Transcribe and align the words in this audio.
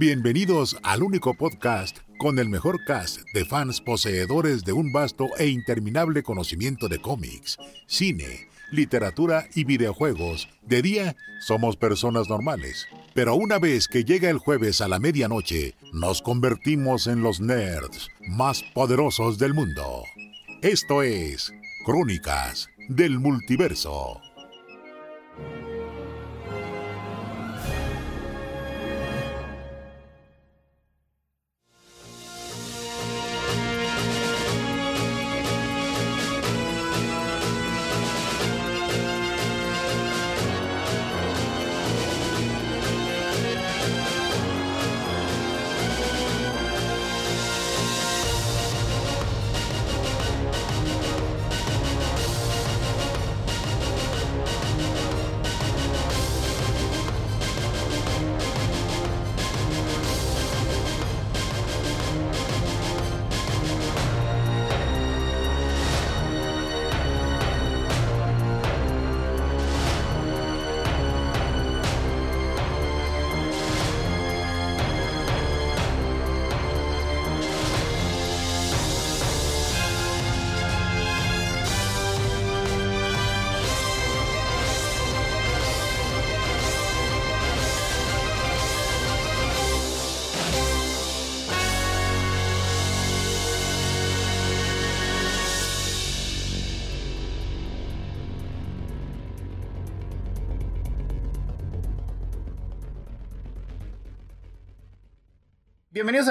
Bienvenidos 0.00 0.78
al 0.82 1.02
único 1.02 1.34
podcast 1.34 1.98
con 2.16 2.38
el 2.38 2.48
mejor 2.48 2.82
cast 2.86 3.20
de 3.34 3.44
fans 3.44 3.82
poseedores 3.82 4.64
de 4.64 4.72
un 4.72 4.92
vasto 4.92 5.26
e 5.36 5.48
interminable 5.48 6.22
conocimiento 6.22 6.88
de 6.88 7.02
cómics, 7.02 7.58
cine, 7.86 8.48
literatura 8.72 9.46
y 9.54 9.64
videojuegos. 9.64 10.48
De 10.62 10.80
día 10.80 11.16
somos 11.46 11.76
personas 11.76 12.30
normales, 12.30 12.86
pero 13.12 13.34
una 13.34 13.58
vez 13.58 13.88
que 13.88 14.04
llega 14.04 14.30
el 14.30 14.38
jueves 14.38 14.80
a 14.80 14.88
la 14.88 14.98
medianoche, 14.98 15.74
nos 15.92 16.22
convertimos 16.22 17.06
en 17.06 17.22
los 17.22 17.42
nerds 17.42 18.08
más 18.26 18.62
poderosos 18.72 19.36
del 19.36 19.52
mundo. 19.52 20.04
Esto 20.62 21.02
es 21.02 21.52
Crónicas 21.84 22.70
del 22.88 23.18
Multiverso. 23.18 24.18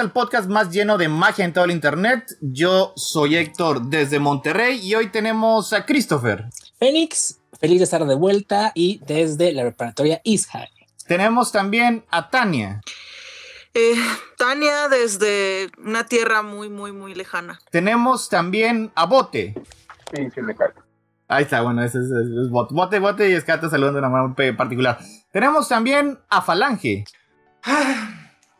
Al 0.00 0.12
podcast 0.12 0.48
más 0.48 0.70
lleno 0.70 0.96
de 0.96 1.10
magia 1.10 1.44
en 1.44 1.52
todo 1.52 1.66
el 1.66 1.70
internet. 1.72 2.24
Yo 2.40 2.94
soy 2.96 3.36
Héctor 3.36 3.82
desde 3.82 4.18
Monterrey 4.18 4.80
y 4.82 4.94
hoy 4.94 5.10
tenemos 5.10 5.74
a 5.74 5.84
Christopher. 5.84 6.46
Fénix, 6.78 7.38
feliz 7.60 7.78
de 7.80 7.84
estar 7.84 8.06
de 8.06 8.14
vuelta 8.14 8.72
y 8.74 9.00
desde 9.06 9.52
la 9.52 9.62
preparatoria 9.62 10.22
High. 10.24 10.70
Tenemos 11.06 11.52
también 11.52 12.06
a 12.10 12.30
Tania. 12.30 12.80
Eh, 13.74 13.94
Tania 14.38 14.88
desde 14.88 15.70
una 15.84 16.06
tierra 16.06 16.40
muy, 16.42 16.70
muy, 16.70 16.92
muy 16.92 17.14
lejana. 17.14 17.60
Tenemos 17.70 18.30
también 18.30 18.90
a 18.94 19.04
Bote. 19.04 19.52
Sí, 20.14 20.28
sí 20.34 20.40
me 20.40 20.54
cae. 20.56 20.70
Ahí 21.28 21.42
está, 21.44 21.60
bueno, 21.60 21.84
ese 21.84 21.98
es, 21.98 22.04
es- 22.06 22.44
es 22.46 22.50
Bote. 22.50 22.74
Bote, 22.74 22.98
Bote 23.00 23.28
y 23.28 23.34
Escata 23.34 23.68
saludan 23.68 23.92
de 23.94 23.98
una 23.98 24.08
manera 24.08 24.56
particular. 24.56 24.98
Tenemos 25.30 25.68
también 25.68 26.18
a 26.30 26.40
Falange. 26.40 27.04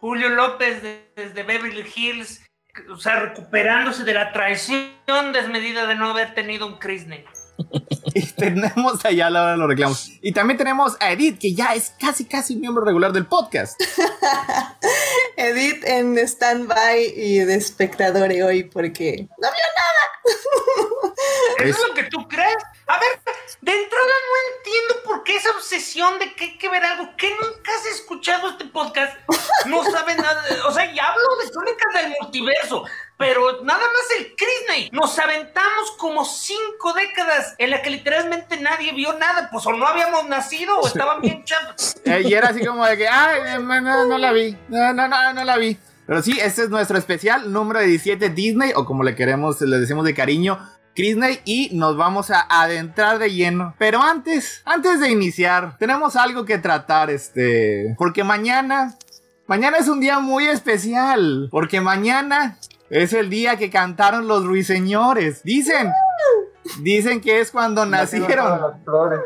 Julio 0.00 0.28
López 0.31 0.83
de- 0.83 1.12
desde 1.16 1.43
Beverly 1.43 1.84
Hills, 1.94 2.43
o 2.91 2.97
sea, 2.97 3.21
recuperándose 3.21 4.05
de 4.05 4.15
la 4.15 4.33
traición 4.33 5.33
desmedida 5.33 5.87
de 5.87 5.94
no 5.94 6.11
haber 6.11 6.34
tenido 6.34 6.66
un 6.66 6.78
Disney. 6.78 7.25
Y 8.12 8.27
tenemos 8.33 9.05
allá 9.05 9.27
a 9.28 9.31
la 9.31 9.43
hora 9.43 9.50
de 9.53 9.56
los 9.59 9.69
reclamos. 9.69 10.11
Y 10.22 10.33
también 10.33 10.56
tenemos 10.59 10.97
a 10.99 11.12
Edith, 11.12 11.38
que 11.38 11.55
ya 11.55 11.75
es 11.75 11.91
casi, 12.00 12.25
casi 12.25 12.56
miembro 12.56 12.84
regular 12.84 13.12
del 13.12 13.27
podcast. 13.27 13.81
Edith 15.37 15.84
en 15.84 16.19
stand-by 16.19 17.12
y 17.15 17.38
de 17.41 17.55
espectador 17.55 18.32
hoy 18.43 18.65
porque 18.65 19.28
no 19.41 19.49
vio 19.49 19.65
¿Eso 21.59 21.65
Es- 21.65 21.77
es 21.77 21.88
lo 21.88 21.94
que 21.94 22.05
tú 22.05 22.27
crees? 22.28 22.56
A 22.87 22.99
ver, 22.99 23.21
de 23.61 23.72
entrada 23.72 24.06
no 24.06 24.56
entiendo 24.56 24.94
por 25.05 25.25
qué 25.25 25.37
esa 25.37 25.50
obsesión 25.50 26.19
de 26.19 26.34
que 26.34 26.44
hay 26.44 26.59
que 26.59 26.69
ver 26.69 26.84
algo 26.84 27.16
que 27.16 27.31
nunca 27.31 27.72
has 27.75 27.87
escuchado 27.87 28.50
este 28.50 28.66
podcast. 28.66 29.16
No 29.66 29.83
sabe 29.84 30.15
nada. 30.16 30.43
O 30.66 30.72
sea, 30.72 30.91
y 30.91 30.99
hablo 30.99 31.22
de 31.43 31.50
crónicas 31.50 31.94
del 31.94 32.15
multiverso, 32.21 32.84
pero 33.19 33.62
nada 33.62 33.81
más 33.81 34.19
el 34.19 34.34
Disney. 34.37 34.91
Nos 34.93 35.19
aventamos 35.19 35.93
como 35.99 36.25
cinco 36.25 36.93
décadas 36.93 37.55
en 37.59 37.71
la 37.71 37.83
que 37.83 37.91
literalmente 37.91 38.59
nadie 38.61 38.93
vio 38.93 39.12
nada. 39.15 39.49
Pues 39.50 39.67
o 39.67 39.72
no 39.72 39.87
habíamos 39.87 40.27
nacido 40.28 40.78
o 40.78 40.87
estaban 40.87 41.21
bien 41.21 41.44
chavos. 41.44 41.97
Eh, 42.05 42.22
y 42.25 42.34
era 42.34 42.49
así 42.49 42.65
como 42.65 42.87
de 42.87 42.97
que, 42.97 43.09
ay, 43.09 43.41
eh, 43.47 43.59
no, 43.59 43.81
no, 43.81 44.06
no 44.06 44.19
la 44.19 44.32
vi. 44.32 44.56
No, 44.69 44.93
no, 44.93 45.09
no, 45.09 45.32
no 45.34 45.44
la 45.44 45.56
vi. 45.56 45.77
Pero 46.06 46.22
sí, 46.22 46.38
este 46.43 46.62
es 46.62 46.71
nuestro 46.71 46.99
especial 46.99 47.53
número 47.53 47.81
17 47.81 48.31
Disney, 48.31 48.72
o 48.75 48.84
como 48.84 49.05
le 49.05 49.15
queremos, 49.15 49.61
le 49.61 49.78
decimos 49.78 50.05
de 50.05 50.12
cariño, 50.12 50.59
Disney, 50.95 51.41
y 51.45 51.71
nos 51.73 51.97
vamos 51.97 52.31
a 52.31 52.47
adentrar 52.49 53.19
de 53.19 53.33
lleno. 53.33 53.75
Pero 53.78 54.03
antes, 54.03 54.62
antes 54.65 55.01
de 55.01 55.11
iniciar, 55.11 55.77
tenemos 55.78 56.17
algo 56.17 56.45
que 56.45 56.59
tratar, 56.59 57.11
este, 57.11 57.95
porque 57.99 58.25
mañana, 58.25 58.97
mañana 59.47 59.79
es 59.79 59.89
un 59.89 60.00
día 60.00 60.19
muy 60.19 60.47
especial, 60.47 61.49
porque 61.50 61.81
mañana 61.81 62.59
es 62.91 63.12
el 63.12 63.31
día 63.31 63.56
que 63.56 63.71
cantaron 63.71 64.27
los 64.27 64.45
ruiseñores. 64.45 65.43
Dicen, 65.45 65.93
dicen 66.83 67.21
que 67.21 67.41
es 67.41 67.50
cuando 67.50 67.87
nacieron. 67.87 68.61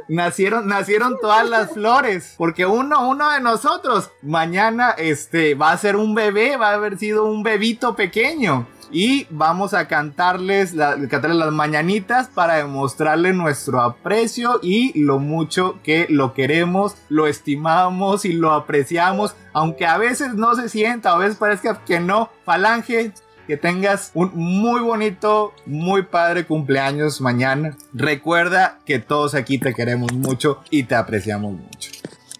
Nacieron, 0.08 0.68
nacieron 0.68 1.18
todas 1.20 1.48
las 1.48 1.72
flores. 1.72 2.34
Porque 2.36 2.66
uno, 2.66 3.08
uno 3.08 3.30
de 3.30 3.40
nosotros, 3.40 4.10
mañana, 4.22 4.90
este, 4.90 5.54
va 5.54 5.72
a 5.72 5.78
ser 5.78 5.96
un 5.96 6.14
bebé, 6.14 6.56
va 6.56 6.70
a 6.70 6.74
haber 6.74 6.98
sido 6.98 7.24
un 7.24 7.42
bebito 7.42 7.96
pequeño. 7.96 8.68
Y 8.94 9.26
vamos 9.28 9.74
a 9.74 9.88
cantarles, 9.88 10.72
la- 10.72 10.96
cantarles 11.08 11.36
las 11.38 11.52
mañanitas 11.52 12.28
para 12.28 12.54
demostrarle 12.58 13.32
nuestro 13.32 13.80
aprecio 13.82 14.60
y 14.62 14.96
lo 14.98 15.18
mucho 15.18 15.80
que 15.82 16.06
lo 16.08 16.32
queremos, 16.32 16.94
lo 17.08 17.26
estimamos 17.26 18.24
y 18.24 18.32
lo 18.34 18.52
apreciamos. 18.52 19.34
Aunque 19.52 19.84
a 19.84 19.98
veces 19.98 20.34
no 20.34 20.54
se 20.54 20.68
sienta, 20.68 21.10
a 21.10 21.18
veces 21.18 21.36
parezca 21.36 21.80
que 21.84 21.98
no. 21.98 22.30
Falange, 22.44 23.12
que 23.48 23.56
tengas 23.56 24.12
un 24.14 24.30
muy 24.34 24.80
bonito, 24.80 25.52
muy 25.66 26.02
padre 26.02 26.46
cumpleaños 26.46 27.20
mañana. 27.20 27.76
Recuerda 27.92 28.78
que 28.86 29.00
todos 29.00 29.34
aquí 29.34 29.58
te 29.58 29.74
queremos 29.74 30.12
mucho 30.12 30.60
y 30.70 30.84
te 30.84 30.94
apreciamos 30.94 31.52
mucho. 31.52 31.90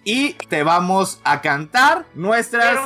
Y 0.05 0.33
te 0.49 0.63
vamos 0.63 1.19
a 1.25 1.41
cantar 1.41 2.05
nuestras 2.15 2.77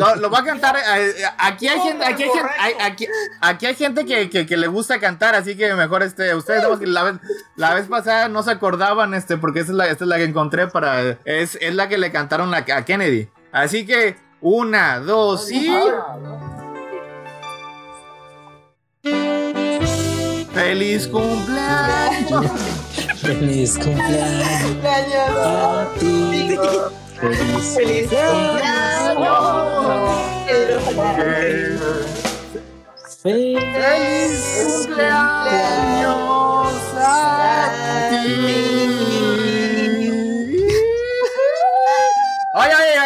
la. 0.00 0.14
No, 0.14 0.20
lo 0.20 0.30
va 0.30 0.38
a 0.40 0.44
cantar. 0.44 0.76
eh, 0.76 0.80
eh, 1.18 1.24
aquí 1.38 1.68
hay 1.68 1.78
¿Cómo, 1.78 1.90
gente, 1.90 2.04
aquí 2.04 2.22
hay 2.24 2.30
gente, 2.30 2.48
aquí, 2.82 3.06
aquí 3.40 3.66
hay 3.66 3.74
gente 3.74 4.04
que, 4.06 4.28
que- 4.30 4.46
que 4.46 4.56
le 4.56 4.66
gusta 4.66 4.98
cantar, 4.98 5.34
así 5.34 5.56
que 5.56 5.72
mejor 5.74 6.02
este, 6.02 6.34
ustedes 6.34 6.64
la 6.80 7.02
vez, 7.04 7.14
la 7.56 7.74
vez 7.74 7.86
pasada 7.86 8.28
no 8.28 8.42
se 8.42 8.50
acordaban, 8.50 9.14
este, 9.14 9.36
porque 9.36 9.60
esta 9.60 9.72
es 9.72 9.76
la, 9.76 9.86
esta 9.88 10.04
es 10.04 10.08
la 10.08 10.16
que 10.16 10.24
encontré 10.24 10.66
para, 10.68 11.18
es, 11.24 11.56
es 11.60 11.74
la 11.74 11.88
que 11.88 11.98
le 11.98 12.10
cantaron 12.10 12.52
a, 12.54 12.58
a 12.58 12.84
Kennedy. 12.84 13.28
Así 13.52 13.84
que, 13.86 14.16
una, 14.40 15.00
dos 15.00 15.50
y. 15.50 15.70
¡Feliz 20.52 21.06
cumpleaños! 21.08 22.46
Feliz 23.22 23.78
cumpleaños 23.78 24.48
cumpleaños. 25.98 26.92
feliz. 27.20 27.74
Feliz. 27.74 28.10
Feliz 33.22 34.40
cumpleaños 34.86 36.14
a 36.96 37.08
ti. 38.10 38.26
Ai, 42.54 42.70
ai. 42.72 42.99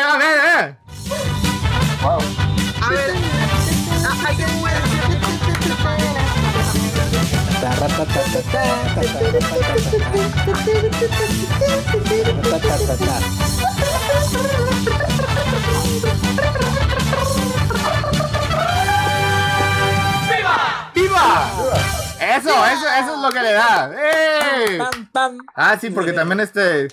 Eso, 22.21 22.49
eso, 22.67 22.87
eso 22.89 23.15
es 23.15 23.21
lo 23.21 23.31
que 23.31 23.41
le 23.41 23.53
da. 23.53 23.91
¡Eh! 23.93 24.79
Pam, 24.79 25.07
pam. 25.13 25.39
Ah, 25.55 25.77
sí, 25.81 25.91
porque 25.91 26.13
también 26.13 26.41
este. 26.41 26.89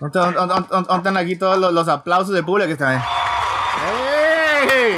¿Dónde 0.00 0.18
dónde- 0.20 0.38
dónde- 0.38 0.68
dónde 0.70 0.96
están 0.96 1.16
aquí 1.16 1.36
todos 1.36 1.58
los, 1.58 1.72
los 1.72 1.88
aplausos 1.88 2.30
de 2.34 2.42
público 2.42 2.66
que 2.66 2.72
están 2.74 2.96
ahí? 2.96 3.02
¡Eh! 4.70 4.96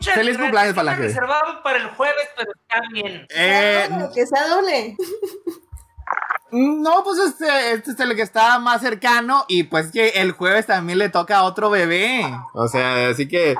Feliz 0.00 0.36
gracias. 0.36 0.36
cumpleaños, 0.38 0.74
Falange. 0.74 1.02
reservado 1.02 1.62
para 1.62 1.78
el 1.78 1.88
jueves, 1.90 2.28
pero 2.36 2.50
está 2.52 2.80
bien. 2.92 3.26
Eh, 3.30 3.88
Que 4.14 4.26
sea 4.26 4.46
doble. 4.48 4.96
no, 6.50 7.04
pues 7.04 7.18
este, 7.18 7.72
este 7.72 7.90
es 7.92 8.00
el 8.00 8.16
que 8.16 8.22
está 8.22 8.58
más 8.58 8.80
cercano 8.80 9.44
y 9.48 9.64
pues 9.64 9.90
que 9.92 10.08
el 10.10 10.32
jueves 10.32 10.66
también 10.66 10.98
le 10.98 11.08
toca 11.10 11.38
a 11.38 11.42
otro 11.44 11.68
bebé. 11.70 12.22
O 12.54 12.68
sea, 12.68 13.08
así 13.10 13.28
que 13.28 13.54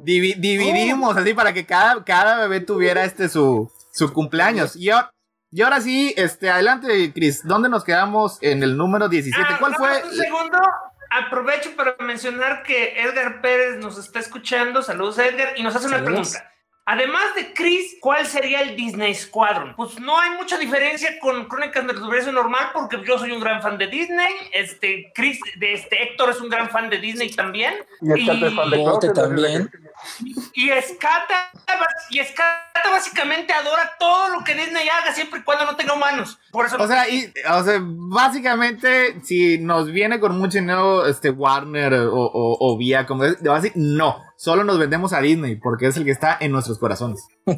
divi- 0.00 0.34
dividimos 0.38 1.16
así 1.16 1.34
para 1.34 1.52
que 1.52 1.64
cada, 1.66 2.02
cada 2.04 2.38
bebé 2.40 2.60
tuviera 2.60 3.04
este 3.04 3.28
su, 3.28 3.70
su 3.92 4.12
cumpleaños. 4.12 4.74
Y, 4.76 4.90
ahora- 4.90 5.10
y 5.52 5.62
ahora 5.62 5.80
sí, 5.80 6.12
este, 6.16 6.50
adelante, 6.50 7.12
Chris, 7.14 7.42
¿dónde 7.46 7.68
nos 7.68 7.84
quedamos 7.84 8.38
en 8.40 8.62
el 8.64 8.76
número 8.76 9.08
17? 9.08 9.46
Ah, 9.48 9.56
¿Cuál 9.60 9.74
fue? 9.76 10.02
Un 10.02 10.12
segundo. 10.16 10.58
Aprovecho 11.16 11.76
para 11.76 11.94
mencionar 12.00 12.64
que 12.64 13.00
Edgar 13.00 13.40
Pérez 13.40 13.76
nos 13.76 13.98
está 13.98 14.18
escuchando. 14.18 14.82
Saludos, 14.82 15.18
Edgar. 15.18 15.54
Y 15.56 15.62
nos 15.62 15.76
hace 15.76 15.86
una 15.86 16.02
pregunta. 16.02 16.53
Además 16.86 17.34
de 17.34 17.54
Chris, 17.54 17.96
¿cuál 17.98 18.26
sería 18.26 18.60
el 18.60 18.76
Disney 18.76 19.14
Squadron? 19.14 19.74
Pues 19.74 19.98
no 19.98 20.20
hay 20.20 20.32
mucha 20.32 20.58
diferencia 20.58 21.18
con 21.18 21.46
Crónicas 21.46 21.86
del 21.86 21.96
Universo 21.96 22.30
Normal, 22.30 22.70
porque 22.74 23.02
yo 23.06 23.18
soy 23.18 23.32
un 23.32 23.40
gran 23.40 23.62
fan 23.62 23.78
de 23.78 23.86
Disney. 23.86 24.32
Este, 24.52 25.10
Chris, 25.14 25.40
de 25.56 25.72
este 25.72 26.02
Héctor 26.02 26.30
es 26.30 26.40
un 26.42 26.50
gran 26.50 26.68
fan 26.68 26.90
de 26.90 26.98
Disney 26.98 27.30
también. 27.30 27.74
Y 28.02 28.12
el 28.12 28.26
Cate 28.26 28.46
es 28.48 28.54
fan 28.54 28.70
de 28.70 28.76
Bote 28.76 29.08
también. 29.14 29.70
Y 30.52 30.68
Escata, 30.68 31.50
y 32.10 32.18
Escata 32.18 32.90
básicamente 32.90 33.54
adora 33.54 33.92
todo 33.98 34.28
lo 34.28 34.44
que 34.44 34.54
Disney 34.54 34.86
haga, 34.86 35.14
siempre 35.14 35.40
y 35.40 35.42
cuando 35.42 35.64
no 35.64 35.76
tenga 35.76 35.94
humanos. 35.94 36.38
Por 36.50 36.66
eso 36.66 36.76
O 36.78 36.86
sea, 36.86 37.08
y, 37.08 37.32
o 37.50 37.64
sea, 37.64 37.78
básicamente, 37.80 39.22
si 39.22 39.56
nos 39.56 39.90
viene 39.90 40.20
con 40.20 40.36
mucho 40.36 40.58
dinero 40.58 41.06
este 41.06 41.30
Warner 41.30 41.94
o, 41.94 42.14
o, 42.14 42.56
o 42.60 42.76
Vía, 42.76 43.06
como 43.06 43.24
es, 43.24 43.38
no, 43.74 44.23
solo 44.36 44.64
nos 44.64 44.78
vendemos 44.78 45.12
a 45.12 45.20
Disney 45.20 45.56
porque 45.56 45.86
es 45.88 45.96
el 45.96 46.04
que 46.04 46.10
está 46.10 46.36
en 46.40 46.52
nuestros 46.52 46.78
corazones. 46.78 47.26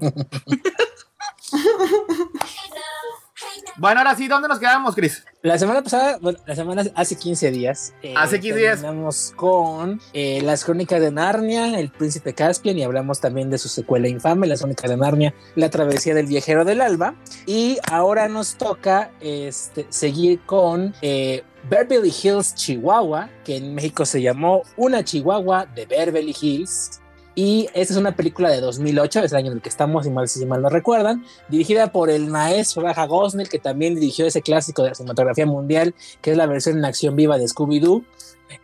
bueno, 3.79 4.01
ahora 4.01 4.15
sí, 4.17 4.27
¿dónde 4.27 4.49
nos 4.49 4.59
quedamos, 4.59 4.95
Chris? 4.95 5.23
La 5.43 5.59
semana 5.59 5.83
pasada, 5.83 6.19
bueno, 6.21 6.39
la 6.47 6.57
semana 6.57 6.85
hace 6.95 7.17
15 7.17 7.51
días. 7.51 7.93
eh, 8.03 8.15
Hace 8.17 8.41
15 8.41 8.59
días. 8.59 8.81
Terminamos 8.81 9.33
con 9.37 10.01
eh, 10.15 10.41
las 10.43 10.65
crónicas 10.65 11.01
de 11.01 11.11
Narnia, 11.13 11.79
el 11.79 11.91
príncipe 11.91 12.35
Caspian, 12.35 12.79
y 12.79 12.83
hablamos 12.85 13.21
también 13.21 13.51
de 13.51 13.59
su 13.59 13.69
secuela 13.69 14.09
infame, 14.09 14.47
las 14.47 14.61
crónicas 14.61 14.91
de 14.91 14.97
Narnia, 14.97 15.35
la 15.55 15.69
travesía 15.69 16.15
del 16.15 16.27
viajero 16.27 16.65
del 16.65 16.81
alba. 16.81 17.15
Y 17.45 17.79
ahora 17.91 18.29
nos 18.29 18.57
toca 18.57 19.11
este, 19.21 19.87
seguir 19.91 20.41
con 20.47 20.95
eh, 21.03 21.45
Beverly 21.69 22.13
Hills, 22.23 22.55
Chihuahua, 22.55 23.29
que 23.45 23.57
en 23.57 23.75
México 23.75 24.05
se 24.07 24.23
llamó 24.23 24.63
Una 24.77 25.03
Chihuahua 25.03 25.67
de 25.67 25.87
Beverly 25.87 26.35
Hills. 26.41 27.01
Y 27.35 27.69
esta 27.75 27.93
es 27.93 27.97
una 27.99 28.15
película 28.17 28.51
de 28.51 28.61
2008, 28.61 29.25
es 29.25 29.33
el 29.33 29.39
año 29.39 29.51
en 29.51 29.59
el 29.59 29.63
que 29.63 29.69
estamos, 29.69 30.05
si 30.05 30.11
mal, 30.11 30.27
si 30.27 30.47
mal 30.47 30.63
no 30.63 30.71
recuerdan, 30.71 31.25
dirigida 31.49 31.93
por 31.93 32.09
el 32.09 32.29
maestro 32.29 32.83
Raja 32.83 33.05
Gosnell, 33.07 33.49
que 33.49 33.59
también 33.59 33.95
dirigió 33.95 34.27
ese 34.27 34.41
clásico 34.41 34.83
de 34.83 34.91
la 34.91 34.95
cinematografía 34.95 35.45
mundial, 35.45 35.95
que 36.23 36.31
es 36.31 36.37
la 36.37 36.47
versión 36.47 36.79
en 36.79 36.85
acción 36.87 37.15
viva 37.15 37.37
de 37.37 37.45
Scooby-Doo. 37.45 38.05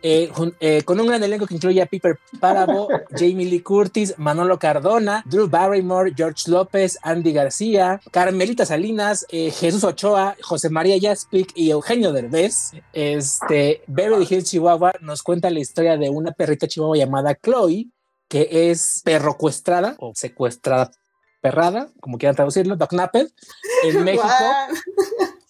Eh, 0.01 0.31
eh, 0.59 0.83
con 0.83 0.99
un 0.99 1.07
gran 1.07 1.23
elenco 1.23 1.45
que 1.45 1.55
incluye 1.55 1.81
a 1.81 1.85
Piper 1.85 2.17
Parabo, 2.39 2.87
Jamie 3.11 3.45
Lee 3.45 3.61
Curtis, 3.61 4.15
Manolo 4.17 4.59
Cardona, 4.59 5.23
Drew 5.25 5.47
Barrymore, 5.47 6.13
George 6.15 6.49
López, 6.49 6.97
Andy 7.01 7.33
García, 7.33 8.01
Carmelita 8.11 8.65
Salinas, 8.65 9.25
eh, 9.29 9.51
Jesús 9.51 9.83
Ochoa, 9.83 10.35
José 10.41 10.69
María 10.69 10.97
Jaspic 11.01 11.51
y 11.55 11.71
Eugenio 11.71 12.11
Derbez. 12.11 12.71
Este, 12.91 13.81
Beverly 13.87 14.27
Hills 14.29 14.49
Chihuahua 14.49 14.93
nos 15.01 15.23
cuenta 15.23 15.49
la 15.49 15.59
historia 15.59 15.97
de 15.97 16.09
una 16.09 16.31
perrita 16.31 16.67
chihuahua 16.67 16.97
llamada 16.97 17.35
Chloe, 17.35 17.87
que 18.27 18.71
es 18.71 19.01
perrocuestrada 19.03 19.95
o 19.99 20.13
secuestrada 20.15 20.91
perrada, 21.41 21.89
como 21.99 22.17
quieran 22.17 22.35
traducirlo, 22.35 22.77
dognapped, 22.77 23.27
en 23.83 24.03
México. 24.05 24.27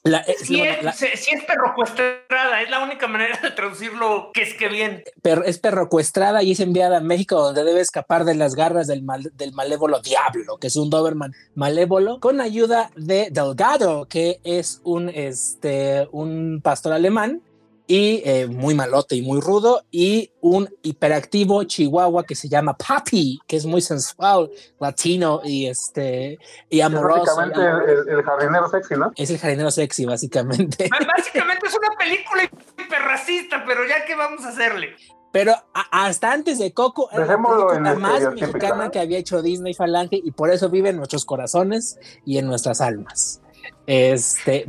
La, 0.06 0.18
eh, 0.20 0.36
Si 0.38 0.60
es, 0.60 0.84
la- 0.84 0.92
si- 0.92 1.06
es 1.06 1.44
perrocuestrada, 1.48 2.62
es 2.62 2.70
la 2.70 2.80
única 2.84 3.08
manera 3.08 3.40
de 3.42 3.52
traducirlo 3.52 4.32
que 4.34 4.42
es 4.44 4.54
que 4.54 4.68
bien. 4.68 5.02
per- 5.22 5.44
es 5.46 5.60
perrocuestrada 5.60 6.44
y 6.44 6.52
es 6.52 6.60
enviada 6.60 6.98
a 6.98 7.00
México 7.00 7.42
donde 7.42 7.64
debe 7.64 7.80
escapar 7.80 8.26
de 8.26 8.36
las 8.36 8.56
garras 8.56 8.88
del, 8.88 9.02
mal- 9.02 9.32
del 9.36 9.54
malévolo 9.54 10.02
Diablo, 10.02 10.58
que 10.58 10.68
es 10.68 10.76
un 10.76 10.90
Doberman 10.90 11.34
malévolo, 11.56 12.20
con 12.20 12.42
ayuda 12.42 12.92
de 12.98 13.30
Delgado, 13.32 14.06
que 14.10 14.42
es 14.44 14.82
un, 14.84 15.08
este, 15.08 16.10
un 16.12 16.60
pastor 16.62 16.92
alemán 16.92 17.42
y 17.86 18.22
eh, 18.26 18.48
muy 18.48 18.74
malote 18.76 19.16
y 19.16 19.22
muy 19.22 19.42
rudo, 19.42 19.84
y 19.92 20.32
un 20.42 20.70
hiperactivo 20.84 21.64
chihuahua 21.66 22.24
que 22.24 22.36
se 22.36 22.48
llama 22.48 22.78
Papi, 22.78 23.40
que 23.46 23.58
es 23.58 23.66
muy 23.66 23.82
sensual, 23.82 24.50
latino 24.80 25.42
y, 25.44 25.68
este, 25.68 26.40
y 26.70 26.80
Es 26.80 26.86
amoroso. 26.86 27.36
básicamente 27.36 27.92
el, 28.10 28.10
el 28.20 28.24
jardinero 28.24 28.70
sexy, 28.70 28.96
¿no? 28.96 29.12
Es 29.16 29.30
el 29.30 29.38
jardinero 29.38 29.72
sexy, 29.72 30.06
básicamente. 30.06 30.90
Básicamente 31.18 31.68
es 31.68 31.78
una 31.78 31.90
película 31.98 32.44
hiperracista, 32.86 33.64
pero 33.66 33.82
ya 33.88 34.06
que 34.06 34.16
vamos 34.16 34.44
a 34.46 34.50
hacerle. 34.50 34.96
Pero 35.32 35.54
a- 35.74 36.06
hasta 36.06 36.32
antes 36.32 36.60
de 36.60 36.74
Coco, 36.74 37.10
era 37.12 37.22
la 37.22 37.26
Dejémoslo 37.26 37.74
en 37.74 37.84
película 37.84 37.96
más 38.10 38.34
mexicana 38.36 38.92
que 38.92 39.00
había 39.00 39.18
hecho 39.18 39.42
Disney 39.42 39.74
Falange 39.74 40.22
y 40.24 40.32
por 40.32 40.52
eso 40.52 40.70
vive 40.70 40.90
en 40.90 40.98
nuestros 40.98 41.26
corazones 41.26 41.98
y 42.24 42.38
en 42.38 42.46
nuestras 42.46 42.82
almas. 42.82 43.42
Este, 43.86 44.66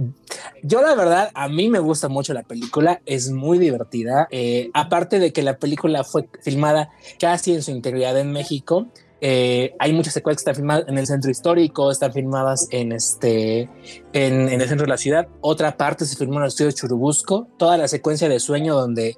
yo 0.62 0.82
la 0.82 0.94
verdad, 0.94 1.30
a 1.34 1.48
mí 1.48 1.68
me 1.68 1.78
gusta 1.78 2.08
mucho 2.08 2.34
la 2.34 2.42
película, 2.42 3.00
es 3.06 3.30
muy 3.30 3.58
divertida. 3.58 4.28
eh, 4.30 4.70
aparte 4.74 5.18
de 5.18 5.32
que 5.32 5.42
la 5.42 5.58
película 5.58 6.04
fue 6.04 6.28
filmada 6.42 6.90
casi 7.18 7.54
en 7.54 7.62
su 7.62 7.70
integridad 7.70 8.18
en 8.18 8.32
México, 8.32 8.88
eh, 9.26 9.74
hay 9.78 9.94
muchas 9.94 10.12
secuelas 10.12 10.36
que 10.36 10.50
están 10.50 10.56
filmadas 10.56 10.84
en 10.86 10.98
el 10.98 11.06
centro 11.06 11.30
histórico, 11.30 11.90
están 11.90 12.12
filmadas 12.12 12.68
en 12.70 12.92
este, 12.92 13.70
en, 14.12 14.48
el 14.50 14.68
centro 14.68 14.84
de 14.84 14.90
la 14.90 14.98
ciudad. 14.98 15.28
Otra 15.40 15.78
parte 15.78 16.04
se 16.04 16.14
filmó 16.14 16.34
en 16.34 16.42
el 16.42 16.48
estudio 16.48 16.66
de 16.68 16.74
Churubusco. 16.74 17.48
Toda 17.56 17.78
la 17.78 17.88
secuencia 17.88 18.28
de 18.28 18.38
sueño 18.38 18.74
donde 18.74 19.16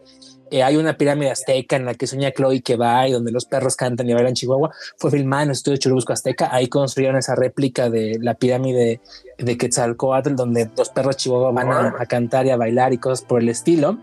eh, 0.52 0.62
hay 0.62 0.76
una 0.76 0.96
pirámide 0.96 1.32
azteca 1.32 1.74
en 1.74 1.86
la 1.86 1.94
que 1.94 2.06
sueña 2.06 2.30
Chloe 2.30 2.62
que 2.62 2.76
va 2.76 3.08
y 3.08 3.12
donde 3.12 3.32
los 3.32 3.46
perros 3.46 3.74
cantan 3.74 4.08
y 4.08 4.14
bailan 4.14 4.34
Chihuahua, 4.34 4.70
fue 4.96 5.10
filmada 5.10 5.42
en 5.42 5.48
el 5.48 5.54
estudio 5.54 5.78
Churubusco 5.78 6.12
Azteca. 6.12 6.54
Ahí 6.54 6.68
construyeron 6.68 7.16
esa 7.16 7.34
réplica 7.34 7.90
de 7.90 8.18
la 8.20 8.34
pirámide 8.34 9.00
de 9.38 9.56
Quetzalcoatl, 9.58 10.34
donde 10.34 10.70
los 10.76 10.88
perros 10.90 11.16
Chihuahua 11.16 11.52
van 11.52 11.70
a, 11.70 11.94
a 11.98 12.06
cantar 12.06 12.46
y 12.46 12.50
a 12.50 12.56
bailar 12.56 12.92
y 12.92 12.98
cosas 12.98 13.24
por 13.24 13.40
el 13.40 13.48
estilo. 13.48 13.98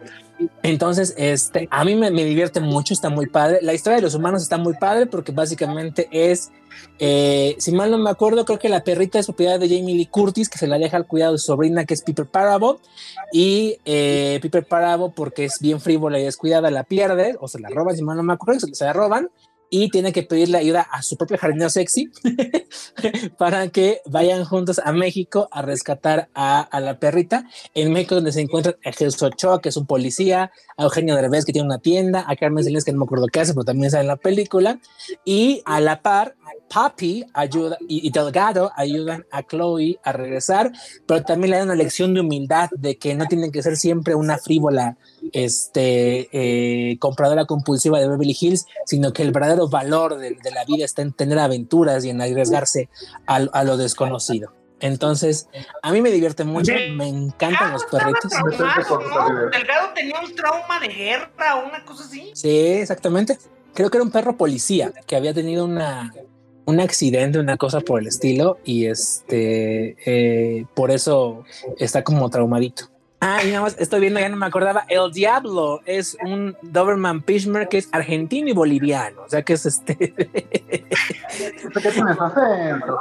Entonces, 0.62 1.14
este, 1.18 1.68
a 1.72 1.86
mí 1.86 1.96
me, 1.96 2.12
me 2.12 2.26
divierte 2.26 2.60
mucho, 2.60 2.94
está 2.94 3.10
muy 3.10 3.28
padre. 3.28 3.60
La 3.62 3.74
historia 3.74 3.98
de 3.98 4.02
los 4.02 4.16
humanos 4.16 4.42
está 4.42 4.58
muy 4.58 4.74
padre 4.74 5.06
porque 5.06 5.32
básicamente 5.32 6.10
es, 6.12 6.52
eh, 7.00 7.56
si 7.60 7.72
mal 7.72 7.92
no 7.92 7.98
me 7.98 8.10
acuerdo, 8.10 8.44
creo 8.44 8.60
que 8.60 8.68
la 8.68 8.84
perrita 8.84 9.20
es 9.20 9.28
propiedad 9.28 9.60
de 9.60 9.70
Jamie 9.70 9.96
Lee 9.96 10.08
Curtis, 10.08 10.50
que 10.50 10.58
se 10.58 10.68
la 10.68 10.78
deja 10.78 10.98
al 10.98 11.08
cuidado 11.08 11.34
de 11.34 11.38
su 11.38 11.46
sobrina, 11.46 11.86
que 11.86 11.94
es 11.94 12.02
Piper 12.02 12.26
Parabo. 12.26 12.80
Y 13.32 13.78
eh, 13.86 14.40
Piper 14.42 14.66
Parabo, 14.66 15.12
porque 15.12 15.46
es 15.46 15.60
bien 15.60 15.80
frívola 15.80 16.20
y 16.20 16.24
descuidada, 16.24 16.72
la 16.72 16.84
pierde 16.84 17.38
o 17.40 17.48
se 17.48 17.60
la 17.60 17.70
roban, 17.70 17.96
si 17.96 18.04
mal 18.04 18.18
no 18.18 18.24
me 18.24 18.34
acuerdo, 18.34 18.62
se, 18.62 18.74
se 18.74 18.86
la 18.86 18.94
roban. 18.94 19.30
Y 19.76 19.90
tiene 19.90 20.14
que 20.14 20.22
pedirle 20.22 20.60
ayuda 20.60 20.82
a 20.82 21.02
su 21.02 21.18
propio 21.18 21.36
jardinero 21.36 21.68
sexy 21.68 22.12
para 23.40 23.70
que 23.70 24.02
vayan 24.06 24.46
juntos 24.46 24.78
a 24.78 24.92
México 24.92 25.50
a 25.52 25.64
rescatar 25.64 26.30
a, 26.36 26.70
la 26.80 27.00
perrita. 27.00 27.48
En 27.74 27.92
México, 27.92 28.14
donde 28.14 28.32
se 28.32 28.42
encuentran 28.42 28.76
a 28.86 28.92
Jesús 28.92 29.24
Ochoa, 29.24 29.62
que 29.64 29.70
es 29.70 29.78
un 29.78 29.88
policía, 29.88 30.52
a 30.78 30.84
Eugenio 30.84 31.16
Derbez, 31.16 31.44
que 31.44 31.54
tiene 31.54 31.66
una 31.66 31.80
tienda, 31.80 32.24
a 32.28 32.36
Carmen 32.36 32.64
Salinas, 32.64 32.86
que 32.86 32.92
no 32.92 33.00
me 33.00 33.06
acuerdo 33.06 33.26
qué 33.26 33.40
hace, 33.40 33.56
pero 33.56 33.66
también 33.66 33.90
sale 33.90 34.02
en 34.02 34.10
la 34.10 34.18
película. 34.18 34.80
Y 35.26 35.64
a 35.66 35.82
la 35.82 36.04
par, 36.04 36.36
Papi 36.74 37.26
ayuda 37.34 37.78
y, 37.88 38.08
y 38.08 38.12
Delgado 38.12 38.72
ayudan 38.76 39.26
a 39.32 39.44
Chloe 39.44 40.00
a 40.04 40.12
regresar, 40.12 40.72
pero 41.06 41.24
también 41.24 41.52
le 41.52 41.58
dan 41.58 41.68
una 41.68 41.76
lección 41.76 42.14
de 42.14 42.22
humildad 42.22 42.70
de 42.72 42.98
que 42.98 43.14
no 43.16 43.26
tienen 43.26 43.52
que 43.52 43.62
ser 43.62 43.78
siempre 43.78 44.16
una 44.16 44.38
frívola 44.38 44.98
este, 45.32 46.30
eh, 46.32 46.98
compradora 47.00 47.46
compulsiva 47.46 48.00
de 48.00 48.08
Beverly 48.08 48.36
Hills, 48.40 48.66
sino 48.86 49.14
que 49.14 49.22
el 49.22 49.32
verdadero 49.32 49.70
valor 49.70 50.18
de, 50.18 50.32
de 50.32 50.52
la 50.52 50.66
vida 50.66 50.86
está 50.86 51.02
en 51.02 51.14
tener 51.14 51.38
aventuras 51.40 52.04
y 52.06 52.10
en 52.10 52.22
arriesgarse 52.22 52.90
a, 53.28 53.36
a 53.36 53.64
lo 53.64 53.78
desconocido. 53.78 54.54
Entonces, 54.80 55.48
a 55.82 55.94
mí 55.94 56.02
me 56.02 56.12
divierte 56.12 56.44
mucho, 56.44 56.74
me 56.96 57.08
encantan 57.08 57.72
los 57.72 57.86
perritos. 57.86 58.32
Traumado, 58.32 59.32
¿no? 59.32 59.50
Delgado 59.50 59.90
tenía 59.96 60.20
un 60.20 60.36
trauma 60.36 60.78
de 60.82 60.88
guerra 60.90 61.56
o 61.56 61.68
una 61.70 61.86
cosa 61.86 62.04
así. 62.04 62.32
Sí, 62.34 62.50
exactamente. 62.50 63.38
Creo 63.74 63.90
que 63.90 63.98
era 63.98 64.04
un 64.04 64.12
perro 64.12 64.36
policía 64.36 64.92
que 65.08 65.16
había 65.16 65.34
tenido 65.34 65.64
una, 65.64 66.14
un 66.66 66.80
accidente, 66.80 67.40
una 67.40 67.58
cosa 67.58 67.82
por 67.82 68.02
el 68.02 68.08
estilo, 68.08 68.58
y 68.64 68.86
este 68.86 69.96
eh, 70.06 70.66
por 70.74 70.92
eso 70.92 71.44
está 71.78 72.04
como 72.04 72.30
traumadito. 72.30 72.90
Ah, 73.26 73.42
y 73.42 73.48
nada 73.48 73.62
más 73.62 73.78
estoy 73.80 74.02
viendo, 74.02 74.20
ya 74.20 74.28
no 74.28 74.36
me 74.36 74.46
acordaba. 74.46 74.84
El 74.90 75.10
Diablo 75.14 75.82
es 75.86 76.18
un 76.26 76.58
Doberman 76.62 77.22
Pishmer 77.22 77.70
que 77.70 77.78
es 77.78 77.88
argentino 77.94 78.50
y 78.50 78.52
boliviano. 78.52 79.22
O 79.22 79.30
sea 79.30 79.44
que 79.44 79.54
es 79.54 79.66
este. 79.66 79.96
¿Qué 80.14 81.90
tienes 81.94 82.20
acento? 82.20 83.00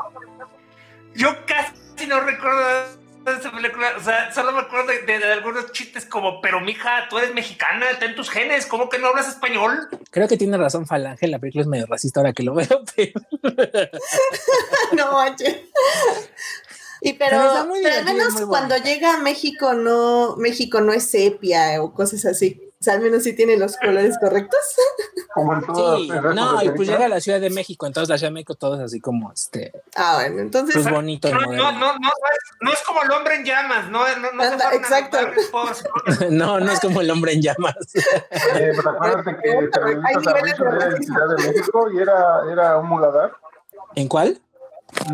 Yo 1.17 1.29
casi 1.45 2.07
no 2.07 2.21
recuerdo 2.21 3.02
esa 3.27 3.53
película. 3.53 3.93
O 3.99 4.03
sea, 4.03 4.33
solo 4.33 4.53
me 4.53 4.61
acuerdo 4.61 4.89
de, 4.89 5.03
de- 5.03 5.19
de 5.19 5.33
algunos 5.33 5.71
chistes 5.73 6.05
como, 6.07 6.41
pero 6.41 6.61
mija, 6.61 7.07
tú 7.09 7.19
eres 7.19 7.33
mexicana, 7.35 7.91
está 7.91 8.05
en 8.07 8.15
tus 8.15 8.31
genes, 8.31 8.67
¿cómo 8.67 8.89
que 8.89 8.99
no 8.99 9.09
hablas 9.09 9.29
español? 9.29 9.89
Creo 10.11 10.29
que 10.29 10.37
tiene 10.37 10.57
razón 10.57 10.87
Falange. 10.87 11.27
La 11.29 11.39
película 11.39 11.63
es 11.63 11.69
medio 11.69 11.87
racista 11.87 12.21
ahora 12.21 12.33
que 12.33 12.43
lo 12.43 12.55
veo, 12.55 12.67
pero 12.97 13.13
no 14.97 15.13
manches. 15.13 15.57
Y 17.01 17.15
pero, 17.15 17.31
Pero 17.41 17.69
pero 17.83 17.95
al 17.97 18.05
menos 18.05 18.43
cuando 18.43 18.77
llega 18.77 19.15
a 19.15 19.19
México 19.19 19.73
no, 19.75 20.37
México 20.37 20.81
no 20.81 20.93
es 20.93 21.11
sepia 21.11 21.83
o 21.83 21.93
cosas 21.93 22.25
así. 22.27 22.61
O 22.83 22.85
sea, 22.85 22.95
al 22.95 23.01
menos 23.01 23.23
sí 23.23 23.33
tiene 23.33 23.57
los 23.57 23.77
colores 23.77 24.19
correctos. 24.19 24.59
Como 25.33 25.55
en 25.55 25.65
todas 25.65 26.01
sí, 26.01 26.11
no, 26.35 26.61
y 26.65 26.71
pues 26.71 26.89
llega 26.89 27.05
a 27.05 27.09
la 27.09 27.21
Ciudad 27.21 27.41
de 27.41 27.49
México. 27.49 27.87
Entonces, 27.87 28.09
la 28.09 28.19
Ciudad 28.19 28.31
de 28.31 28.35
México, 28.35 28.57
todo 28.57 28.75
es 28.75 28.81
así 28.81 29.01
como 29.01 29.31
este, 29.31 29.71
Ah, 29.95 30.17
bueno, 30.19 30.41
entonces 30.41 30.75
pues 30.75 30.93
bonito. 30.93 31.31
No, 31.33 31.41
no, 31.43 31.53
no, 31.53 31.73
no, 31.73 31.93
no 31.93 31.99
es, 32.01 32.39
no 32.61 32.73
es 32.73 32.83
como 32.83 33.05
el 33.05 33.13
hombre 33.13 33.37
en 33.37 33.45
llamas, 33.45 33.89
no, 33.89 34.03
Anda, 34.03 34.75
exacto. 34.75 35.19
No, 36.31 36.59
no 36.59 36.73
es 36.73 36.81
como 36.81 37.01
el 37.03 37.11
hombre 37.13 37.35
en 37.35 37.43
llamas. 37.43 37.77
Eh, 38.57 38.73
pues 38.75 38.85
acuérdate 38.85 39.37
que 39.41 39.51
Hay 39.51 39.71
Terminator 39.71 39.95
niveles 39.95 40.17
de 40.17 40.25
Salvation 40.25 40.67
era 40.75 40.85
en 40.87 40.91
racismo. 40.93 41.15
Ciudad 41.15 41.37
de 41.37 41.53
México 41.53 41.91
y 41.93 41.99
era, 41.99 42.41
era 42.51 42.79
un 42.79 42.89
muladar. 42.89 43.33
¿En 43.95 44.09
cuál? 44.09 44.41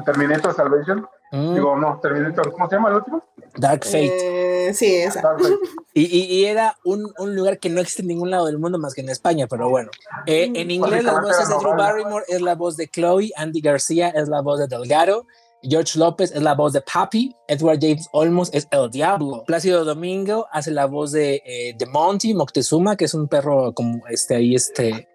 Terminator 0.06 0.54
Salvation. 0.56 1.06
Mm, 1.32 1.54
Digo, 1.54 1.76
no, 1.76 2.00
Terminator, 2.00 2.50
¿cómo 2.50 2.66
se 2.68 2.76
llama 2.76 2.88
el 2.88 2.94
último? 2.96 3.22
Dark 3.56 3.84
Fate. 3.84 4.06
eh, 4.06 4.37
sí, 4.74 4.94
esa. 4.96 5.22
Y, 5.94 6.02
y- 6.04 6.24
y 6.40 6.44
era 6.44 6.76
un, 6.84 7.12
un 7.18 7.34
lugar 7.34 7.58
que 7.58 7.68
no 7.68 7.80
existe 7.80 8.02
en 8.02 8.08
ningún 8.08 8.30
lado 8.30 8.46
del 8.46 8.58
mundo 8.58 8.78
más 8.78 8.94
que 8.94 9.00
en 9.00 9.08
España, 9.08 9.46
pero 9.48 9.68
bueno. 9.68 9.90
Eh, 10.26 10.50
en 10.54 10.70
inglés 10.70 11.02
las 11.02 11.20
voces 11.20 11.48
de 11.48 11.54
Drew. 11.56 11.76
Barrymore 11.76 12.24
es 12.28 12.40
la 12.40 12.54
voz 12.54 12.76
de 12.76 12.86
Chloe, 12.88 13.30
Andy 13.36 13.60
García 13.60 14.10
es 14.10 14.28
la 14.28 14.40
voz 14.40 14.60
de 14.60 14.68
Delgado, 14.68 15.26
George 15.60 15.98
López 15.98 16.30
es 16.30 16.40
la 16.42 16.54
voz 16.54 16.72
de 16.72 16.82
Papi, 16.82 17.34
Edward 17.48 17.78
James 17.80 18.06
Olmos 18.12 18.48
es 18.52 18.68
El 18.70 18.90
Diablo, 18.90 19.42
Plácido 19.44 19.84
Domingo 19.84 20.46
hace 20.52 20.70
la 20.70 20.86
voz 20.86 21.10
de, 21.10 21.42
eh, 21.44 21.74
de 21.76 21.86
Monty 21.86 22.32
Moctezuma, 22.32 22.96
que 22.96 23.06
es 23.06 23.14
un 23.14 23.26
perro 23.26 23.72
como 23.74 24.06
este 24.08 24.36
ahí, 24.36 24.54
este, 24.54 25.08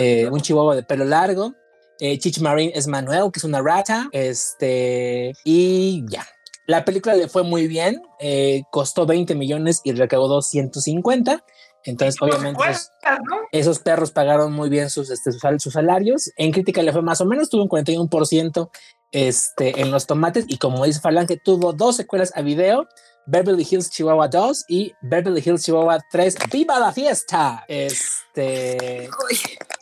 eh, 0.00 0.28
un 0.28 0.40
chihuahua 0.40 0.74
de 0.74 0.82
pelo 0.82 1.04
largo. 1.04 1.54
Eh, 2.00 2.18
Chich 2.18 2.40
Marín 2.40 2.72
es 2.74 2.88
Manuel, 2.88 3.30
que 3.30 3.38
es 3.38 3.44
una 3.44 3.62
rata. 3.62 4.08
Este, 4.10 5.32
y 5.44 6.04
ya. 6.08 6.26
La 6.66 6.84
película 6.84 7.14
le 7.14 7.28
fue 7.28 7.42
muy 7.42 7.66
bien, 7.66 8.02
eh, 8.20 8.62
costó 8.70 9.04
20 9.06 9.34
millones 9.34 9.80
y 9.84 9.92
recaudó 9.92 10.40
150. 10.42 11.44
Entonces, 11.86 12.16
obviamente, 12.22 12.58
esos, 12.70 12.90
¿no? 13.28 13.36
esos 13.52 13.78
perros 13.80 14.10
pagaron 14.10 14.52
muy 14.54 14.70
bien 14.70 14.88
sus, 14.88 15.10
este, 15.10 15.32
sus, 15.32 15.40
sal- 15.42 15.60
sus 15.60 15.74
salarios. 15.74 16.30
En 16.36 16.50
crítica 16.52 16.82
le 16.82 16.92
fue 16.92 17.02
más 17.02 17.20
o 17.20 17.26
menos, 17.26 17.50
tuvo 17.50 17.62
un 17.64 17.68
41% 17.68 18.70
este, 19.12 19.80
en 19.82 19.90
los 19.90 20.06
tomates. 20.06 20.46
Y 20.48 20.56
como 20.56 20.84
dice 20.86 21.00
Falange, 21.00 21.36
tuvo 21.36 21.74
dos 21.74 21.96
secuelas 21.96 22.32
a 22.34 22.40
video: 22.40 22.88
Beverly 23.26 23.66
Hills 23.70 23.90
Chihuahua 23.90 24.28
2 24.28 24.64
y 24.68 24.92
Beverly 25.02 25.42
Hills 25.44 25.62
Chihuahua 25.64 25.98
3. 26.10 26.36
¡Viva 26.50 26.78
la 26.80 26.90
fiesta! 26.92 27.64
Este. 27.68 29.10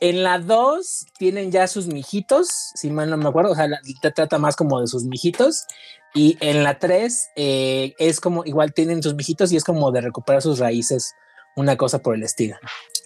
En 0.00 0.24
la 0.24 0.40
2 0.40 1.06
tienen 1.18 1.52
ya 1.52 1.68
sus 1.68 1.86
mijitos, 1.86 2.48
si 2.74 2.90
mal 2.90 3.08
no 3.08 3.16
me 3.16 3.28
acuerdo, 3.28 3.52
o 3.52 3.54
sea, 3.54 3.68
la- 3.68 3.80
te 4.00 4.10
trata 4.10 4.38
más 4.38 4.56
como 4.56 4.80
de 4.80 4.88
sus 4.88 5.04
mijitos. 5.04 5.64
Y 6.14 6.36
en 6.40 6.62
la 6.62 6.78
3 6.78 7.30
eh, 7.36 7.94
es 7.98 8.20
como, 8.20 8.44
igual 8.44 8.74
tienen 8.74 9.02
sus 9.02 9.14
mijitos 9.14 9.50
y 9.52 9.56
es 9.56 9.64
como 9.64 9.90
de 9.92 10.00
recuperar 10.02 10.42
sus 10.42 10.58
raíces, 10.58 11.14
una 11.56 11.76
cosa 11.76 12.00
por 12.00 12.14
el 12.14 12.22
estilo. 12.22 12.56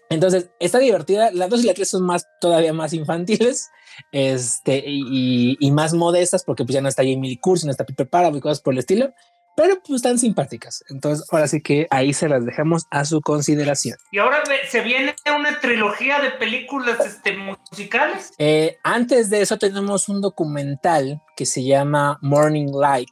Entonces, 0.09 0.51
está 0.61 0.79
divertida. 0.79 1.31
La 1.33 1.49
2 1.49 1.63
y 1.65 1.67
la 1.67 1.75
3 1.75 1.89
son 1.89 2.05
más, 2.05 2.27
todavía 2.41 2.73
más 2.73 2.93
infantiles 2.93 3.69
este, 4.13 4.83
y, 4.87 5.57
y- 5.59 5.71
más 5.73 5.95
modestas 5.95 6.45
porque 6.45 6.65
pues 6.65 6.75
ya 6.75 6.81
no 6.81 6.89
está 6.89 7.03
Jamie 7.03 7.31
Lee 7.31 7.39
Curtis, 7.39 7.65
no 7.65 7.71
está 7.71 7.85
Piper 7.85 8.09
Parabo 8.09 8.37
y 8.37 8.41
cosas 8.41 8.61
por 8.61 8.73
el 8.75 8.79
estilo. 8.79 9.13
Pero 9.57 9.81
pues 9.81 9.97
están 9.97 10.19
simpáticas. 10.19 10.85
Entonces, 10.91 11.27
ahora 11.33 11.49
sí 11.49 11.63
que 11.63 11.87
ahí 11.91 12.13
se 12.13 12.29
las 12.29 12.45
dejamos 12.45 12.87
a 12.91 13.05
su 13.05 13.21
consideración. 13.23 13.99
Y 14.13 14.19
ahora 14.19 14.43
se 14.69 14.83
viene 14.83 15.17
una 15.35 15.61
trilogía 15.61 16.21
de 16.21 16.31
películas 16.33 17.05
este, 17.05 17.37
musicales. 17.37 18.33
Eh, 18.39 18.79
antes 18.83 19.31
de 19.31 19.41
eso 19.41 19.57
tenemos 19.57 20.09
un 20.09 20.21
documental 20.21 21.23
que 21.37 21.47
se 21.47 21.65
llama 21.65 22.19
Morning 22.21 22.71
Light. 22.73 23.09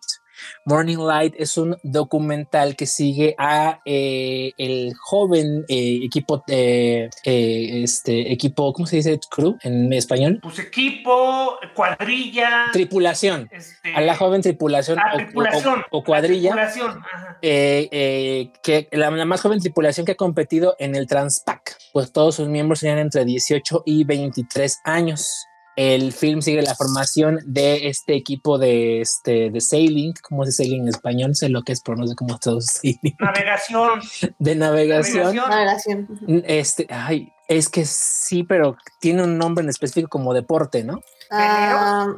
Morning 0.65 0.99
Light 0.99 1.35
es 1.39 1.57
un 1.59 1.77
documental 1.83 2.77
que 2.77 2.87
sigue 2.87 3.35
a 3.39 3.81
eh, 3.85 4.53
el 4.59 4.93
joven 4.95 5.65
eh, 5.69 6.01
equipo, 6.05 6.43
eh, 6.49 7.11
eh, 7.25 7.81
este 7.83 8.33
equipo, 8.33 8.73
¿cómo 8.73 8.87
se 8.87 8.97
dice? 8.97 9.19
Crew 9.31 9.57
en 9.63 9.93
español. 9.93 10.39
Pues 10.43 10.59
equipo, 10.59 11.59
cuadrilla. 11.75 12.67
Tripulación. 12.73 13.49
este, 13.53 13.95
A 13.95 14.01
la 14.01 14.17
joven 14.17 14.43
tripulación, 14.43 14.99
o- 14.99 15.03
o- 15.03 15.17
tripulación. 15.17 15.85
o, 15.91 15.99
o 15.99 16.05
cuadrilla. 16.05 16.51
Tripulación, 16.51 16.99
ajá. 17.13 17.39
eh, 17.43 18.51
que 18.63 18.89
la, 18.93 19.11
la 19.11 19.25
más 19.25 19.41
joven 19.41 19.61
tripulación 19.61 20.07
que 20.07 20.13
ha 20.13 20.17
competido 20.17 20.77
en 20.79 20.95
el 20.95 21.07
Transpac, 21.07 21.77
pues 21.93 22.13
todos 22.13 22.35
sus 22.37 22.49
miembros 22.49 22.81
tenían 22.81 22.99
entre 22.99 23.25
18 23.25 23.83
y 23.87 24.05
23 24.05 24.81
años. 24.85 25.47
El 25.76 26.12
film 26.12 26.40
sigue 26.40 26.62
la 26.62 26.75
formación 26.75 27.40
de 27.45 27.88
este 27.88 28.14
equipo 28.14 28.59
de, 28.59 29.00
este, 29.00 29.50
de 29.50 29.61
sailing, 29.61 30.14
¿cómo 30.23 30.45
es 30.45 30.57
sailing 30.57 30.83
en 30.83 30.88
español? 30.88 31.35
Sé 31.35 31.49
lo 31.49 31.62
que 31.62 31.73
es, 31.73 31.81
pero 31.81 31.97
no 31.97 32.07
sé 32.07 32.14
cómo 32.14 32.38
traducir. 32.38 32.97
Navegación. 33.19 34.00
De 34.38 34.54
navegación. 34.54 35.35
Navegación. 35.37 36.09
Navegación. 36.09 36.45
Este, 36.47 36.87
ay, 36.90 37.33
es 37.49 37.69
que 37.69 37.85
sí, 37.85 38.45
pero 38.45 38.76
tiene 39.00 39.25
un 39.25 39.37
nombre 39.37 39.64
en 39.64 39.71
específico 39.71 40.09
como 40.09 40.33
deporte, 40.33 40.85
¿no? 40.85 41.00
Ah, 41.31 42.14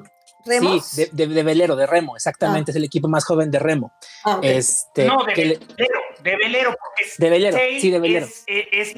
¿Remos? 0.46 0.86
Sí, 0.86 1.04
de, 1.12 1.26
de- 1.26 1.34
de 1.34 1.42
velero, 1.42 1.76
de 1.76 1.86
remo, 1.86 2.16
exactamente. 2.16 2.70
Es 2.70 2.76
el 2.76 2.84
equipo 2.84 3.08
más 3.08 3.24
joven 3.24 3.50
de 3.50 3.58
remo. 3.58 3.92
Ah. 4.24 4.38
Este, 4.42 5.04
no, 5.06 5.24
de 5.24 5.32
que 5.34 5.44
le- 5.44 5.58
velero, 5.58 6.00
de 6.22 6.36
velero, 6.36 6.70
porque 6.70 7.02
es, 7.04 7.16
de 7.18 7.30
velero, 7.30 7.58
sí, 7.80 7.90
de 7.90 7.98
velero. 8.00 8.26
Es, 8.26 8.44
eh, 8.46 8.68
es- 8.72 8.94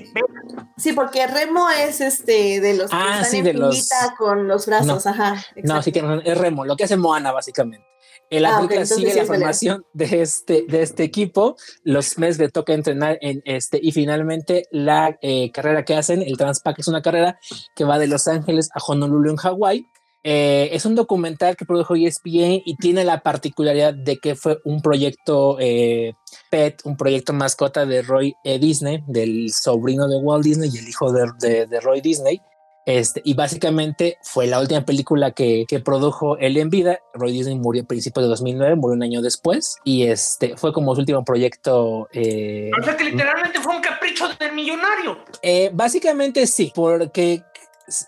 Sí, 0.76 0.92
porque 0.92 1.26
remo 1.26 1.68
es 1.70 2.00
este 2.00 2.60
de 2.60 2.74
los 2.74 2.90
que 2.90 2.96
Ah, 2.96 3.14
están 3.16 3.30
sí, 3.30 3.38
en 3.38 3.44
de 3.44 3.54
los- 3.54 3.88
con 4.16 4.46
los 4.46 4.66
brazos, 4.66 5.06
ajá. 5.06 5.44
No, 5.64 5.82
sí 5.82 5.90
que 5.92 6.02
es 6.24 6.38
remo, 6.38 6.64
lo 6.64 6.76
que 6.76 6.84
hace 6.84 6.96
Moana 6.96 7.32
básicamente. 7.32 7.84
En 8.30 8.42
la 8.42 8.58
Ah, 8.58 8.60
sigue 8.60 8.84
sí 8.84 9.02
la 9.04 9.08
velero. 9.10 9.26
formación 9.26 9.86
de 9.94 10.20
este, 10.20 10.66
de 10.68 10.82
este 10.82 11.02
equipo, 11.02 11.56
los 11.82 12.18
meses 12.18 12.38
le 12.38 12.50
toca 12.50 12.74
entrenar 12.74 13.16
en 13.22 13.40
este 13.46 13.80
y 13.82 13.90
finalmente 13.92 14.64
la 14.70 15.16
eh, 15.22 15.50
carrera 15.50 15.82
que 15.84 15.94
hacen, 15.96 16.20
el 16.20 16.36
Transpac 16.36 16.78
es 16.78 16.88
una 16.88 17.00
carrera 17.00 17.38
que 17.74 17.84
va 17.84 17.98
de 17.98 18.06
Los 18.06 18.28
Ángeles 18.28 18.68
a 18.74 18.80
Honolulu 18.86 19.30
en 19.30 19.36
Hawái. 19.36 19.86
Eh, 20.24 20.70
es 20.72 20.84
un 20.84 20.94
documental 20.94 21.56
que 21.56 21.64
produjo 21.64 21.94
ESPN 21.94 22.60
y 22.64 22.76
tiene 22.76 23.04
la 23.04 23.20
particularidad 23.20 23.94
de 23.94 24.18
que 24.18 24.34
fue 24.34 24.58
un 24.64 24.82
proyecto 24.82 25.56
eh, 25.60 26.14
pet, 26.50 26.80
un 26.84 26.96
proyecto 26.96 27.32
mascota 27.32 27.86
de 27.86 28.02
Roy 28.02 28.34
eh, 28.44 28.58
Disney, 28.58 29.02
del 29.06 29.50
sobrino 29.52 30.08
de 30.08 30.16
Walt 30.16 30.44
Disney 30.44 30.70
y 30.74 30.78
el 30.78 30.88
hijo 30.88 31.12
de, 31.12 31.26
de- 31.40 31.66
de 31.66 31.80
Roy 31.80 32.00
Disney. 32.00 32.40
Este, 32.84 33.20
y 33.22 33.34
básicamente 33.34 34.16
fue 34.22 34.46
la 34.46 34.58
última 34.60 34.80
película 34.82 35.32
que, 35.32 35.66
que 35.68 35.78
produjo 35.78 36.38
él 36.38 36.56
en 36.56 36.70
vida. 36.70 36.98
Roy 37.12 37.32
Disney 37.32 37.54
murió 37.54 37.82
a 37.82 37.86
principios 37.86 38.24
de 38.24 38.28
2009, 38.30 38.76
murió 38.76 38.94
un 38.94 39.02
año 39.02 39.20
después. 39.20 39.76
Y 39.84 40.04
este 40.04 40.56
fue 40.56 40.72
como 40.72 40.94
su 40.94 41.00
último 41.02 41.22
proyecto. 41.22 42.08
eh, 42.14 42.70
O 42.80 42.82
sea 42.82 42.96
que 42.96 43.04
literalmente 43.04 43.60
fue 43.60 43.76
un 43.76 43.82
capricho 43.82 44.24
del 44.40 44.52
millonario. 44.54 45.18
eh, 45.42 45.70
básicamente 45.74 46.46
sí, 46.46 46.72
porque 46.74 47.42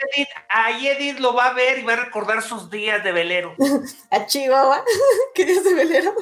ay, 0.50 0.88
Edith, 0.88 1.19
lo 1.19 1.33
va 1.33 1.47
a 1.47 1.53
ver 1.53 1.79
y 1.79 1.83
va 1.83 1.93
a 1.93 1.97
recordar 1.97 2.41
sus 2.41 2.69
días 2.69 3.03
de 3.03 3.11
velero. 3.11 3.55
A 4.11 4.25
Chihuahua, 4.25 4.83
que 5.35 5.43
es 5.43 5.63
de 5.63 5.73
velero. 5.73 6.13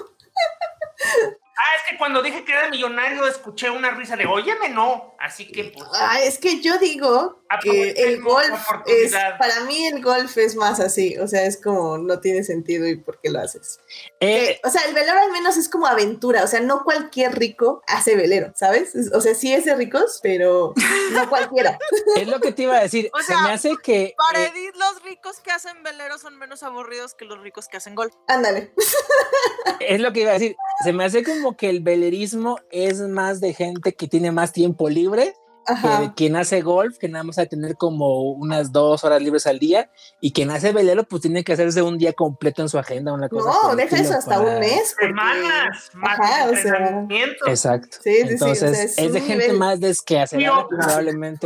Ah, 1.61 1.75
es 1.77 1.89
que 1.91 1.97
cuando 1.97 2.21
dije 2.21 2.45
que 2.45 2.53
era 2.53 2.69
millonario 2.69 3.27
escuché 3.27 3.69
una 3.69 3.91
risa 3.91 4.15
de, 4.15 4.25
óyeme, 4.25 4.69
no. 4.69 5.13
Así 5.19 5.51
que, 5.51 5.65
pues, 5.65 5.85
Ah, 5.93 6.21
es 6.21 6.37
que 6.39 6.61
yo 6.61 6.77
digo 6.77 7.41
que 7.61 7.89
el 7.91 8.21
Aprovechemos 8.21 8.47
la 8.47 8.77
golf 8.77 8.87
es, 8.87 9.11
para 9.37 9.59
mí 9.65 9.87
el 9.87 10.01
golf 10.01 10.37
es 10.37 10.55
más 10.55 10.79
así, 10.79 11.17
o 11.17 11.27
sea, 11.27 11.43
es 11.45 11.61
como 11.61 11.97
no 11.97 12.19
tiene 12.21 12.43
sentido 12.43 12.87
y 12.87 12.95
por 12.95 13.19
qué 13.19 13.29
lo 13.29 13.39
haces. 13.39 13.79
eh, 14.21 14.51
Eh, 14.51 14.61
o 14.63 14.69
sea, 14.69 14.83
el 14.85 14.93
velero 14.93 15.19
al 15.19 15.31
menos 15.31 15.57
es 15.57 15.67
como 15.67 15.85
aventura, 15.87 16.43
o 16.43 16.47
sea, 16.47 16.61
no 16.61 16.83
cualquier 16.85 17.37
rico 17.37 17.83
hace 17.87 18.15
velero, 18.15 18.53
¿sabes? 18.55 18.95
Es- 18.95 19.11
O 19.13 19.19
sea, 19.19 19.35
sí 19.35 19.53
es 19.53 19.65
de 19.65 19.75
ricos, 19.75 20.19
pero 20.23 20.73
no 21.11 21.27
cualquiera. 21.29 21.77
es 22.15 22.27
lo 22.27 22.39
que 22.39 22.53
te 22.53 22.63
iba 22.63 22.77
a 22.77 22.81
decir. 22.81 23.09
O 23.13 23.19
Se 23.19 23.25
sea, 23.33 23.41
me 23.41 23.51
hace 23.51 23.75
que 23.83 24.13
Para 24.17 24.43
eh, 24.45 24.51
Edith, 24.55 24.75
los 24.75 25.03
ricos 25.03 25.39
que 25.41 25.51
hacen 25.51 25.83
veleros 25.83 26.21
son 26.21 26.37
menos 26.37 26.63
aburridos 26.63 27.15
que 27.15 27.25
los 27.25 27.39
ricos 27.41 27.67
que 27.67 27.75
hacen 27.77 27.95
golf. 27.95 28.13
Ándale. 28.27 28.71
es 29.79 29.99
lo 29.99 30.13
que 30.13 30.21
iba 30.21 30.31
a 30.31 30.33
decir. 30.35 30.55
Se 30.83 30.93
me 30.93 31.03
hace 31.05 31.23
como 31.23 31.48
que 31.57 31.69
el 31.69 31.81
velerismo 31.81 32.57
es 32.71 32.99
más 33.01 33.39
de 33.41 33.53
gente 33.53 33.93
que 33.93 34.07
tiene 34.07 34.31
más 34.31 34.51
tiempo 34.53 34.89
libre 34.89 35.33
que 35.65 35.73
de 35.87 35.93
Ajá. 35.93 36.13
quien 36.15 36.35
hace 36.35 36.61
golf, 36.61 36.97
que 36.97 37.07
nada 37.09 37.23
más 37.23 37.37
va 37.37 37.43
a 37.43 37.45
tener 37.45 37.75
como 37.75 38.31
unas 38.31 38.71
dos 38.71 39.03
horas 39.03 39.21
libres 39.21 39.45
al 39.45 39.59
día, 39.59 39.91
y 40.19 40.31
quien 40.31 40.49
hace 40.49 40.71
velero, 40.71 41.03
pues 41.03 41.21
tiene 41.21 41.43
que 41.43 41.53
hacerse 41.53 41.83
un 41.83 41.99
día 41.99 42.11
completo 42.13 42.63
en 42.63 42.69
su 42.69 42.79
agenda, 42.79 43.13
una 43.13 43.29
cosa. 43.29 43.51
No, 43.51 43.75
deja 43.75 43.97
eso 43.97 44.13
hasta 44.15 44.37
para- 44.39 44.53
un 44.55 44.59
mes. 44.61 44.95
porque- 44.99 45.07
semanas, 45.13 45.91
más 45.93 46.19
Ajá, 46.19 46.49
o 46.49 46.55
sea. 46.55 47.07
Exacto. 47.45 47.97
Sí, 48.01 48.13
sí, 48.15 48.15
sí, 48.15 48.23
o 48.23 48.31
Entonces, 48.31 48.71
sea, 48.71 48.83
es, 48.83 48.97
es 48.97 49.13
de 49.13 49.21
gente 49.21 49.43
nivel. 49.43 49.59
más 49.59 49.79
desquehacerada, 49.79 50.67
probablemente. 50.67 51.45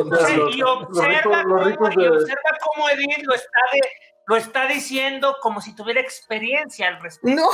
Y 0.56 0.62
observa 0.62 1.44
cómo 2.64 2.90
Edith 2.90 3.24
lo 3.24 3.34
está, 3.36 3.60
de- 3.74 4.12
lo 4.25 4.38
está 4.38 4.68
diciendo 4.68 5.38
como 5.42 5.62
si 5.62 5.75
tuviera 5.75 6.00
experiencia 6.00 6.88
al 6.88 7.01
respecto. 7.01 7.42
No, 7.42 7.50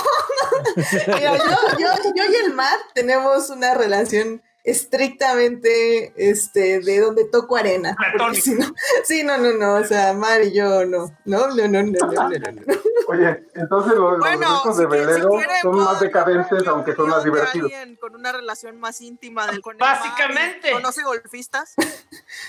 yo, 1.80 1.88
yo, 2.16 2.24
y 2.32 2.36
el 2.46 2.54
mar 2.54 2.78
tenemos 2.94 3.50
una 3.50 3.74
relación 3.74 4.42
estrictamente 4.72 6.14
este, 6.16 6.80
de 6.80 7.00
donde 7.00 7.26
toco 7.26 7.58
arena. 7.58 7.96
si 8.34 8.54
no, 8.56 8.74
sí, 9.04 9.24
no, 9.24 9.38
no, 9.38 9.54
no, 9.54 9.76
o 9.76 9.84
sea, 9.84 10.14
Mar 10.14 10.42
y 10.44 10.54
yo 10.54 10.86
no. 10.86 11.16
No, 11.26 11.48
no, 11.48 11.68
no, 11.68 11.68
no, 11.68 11.84
no, 11.84 12.08
no, 12.12 12.30
no, 12.30 12.52
no. 12.52 12.62
Oye, 13.08 13.44
entonces 13.56 13.94
los, 13.94 14.20
Bueno, 14.20 14.62
de 14.66 14.74
si 14.74 14.86
velero 14.86 15.30
son 15.62 15.72
puedo 15.72 15.86
más 15.86 16.00
decadentes, 16.00 16.68
aunque 16.68 16.94
son 16.96 17.10
más 17.10 17.24
de 17.24 17.30
divertidos. 17.32 17.72
alguien 17.72 17.96
Con 17.96 18.16
una 18.16 18.32
relación 18.32 18.80
más 18.80 19.02
íntima 19.02 19.48
del 19.48 19.62
con 19.62 19.78
Básicamente. 19.78 20.72
Conoce 20.72 21.04
golfistas. 21.04 21.74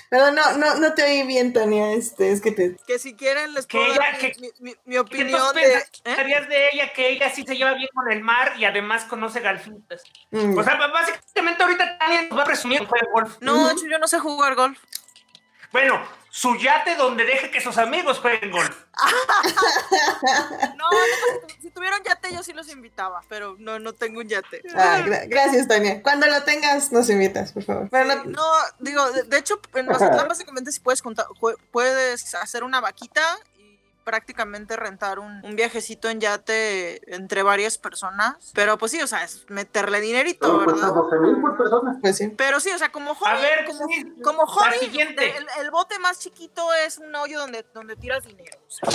Perdón, 0.09 0.35
no, 0.35 0.57
no, 0.57 0.75
no 0.75 0.93
te 0.93 1.03
oí 1.03 1.23
bien, 1.23 1.53
Tania, 1.53 1.93
este, 1.93 2.31
es 2.31 2.41
que 2.41 2.51
te... 2.51 2.75
Que 2.85 2.99
si 2.99 3.15
quieren 3.15 3.53
les 3.53 3.65
Que 3.65 3.77
puedo 3.77 3.91
ella- 3.93 3.99
dar 3.99 4.13
mi, 4.13 4.19
que- 4.19 4.39
mi- 4.39 4.51
mi- 4.59 4.75
mi 4.85 4.93
¿Qué 4.93 4.99
opinión 4.99 5.53
de... 5.55 5.63
entonces 5.63 6.01
¿eh? 6.05 6.45
de 6.47 6.69
ella 6.73 6.93
que 6.93 7.09
ella 7.09 7.29
sí 7.33 7.43
se 7.43 7.55
lleva 7.55 7.73
bien 7.73 7.89
con 7.93 8.11
el 8.11 8.21
mar 8.21 8.53
y 8.57 8.65
además 8.65 9.05
conoce 9.05 9.39
galfitas? 9.39 10.03
mm, 10.31 10.57
O 10.57 10.63
sea, 10.63 10.75
básicamente 10.87 11.63
ahorita 11.63 11.97
Tania 12.15 12.29
nos 12.29 12.37
va 12.39 12.43
a 12.43 12.45
presumir 12.45 12.79
que 12.79 12.85
juega 12.87 13.07
golf. 13.11 13.37
No, 13.41 13.67
de 13.67 13.73
hecho, 13.73 13.85
yo 13.89 13.97
no 13.99 14.07
sé 14.07 14.19
jugar 14.19 14.55
golf. 14.55 14.79
Bueno, 15.71 16.01
su 16.29 16.55
yate 16.57 16.95
donde 16.95 17.23
deje 17.25 17.49
que 17.51 17.61
sus 17.61 17.77
amigos 17.77 18.19
jueguen 18.19 18.51
golf. 18.51 18.75
No, 20.75 20.89
no, 20.91 20.97
si 21.61 21.69
tuvieran 21.71 22.01
yate 22.03 22.33
yo 22.33 22.43
sí 22.43 22.53
los 22.53 22.67
invitaba, 22.69 23.21
pero 23.29 23.55
no, 23.59 23.79
no 23.79 23.93
tengo 23.93 24.19
un 24.19 24.27
yate. 24.27 24.61
ah, 24.75 24.99
gra- 25.05 25.27
gracias, 25.27 25.67
Tania. 25.67 26.01
Cuando 26.03 26.27
lo 26.27 26.43
tengas, 26.43 26.91
nos 26.91 27.09
invitas, 27.09 27.51
por 27.51 27.63
favor. 27.63 27.87
Pero 27.89 28.05
no- 28.05 28.23
No, 28.25 28.51
digo, 28.79 29.11
de, 29.11 29.23
de 29.23 29.37
hecho, 29.37 29.59
en 29.73 29.87
Mazatlán 29.87 30.27
básicamente 30.27 30.71
si 30.71 30.79
puedes 30.79 31.01
puedes 31.71 32.35
hacer 32.35 32.63
una 32.63 32.81
vaquita 32.81 33.21
prácticamente 34.11 34.75
rentar 34.75 35.19
un, 35.19 35.39
un 35.45 35.55
viajecito 35.55 36.09
en 36.09 36.19
yate 36.19 37.15
entre 37.15 37.43
varias 37.43 37.77
personas. 37.77 38.51
Pero 38.53 38.77
pues 38.77 38.91
sí, 38.91 39.01
o 39.01 39.07
sea, 39.07 39.23
es 39.23 39.45
meterle 39.47 40.01
dinerito, 40.01 40.65
cuesta 40.65 40.87
¿verdad? 40.87 40.93
12 40.95 41.19
mil 41.19 41.39
por 41.39 41.55
persona. 41.57 41.97
pues 42.01 42.17
sí. 42.17 42.27
Pero 42.35 42.59
sí, 42.59 42.71
o 42.71 42.77
sea, 42.77 42.91
como 42.91 43.15
hobby, 43.15 43.29
A 43.31 43.35
ver, 43.35 43.65
como, 43.65 43.87
sí, 43.87 44.13
como 44.21 44.41
la 44.41 44.47
hobby, 44.51 44.79
siguiente. 44.79 45.37
el, 45.37 45.47
el 45.61 45.71
bote 45.71 45.97
más 45.99 46.19
chiquito 46.19 46.73
es 46.85 46.97
un 46.97 47.15
hoyo 47.15 47.39
donde, 47.39 47.65
donde 47.73 47.95
tiras 47.95 48.25
dinero. 48.25 48.57
O 48.67 48.69
sea, 48.69 48.89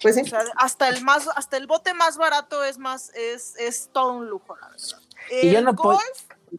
Pues 0.00 0.14
sí. 0.14 0.22
o 0.22 0.26
sea, 0.26 0.42
hasta 0.56 0.88
el 0.88 1.04
más, 1.04 1.28
hasta 1.36 1.58
el 1.58 1.66
bote 1.66 1.92
más 1.92 2.16
barato 2.16 2.64
es 2.64 2.78
más, 2.78 3.10
es, 3.14 3.56
es 3.58 3.90
todo 3.92 4.12
un 4.12 4.26
lujo, 4.30 4.56
la 4.56 4.68
verdad. 4.70 5.00
Y 5.42 5.50
yo 5.50 5.60
no 5.60 5.74
golf 5.74 6.00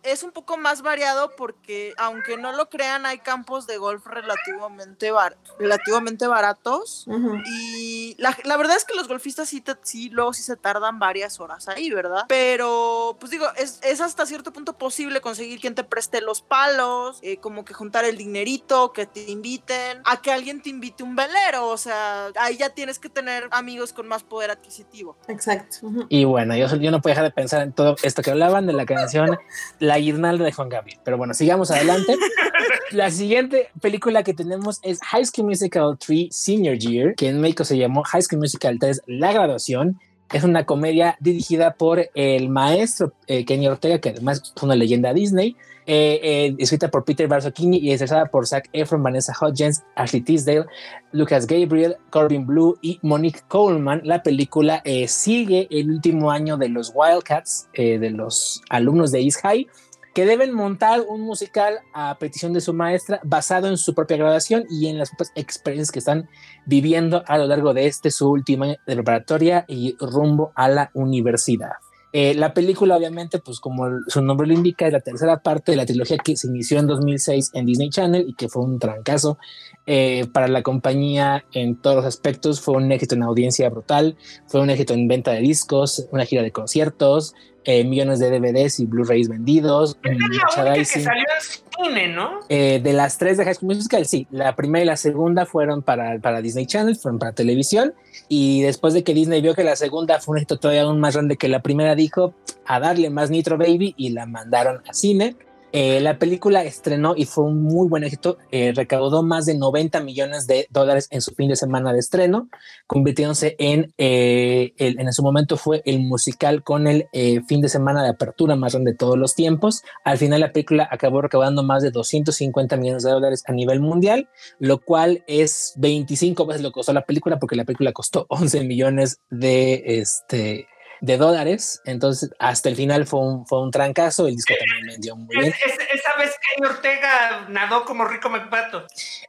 es 0.03 0.23
un 0.23 0.31
poco 0.31 0.57
más 0.57 0.81
variado 0.81 1.31
porque, 1.35 1.93
aunque 1.97 2.37
no 2.37 2.51
lo 2.51 2.69
crean, 2.69 3.05
hay 3.05 3.19
campos 3.19 3.67
de 3.67 3.77
golf 3.77 4.05
relativamente, 4.05 5.11
bar- 5.11 5.37
relativamente 5.59 6.27
baratos. 6.27 7.05
Y 7.45 8.15
la, 8.17 8.37
la 8.43 8.57
verdad 8.57 8.77
es 8.77 8.85
que 8.85 8.95
los 8.95 9.07
golfistas 9.07 9.49
sí, 9.49 9.61
te- 9.61 9.75
sí, 9.83 10.09
luego 10.09 10.33
sí 10.33 10.43
se 10.43 10.55
tardan 10.55 10.99
varias 10.99 11.39
horas 11.39 11.67
ahí, 11.67 11.89
¿verdad? 11.91 12.25
Pero, 12.27 13.17
pues 13.19 13.31
digo, 13.31 13.47
es, 13.57 13.79
es 13.83 14.01
hasta 14.01 14.25
cierto 14.25 14.51
punto 14.53 14.73
posible 14.77 15.21
conseguir 15.21 15.59
quien 15.59 15.75
te 15.75 15.83
preste 15.83 16.21
los 16.21 16.41
palos, 16.41 17.19
eh, 17.21 17.37
como 17.37 17.65
que 17.65 17.73
juntar 17.73 18.05
el 18.05 18.17
dinerito, 18.17 18.93
que 18.93 19.05
te 19.05 19.29
inviten, 19.29 20.01
a 20.05 20.21
que 20.21 20.31
alguien 20.31 20.61
te 20.61 20.69
invite 20.69 21.03
un 21.03 21.15
velero. 21.15 21.67
O 21.67 21.77
sea, 21.77 22.27
ahí 22.39 22.57
ya 22.57 22.69
tienes 22.69 22.99
que 22.99 23.09
tener 23.09 23.47
amigos 23.51 23.93
con 23.93 24.07
más 24.07 24.23
poder 24.23 24.51
adquisitivo. 24.51 25.17
Exacto. 25.27 25.77
Y 26.09 26.23
bueno, 26.25 26.55
yo, 26.55 26.67
yo 26.77 26.91
no 26.91 27.01
puedo 27.01 27.11
dejar 27.11 27.25
de 27.25 27.31
pensar 27.31 27.61
en 27.61 27.73
todo 27.73 27.95
esto 28.03 28.21
que 28.21 28.31
hablaban 28.31 28.65
de 28.67 28.73
la 28.73 28.85
canción 28.85 29.37
La 29.81 29.97
guirnalda 29.97 30.45
de 30.45 30.51
Juan 30.51 30.69
Gabriel. 30.69 30.99
Pero 31.03 31.17
bueno, 31.17 31.33
sigamos 31.33 31.71
adelante. 31.71 32.15
La 32.91 33.09
siguiente 33.09 33.69
película 33.81 34.21
que 34.21 34.35
tenemos 34.35 34.79
es 34.83 34.99
High 35.01 35.25
School 35.25 35.47
Musical 35.47 35.97
3 35.97 36.27
Senior 36.29 36.77
Year, 36.77 37.15
que 37.15 37.29
en 37.29 37.41
México 37.41 37.65
se 37.65 37.77
llamó 37.77 38.03
High 38.03 38.21
School 38.21 38.39
Musical 38.39 38.77
3 38.79 39.01
La 39.07 39.33
Graduación. 39.33 39.99
Es 40.31 40.43
una 40.43 40.65
comedia 40.65 41.17
dirigida 41.19 41.73
por 41.73 42.11
el 42.13 42.49
maestro 42.49 43.11
eh, 43.25 43.43
Kenny 43.43 43.67
Ortega, 43.67 43.99
que 43.99 44.09
además 44.09 44.53
fue 44.55 44.67
una 44.67 44.75
leyenda 44.75 45.15
Disney, 45.15 45.55
eh, 45.87 46.19
eh, 46.21 46.55
escrita 46.59 46.89
por 46.89 47.03
Peter 47.03 47.27
Barzocchini 47.27 47.77
y 47.77 47.91
estrenada 47.91 48.27
por 48.27 48.47
Zac 48.47 48.69
Efron, 48.73 49.03
Vanessa 49.03 49.33
Hudgens, 49.39 49.83
Ashley 49.95 50.21
Tisdale, 50.21 50.65
Lucas 51.11 51.47
Gabriel, 51.47 51.97
Corbin 52.09 52.45
Blue 52.45 52.77
y 52.81 52.99
Monique 53.01 53.41
Coleman. 53.47 54.01
La 54.03 54.23
película 54.23 54.81
eh, 54.85 55.07
sigue 55.07 55.67
el 55.71 55.91
último 55.91 56.31
año 56.31 56.57
de 56.57 56.69
los 56.69 56.91
Wildcats, 56.93 57.69
eh, 57.73 57.99
de 57.99 58.11
los 58.11 58.61
alumnos 58.69 59.11
de 59.11 59.21
East 59.21 59.41
High, 59.41 59.67
que 60.13 60.25
deben 60.25 60.53
montar 60.53 61.01
un 61.07 61.21
musical 61.21 61.79
a 61.93 62.17
petición 62.19 62.53
de 62.53 62.61
su 62.61 62.73
maestra 62.73 63.21
basado 63.23 63.67
en 63.67 63.77
su 63.77 63.95
propia 63.95 64.17
graduación 64.17 64.65
y 64.69 64.87
en 64.87 64.97
las 64.97 65.11
experiencias 65.35 65.91
que 65.91 65.99
están 65.99 66.27
viviendo 66.65 67.23
a 67.27 67.37
lo 67.37 67.47
largo 67.47 67.73
de 67.73 67.87
este 67.87 68.11
su 68.11 68.29
último 68.29 68.65
año 68.65 68.75
de 68.85 68.95
preparatoria 68.95 69.65
y 69.67 69.95
rumbo 69.99 70.51
a 70.55 70.67
la 70.67 70.91
universidad. 70.93 71.71
Eh, 72.13 72.33
la 72.33 72.53
película, 72.53 72.97
obviamente, 72.97 73.39
pues 73.39 73.59
como 73.59 73.85
su 74.07 74.21
nombre 74.21 74.47
lo 74.47 74.53
indica, 74.53 74.85
es 74.85 74.93
la 74.93 74.99
tercera 74.99 75.41
parte 75.41 75.71
de 75.71 75.77
la 75.77 75.85
trilogía 75.85 76.17
que 76.17 76.35
se 76.35 76.47
inició 76.47 76.79
en 76.79 76.87
2006 76.87 77.51
en 77.53 77.65
Disney 77.65 77.89
Channel 77.89 78.27
y 78.27 78.33
que 78.33 78.49
fue 78.49 78.63
un 78.63 78.79
trancazo 78.79 79.37
eh, 79.85 80.27
para 80.33 80.47
la 80.47 80.61
compañía 80.61 81.45
en 81.53 81.75
todos 81.77 81.97
los 81.97 82.05
aspectos. 82.05 82.59
Fue 82.59 82.75
un 82.75 82.91
éxito 82.91 83.15
en 83.15 83.23
audiencia 83.23 83.69
brutal, 83.69 84.17
fue 84.47 84.59
un 84.61 84.69
éxito 84.69 84.93
en 84.93 85.07
venta 85.07 85.31
de 85.31 85.39
discos, 85.39 86.07
una 86.11 86.25
gira 86.25 86.43
de 86.43 86.51
conciertos, 86.51 87.33
eh, 87.65 87.83
millones 87.83 88.19
de 88.19 88.29
DVDs 88.31 88.79
y 88.79 88.85
Blu-rays 88.85 89.29
vendidos, 89.29 89.97
Es 90.03 90.17
la 90.17 90.25
única 90.25 90.45
que 90.49 90.61
merchandising. 90.61 91.03
salió 91.03 91.23
en 91.23 91.85
cine, 91.85 92.07
¿no? 92.09 92.39
Eh, 92.49 92.79
de 92.83 92.93
las 92.93 93.17
tres 93.17 93.37
de 93.37 93.45
High 93.45 93.55
School 93.55 93.75
Musical, 93.75 94.05
sí, 94.05 94.27
la 94.31 94.55
primera 94.55 94.83
y 94.83 94.87
la 94.87 94.97
segunda 94.97 95.45
fueron 95.45 95.81
para, 95.81 96.19
para 96.19 96.41
Disney 96.41 96.65
Channel, 96.65 96.95
fueron 96.95 97.19
para 97.19 97.33
televisión, 97.33 97.93
y 98.27 98.61
después 98.61 98.93
de 98.93 99.03
que 99.03 99.13
Disney 99.13 99.41
vio 99.41 99.53
que 99.55 99.63
la 99.63 99.75
segunda 99.75 100.19
fue 100.19 100.33
un 100.33 100.37
éxito 100.39 100.57
todavía 100.57 100.83
aún 100.83 100.99
más 100.99 101.15
grande 101.15 101.37
que 101.37 101.47
la 101.47 101.61
primera, 101.61 101.95
dijo 101.95 102.33
a 102.65 102.79
darle 102.79 103.09
más 103.09 103.29
Nitro 103.29 103.57
Baby 103.57 103.93
y 103.97 104.09
la 104.11 104.25
mandaron 104.25 104.81
a 104.87 104.93
cine. 104.93 105.35
Eh, 105.73 106.01
la 106.01 106.17
película 106.17 106.63
estrenó 106.63 107.13
y 107.15 107.25
fue 107.25 107.45
un 107.45 107.63
muy 107.63 107.87
buen 107.87 108.03
éxito. 108.03 108.37
Eh, 108.51 108.73
recaudó 108.75 109.23
más 109.23 109.45
de 109.45 109.57
90 109.57 110.01
millones 110.01 110.47
de 110.47 110.67
dólares 110.69 111.07
en 111.11 111.21
su 111.21 111.33
fin 111.33 111.49
de 111.49 111.55
semana 111.55 111.93
de 111.93 111.99
estreno, 111.99 112.49
convirtiéndose 112.87 113.55
en, 113.57 113.93
eh, 113.97 114.73
en 114.77 115.13
su 115.13 115.23
momento 115.23 115.57
fue 115.57 115.81
el 115.85 115.99
musical 115.99 116.63
con 116.63 116.87
el 116.87 117.07
fin 117.47 117.61
de 117.61 117.69
semana 117.69 118.03
de 118.03 118.09
apertura 118.09 118.55
más 118.55 118.73
grande 118.73 118.91
de 118.91 118.97
todos 118.97 119.17
los 119.17 119.35
tiempos. 119.35 119.83
Al 120.03 120.17
final 120.17 120.41
la 120.41 120.51
película 120.51 120.87
acabó 120.91 121.21
recaudando 121.21 121.63
más 121.63 121.83
de 121.83 121.91
250 121.91 122.77
millones 122.77 123.03
de 123.03 123.11
dólares 123.11 123.43
a 123.47 123.53
nivel 123.53 123.79
mundial, 123.79 124.29
lo 124.59 124.79
cual 124.79 125.23
es 125.27 125.73
25 125.77 126.45
veces 126.45 126.61
lo 126.61 126.69
que 126.69 126.75
costó 126.75 126.93
la 126.93 127.05
película, 127.05 127.39
porque 127.39 127.55
la 127.55 127.65
película 127.65 127.93
costó 127.93 128.25
11 128.29 128.63
millones 128.63 129.19
de 129.29 129.83
este 129.85 130.67
de 131.01 131.17
dólares. 131.17 131.81
Entonces, 131.85 132.29
hasta 132.39 132.69
el 132.69 132.75
final 132.75 133.05
fue 133.05 133.19
un, 133.19 133.45
fue 133.47 133.61
un 133.61 133.71
trancazo. 133.71 134.27
El 134.27 134.35
disco 134.35 134.53
también 134.57 134.87
vendió 134.87 135.15
muy 135.15 135.35
bien. 135.35 135.51
Es- 135.51 135.55
es- 135.73 135.79
esa 135.99 136.15
vez 136.17 136.31
que 136.31 136.65
Ortega 136.65 137.47
nadó 137.49 137.83
como 137.85 138.05
Rico 138.05 138.29
McPato. 138.29 138.85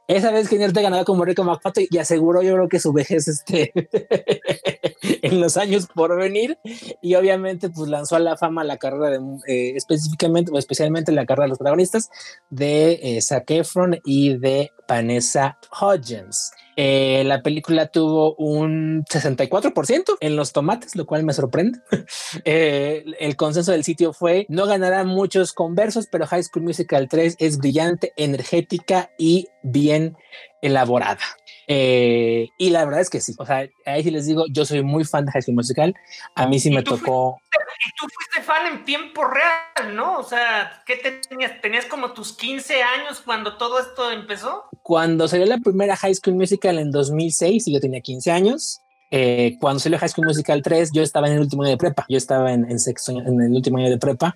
Esa 0.07 0.31
vez 0.31 0.47
que 0.47 0.63
Ortega 0.63 0.89
ganó 0.89 1.03
como 1.05 1.25
Rico 1.25 1.43
McPato 1.43 1.81
y 1.89 1.97
aseguró, 1.97 2.41
yo 2.41 2.53
creo 2.53 2.69
que 2.69 2.79
su 2.79 2.93
vejez 2.93 3.27
este, 3.27 3.71
en 5.01 5.41
los 5.41 5.57
años 5.57 5.87
por 5.93 6.15
venir. 6.17 6.57
Y 7.01 7.15
obviamente, 7.15 7.69
pues 7.69 7.89
lanzó 7.89 8.15
a 8.15 8.19
la 8.19 8.37
fama 8.37 8.63
la 8.63 8.77
carrera 8.77 9.09
de 9.09 9.19
eh, 9.47 9.73
específicamente 9.75 10.51
o 10.53 10.57
especialmente 10.59 11.11
la 11.11 11.25
carrera 11.25 11.43
de 11.45 11.49
los 11.49 11.57
protagonistas 11.57 12.09
de 12.49 12.99
eh, 13.01 13.21
Zac 13.21 13.49
Efron 13.51 13.99
y 14.05 14.37
de 14.37 14.71
Vanessa 14.87 15.57
Hudgens. 15.81 16.51
Eh, 16.75 17.23
la 17.25 17.41
película 17.41 17.87
tuvo 17.87 18.35
un 18.35 19.05
64% 19.05 20.17
en 20.19 20.35
los 20.35 20.53
tomates, 20.53 20.95
lo 20.95 21.05
cual 21.05 21.23
me 21.23 21.33
sorprende. 21.33 21.79
Eh, 22.45 23.05
el 23.19 23.35
consenso 23.35 23.71
del 23.71 23.83
sitio 23.83 24.11
fue 24.11 24.45
no 24.49 24.65
ganará 24.65 25.03
muchos 25.03 25.53
conversos, 25.53 26.07
pero 26.07 26.25
High 26.25 26.43
School 26.43 26.63
Musical 26.63 27.07
3 27.07 27.35
es 27.39 27.57
brillante, 27.57 28.11
energética 28.17 29.11
y 29.17 29.47
bien 29.61 30.17
elaborada. 30.63 31.19
Eh, 31.67 32.49
y 32.57 32.69
la 32.71 32.85
verdad 32.85 33.01
es 33.01 33.09
que 33.09 33.19
sí. 33.19 33.35
O 33.37 33.45
sea, 33.45 33.67
ahí 33.85 34.03
sí 34.03 34.11
les 34.11 34.25
digo, 34.25 34.45
yo 34.49 34.65
soy 34.65 34.81
muy 34.81 35.03
fan 35.03 35.25
de 35.25 35.31
High 35.31 35.43
School 35.43 35.55
Musical. 35.55 35.93
A 36.35 36.47
mí 36.47 36.59
sí 36.59 36.71
me 36.71 36.83
tocó. 36.83 37.37
Y 37.85 37.89
tú 37.99 38.07
fuiste 38.13 38.41
fan 38.41 38.73
en 38.73 38.85
tiempo 38.85 39.23
real, 39.25 39.95
¿no? 39.95 40.17
O 40.17 40.23
sea, 40.23 40.81
¿qué 40.85 40.95
te 40.95 41.11
tenías? 41.11 41.59
¿Tenías 41.61 41.85
como 41.85 42.13
tus 42.13 42.33
15 42.33 42.81
años 42.81 43.21
cuando 43.21 43.57
todo 43.57 43.79
esto 43.79 44.09
empezó? 44.09 44.63
Cuando 44.81 45.27
salió 45.27 45.45
la 45.45 45.57
primera 45.57 45.95
High 45.97 46.15
School 46.15 46.37
Musical 46.37 46.79
en 46.79 46.91
2006 46.91 47.67
y 47.67 47.73
yo 47.73 47.79
tenía 47.81 47.99
15 47.99 48.31
años. 48.31 48.79
Eh, 49.15 49.57
cuando 49.59 49.79
salió 49.79 49.99
High 49.99 50.09
School 50.09 50.25
Musical 50.25 50.63
3, 50.63 50.89
yo 50.91 51.03
estaba 51.03 51.27
en 51.27 51.33
el 51.33 51.41
último 51.41 51.61
año 51.61 51.69
de 51.69 51.77
prepa. 51.77 52.03
Yo 52.09 52.17
estaba 52.17 52.51
en, 52.51 52.65
en 52.67 52.79
sexto 52.79 53.11
en 53.11 53.39
el 53.41 53.51
último 53.51 53.77
año 53.77 53.91
de 53.91 53.99
prepa. 53.99 54.35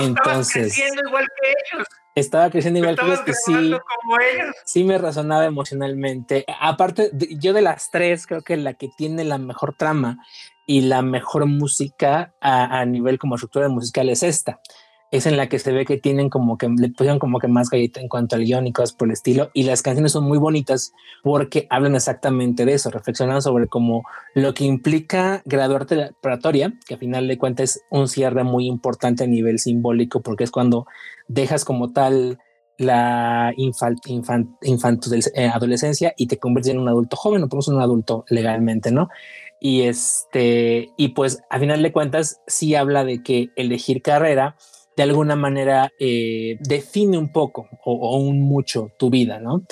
Entonces, 0.00 0.08
Entonces, 0.08 0.62
creciendo 0.74 1.02
igual 1.06 1.26
que 1.40 1.48
ellos. 1.48 1.86
estaba 2.16 2.50
creciendo 2.50 2.80
igual 2.80 2.96
que 2.96 3.06
ellos, 3.06 3.20
que 3.20 3.32
sí, 3.34 3.52
como 3.52 4.18
ellos. 4.18 4.56
sí 4.64 4.82
me 4.82 4.98
resonaba 4.98 5.44
emocionalmente. 5.44 6.44
Aparte, 6.60 7.12
yo 7.38 7.52
de 7.52 7.62
las 7.62 7.88
tres, 7.92 8.26
creo 8.26 8.42
que 8.42 8.56
la 8.56 8.74
que 8.74 8.88
tiene 8.96 9.22
la 9.22 9.38
mejor 9.38 9.76
trama 9.78 10.18
y 10.66 10.80
la 10.80 11.02
mejor 11.02 11.46
música 11.46 12.34
a, 12.40 12.80
a 12.80 12.84
nivel 12.84 13.20
como 13.20 13.36
estructura 13.36 13.68
musical 13.68 14.08
es 14.08 14.24
esta. 14.24 14.60
Es 15.12 15.24
en 15.26 15.36
la 15.36 15.48
que 15.48 15.58
se 15.58 15.72
ve 15.72 15.84
que 15.84 15.98
tienen 15.98 16.28
como 16.28 16.58
que 16.58 16.68
le 16.68 16.88
pusieron 16.90 17.18
como 17.18 17.38
que 17.38 17.46
más 17.48 17.70
galleta 17.70 18.00
en 18.00 18.08
cuanto 18.08 18.34
al 18.34 18.44
guion 18.44 18.66
y 18.66 18.72
cosas 18.72 18.92
por 18.92 19.08
el 19.08 19.12
estilo. 19.12 19.50
Y 19.54 19.62
las 19.62 19.82
canciones 19.82 20.12
son 20.12 20.24
muy 20.24 20.36
bonitas 20.38 20.92
porque 21.22 21.66
hablan 21.70 21.94
exactamente 21.94 22.64
de 22.64 22.74
eso, 22.74 22.90
reflexionan 22.90 23.40
sobre 23.40 23.68
como 23.68 24.02
lo 24.34 24.52
que 24.52 24.64
implica 24.64 25.42
graduarte 25.44 25.94
de 25.94 26.00
la 26.02 26.08
preparatoria, 26.08 26.74
que 26.86 26.94
a 26.94 26.98
final 26.98 27.28
de 27.28 27.38
cuentas 27.38 27.76
es 27.76 27.82
un 27.90 28.08
cierre 28.08 28.42
muy 28.42 28.66
importante 28.66 29.24
a 29.24 29.26
nivel 29.28 29.58
simbólico 29.60 30.22
porque 30.22 30.44
es 30.44 30.50
cuando 30.50 30.86
dejas 31.28 31.64
como 31.64 31.92
tal 31.92 32.38
la 32.78 33.54
infan, 33.56 33.96
infan- 34.06 34.58
infantil- 34.62 35.30
eh, 35.34 35.46
adolescencia 35.46 36.12
y 36.16 36.26
te 36.26 36.38
conviertes 36.38 36.72
en 36.72 36.80
un 36.80 36.88
adulto 36.88 37.16
joven 37.16 37.42
o 37.44 37.48
pues 37.48 37.68
un 37.68 37.80
adulto 37.80 38.24
legalmente, 38.28 38.90
¿no? 38.90 39.08
Y 39.60 39.82
este, 39.82 40.90
y 40.98 41.08
pues 41.08 41.40
a 41.48 41.58
final 41.58 41.82
de 41.82 41.92
cuentas 41.92 42.40
sí 42.46 42.74
habla 42.74 43.04
de 43.04 43.22
que 43.22 43.48
elegir 43.56 44.02
carrera 44.02 44.56
de 44.96 45.02
alguna 45.02 45.36
manera 45.36 45.92
eh, 45.98 46.56
define 46.60 47.18
un 47.18 47.30
poco 47.30 47.68
o, 47.84 48.16
un 48.18 48.40
mucho 48.40 48.90
tu 48.98 49.10
vida, 49.10 49.38
¿no? 49.38 49.64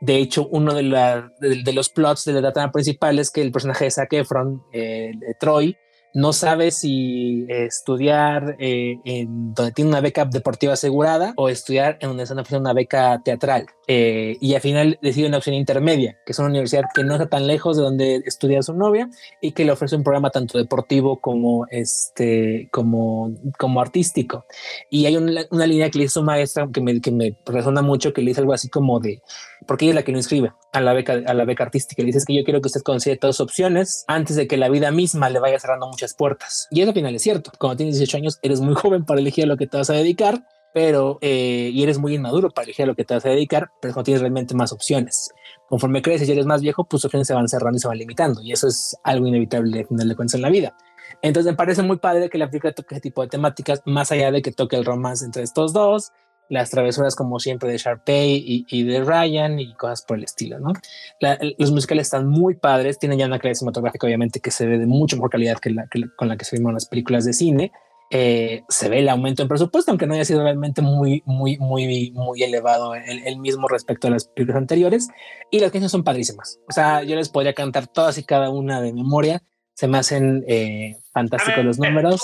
De 0.00 0.16
hecho, 0.16 0.48
uno 0.48 0.72
de 0.72 1.72
los 1.74 1.90
plots 1.90 2.24
de 2.24 2.40
la 2.40 2.52
trama 2.52 2.72
principal 2.72 3.18
es 3.18 3.30
que 3.30 3.42
el 3.42 3.52
personaje 3.52 3.84
de 3.84 3.90
Zac 3.90 4.12
Efron, 4.14 4.62
eh, 4.72 5.12
de 5.14 5.34
Troy, 5.34 5.76
no 6.12 6.32
sabe 6.32 6.70
si 6.70 7.46
eh, 7.48 7.66
estudiar 7.66 8.56
eh, 8.58 8.98
en 9.04 9.54
donde 9.54 9.72
tiene 9.72 9.90
una 9.90 10.00
beca 10.00 10.24
deportiva 10.24 10.72
asegurada 10.72 11.32
o 11.36 11.48
estudiar 11.48 11.98
en 12.00 12.08
donde 12.08 12.24
están 12.24 12.38
ofreciendo 12.38 12.68
una 12.68 12.74
beca 12.74 13.20
teatral. 13.24 13.66
Eh, 13.86 14.36
y 14.40 14.54
al 14.54 14.60
final 14.60 14.98
decide 15.02 15.26
una 15.26 15.38
opción 15.38 15.54
intermedia, 15.54 16.18
que 16.24 16.32
es 16.32 16.38
una 16.38 16.48
universidad 16.48 16.84
que 16.94 17.02
no 17.02 17.14
está 17.14 17.28
tan 17.28 17.46
lejos 17.46 17.76
de 17.76 17.82
donde 17.82 18.22
estudia 18.24 18.62
su 18.62 18.74
novia 18.74 19.08
y 19.40 19.52
que 19.52 19.64
le 19.64 19.72
ofrece 19.72 19.96
un 19.96 20.04
programa 20.04 20.30
tanto 20.30 20.58
deportivo 20.58 21.20
como, 21.20 21.66
este, 21.70 22.68
como, 22.70 23.32
como 23.58 23.80
artístico. 23.80 24.46
Y 24.90 25.06
hay 25.06 25.16
una, 25.16 25.66
línea 25.66 25.90
que 25.90 25.98
le 25.98 26.04
hizo 26.04 26.22
maestra 26.22 26.68
que 26.72 26.80
me, 26.80 27.00
que 27.00 27.10
me 27.10 27.36
resona 27.46 27.82
mucho, 27.82 28.12
que 28.12 28.22
le 28.22 28.28
dice 28.28 28.40
algo 28.40 28.52
así 28.52 28.68
como 28.68 29.00
de, 29.00 29.22
porque 29.66 29.84
ella 29.84 29.92
es 29.92 29.96
la 29.96 30.02
que 30.02 30.12
lo 30.12 30.18
inscribe 30.18 30.52
a 30.72 30.80
la 30.80 30.92
beca, 30.92 31.20
a 31.26 31.34
la 31.34 31.44
beca 31.44 31.64
artística. 31.64 32.02
Le 32.02 32.06
dices 32.06 32.24
que 32.24 32.34
yo 32.34 32.44
quiero 32.44 32.60
que 32.60 32.68
usted 32.68 32.82
considere 32.82 33.18
todas 33.18 33.36
sus 33.36 33.44
opciones 33.44 34.04
antes 34.08 34.36
de 34.36 34.46
que 34.46 34.56
la 34.56 34.68
vida 34.68 34.90
misma 34.90 35.30
le 35.30 35.38
vaya 35.38 35.58
cerrando 35.58 35.88
muchas 35.88 36.14
puertas. 36.14 36.68
Y 36.70 36.80
eso 36.80 36.90
al 36.90 36.94
final 36.94 37.14
es 37.14 37.22
cierto. 37.22 37.52
Cuando 37.58 37.76
tienes 37.76 37.96
18 37.96 38.16
años, 38.16 38.38
eres 38.42 38.60
muy 38.60 38.74
joven 38.76 39.04
para 39.04 39.20
elegir 39.20 39.44
a 39.44 39.46
lo 39.48 39.56
que 39.56 39.66
te 39.66 39.76
vas 39.76 39.90
a 39.90 39.94
dedicar, 39.94 40.44
pero 40.72 41.18
eh, 41.20 41.70
y 41.72 41.82
eres 41.82 41.98
muy 41.98 42.14
inmaduro 42.14 42.50
para 42.50 42.64
elegir 42.64 42.84
a 42.84 42.86
lo 42.86 42.94
que 42.94 43.04
te 43.04 43.14
vas 43.14 43.26
a 43.26 43.30
dedicar, 43.30 43.70
pero 43.80 43.94
no 43.94 44.02
tienes 44.02 44.20
realmente 44.20 44.54
más 44.54 44.72
opciones. 44.72 45.30
Conforme 45.68 46.02
creces 46.02 46.28
y 46.28 46.32
eres 46.32 46.46
más 46.46 46.62
viejo, 46.62 46.84
pues 46.84 47.04
opciones 47.04 47.26
se 47.28 47.34
van 47.34 47.48
cerrando 47.48 47.76
y 47.76 47.80
se 47.80 47.88
van 47.88 47.98
limitando. 47.98 48.40
Y 48.42 48.52
eso 48.52 48.68
es 48.68 48.96
algo 49.04 49.26
inevitable 49.26 49.80
al 49.80 49.86
final 49.86 50.08
de 50.08 50.16
cuentas 50.16 50.34
en 50.34 50.42
la 50.42 50.50
vida. 50.50 50.76
Entonces 51.22 51.52
me 51.52 51.56
parece 51.56 51.82
muy 51.82 51.98
padre 51.98 52.30
que 52.30 52.38
la 52.38 52.48
película 52.48 52.72
toque 52.72 52.94
ese 52.94 53.02
tipo 53.02 53.22
de 53.22 53.28
temáticas, 53.28 53.82
más 53.84 54.12
allá 54.12 54.30
de 54.30 54.42
que 54.42 54.52
toque 54.52 54.76
el 54.76 54.84
romance 54.84 55.24
entre 55.24 55.42
estos 55.42 55.72
dos, 55.72 56.12
las 56.50 56.68
travesuras 56.68 57.14
como 57.16 57.38
siempre 57.40 57.70
de 57.70 57.78
Sharpay 57.78 58.34
y, 58.44 58.66
y 58.68 58.82
de 58.82 59.02
Ryan 59.02 59.58
y 59.58 59.72
cosas 59.76 60.02
por 60.02 60.18
el 60.18 60.24
estilo, 60.24 60.58
¿no? 60.58 60.72
La- 61.20 61.38
los 61.56 61.70
musicales 61.72 62.08
están 62.08 62.28
muy 62.28 62.56
padres, 62.56 62.98
tienen 62.98 63.18
ya 63.18 63.24
una 63.26 63.38
calidad 63.38 63.54
cinematográfica 63.58 64.06
obviamente 64.06 64.40
que 64.40 64.50
se 64.50 64.66
ve 64.66 64.76
de 64.78 64.86
mucho 64.86 65.16
mejor 65.16 65.30
calidad 65.30 65.58
que 65.58 65.70
la, 65.70 65.86
que 65.86 66.02
con 66.16 66.28
la 66.28 66.36
que 66.36 66.44
se 66.44 66.56
vieron 66.56 66.74
las 66.74 66.84
películas 66.86 67.24
de 67.24 67.32
cine. 67.32 67.72
Eh, 68.12 68.64
se 68.68 68.88
ve 68.88 68.98
el 68.98 69.08
aumento 69.08 69.42
en 69.42 69.48
presupuesto, 69.48 69.92
aunque 69.92 70.04
no 70.08 70.14
haya 70.14 70.24
sido 70.24 70.42
realmente 70.42 70.82
muy, 70.82 71.22
muy, 71.26 71.58
muy, 71.58 72.10
muy 72.10 72.42
elevado 72.42 72.96
el, 72.96 73.24
el 73.24 73.38
mismo 73.38 73.68
respecto 73.68 74.08
a 74.08 74.10
las 74.10 74.24
películas 74.24 74.56
anteriores. 74.60 75.08
Y 75.52 75.60
las 75.60 75.70
canciones 75.70 75.92
son 75.92 76.02
padrísimas. 76.02 76.58
O 76.68 76.72
sea, 76.72 77.04
yo 77.04 77.14
les 77.14 77.28
podría 77.28 77.54
cantar 77.54 77.86
todas 77.86 78.18
y 78.18 78.24
cada 78.24 78.50
una 78.50 78.80
de 78.80 78.92
memoria. 78.92 79.44
Se 79.74 79.86
me 79.86 79.98
hacen 79.98 80.44
eh, 80.48 80.96
fantásticos 81.12 81.64
los 81.64 81.78
números. 81.78 82.20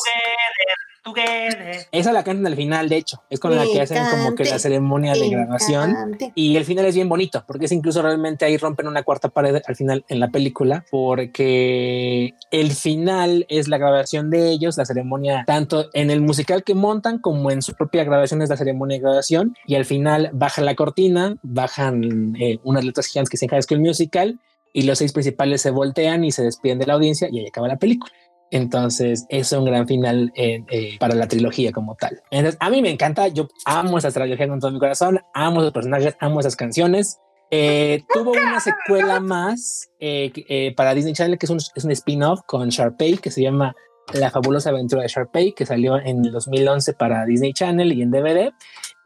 Together. 1.07 1.87
Esa 1.93 2.13
la 2.13 2.25
cantan 2.25 2.49
al 2.49 2.57
final, 2.57 2.89
de 2.89 2.97
hecho, 2.97 3.23
es 3.31 3.39
con 3.39 3.55
la 3.55 3.65
que 3.65 3.81
hacen 3.81 4.03
como 4.11 4.35
que 4.35 4.45
la 4.45 4.59
ceremonia 4.59 5.13
de 5.13 5.29
grabación. 5.29 6.19
Y 6.35 6.57
el 6.57 6.65
final 6.65 6.85
es 6.85 6.97
bien 6.97 7.09
bonito, 7.09 7.45
porque 7.47 7.67
es 7.67 7.73
incluso 7.73 8.03
realmente 8.03 8.45
ahí 8.45 8.57
rompen 8.57 8.89
una 8.89 9.05
cuarta 9.05 9.29
pared 9.29 9.63
al 9.65 9.77
final 9.77 10.05
en 10.09 10.19
la 10.19 10.29
película, 10.29 10.85
porque 10.91 12.35
el 12.51 12.73
final 12.73 13.47
es 13.49 13.69
la 13.69 13.79
grabación 13.79 14.31
de 14.31 14.51
ellos, 14.51 14.77
la 14.79 14.85
ceremonia, 14.85 15.45
tanto 15.47 15.91
en 15.93 16.11
el 16.11 16.21
musical 16.21 16.65
que 16.65 16.75
montan 16.75 17.21
como 17.21 17.53
en 17.53 17.63
su 17.63 17.75
propia 17.75 18.03
grabación 18.03 18.43
es 18.43 18.51
la 18.51 18.57
ceremonia 18.57 18.97
de 18.97 19.03
grabación. 19.03 19.57
Y 19.65 19.77
al 19.77 19.85
final 19.85 20.31
baja 20.33 20.61
la 20.61 20.75
cortina, 20.75 21.37
bajan 21.43 22.35
eh, 22.41 22.59
unas 22.65 22.85
letras 22.85 23.07
gigantes 23.07 23.31
que 23.31 23.37
dicen 23.37 23.51
High 23.51 23.63
School 23.63 23.81
Musical 23.81 24.41
y 24.73 24.83
los 24.83 24.99
seis 24.99 25.13
principales 25.13 25.63
se 25.63 25.71
voltean 25.71 26.25
y 26.25 26.33
se 26.33 26.43
despiden 26.43 26.79
de 26.79 26.87
la 26.87 26.95
audiencia 26.95 27.29
y 27.31 27.39
ahí 27.39 27.47
acaba 27.47 27.69
la 27.69 27.77
película. 27.77 28.13
Entonces 28.51 29.27
es 29.29 29.51
un 29.53 29.65
gran 29.65 29.87
final 29.87 30.33
eh, 30.37 30.65
eh, 30.71 30.97
para 30.99 31.15
la 31.15 31.27
trilogía 31.27 31.73
como 31.73 31.97
tal. 31.97 32.23
Entonces 32.31 32.57
a 32.61 32.71
mí 32.71 32.83
me 32.83 32.91
encanta, 32.91 33.29
yo 33.29 33.49
amo 33.65 33.99
esa 33.99 34.11
trilogía 34.11 34.49
con 34.49 34.61
todo 34.61 34.71
mi 34.71 34.79
corazón, 34.79 35.21
amo 35.35 35.61
esos 35.61 35.73
personajes, 35.73 36.17
amo 36.21 36.41
esas 36.41 36.57
canciones. 36.57 37.19
Eh, 37.51 38.03
tuvo 38.13 38.33
una 38.33 38.59
secuela 38.59 39.21
más 39.21 39.89
eh, 40.01 40.33
eh, 40.49 40.75
para 40.77 40.95
Disney 40.95 41.15
Channel 41.15 41.39
que 41.39 41.47
es 41.47 41.51
un, 41.51 41.59
es 41.59 41.85
un 41.85 41.93
spin-off 41.93 42.41
con 42.45 42.69
Sharpay 42.69 43.19
que 43.19 43.31
se 43.31 43.41
llama 43.41 43.73
La 44.15 44.33
fabulosa 44.33 44.71
aventura 44.71 45.03
de 45.03 45.09
Sharpay 45.09 45.53
que 45.53 45.65
salió 45.65 45.97
en 45.97 46.25
el 46.25 46.33
2011 46.33 46.95
para 46.95 47.25
Disney 47.25 47.53
Channel 47.53 47.93
y 47.93 48.03
en 48.03 48.11
DVD. 48.11 48.53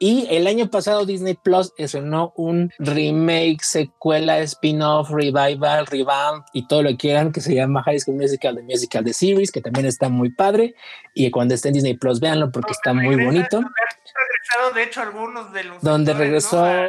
Y 0.03 0.27
el 0.31 0.47
año 0.47 0.71
pasado 0.71 1.05
Disney 1.05 1.35
Plus 1.35 1.75
estrenó 1.77 2.33
un 2.35 2.73
remake, 2.79 3.59
secuela, 3.63 4.39
spin-off, 4.39 5.11
revival, 5.11 5.85
revamp 5.87 6.47
y 6.55 6.67
todo 6.67 6.83
lo 6.83 6.89
que 6.89 6.97
quieran 6.97 7.33
que 7.33 7.43
se 7.43 7.55
llama 7.55 7.83
High 7.83 8.01
School 8.01 8.17
Musical, 8.17 8.57
The 8.57 8.63
Musical, 8.63 9.05
The 9.05 9.13
Series, 9.13 9.53
que 9.53 9.61
también 9.61 9.85
está 9.85 10.09
muy 10.09 10.31
padre. 10.31 10.75
Y 11.15 11.31
cuando 11.31 11.53
esté 11.55 11.69
en 11.69 11.75
Disney 11.75 11.99
Plus, 11.99 12.19
véanlo 12.19 12.51
porque 12.51 12.73
está 12.73 12.95
muy 12.95 13.23
bonito. 13.23 13.59
regresado, 13.61 14.73
de 14.75 14.83
hecho, 14.85 15.03
algunos 15.03 15.53
de 15.53 15.65
los. 15.65 15.83
Donde 15.83 16.15
regresó, 16.15 16.57
¿no? 16.57 16.65
A- 16.65 16.89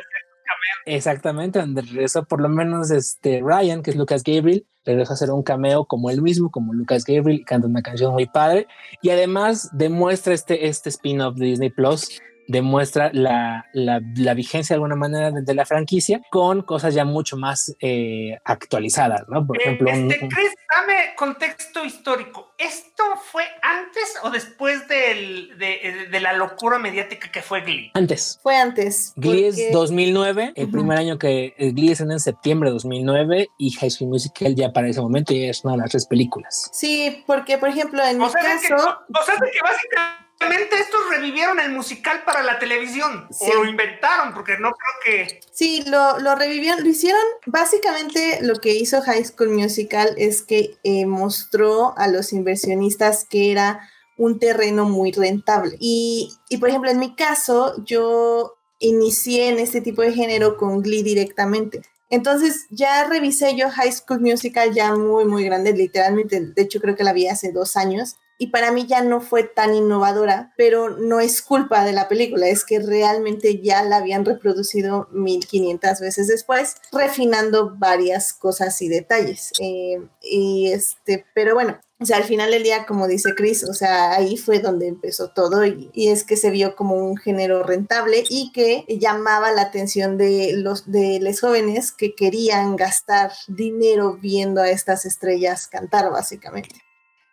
exactamente, 0.86 1.60
donde 1.60 1.82
regresó 1.82 2.24
por 2.24 2.42
lo 2.42 2.48
menos 2.48 2.92
este 2.92 3.42
Ryan, 3.44 3.84
que 3.84 3.92
es 3.92 3.98
Lucas 3.98 4.24
Gabriel, 4.24 4.66
regresó 4.86 5.12
a 5.12 5.16
hacer 5.16 5.32
un 5.32 5.44
cameo 5.44 5.84
como 5.86 6.10
él 6.10 6.22
mismo, 6.22 6.50
como 6.50 6.74
Lucas 6.74 7.04
Gabriel, 7.04 7.44
canta 7.46 7.68
una 7.68 7.82
canción 7.82 8.14
muy 8.14 8.26
padre. 8.26 8.68
Y 9.02 9.10
además 9.10 9.70
demuestra 9.74 10.34
este, 10.34 10.68
este 10.68 10.90
spin-off 10.90 11.36
de 11.36 11.46
Disney 11.48 11.70
Plus 11.72 12.22
demuestra 12.48 13.10
la, 13.14 13.66
la, 13.74 14.02
la 14.16 14.34
vigencia 14.34 14.74
de 14.74 14.78
alguna 14.78 14.96
manera 14.96 15.32
de, 15.32 15.42
de 15.44 15.54
la 15.54 15.66
franquicia 15.66 16.22
con 16.32 16.62
cosas 16.64 16.94
ya 16.94 17.06
mucho 17.06 17.38
más 17.38 17.76
eh, 17.80 18.38
actualizadas, 18.46 19.24
¿no? 19.30 19.46
Por 19.46 19.58
Eh, 19.58 19.62
ejemplo, 19.64 19.90
un- 19.92 20.12
este, 20.12 20.24
un- 20.26 20.30
Chris, 20.32 20.52
dame 20.76 20.94
contexto 21.16 21.84
histórico. 21.86 22.52
¿Esto 22.58 23.04
fue 23.32 23.44
antes 23.62 24.16
o 24.24 24.30
después 24.30 24.88
del- 24.88 25.58
de, 25.58 26.08
de 26.12 26.20
la 26.20 26.34
locura 26.34 26.78
mediática 26.80 27.32
que 27.32 27.42
fue 27.42 27.62
Glee? 27.62 27.92
antes. 27.94 28.40
Fue 28.44 28.56
antes. 28.56 29.14
Glee 29.16 29.46
es 29.46 29.56
porque- 29.56 29.72
2009, 29.72 30.54
el 30.56 30.64
Ujú. 30.66 30.72
primer 30.74 30.98
año 30.98 31.18
que 31.18 31.54
eh, 31.58 31.72
Glee 31.72 31.92
es 31.92 32.02
en 32.02 32.20
septiembre 32.20 32.70
de 32.70 32.74
2009 32.74 33.48
y 33.58 33.72
High 33.72 33.90
School 33.92 34.10
Musical 34.10 34.56
ya 34.56 34.72
para 34.74 34.88
ese 34.90 35.02
momento 35.02 35.34
ya 35.34 35.48
es 35.48 35.64
una 35.64 35.74
de 35.74 35.80
las 35.80 35.92
tres 35.92 36.06
películas. 36.08 36.70
Sí, 36.74 37.24
porque 37.26 37.58
por 37.58 37.70
ejemplo 37.70 38.04
en 38.06 38.22
O 38.22 38.26
mi 38.26 38.32
sea, 38.32 38.44
de 38.56 38.62
que, 38.62 38.68
caso, 38.70 39.00
o 39.14 39.24
sea, 39.26 39.36
de 39.36 39.52
que 39.52 39.60
básicamente 39.62 40.31
estos 40.50 41.10
revivieron 41.10 41.60
el 41.60 41.72
musical 41.72 42.24
para 42.26 42.44
la 42.44 42.60
televisión. 42.60 43.28
Sí. 43.32 43.46
O 43.52 43.64
lo 43.64 43.70
inventaron, 43.70 44.34
porque 44.34 44.58
no 44.58 44.72
creo 44.72 45.28
que... 45.28 45.42
sí, 45.52 45.84
lo, 45.88 46.20
lo 46.20 46.36
revivieron, 46.36 46.84
lo 46.84 46.90
hicieron, 46.90 47.22
básicamente 47.46 48.40
lo 48.42 48.56
que 48.56 48.74
hizo 48.74 49.02
High 49.02 49.26
School 49.26 49.50
Musical 49.50 50.14
es 50.18 50.42
que 50.42 50.78
eh, 50.84 51.06
mostró 51.06 51.98
a 51.98 52.08
los 52.08 52.34
inversionistas 52.34 53.26
que 53.30 53.52
era 53.52 53.90
un 54.18 54.40
terreno 54.40 54.86
muy 54.86 55.12
rentable. 55.12 55.78
Y, 55.80 56.34
y, 56.50 56.58
por 56.58 56.70
ejemplo, 56.70 56.92
en 56.92 57.00
mi 57.00 57.16
caso, 57.16 57.76
yo 57.86 58.56
inicié 58.80 59.50
en 59.50 59.60
este 59.60 59.82
tipo 59.82 60.02
de 60.02 60.14
género 60.14 60.58
con 60.58 60.82
Glee 60.82 61.04
directamente. 61.04 61.82
Entonces 62.10 62.66
ya 62.70 63.08
revisé 63.08 63.56
yo 63.56 63.70
High 63.70 63.94
School 63.94 64.20
Musical 64.20 64.74
ya 64.74 64.94
muy, 64.94 65.24
muy 65.24 65.46
grande, 65.46 65.72
literalmente, 65.72 66.42
de 66.42 66.62
hecho 66.62 66.82
creo 66.82 66.96
que 66.96 67.06
la 67.06 67.14
vi 67.14 67.28
hace 67.28 67.54
dos 67.54 67.78
años. 67.78 68.18
Y 68.42 68.48
para 68.48 68.72
mí 68.72 68.88
ya 68.88 69.04
no 69.04 69.22
fue 69.22 69.44
tan 69.44 69.76
innovadora, 69.76 70.52
pero 70.58 70.90
no 70.90 71.20
es 71.20 71.44
culpa 71.44 71.86
de 71.86 71.94
la 71.94 72.08
película, 72.08 72.48
es 72.48 72.66
que 72.66 72.80
realmente 72.80 73.62
ya 73.62 73.84
la 73.84 73.98
habían 73.98 74.26
reproducido 74.26 75.08
1500 75.12 76.00
veces 76.00 76.28
después, 76.28 76.78
refinando 76.92 77.76
varias 77.78 78.34
cosas 78.34 78.82
y 78.82 78.90
detalles. 78.90 79.52
Eh, 79.60 80.02
y 80.24 80.72
este, 80.72 81.24
pero 81.36 81.54
bueno, 81.54 81.80
o 82.00 82.06
sea, 82.08 82.18
al 82.18 82.24
final 82.24 82.50
del 82.50 82.64
día, 82.64 82.88
como 82.88 83.08
dice 83.08 83.36
Chris, 83.36 83.64
o 83.64 83.76
sea, 83.76 84.14
ahí 84.14 84.38
fue 84.38 84.58
donde 84.58 84.88
empezó 84.88 85.30
todo 85.30 85.64
y, 85.64 85.92
y 85.94 86.08
es 86.08 86.24
que 86.24 86.36
se 86.36 86.50
vio 86.50 86.76
como 86.76 86.96
un 86.96 87.18
género 87.18 87.62
rentable 87.62 88.24
y 88.28 88.52
que 88.54 88.86
llamaba 88.88 89.52
la 89.52 89.62
atención 89.62 90.18
de 90.18 90.54
los 90.58 90.92
de 90.92 91.38
jóvenes 91.40 91.92
que 91.92 92.16
querían 92.16 92.76
gastar 92.76 93.34
dinero 93.48 94.18
viendo 94.20 94.62
a 94.62 94.72
estas 94.72 95.06
estrellas 95.06 95.68
cantar, 95.68 96.10
básicamente. 96.10 96.82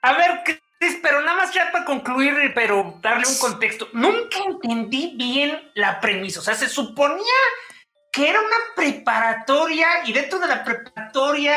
A 0.03 0.12
ver, 0.12 0.61
pero 1.03 1.21
nada 1.23 1.37
más 1.37 1.53
ya 1.53 1.71
para 1.73 1.85
concluir, 1.85 2.35
pero 2.55 2.99
darle 3.03 3.27
un 3.29 3.38
contexto. 3.38 3.88
Nunca 3.93 4.38
entendí 4.47 5.14
bien 5.17 5.71
la 5.75 6.01
premisa. 6.01 6.41
O 6.41 6.43
sea, 6.43 6.55
se 6.55 6.69
suponía 6.69 7.19
que 8.12 8.29
era 8.29 8.41
una 8.41 8.57
preparatoria 8.75 9.87
y 10.07 10.12
dentro 10.12 10.38
de 10.38 10.49
la 10.49 10.64
preparatoria 10.64 11.57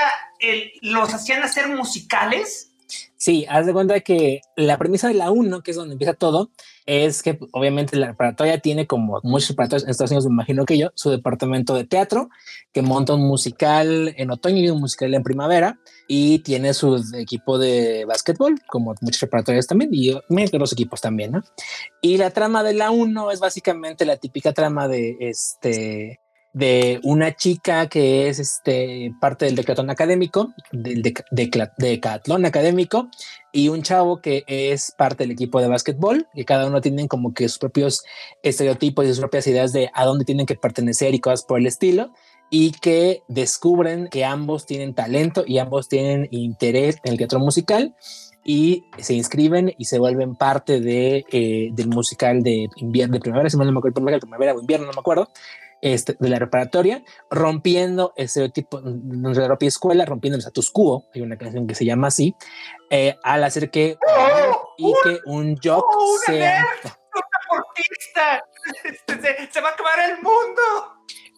los 0.81 1.13
hacían 1.13 1.43
hacer 1.43 1.67
musicales. 1.67 2.71
Sí, 3.15 3.45
haz 3.49 3.65
de 3.65 3.73
cuenta 3.73 3.99
que 4.01 4.41
la 4.55 4.77
premisa 4.77 5.07
de 5.07 5.13
la 5.13 5.31
1, 5.31 5.61
que 5.61 5.71
es 5.71 5.77
donde 5.77 5.93
empieza 5.93 6.13
todo, 6.13 6.51
es 6.85 7.21
que 7.23 7.37
obviamente 7.51 7.97
la 7.97 8.07
preparatoria 8.07 8.59
tiene 8.59 8.87
como 8.87 9.19
muchos 9.23 9.49
preparatorios 9.49 9.83
en 9.83 9.89
Estados 9.89 10.11
Unidos, 10.11 10.27
me 10.27 10.33
imagino 10.33 10.65
que 10.65 10.77
yo, 10.77 10.91
su 10.95 11.09
departamento 11.09 11.75
de 11.75 11.83
teatro, 11.83 12.29
que 12.71 12.81
monta 12.81 13.13
un 13.13 13.27
musical 13.27 14.13
en 14.17 14.31
otoño 14.31 14.57
y 14.57 14.69
un 14.69 14.79
musical 14.79 15.13
en 15.13 15.23
primavera, 15.23 15.79
y 16.07 16.39
tiene 16.39 16.73
su 16.73 17.03
equipo 17.17 17.57
de 17.57 18.05
básquetbol, 18.05 18.61
como 18.67 18.95
muchos 19.01 19.19
preparatorias 19.19 19.67
también, 19.67 19.91
y 19.93 20.13
los 20.29 20.73
equipos 20.73 21.01
también, 21.01 21.31
¿no? 21.33 21.43
Y 22.01 22.17
la 22.17 22.31
trama 22.31 22.63
de 22.63 22.73
la 22.73 22.91
1 22.91 23.31
es 23.31 23.39
básicamente 23.39 24.05
la 24.05 24.17
típica 24.17 24.53
trama 24.53 24.87
de 24.87 25.17
este 25.19 26.20
de 26.53 26.99
una 27.03 27.33
chica 27.33 27.87
que 27.87 28.27
es 28.27 28.39
este 28.39 29.13
parte 29.21 29.45
del 29.45 29.55
decathlon 29.55 29.89
académico, 29.89 30.53
del 30.71 31.01
decatlón 31.77 32.45
académico, 32.45 33.09
y 33.53 33.69
un 33.69 33.83
chavo 33.83 34.21
que 34.21 34.43
es 34.47 34.93
parte 34.97 35.23
del 35.23 35.31
equipo 35.31 35.61
de 35.61 35.67
básquetbol, 35.67 36.27
que 36.33 36.45
cada 36.45 36.67
uno 36.67 36.81
tienen 36.81 37.07
como 37.07 37.33
que 37.33 37.47
sus 37.47 37.59
propios 37.59 38.03
estereotipos 38.43 39.05
y 39.05 39.09
sus 39.09 39.19
propias 39.19 39.47
ideas 39.47 39.73
de 39.73 39.89
a 39.93 40.05
dónde 40.05 40.25
tienen 40.25 40.45
que 40.45 40.55
pertenecer 40.55 41.13
y 41.13 41.19
cosas 41.19 41.43
por 41.43 41.59
el 41.59 41.67
estilo, 41.67 42.11
y 42.49 42.71
que 42.71 43.23
descubren 43.29 44.09
que 44.09 44.25
ambos 44.25 44.65
tienen 44.65 44.93
talento 44.93 45.45
y 45.47 45.57
ambos 45.57 45.87
tienen 45.87 46.27
interés 46.31 46.97
en 47.03 47.13
el 47.13 47.17
teatro 47.17 47.39
musical 47.39 47.95
y 48.43 48.85
se 48.97 49.13
inscriben 49.13 49.73
y 49.77 49.85
se 49.85 49.99
vuelven 49.99 50.35
parte 50.35 50.81
de, 50.81 51.25
eh, 51.31 51.69
del 51.71 51.87
musical 51.87 52.43
de 52.43 52.67
invierno, 52.75 53.13
de 53.13 53.21
primavera, 53.21 53.49
no 53.53 53.71
me 53.71 53.77
acuerdo, 53.77 54.19
primavera 54.19 54.53
o 54.53 54.59
invierno, 54.59 54.87
no 54.87 54.93
me 54.93 54.99
acuerdo, 54.99 55.29
este, 55.81 56.15
de 56.19 56.29
la 56.29 56.37
preparatoria, 56.37 57.03
rompiendo 57.29 58.13
estereotipos 58.15 58.81
de 58.83 59.33
la 59.41 59.47
propia 59.47 59.67
escuela, 59.67 60.05
rompiendo 60.05 60.35
el 60.35 60.41
status 60.41 60.69
quo, 60.71 61.05
hay 61.13 61.21
una 61.21 61.37
canción 61.37 61.65
que 61.67 61.75
se 61.75 61.85
llama 61.85 62.07
así, 62.07 62.35
eh, 62.89 63.15
al 63.23 63.43
hacer 63.43 63.69
que 63.71 63.97
y 64.77 64.93
que 65.03 65.19
un 65.25 65.57
jock 65.57 65.85
¡Oh, 65.95 66.17
sea 66.25 66.65
Deportista. 67.13 68.43
Se, 69.21 69.51
se 69.51 69.61
va 69.61 69.69
a 69.69 69.71
acabar 69.71 69.99
el 70.09 70.15
mundo. 70.17 70.61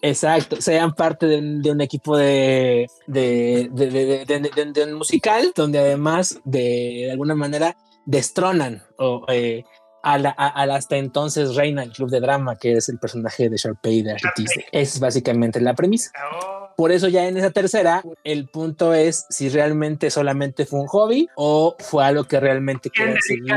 exacto, 0.02 0.62
sean 0.62 0.94
parte 0.94 1.26
de 1.26 1.38
un, 1.38 1.62
de 1.62 1.72
un 1.72 1.82
equipo 1.82 2.18
de, 2.18 2.88
de, 3.08 3.70
de, 3.72 3.88
de- 3.90 4.26
de- 4.26 4.40
de- 4.40 4.50
de- 4.50 4.72
de 4.74 4.84
un 4.84 4.94
musical 4.94 5.52
donde 5.56 5.80
además 5.80 6.40
de, 6.44 6.60
de 7.06 7.12
alguna 7.12 7.34
manera 7.36 7.78
destronan 8.06 8.84
o, 8.98 9.26
eh, 9.30 9.64
a, 10.04 10.18
la, 10.20 10.36
a, 10.38 10.48
a 10.50 10.66
la 10.66 10.76
hasta 10.76 10.98
entonces 10.98 11.56
reina 11.56 11.82
del 11.82 11.92
club 11.92 12.10
de 12.10 12.20
drama 12.20 12.56
que 12.58 12.74
es 12.74 12.90
el 12.90 13.00
personaje 13.00 13.50
de 13.50 13.58
Sharpay 13.58 14.02
de 14.04 14.12
Ashley 14.14 14.32
Tisdale. 14.36 14.66
Esa 14.72 14.94
es 14.96 15.00
básicamente 15.00 15.60
la 15.62 15.74
premisa. 15.74 16.12
Por 16.76 16.92
eso 16.92 17.08
ya 17.08 17.28
en 17.28 17.38
esa 17.38 17.52
tercera, 17.52 18.04
el 18.24 18.48
punto 18.50 18.94
es 18.94 19.26
si 19.30 19.50
realmente 19.50 20.10
solamente 20.12 20.66
fue 20.66 20.82
un 20.82 20.88
hobby 20.88 21.28
o 21.36 21.76
fue 21.80 22.04
algo 22.04 22.24
que 22.26 22.40
realmente 22.40 22.90
quiere 22.90 23.16
seguir 23.22 23.54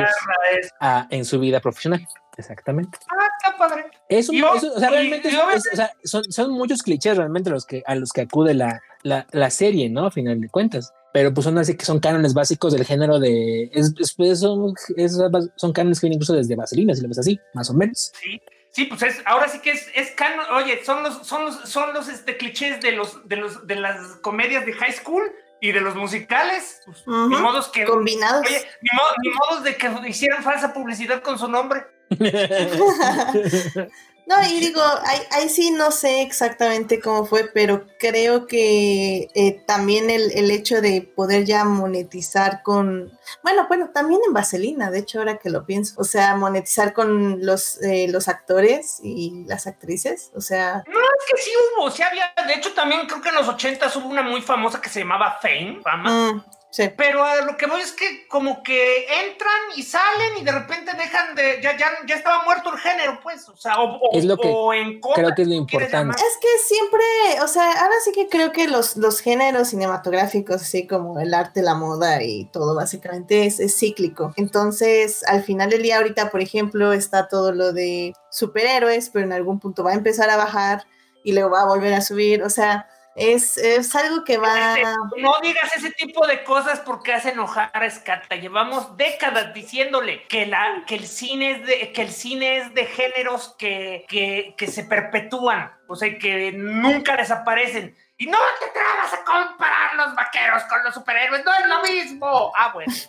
a 0.80 1.06
en 1.10 1.24
su 1.24 1.40
vida 1.40 1.60
profesional. 1.60 2.06
Exactamente. 2.38 2.98
Ah, 3.10 3.26
está 3.44 3.56
padre. 3.56 3.86
Es 4.10 4.28
un- 4.28 4.44
o- 4.44 4.60
sea, 4.78 4.90
realmente 4.90 5.28
y 5.28 5.30
es- 5.30 5.36
obviamente- 5.38 5.68
es- 5.68 5.72
o 5.72 5.76
sea, 5.76 5.90
son, 6.04 6.24
son 6.30 6.50
muchos 6.52 6.82
clichés 6.82 7.16
realmente 7.16 7.48
los 7.48 7.64
que, 7.64 7.82
a 7.86 7.94
los 7.94 8.12
que 8.12 8.20
acude 8.22 8.52
la, 8.52 8.82
la, 9.02 9.26
la 9.32 9.48
serie, 9.50 9.88
¿no? 9.88 10.04
A 10.06 10.10
final 10.10 10.38
de 10.40 10.48
cuentas. 10.50 10.92
Pero 11.16 11.32
pues 11.32 11.46
son 11.46 11.56
así 11.56 11.74
que 11.78 11.86
son 11.86 11.98
cánones 11.98 12.34
básicos 12.34 12.74
del 12.74 12.84
género 12.84 13.18
de... 13.18 13.70
Es, 13.72 13.94
es- 13.98 14.12
pues, 14.14 14.38
son, 14.40 14.74
es- 14.98 15.16
son 15.56 15.72
cánones 15.72 15.98
que 15.98 16.08
vienen 16.08 16.16
incluso 16.18 16.34
desde 16.34 16.56
Vaselina, 16.56 16.94
si 16.94 17.00
lo 17.00 17.08
ves 17.08 17.20
así, 17.20 17.40
más 17.54 17.70
o 17.70 17.72
menos. 17.72 18.12
Sí, 18.22 18.38
sí, 18.70 18.84
pues 18.84 19.00
es, 19.02 19.22
ahora 19.24 19.48
sí 19.48 19.60
que 19.60 19.70
es, 19.70 19.86
es 19.94 20.10
canon. 20.10 20.44
Oye, 20.56 20.84
son 20.84 21.02
los, 21.02 21.26
son 21.26 21.46
los, 21.46 21.54
son 21.66 21.94
los 21.94 22.08
este, 22.08 22.36
clichés 22.36 22.82
de 22.82 22.92
los, 22.92 23.26
de 23.26 23.36
los, 23.36 23.66
de 23.66 23.76
las 23.76 23.98
comedias 24.20 24.66
de 24.66 24.74
high 24.74 24.92
school 24.92 25.22
y 25.62 25.72
de 25.72 25.80
los 25.80 25.96
musicales. 25.96 26.82
Pues, 26.84 27.02
Ni 27.06 27.36
modos 27.38 27.68
que. 27.68 27.86
Combinados. 27.86 28.46
Oye, 28.46 28.60
ni, 28.82 28.90
mo- 28.94 29.02
ni 29.22 29.30
modos 29.30 29.64
de 29.64 29.74
que 29.76 29.90
hicieran 30.10 30.42
falsa 30.42 30.74
publicidad 30.74 31.22
con 31.22 31.38
su 31.38 31.48
nombre. 31.48 31.86
No, 34.26 34.34
y 34.44 34.58
digo, 34.58 34.82
ahí, 35.04 35.20
ahí 35.30 35.48
sí 35.48 35.70
no 35.70 35.92
sé 35.92 36.22
exactamente 36.22 37.00
cómo 37.00 37.26
fue, 37.26 37.48
pero 37.54 37.86
creo 38.00 38.48
que 38.48 39.28
eh, 39.34 39.62
también 39.66 40.10
el, 40.10 40.32
el 40.32 40.50
hecho 40.50 40.80
de 40.80 41.02
poder 41.02 41.44
ya 41.44 41.64
monetizar 41.64 42.62
con, 42.64 43.16
bueno, 43.44 43.66
bueno, 43.68 43.90
también 43.94 44.20
en 44.26 44.32
Vaselina, 44.32 44.90
de 44.90 44.98
hecho 44.98 45.20
ahora 45.20 45.38
que 45.38 45.48
lo 45.48 45.64
pienso, 45.64 45.94
o 45.98 46.04
sea, 46.04 46.34
monetizar 46.34 46.92
con 46.92 47.46
los, 47.46 47.80
eh, 47.82 48.08
los 48.08 48.26
actores 48.26 48.98
y 49.00 49.44
las 49.46 49.68
actrices, 49.68 50.32
o 50.34 50.40
sea, 50.40 50.82
Es 50.86 51.32
que 51.32 51.42
sí 51.42 51.50
hubo, 51.78 51.90
sí 51.90 52.02
había. 52.02 52.32
De 52.48 52.54
hecho, 52.54 52.72
también 52.72 53.06
creo 53.06 53.22
que 53.22 53.28
en 53.28 53.36
los 53.36 53.46
80 53.48 53.92
hubo 53.96 54.08
una 54.08 54.22
muy 54.22 54.42
famosa 54.42 54.80
que 54.80 54.88
se 54.88 55.00
llamaba 55.00 55.38
Fame, 55.40 55.80
fama. 55.84 56.32
mm, 56.32 56.44
sí. 56.70 56.90
Pero 56.96 57.24
a 57.24 57.42
lo 57.42 57.56
que 57.56 57.66
voy 57.66 57.80
es 57.80 57.92
que 57.92 58.26
como 58.28 58.62
que 58.62 59.06
entran 59.24 59.60
y 59.76 59.82
salen 59.82 60.38
y 60.40 60.44
de 60.44 60.52
repente 60.52 60.92
dejan 60.96 61.34
de... 61.34 61.60
Ya, 61.62 61.76
ya, 61.76 61.90
ya 62.06 62.16
estaba 62.16 62.44
muerto 62.44 62.72
el 62.72 62.78
género, 62.78 63.20
pues. 63.22 63.48
O 63.48 63.56
sea, 63.56 63.80
o, 63.80 64.00
Es 64.12 64.24
lo 64.24 64.36
que 64.36 64.48
o 64.48 64.72
en 64.72 65.00
contra, 65.00 65.24
Creo 65.24 65.34
que 65.34 65.42
es 65.42 65.48
lo 65.48 65.54
importante. 65.54 66.16
Es 66.16 66.38
que 66.40 66.48
siempre, 66.74 67.04
o 67.42 67.48
sea, 67.48 67.70
ahora 67.82 67.94
sí 68.04 68.12
que 68.12 68.28
creo 68.28 68.52
que 68.52 68.68
los, 68.68 68.96
los 68.96 69.20
géneros 69.20 69.68
cinematográficos, 69.68 70.62
así 70.62 70.86
como 70.86 71.18
el 71.20 71.34
arte, 71.34 71.62
la 71.62 71.74
moda 71.74 72.22
y 72.22 72.46
todo, 72.46 72.74
básicamente 72.74 73.46
es, 73.46 73.60
es 73.60 73.76
cíclico. 73.76 74.32
Entonces, 74.36 75.24
al 75.24 75.42
final 75.42 75.70
del 75.70 75.82
día, 75.82 75.98
ahorita, 75.98 76.30
por 76.30 76.40
ejemplo, 76.40 76.92
está 76.92 77.28
todo 77.28 77.52
lo 77.52 77.72
de 77.72 78.14
superhéroes, 78.30 79.10
pero 79.10 79.24
en 79.24 79.32
algún 79.32 79.60
punto 79.60 79.82
va 79.82 79.92
a 79.92 79.94
empezar 79.94 80.30
a 80.30 80.36
bajar 80.36 80.84
y 81.24 81.32
luego 81.32 81.50
va 81.50 81.62
a 81.62 81.66
volver 81.66 81.92
a 81.94 82.00
subir. 82.00 82.42
O 82.42 82.50
sea, 82.50 82.88
es, 83.16 83.56
es 83.56 83.94
algo 83.96 84.24
que 84.24 84.36
va. 84.36 84.76
No 85.16 85.34
digas 85.42 85.74
ese 85.74 85.90
tipo 85.92 86.26
de 86.26 86.44
cosas 86.44 86.80
porque 86.80 87.14
hace 87.14 87.30
enojar 87.30 87.70
a 87.72 87.86
Escata. 87.86 88.36
Llevamos 88.36 88.96
décadas 88.96 89.54
diciéndole 89.54 90.26
que, 90.28 90.44
la, 90.46 90.84
que, 90.86 90.96
el, 90.96 91.06
cine 91.06 91.52
es 91.52 91.66
de, 91.66 91.92
que 91.92 92.02
el 92.02 92.10
cine 92.10 92.58
es 92.58 92.74
de 92.74 92.84
géneros 92.84 93.54
que, 93.58 94.04
que, 94.08 94.54
que 94.58 94.66
se 94.66 94.84
perpetúan, 94.84 95.72
o 95.88 95.96
sea, 95.96 96.18
que 96.18 96.52
nunca 96.52 97.16
desaparecen. 97.16 97.96
Y 98.18 98.26
no 98.26 98.38
te 98.58 98.66
atrevas 98.66 99.12
a 99.12 99.24
comparar 99.24 99.94
los 99.96 100.14
vaqueros 100.14 100.62
con 100.64 100.84
los 100.84 100.94
superhéroes, 100.94 101.44
no 101.44 101.52
es 101.54 101.66
lo 101.66 101.82
mismo. 101.82 102.52
Ah, 102.56 102.70
bueno. 102.74 102.92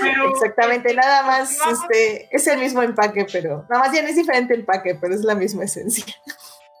Pero- 0.00 0.30
Exactamente, 0.30 0.94
nada 0.94 1.22
más 1.24 1.58
este, 1.70 2.28
es 2.34 2.46
el 2.46 2.60
mismo 2.60 2.82
empaque, 2.82 3.26
pero 3.30 3.66
nada 3.68 3.82
más 3.82 3.90
bien 3.92 4.06
es 4.06 4.14
diferente 4.14 4.54
empaque, 4.54 4.94
pero 4.94 5.14
es 5.14 5.22
la 5.22 5.34
misma 5.34 5.64
esencia. 5.64 6.04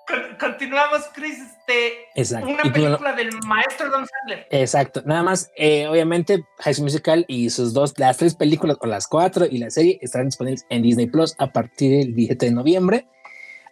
Con- 0.08 0.38
continuamos, 0.38 1.02
Chris. 1.14 1.38
Este, 1.38 1.92
Exacto. 2.14 2.48
una 2.48 2.62
película 2.72 3.12
del 3.12 3.30
maestro 3.46 3.90
Don 3.90 4.06
Sandler. 4.06 4.46
Exacto, 4.50 5.02
nada 5.04 5.22
más, 5.22 5.50
eh, 5.56 5.86
obviamente 5.86 6.44
High 6.60 6.74
School 6.74 6.84
Musical 6.84 7.24
y 7.28 7.50
sus 7.50 7.74
dos, 7.74 7.92
las 7.98 8.16
tres 8.16 8.34
películas 8.34 8.78
o 8.80 8.86
las 8.86 9.06
cuatro 9.06 9.44
y 9.44 9.58
la 9.58 9.70
serie 9.70 9.98
estarán 10.00 10.28
disponibles 10.28 10.64
en 10.70 10.82
Disney 10.82 11.06
Plus 11.06 11.34
a 11.38 11.52
partir 11.52 11.98
del 11.98 12.14
17 12.14 12.46
de 12.46 12.52
noviembre. 12.52 13.06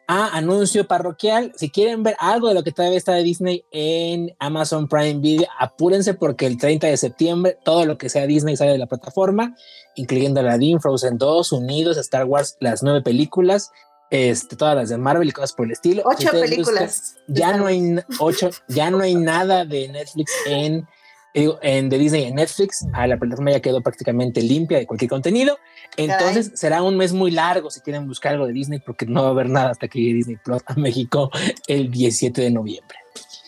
Ah, 0.08 0.30
anuncio 0.34 0.86
parroquial, 0.86 1.52
si 1.56 1.68
quieren 1.70 2.04
ver 2.04 2.14
algo 2.20 2.46
de 2.48 2.54
lo 2.54 2.62
que 2.62 2.70
todavía 2.70 2.96
está 2.98 3.14
de 3.14 3.24
Disney 3.24 3.64
en 3.72 4.36
Amazon 4.38 4.86
Prime 4.86 5.18
Video, 5.20 5.48
apúrense 5.58 6.14
porque 6.14 6.46
el 6.46 6.58
30 6.58 6.86
de 6.86 6.96
septiembre 6.96 7.58
todo 7.64 7.84
lo 7.86 7.98
que 7.98 8.08
sea 8.08 8.24
Disney 8.26 8.56
sale 8.56 8.70
de 8.70 8.78
la 8.78 8.86
plataforma, 8.86 9.56
incluyendo 9.96 10.38
Aladdin, 10.40 10.80
Frozen 10.80 11.18
2, 11.18 11.50
Unidos, 11.50 11.96
Star 11.96 12.24
Wars, 12.24 12.56
las 12.60 12.84
nueve 12.84 13.02
películas, 13.02 13.72
este, 14.10 14.56
todas 14.56 14.74
las 14.76 14.88
de 14.88 14.98
Marvel 14.98 15.28
y 15.28 15.32
cosas 15.32 15.52
por 15.52 15.66
el 15.66 15.72
estilo. 15.72 16.02
Si 16.02 16.24
Ocho 16.26 16.36
buscan- 16.36 16.40
películas. 16.50 17.16
ya 17.26 17.56
no 17.56 17.66
hay 17.66 17.96
ocho, 18.18 18.50
ya 18.68 18.90
no 18.90 19.00
hay 19.00 19.14
nada 19.14 19.64
de 19.64 19.88
Netflix 19.88 20.32
en, 20.46 20.86
en 21.34 21.88
de 21.88 21.98
Disney 21.98 22.24
en 22.24 22.36
Netflix. 22.36 22.86
Ah, 22.92 23.06
la 23.06 23.16
plataforma 23.18 23.50
ya 23.50 23.60
quedó 23.60 23.82
prácticamente 23.82 24.40
limpia 24.42 24.78
de 24.78 24.86
cualquier 24.86 25.10
contenido. 25.10 25.58
Entonces 25.96 26.52
será 26.54 26.82
un 26.82 26.96
mes 26.96 27.12
muy 27.12 27.30
largo 27.30 27.70
si 27.70 27.80
quieren 27.80 28.06
buscar 28.06 28.32
algo 28.34 28.46
de 28.46 28.52
Disney, 28.52 28.80
porque 28.80 29.06
no 29.06 29.22
va 29.22 29.28
a 29.28 29.30
haber 29.32 29.48
nada 29.48 29.70
hasta 29.70 29.88
que 29.88 29.98
llegue 30.00 30.14
Disney 30.14 30.36
Plus 30.44 30.62
a 30.66 30.74
México 30.74 31.30
el 31.66 31.90
17 31.90 32.40
de 32.42 32.50
noviembre. 32.50 32.96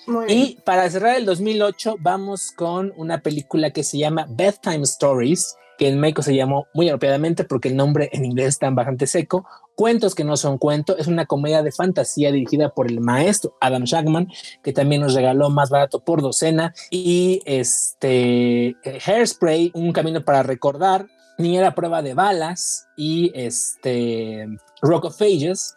Muy 0.07 0.25
bien. 0.27 0.39
Y 0.39 0.59
para 0.65 0.89
cerrar 0.89 1.17
el 1.17 1.27
2008, 1.27 1.97
vamos 2.01 2.53
con 2.53 2.93
una 2.97 3.21
película 3.21 3.71
que 3.71 3.85
se 3.85 3.99
llama 3.99 4.27
Bedtime 4.29 4.83
Stories, 4.85 5.55
que 5.77 5.89
en 5.89 6.01
México 6.01 6.23
se 6.23 6.35
llamó 6.35 6.67
muy 6.73 6.89
apropiadamente 6.89 7.45
porque 7.45 7.69
el 7.69 7.77
nombre 7.77 8.09
en 8.13 8.25
inglés 8.25 8.49
está 8.49 8.71
bastante 8.71 9.07
seco. 9.07 9.47
Cuentos 9.79 10.17
que 10.17 10.25
no 10.25 10.37
son 10.37 10.59
cuentos 10.59 10.97
es 10.99 11.07
una 11.07 11.27
comedia 11.27 11.63
de 11.63 11.71
fantasía 11.71 12.33
dirigida 12.33 12.71
por 12.71 12.91
el 12.91 12.99
maestro 12.99 13.57
Adam 13.61 13.85
Shackman, 13.85 14.27
que 14.65 14.73
también 14.73 15.03
nos 15.03 15.15
regaló 15.15 15.51
más 15.51 15.71
barato 15.71 16.01
por 16.01 16.21
docena 16.21 16.75
y 16.91 17.41
este 17.45 18.75
Hairspray, 19.07 19.71
un 19.75 19.93
camino 19.93 20.25
para 20.25 20.43
recordar, 20.43 21.07
Niñera 21.39 21.77
prueba 21.77 22.03
de 22.03 22.15
balas 22.15 22.89
y 22.97 23.31
este 23.37 24.49
Rock 24.83 25.05
of 25.05 25.23
Ages. 25.23 25.77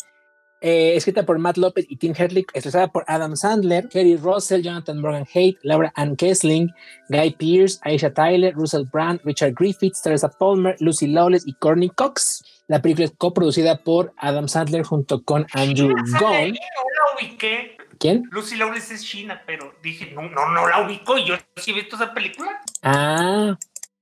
Eh, 0.61 0.95
escrita 0.95 1.23
por 1.23 1.37
Matt 1.37 1.57
Lopez 1.57 1.85
y 1.87 1.97
Tim 1.97 2.15
Herlick, 2.17 2.49
estrenada 2.55 2.87
por 2.87 3.05
Adam 3.05 3.35
Sandler, 3.35 3.87
Kerry 3.87 4.15
Russell, 4.15 4.63
Jonathan 4.63 4.99
Morgan 4.99 5.27
Haidt, 5.31 5.59
Laura 5.61 5.93
Ann 5.95 6.15
Kessling, 6.15 6.73
Guy 7.09 7.35
Pearce, 7.37 7.77
Aisha 7.83 8.11
Tyler, 8.11 8.55
Russell 8.55 8.85
Brand, 8.91 9.21
Richard 9.23 9.53
Griffiths, 9.53 10.01
Teresa 10.01 10.29
Palmer, 10.29 10.75
Lucy 10.79 11.05
Lawless 11.05 11.47
y 11.47 11.53
Courtney 11.53 11.89
Cox. 11.89 12.43
La 12.71 12.81
película 12.81 13.03
es 13.03 13.11
coproducida 13.17 13.83
por 13.83 14.13
Adam 14.15 14.47
Sandler 14.47 14.83
junto 14.83 15.25
con 15.25 15.45
Andrew 15.51 15.89
Gunn. 15.89 16.33
ahí, 16.33 16.51
No 16.51 16.55
la 16.55 17.19
ubiqué. 17.19 17.75
¿Quién? 17.99 18.23
Lucy 18.31 18.55
Lawless 18.55 18.91
es 18.91 19.03
china, 19.03 19.43
pero 19.45 19.75
dije, 19.83 20.13
no, 20.15 20.21
no, 20.29 20.47
no 20.47 20.69
la 20.69 20.79
ubico. 20.79 21.17
Y 21.17 21.25
yo 21.25 21.35
sí 21.57 21.71
he 21.71 21.73
visto 21.73 21.97
esa 21.97 22.13
película. 22.13 22.61
Ah, 22.81 23.57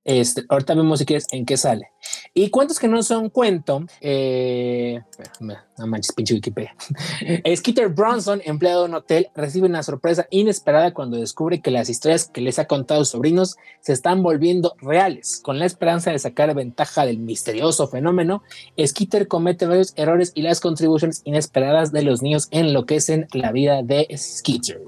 este, 0.09 0.43
ahorita 0.49 0.73
vemos 0.73 0.97
si 0.97 1.05
quieres 1.05 1.27
en 1.31 1.45
qué 1.45 1.55
sale. 1.55 1.91
Y 2.33 2.49
cuentos 2.49 2.79
que 2.79 2.87
no 2.87 3.03
son 3.03 3.29
cuento, 3.29 3.85
eh, 4.01 5.01
no 5.39 5.85
manches, 5.85 6.15
pinche 6.15 6.33
Wikipedia. 6.33 6.75
Skeeter 7.55 7.89
Bronson, 7.89 8.41
empleado 8.43 8.81
de 8.81 8.89
un 8.89 8.95
hotel, 8.95 9.29
recibe 9.35 9.67
una 9.67 9.83
sorpresa 9.83 10.25
inesperada 10.31 10.95
cuando 10.95 11.17
descubre 11.17 11.61
que 11.61 11.69
las 11.69 11.89
historias 11.89 12.27
que 12.27 12.41
les 12.41 12.57
ha 12.57 12.65
contado 12.65 13.01
sus 13.01 13.09
sobrinos 13.09 13.57
se 13.81 13.93
están 13.93 14.23
volviendo 14.23 14.75
reales. 14.81 15.41
Con 15.43 15.59
la 15.59 15.67
esperanza 15.67 16.09
de 16.09 16.17
sacar 16.17 16.55
ventaja 16.55 17.05
del 17.05 17.19
misterioso 17.19 17.87
fenómeno, 17.87 18.41
Skeeter 18.83 19.27
comete 19.27 19.67
varios 19.67 19.93
errores 19.95 20.31
y 20.33 20.41
las 20.41 20.59
contribuciones 20.59 21.21
inesperadas 21.23 21.91
de 21.91 22.01
los 22.01 22.23
niños 22.23 22.47
enloquecen 22.49 23.27
la 23.31 23.51
vida 23.51 23.83
de 23.83 24.07
Skeeter. 24.17 24.81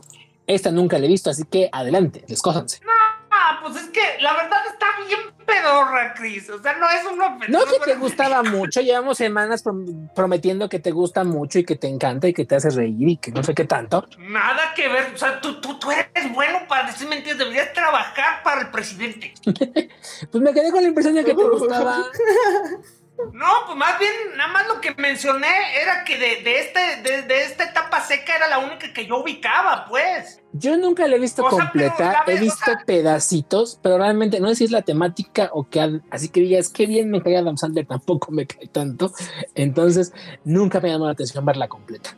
Esta 0.48 0.72
nunca 0.72 0.98
la 0.98 1.06
he 1.06 1.10
visto, 1.10 1.30
así 1.30 1.44
que 1.44 1.70
adelante, 1.72 2.26
descójanse. 2.28 2.80
Ah, 2.84 3.01
pues 3.62 3.76
es 3.78 3.90
que 3.90 4.02
la 4.20 4.34
verdad 4.34 4.60
está 4.70 4.88
bien 5.08 5.20
pedorra, 5.46 6.14
Chris. 6.16 6.50
O 6.50 6.62
sea, 6.62 6.74
no 6.74 6.90
es 6.90 7.06
una 7.06 7.38
No 7.48 7.66
que 7.66 7.80
te 7.86 7.96
gustaba 7.96 8.44
mucho, 8.44 8.82
llevamos 8.82 9.18
semanas 9.18 9.64
prom- 9.64 10.10
prometiendo 10.14 10.70
que 10.70 10.80
te 10.80 10.92
gusta 10.92 11.24
mucho 11.24 11.60
y 11.60 11.66
que 11.66 11.76
te 11.76 11.88
encanta 11.88 12.28
y 12.28 12.34
que 12.34 12.46
te 12.46 12.56
hace 12.56 12.70
reír 12.70 13.10
y 13.10 13.18
que 13.18 13.32
no 13.32 13.44
sé 13.44 13.54
qué 13.54 13.66
tanto. 13.66 14.08
Nada 14.18 14.74
que 14.76 14.88
ver, 14.88 15.12
o 15.14 15.18
sea, 15.18 15.40
tú, 15.42 15.60
tú, 15.62 15.78
tú 15.80 15.92
eres 15.92 16.32
bueno 16.34 16.60
para 16.68 16.88
decir 16.88 17.08
mentiras, 17.08 17.38
deberías 17.38 17.72
trabajar 17.74 18.44
para 18.44 18.62
el 18.62 18.70
presidente. 18.72 19.34
Pues 20.32 20.44
me 20.44 20.54
quedé 20.54 20.72
con 20.72 20.82
la 20.82 20.88
impresión 20.90 21.16
de 21.16 21.24
que 21.24 21.34
te 21.34 21.44
gustaba. 21.44 21.98
No, 23.34 23.66
pues 23.68 23.78
más 23.78 24.00
bien, 24.00 24.12
nada 24.36 24.52
más 24.52 24.68
lo 24.68 24.82
que 24.82 24.96
mencioné 24.96 25.80
era 25.80 26.04
que 26.04 26.18
de, 26.18 26.42
de 26.42 26.60
este, 26.60 26.80
de, 27.04 27.22
de 27.22 27.44
esta 27.44 27.66
etapa 27.66 28.02
seca 28.02 28.36
era 28.36 28.48
la 28.48 28.58
única 28.58 28.92
que 28.94 29.06
yo 29.06 29.18
ubicaba, 29.18 29.86
pues. 29.86 30.41
Yo 30.54 30.78
nunca 30.78 31.08
la 31.08 31.16
he 31.16 31.20
visto 31.20 31.44
O 31.46 31.50
completa, 31.50 32.24
he 32.28 32.36
o 32.38 32.40
visto 32.40 32.66
sea- 32.66 32.84
pedacitos, 32.86 33.80
pero 33.82 33.98
realmente 33.98 34.40
no 34.40 34.50
sé 34.50 34.56
si 34.56 34.64
es 34.66 34.72
la 34.72 34.82
temática 34.82 35.50
o 35.54 35.68
que 35.70 36.02
así 36.10 36.30
que 36.30 36.42
digas 36.42 36.70
qué 36.70 36.86
bien 36.88 37.10
me 37.10 37.22
cae 37.22 37.38
Adam 37.38 37.58
Sandler, 37.58 37.86
tampoco 37.86 38.32
me 38.32 38.46
cae 38.48 38.68
tanto. 38.68 39.14
Entonces 39.56 40.14
nunca 40.44 40.80
me 40.80 40.90
llamó 40.90 41.06
la 41.06 41.14
atención 41.14 41.46
verla 41.46 41.68
completa. 41.68 42.16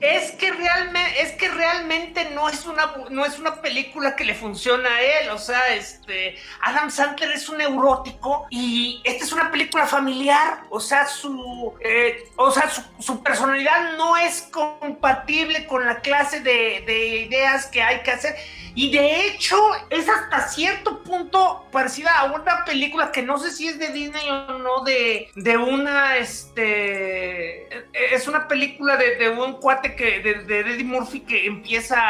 Es 0.00 0.32
que 0.32 0.52
realmente, 0.52 1.22
es 1.22 1.32
que 1.32 1.48
realmente 1.48 2.30
no 2.34 2.48
es 2.48 2.66
una 2.66 2.94
no 3.10 3.24
es 3.24 3.38
una 3.38 3.60
película 3.62 4.14
que 4.16 4.24
le 4.24 4.34
funciona 4.34 4.88
a 4.88 5.00
él. 5.02 5.30
O 5.30 5.38
sea, 5.38 5.74
este 5.74 6.36
Adam 6.62 6.90
Sandler 6.90 7.30
es 7.32 7.48
un 7.48 7.58
neurótico 7.58 8.46
y 8.50 9.00
esta 9.04 9.24
es 9.24 9.32
una 9.32 9.50
película 9.50 9.86
familiar. 9.86 10.64
O 10.70 10.80
sea, 10.80 11.06
su 11.06 11.72
eh, 11.80 12.28
o 12.36 12.50
sea, 12.50 12.68
su, 12.70 12.82
su 12.98 13.22
personalidad 13.22 13.96
no 13.96 14.16
es 14.16 14.42
compatible 14.42 15.66
con 15.66 15.84
la 15.86 16.00
clase 16.00 16.40
de, 16.40 16.82
de 16.86 17.06
ideas 17.22 17.66
que 17.74 17.82
hay 17.82 18.00
que 18.02 18.12
hacer. 18.12 18.36
Y 18.76 18.90
de 18.90 19.26
hecho, 19.28 19.56
es 19.90 20.08
hasta 20.08 20.48
cierto 20.48 21.02
punto 21.04 21.66
parecida 21.70 22.18
a 22.18 22.24
una 22.32 22.64
película 22.64 23.12
que 23.12 23.22
no 23.22 23.38
sé 23.38 23.52
si 23.52 23.68
es 23.68 23.78
de 23.78 23.88
Disney 23.88 24.28
o 24.30 24.58
no, 24.58 24.82
de, 24.82 25.28
de 25.36 25.56
una, 25.56 26.16
este, 26.16 27.68
es 28.14 28.26
una 28.26 28.48
película 28.48 28.96
de, 28.96 29.16
de 29.16 29.28
un 29.28 29.54
cuate 29.60 29.94
que, 29.94 30.20
de, 30.20 30.34
de 30.44 30.60
Eddie 30.60 30.82
Murphy 30.84 31.20
que 31.20 31.46
empieza, 31.46 32.00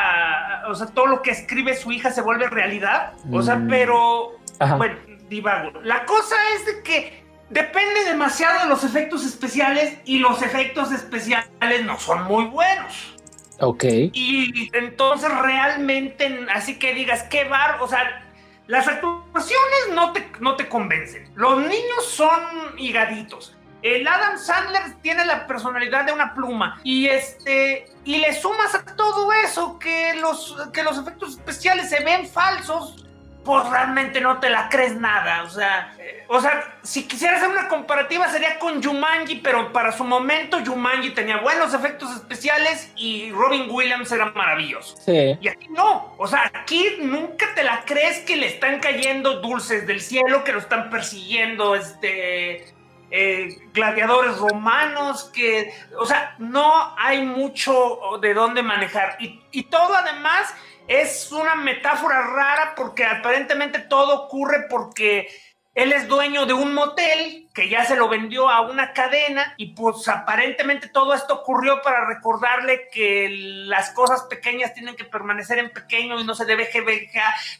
o 0.69 0.75
sea, 0.75 0.87
todo 0.87 1.07
lo 1.07 1.21
que 1.23 1.33
escribe 1.33 1.77
su 1.77 1.93
hija 1.93 2.11
se 2.13 2.23
vuelve 2.23 2.49
realidad. 2.49 3.13
O 3.33 3.43
sea, 3.43 3.57
Mm. 3.57 3.69
pero, 3.69 4.33
Ajá. 4.59 4.77
bueno, 4.77 4.97
divago. 5.29 5.81
La 5.83 6.05
cosa 6.07 6.37
es 6.57 6.65
de 6.67 6.83
que 6.83 7.25
depende 7.51 8.05
demasiado 8.05 8.61
de 8.63 8.69
los 8.69 8.85
efectos 8.85 9.25
especiales 9.27 9.99
y 10.07 10.19
los 10.19 10.41
efectos 10.43 10.93
especiales 10.93 11.85
no 11.85 11.99
son 12.01 12.25
muy 12.25 12.45
buenos. 12.47 13.14
Ok. 13.61 13.85
Y 14.13 14.71
entonces 14.77 15.31
realmente, 15.31 16.47
así 16.53 16.79
que 16.79 16.95
digas, 16.95 17.25
qué 17.25 17.45
bar, 17.45 17.79
o 17.81 17.89
sea, 17.89 18.25
las 18.67 18.89
actuaciones 18.89 19.91
no 19.93 20.13
te, 20.13 20.27
no 20.41 20.57
te 20.57 20.69
convencen. 20.69 21.31
Los 21.35 21.59
niños 21.59 22.07
son 22.07 22.41
higaditos. 22.79 23.57
El 23.83 24.09
Adam 24.09 24.39
Sandler 24.39 24.95
tiene 25.03 25.27
la 25.27 25.47
personalidad 25.47 26.07
de 26.07 26.13
una 26.13 26.35
pluma 26.35 26.81
y 26.85 27.07
este 27.07 27.85
y 28.05 28.17
le 28.17 28.33
sumas 28.33 28.75
a 28.75 28.83
todo 28.83 29.31
eso 29.31 29.79
que 29.79 30.15
los 30.15 30.57
que 30.73 30.83
los 30.83 30.97
efectos 30.97 31.33
especiales 31.33 31.91
se 31.91 32.03
ven 32.03 32.27
falsos, 32.27 33.05
pues 33.45 33.69
realmente 33.69 34.21
no 34.21 34.41
te 34.41 34.49
la 34.49 34.69
crees 34.69 34.97
nada, 34.97 35.43
o 35.43 35.51
sea, 35.51 35.95
eh, 35.99 36.25
o 36.29 36.41
sea, 36.41 36.79
si 36.83 37.07
quisiera 37.07 37.37
hacer 37.37 37.49
una 37.49 37.69
comparativa 37.69 38.29
sería 38.29 38.59
con 38.59 38.83
Jumanji, 38.83 39.37
pero 39.37 39.73
para 39.73 39.93
su 39.93 40.03
momento 40.05 40.59
Jumanji 40.65 41.11
tenía 41.11 41.39
buenos 41.39 41.75
efectos 41.75 42.11
especiales 42.17 42.91
y 42.97 43.31
Robin 43.33 43.67
Williams 43.71 44.11
era 44.13 44.27
maravilloso. 44.33 44.97
Sí. 44.97 45.37
Y 45.41 45.49
aquí 45.49 45.69
no, 45.69 46.15
o 46.17 46.27
sea, 46.27 46.51
aquí 46.55 46.97
nunca 47.03 47.55
te 47.55 47.63
la 47.63 47.85
crees 47.85 48.21
que 48.21 48.37
le 48.37 48.47
están 48.47 48.81
cayendo 48.81 49.41
dulces 49.41 49.87
del 49.87 50.01
cielo, 50.01 50.43
que 50.45 50.53
lo 50.53 50.59
están 50.59 50.89
persiguiendo, 50.89 51.75
este, 51.75 52.74
eh, 53.17 53.69
gladiadores 53.73 54.37
romanos, 54.39 55.31
que, 55.33 55.73
o 55.97 56.05
sea, 56.05 56.35
no 56.39 56.97
hay 56.99 57.25
mucho 57.25 58.19
de 58.21 58.35
dónde 58.35 58.61
manejar. 58.61 59.17
Y, 59.21 59.41
y 59.53 59.63
todo 59.65 59.95
además 59.95 60.53
es 60.89 61.31
una 61.31 61.55
metáfora 61.55 62.21
rara 62.23 62.75
porque 62.77 63.05
aparentemente 63.05 63.79
todo 63.79 64.25
ocurre 64.25 64.67
porque 64.69 65.29
él 65.77 65.93
es 65.93 66.09
dueño 66.09 66.45
de 66.45 66.55
un 66.55 66.75
motel 66.75 67.44
que 67.55 67.69
ya 67.69 67.85
se 67.85 67.95
lo 67.95 68.09
vendió 68.09 68.51
a 68.51 68.63
una 68.63 68.93
cadena 68.93 69.55
y 69.57 69.75
pues 69.75 70.09
aparentemente 70.09 70.89
todo 70.89 71.15
esto 71.15 71.35
ocurrió 71.35 71.81
para 71.83 72.05
recordarle 72.05 72.89
que 72.91 73.29
las 73.31 73.91
cosas 73.91 74.23
pequeñas 74.23 74.75
tienen 74.75 74.97
que 74.97 75.05
permanecer 75.05 75.59
en 75.59 75.71
pequeño 75.71 76.19
y 76.19 76.25
no 76.25 76.35
se 76.35 76.45
debe 76.47 76.69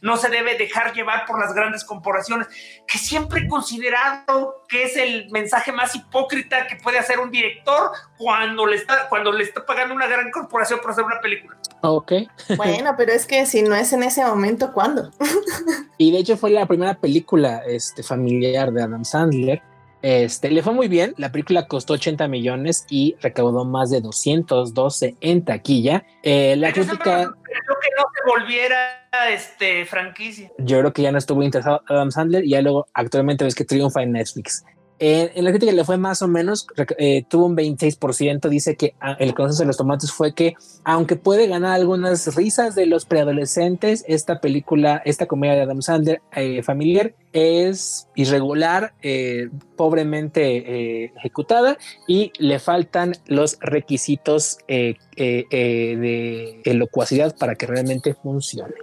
no 0.01 0.17
se 0.17 0.29
debe 0.31 0.59
dejar 0.59 0.93
llevar 0.95 1.27
por 1.27 1.39
las 1.39 1.55
grandes 1.55 1.85
corporaciones, 1.85 2.49
que 2.89 2.99
siempre 2.99 3.43
he 3.43 3.49
considerado 3.49 4.65
que 4.69 4.83
es 4.83 4.97
el 4.97 5.31
mensaje 5.31 5.71
más 5.71 5.95
hipócrita 5.95 6.67
que 6.67 6.75
puede 6.75 6.99
hacer 6.99 7.21
un 7.21 7.31
director 7.31 7.93
cuando 8.19 8.67
le 8.67 8.77
está 8.77 9.09
cuando 9.09 9.31
le 9.31 9.45
está 9.45 9.65
pagando 9.65 9.95
una 9.95 10.09
gran 10.09 10.33
corporación 10.33 10.81
por 10.81 10.91
hacer 10.91 11.05
una 11.05 11.21
película. 11.21 11.57
Ok. 11.83 12.13
Bueno, 12.57 12.95
pero 12.97 13.13
es 13.13 13.27
que 13.27 13.47
si 13.47 13.63
no 13.63 13.77
es 13.77 13.93
en 13.93 14.03
ese 14.03 14.25
momento, 14.25 14.73
¿cuándo? 14.73 15.13
y 15.99 16.11
de 16.11 16.19
hecho 16.19 16.37
fue 16.37 16.51
la 16.51 16.67
primera 16.67 16.95
película 16.95 17.63
este, 17.65 18.03
familiar 18.03 18.73
de 18.73 18.83
Adam 18.83 19.05
Sandler 19.05 19.63
este, 20.05 20.51
le 20.51 20.63
fue 20.63 20.75
muy 20.75 20.89
bien. 20.89 21.15
La 21.17 21.33
película 21.33 21.67
costó 21.67 21.95
80 21.95 22.29
millones 22.29 22.85
y 22.91 23.17
recaudó 23.23 23.65
más 23.65 23.89
de 23.89 24.03
212 24.03 25.17
en 25.23 25.47
taquilla. 25.47 26.05
Eh, 26.23 26.57
la 26.59 26.75
crítica. 26.75 27.01
Creo 27.01 27.79
que 27.81 27.89
no 27.97 28.05
se 28.13 28.39
volviera 28.39 29.09
este, 29.33 29.87
franquicia. 29.87 30.51
Yo 30.59 30.81
creo 30.81 30.93
que 30.93 31.01
ya 31.01 31.11
no 31.11 31.17
estuvo 31.17 31.43
interesado 31.43 31.81
Adam 31.89 32.11
Sandler 32.11 32.45
y 32.45 32.51
ya 32.51 32.61
luego 32.61 32.87
actualmente 32.93 33.45
ves 33.45 33.55
que 33.55 33.65
triunfa 33.65 34.03
en 34.03 34.13
Netflix. 34.13 34.63
En 34.99 35.45
la 35.45 35.51
crítica 35.51 35.73
le 35.73 35.85
fue 35.85 35.99
más 35.99 36.23
o 36.23 36.29
menos, 36.29 36.67
eh, 36.99 37.25
tuvo 37.29 37.47
un 37.47 37.57
26%. 37.57 38.49
Dice 38.49 38.77
que 38.77 38.95
ah, 39.01 39.17
el 39.19 39.35
consenso 39.35 39.63
de 39.63 39.67
los 39.67 39.77
tomates 39.77 40.13
fue 40.13 40.35
que, 40.35 40.55
aunque 40.85 41.17
puede 41.17 41.47
ganar 41.47 41.73
algunas 41.73 42.35
risas 42.37 42.75
de 42.75 42.87
los 42.87 43.05
preadolescentes, 43.05 44.05
esta 44.07 44.41
película, 44.41 45.03
esta 45.05 45.27
comedia 45.27 45.57
de 45.57 45.63
Adam 45.63 45.83
Sandler 45.83 46.23
eh, 46.35 46.63
familiar, 46.63 47.15
es 47.33 48.09
irregular, 48.15 48.95
eh, 49.03 49.51
pobremente 49.77 51.07
ejecutada 51.17 51.77
y 52.07 52.33
le 52.39 52.61
faltan 52.61 53.17
los 53.27 53.59
requisitos 53.61 54.59
de 54.69 56.63
locuacidad 56.65 57.37
para 57.37 57.57
que 57.57 57.67
realmente 57.67 58.15
funcione. 58.15 58.75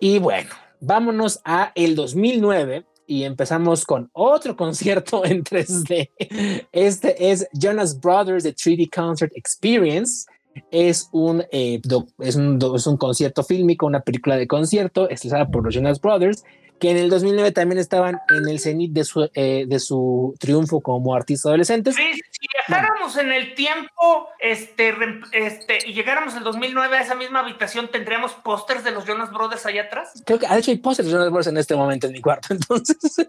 Y 0.00 0.18
bueno, 0.18 0.50
vámonos 0.80 1.40
a 1.44 1.70
el 1.76 1.94
2009 1.94 2.84
y 3.06 3.24
empezamos 3.24 3.84
con 3.84 4.10
otro 4.12 4.56
concierto 4.56 5.24
en 5.24 5.44
3D. 5.44 6.10
Este 6.72 7.30
es 7.30 7.48
Jonas 7.52 8.00
Brothers 8.00 8.44
The 8.44 8.54
3D 8.54 8.90
Concert 8.94 9.32
Experience. 9.34 10.26
Es 10.70 11.08
un, 11.12 11.44
es 11.50 12.36
un, 12.36 12.58
es 12.74 12.86
un 12.86 12.96
concierto 12.96 13.42
fílmico, 13.42 13.86
una 13.86 14.00
película 14.00 14.36
de 14.36 14.46
concierto 14.46 15.08
estrenada 15.08 15.48
por 15.50 15.64
los 15.64 15.74
Jonas 15.74 16.00
Brothers 16.00 16.44
que 16.78 16.90
en 16.90 16.96
el 16.98 17.10
2009 17.10 17.52
también 17.52 17.78
estaban 17.78 18.20
en 18.28 18.48
el 18.48 18.60
cenit 18.60 18.92
de 18.92 19.04
su, 19.04 19.30
eh, 19.34 19.64
de 19.66 19.78
su 19.78 20.34
triunfo 20.38 20.80
como 20.80 21.14
artistas 21.14 21.46
adolescentes. 21.46 21.94
Sí, 21.94 22.12
si 22.14 22.46
viajáramos 22.68 23.16
en 23.16 23.32
el 23.32 23.54
tiempo 23.54 24.28
este, 24.38 24.94
este, 25.32 25.78
y 25.86 25.94
llegáramos 25.94 26.34
el 26.34 26.44
2009 26.44 26.96
a 26.96 27.00
esa 27.00 27.14
misma 27.14 27.40
habitación, 27.40 27.88
¿tendríamos 27.90 28.32
pósters 28.32 28.84
de 28.84 28.90
los 28.90 29.06
Jonas 29.06 29.32
Brothers 29.32 29.64
allá 29.66 29.82
atrás? 29.82 30.22
Creo 30.26 30.38
que, 30.38 30.46
de 30.46 30.58
hecho, 30.58 30.70
hay 30.70 30.78
pósters 30.78 31.08
de 31.08 31.14
Jonas 31.14 31.28
Brothers 31.28 31.48
en 31.48 31.56
este 31.58 31.76
momento 31.76 32.06
en 32.06 32.12
mi 32.12 32.20
cuarto, 32.20 32.48
entonces. 32.54 32.96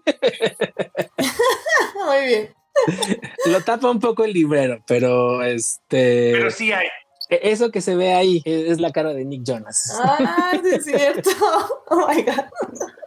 Muy 2.05 2.25
bien. 2.25 2.53
Lo 3.47 3.61
tapa 3.61 3.89
un 3.89 3.99
poco 3.99 4.23
el 4.23 4.33
librero, 4.33 4.83
pero 4.85 5.43
este. 5.43 6.31
Pero 6.33 6.51
sí 6.51 6.71
hay. 6.71 6.87
E-, 7.29 7.51
eso 7.51 7.71
que 7.71 7.81
se 7.81 7.95
ve 7.95 8.13
ahí 8.13 8.41
es 8.45 8.79
la 8.79 8.91
cara 8.91 9.13
de 9.13 9.25
Nick 9.25 9.43
Jonas. 9.43 9.93
Ah, 10.03 10.51
sí 10.61 10.69
es 10.71 10.85
cierto. 10.85 11.29
Oh 11.89 12.05
my 12.07 12.21
God. 12.21 12.45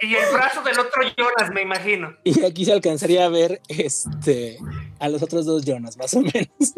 Y 0.01 0.15
el 0.15 0.33
brazo 0.33 0.63
del 0.63 0.79
otro 0.79 1.03
Jonas, 1.17 1.53
me 1.53 1.63
imagino. 1.63 2.17
Y 2.25 2.43
aquí 2.45 2.65
se 2.65 2.73
alcanzaría 2.73 3.27
a 3.27 3.29
ver 3.29 3.61
este 3.69 4.59
a 4.99 5.09
los 5.11 5.23
otros 5.23 5.45
dos 5.45 5.65
Jonas, 5.65 5.99
más 5.99 6.15
o 6.15 6.23
menos. 6.23 6.75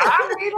Ah, 0.00 0.18
mira. 0.38 0.56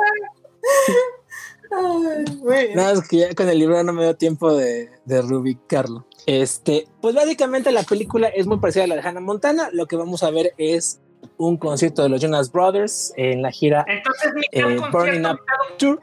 Ay, 2.51 2.75
Nada, 2.75 2.93
es 2.93 3.09
que 3.09 3.17
ya 3.19 3.35
con 3.35 3.49
el 3.49 3.59
libro 3.59 3.83
no 3.83 3.93
me 3.93 4.05
dio 4.05 4.17
tiempo 4.17 4.55
de, 4.55 4.89
de 5.05 5.23
rubicarlo. 5.23 6.07
Este, 6.27 6.87
pues 7.01 7.15
básicamente 7.15 7.73
la 7.73 7.83
película 7.83 8.29
es 8.29 8.47
muy 8.47 8.59
parecida 8.59 8.85
a 8.85 8.87
la 8.87 8.97
de 8.97 9.03
Hannah 9.03 9.21
Montana. 9.21 9.69
Lo 9.73 9.87
que 9.87 9.97
vamos 9.97 10.23
a 10.23 10.31
ver 10.31 10.55
es 10.59 11.01
un 11.37 11.57
concierto 11.57 12.03
de 12.03 12.09
los 12.09 12.21
Jonas 12.21 12.51
Brothers 12.53 13.13
en 13.17 13.43
la 13.43 13.51
gira 13.51 13.85
Entonces, 13.89 14.33
eh, 14.53 14.81
Burning 14.93 15.27
Up 15.27 15.41
Tour. 15.79 16.01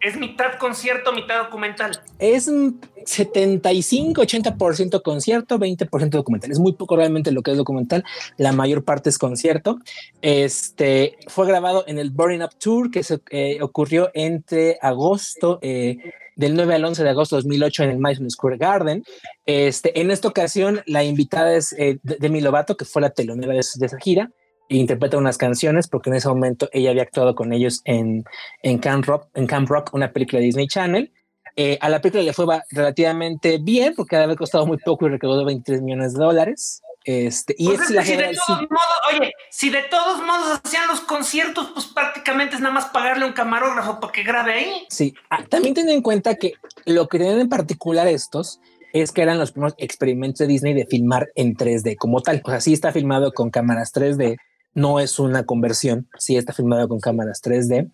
Es 0.00 0.16
mitad 0.16 0.54
concierto, 0.58 1.12
mitad 1.12 1.44
documental. 1.44 2.00
Es 2.18 2.48
75-80% 2.48 5.02
concierto, 5.02 5.58
20% 5.58 6.10
documental. 6.10 6.50
Es 6.50 6.58
muy 6.58 6.72
poco 6.72 6.96
realmente 6.96 7.30
lo 7.30 7.42
que 7.42 7.52
es 7.52 7.56
documental. 7.56 8.04
La 8.36 8.50
mayor 8.52 8.84
parte 8.84 9.10
es 9.10 9.18
concierto. 9.18 9.78
Este 10.22 11.18
fue 11.28 11.46
grabado 11.46 11.84
en 11.86 11.98
el 11.98 12.10
Burning 12.10 12.42
Up 12.42 12.56
Tour 12.58 12.90
que 12.90 13.04
se 13.04 13.20
eh, 13.30 13.58
ocurrió 13.62 14.10
entre 14.14 14.78
agosto. 14.80 15.58
Eh, 15.62 15.98
del 16.36 16.56
9 16.56 16.74
al 16.74 16.84
11 16.84 17.04
de 17.04 17.10
agosto 17.10 17.36
de 17.36 17.42
2008 17.42 17.84
en 17.84 17.90
el 17.90 17.98
Madison 17.98 18.28
Square 18.28 18.56
Garden. 18.56 19.04
Este, 19.46 20.00
en 20.00 20.10
esta 20.10 20.26
ocasión, 20.26 20.82
la 20.84 21.04
invitada 21.04 21.54
es 21.54 21.72
eh, 21.74 22.00
Demi 22.02 22.40
Lovato, 22.40 22.76
que 22.76 22.84
fue 22.84 23.02
la 23.02 23.10
telonera 23.10 23.52
de 23.52 23.60
esa 23.60 23.98
gira 24.00 24.32
interpreta 24.68 25.18
unas 25.18 25.38
canciones 25.38 25.88
porque 25.88 26.10
en 26.10 26.16
ese 26.16 26.28
momento 26.28 26.68
ella 26.72 26.90
había 26.90 27.02
actuado 27.02 27.34
con 27.34 27.52
ellos 27.52 27.82
en, 27.84 28.24
en, 28.62 28.78
Camp, 28.78 29.04
Rock, 29.04 29.28
en 29.34 29.46
Camp 29.46 29.68
Rock, 29.68 29.90
una 29.92 30.12
película 30.12 30.40
de 30.40 30.46
Disney 30.46 30.66
Channel. 30.66 31.12
Eh, 31.56 31.78
a 31.80 31.88
la 31.88 32.00
película 32.00 32.22
le 32.22 32.32
fue 32.32 32.46
relativamente 32.70 33.58
bien 33.58 33.94
porque 33.94 34.16
había 34.16 34.34
costado 34.36 34.66
muy 34.66 34.78
poco 34.78 35.06
y 35.06 35.10
recaudó 35.10 35.44
23 35.44 35.82
millones 35.82 36.14
de 36.14 36.24
dólares. 36.24 36.82
Este, 37.04 37.54
y 37.58 37.66
pues 37.66 37.82
es, 37.82 37.90
la 37.90 38.02
si 38.02 38.16
de 38.16 38.32
todos 38.34 38.62
modos, 38.62 39.00
oye, 39.12 39.32
si 39.50 39.68
de 39.68 39.82
todos 39.82 40.22
modos 40.22 40.60
hacían 40.64 40.88
los 40.88 41.02
conciertos, 41.02 41.70
pues 41.74 41.84
prácticamente 41.84 42.54
es 42.54 42.62
nada 42.62 42.72
más 42.72 42.86
pagarle 42.86 43.26
un 43.26 43.34
camarógrafo 43.34 44.00
para 44.00 44.10
que 44.10 44.22
grabe 44.22 44.52
ahí. 44.54 44.86
Sí, 44.88 45.14
ah, 45.28 45.44
también 45.44 45.74
ten 45.74 45.90
en 45.90 46.00
cuenta 46.00 46.36
que 46.36 46.54
lo 46.86 47.06
que 47.08 47.18
tienen 47.18 47.40
en 47.40 47.48
particular 47.50 48.08
estos 48.08 48.58
es 48.94 49.12
que 49.12 49.20
eran 49.22 49.38
los 49.38 49.52
primeros 49.52 49.74
experimentos 49.76 50.38
de 50.38 50.46
Disney 50.46 50.72
de 50.72 50.86
filmar 50.86 51.28
en 51.34 51.56
3D 51.56 51.96
como 51.96 52.22
tal. 52.22 52.40
O 52.42 52.50
sea, 52.50 52.60
sí 52.60 52.72
está 52.72 52.90
filmado 52.90 53.32
con 53.32 53.50
cámaras 53.50 53.92
3D, 53.92 54.38
no 54.74 55.00
es 55.00 55.18
una 55.18 55.46
conversión, 55.46 56.08
sí 56.18 56.36
está 56.36 56.52
filmado 56.52 56.88
con 56.88 57.00
cámaras 57.00 57.42
3D. 57.42 57.90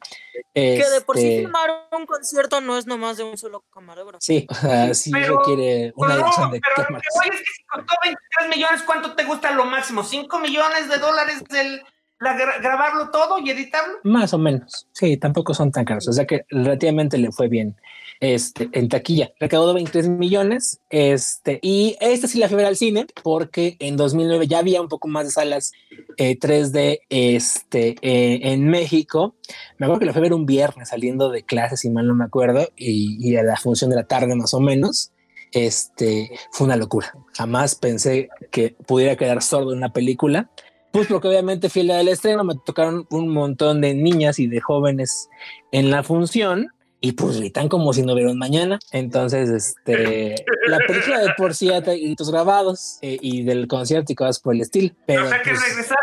Que 0.54 0.82
de 0.82 1.00
por 1.02 1.16
sí 1.16 1.26
este, 1.26 1.38
filmar 1.42 1.70
un 1.92 2.06
concierto 2.06 2.60
no 2.60 2.76
es 2.76 2.86
nomás 2.86 3.16
de 3.16 3.24
un 3.24 3.38
solo 3.38 3.64
camarógrafo. 3.72 4.18
Sí, 4.20 4.46
o 4.50 4.54
sea, 4.54 4.92
sí 4.94 5.12
requiere 5.12 5.92
una 5.94 6.14
edición 6.14 6.50
de 6.50 6.60
pero 6.60 6.86
cámaras. 6.86 7.06
Pero 7.20 7.34
es 7.34 7.40
que 7.40 7.46
si 7.54 7.64
costó 7.64 7.94
23 8.02 8.56
millones, 8.56 8.82
¿cuánto 8.84 9.14
te 9.14 9.24
gusta 9.24 9.52
lo 9.52 9.64
máximo? 9.64 10.02
¿5 10.02 10.40
millones 10.40 10.88
de 10.88 10.98
dólares 10.98 11.44
del 11.48 11.82
grabarlo 12.18 13.10
todo 13.10 13.38
y 13.38 13.50
editarlo? 13.50 13.98
Más 14.02 14.34
o 14.34 14.38
menos, 14.38 14.88
sí, 14.92 15.16
tampoco 15.16 15.54
son 15.54 15.72
tan 15.72 15.84
caros, 15.84 16.06
o 16.08 16.12
sea 16.12 16.26
que 16.26 16.44
relativamente 16.50 17.16
le 17.16 17.32
fue 17.32 17.48
bien 17.48 17.76
este, 18.20 18.68
en 18.72 18.88
taquilla. 18.88 19.32
Recaudó 19.40 19.74
23 19.74 20.08
millones. 20.10 20.80
Este, 20.90 21.58
y 21.62 21.96
esta 22.00 22.28
sí 22.28 22.38
la 22.38 22.48
fui 22.48 22.62
al 22.62 22.76
cine 22.76 23.06
porque 23.22 23.76
en 23.80 23.96
2009 23.96 24.46
ya 24.46 24.58
había 24.58 24.82
un 24.82 24.88
poco 24.88 25.08
más 25.08 25.24
de 25.24 25.30
salas 25.30 25.72
3D 26.18 26.76
eh, 26.76 27.00
este, 27.08 27.96
eh, 28.02 28.40
en 28.52 28.68
México. 28.68 29.34
Me 29.78 29.86
acuerdo 29.86 30.00
que 30.00 30.06
la 30.06 30.12
fui 30.12 30.20
a 30.20 30.22
ver 30.22 30.34
un 30.34 30.46
viernes 30.46 30.90
saliendo 30.90 31.30
de 31.30 31.42
clases, 31.42 31.80
si 31.80 31.90
mal 31.90 32.06
no 32.06 32.14
me 32.14 32.24
acuerdo, 32.24 32.68
y, 32.76 33.34
a 33.36 33.42
la 33.42 33.56
función 33.56 33.90
de 33.90 33.96
la 33.96 34.04
tarde 34.04 34.34
más 34.36 34.52
o 34.54 34.60
menos. 34.60 35.12
Este 35.52 36.30
fue 36.52 36.66
una 36.66 36.76
locura. 36.76 37.12
Jamás 37.34 37.74
pensé 37.74 38.28
que 38.52 38.76
pudiera 38.86 39.16
quedar 39.16 39.42
sordo 39.42 39.72
en 39.72 39.78
una 39.78 39.92
película. 39.92 40.50
Pues 40.92 41.06
porque 41.06 41.28
obviamente 41.28 41.68
fui 41.68 41.84
la 41.84 41.96
del 41.98 42.08
estreno, 42.08 42.42
me 42.42 42.56
tocaron 42.66 43.06
un 43.10 43.28
montón 43.28 43.80
de 43.80 43.94
niñas 43.94 44.40
y 44.40 44.48
de 44.48 44.60
jóvenes 44.60 45.28
en 45.70 45.90
la 45.90 46.02
función 46.02 46.72
y 47.00 47.12
pues 47.12 47.38
gritan 47.38 47.68
como 47.68 47.92
si 47.92 48.02
no 48.02 48.12
hubiera 48.12 48.32
mañana. 48.34 48.78
Entonces, 48.92 49.48
este, 49.48 50.44
la 50.66 50.78
película 50.78 51.18
de 51.20 51.32
por 51.36 51.54
sí 51.54 51.70
hay 51.70 51.80
gritos 51.82 52.30
grabados 52.30 52.98
eh, 53.02 53.18
y 53.20 53.42
del 53.42 53.66
concierto 53.66 54.12
y 54.12 54.14
cosas 54.14 54.38
por 54.38 54.54
el 54.54 54.60
estilo. 54.60 54.94
Pero, 55.06 55.26
o 55.26 55.28
sea 55.28 55.42
que 55.42 55.50
pues 55.50 55.62
regresaste, 55.62 55.96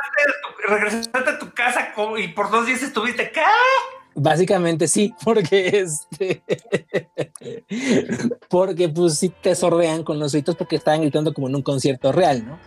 regresaste, 0.68 1.30
a 1.30 1.40
tu 1.40 1.52
casa 1.54 1.94
y 2.18 2.28
por 2.30 2.50
dos 2.50 2.66
días 2.66 2.82
estuviste 2.82 3.24
acá. 3.24 3.46
Básicamente 4.16 4.88
sí, 4.88 5.14
porque 5.24 5.68
este, 5.68 6.42
porque 8.50 8.90
pues 8.90 9.20
sí 9.20 9.32
te 9.42 9.54
sordean 9.54 10.04
con 10.04 10.18
los 10.20 10.32
gritos 10.32 10.56
porque 10.56 10.78
estaban 10.78 11.02
gritando 11.02 11.34
como 11.34 11.48
en 11.48 11.56
un 11.56 11.62
concierto 11.62 12.12
real, 12.12 12.44
¿no? 12.44 12.60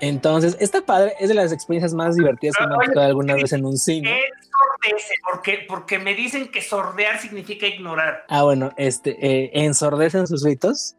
Entonces, 0.00 0.56
esta 0.60 0.82
padre 0.82 1.14
es 1.20 1.28
de 1.28 1.34
las 1.34 1.52
experiencias 1.52 1.94
más 1.94 2.16
divertidas 2.16 2.56
que 2.58 2.66
me 2.66 2.74
he 2.74 2.86
visto 2.86 3.00
alguna 3.00 3.34
vez 3.34 3.52
en 3.52 3.64
un 3.64 3.76
cine. 3.76 4.10
Ensordece, 4.10 5.14
porque, 5.30 5.64
porque 5.68 5.98
me 5.98 6.14
dicen 6.14 6.50
que 6.50 6.60
sordear 6.60 7.18
significa 7.20 7.66
ignorar. 7.66 8.24
Ah, 8.28 8.42
bueno, 8.42 8.72
este, 8.76 9.16
eh, 9.20 9.50
ensordecen 9.54 10.26
sus 10.26 10.44
ritos. 10.44 10.96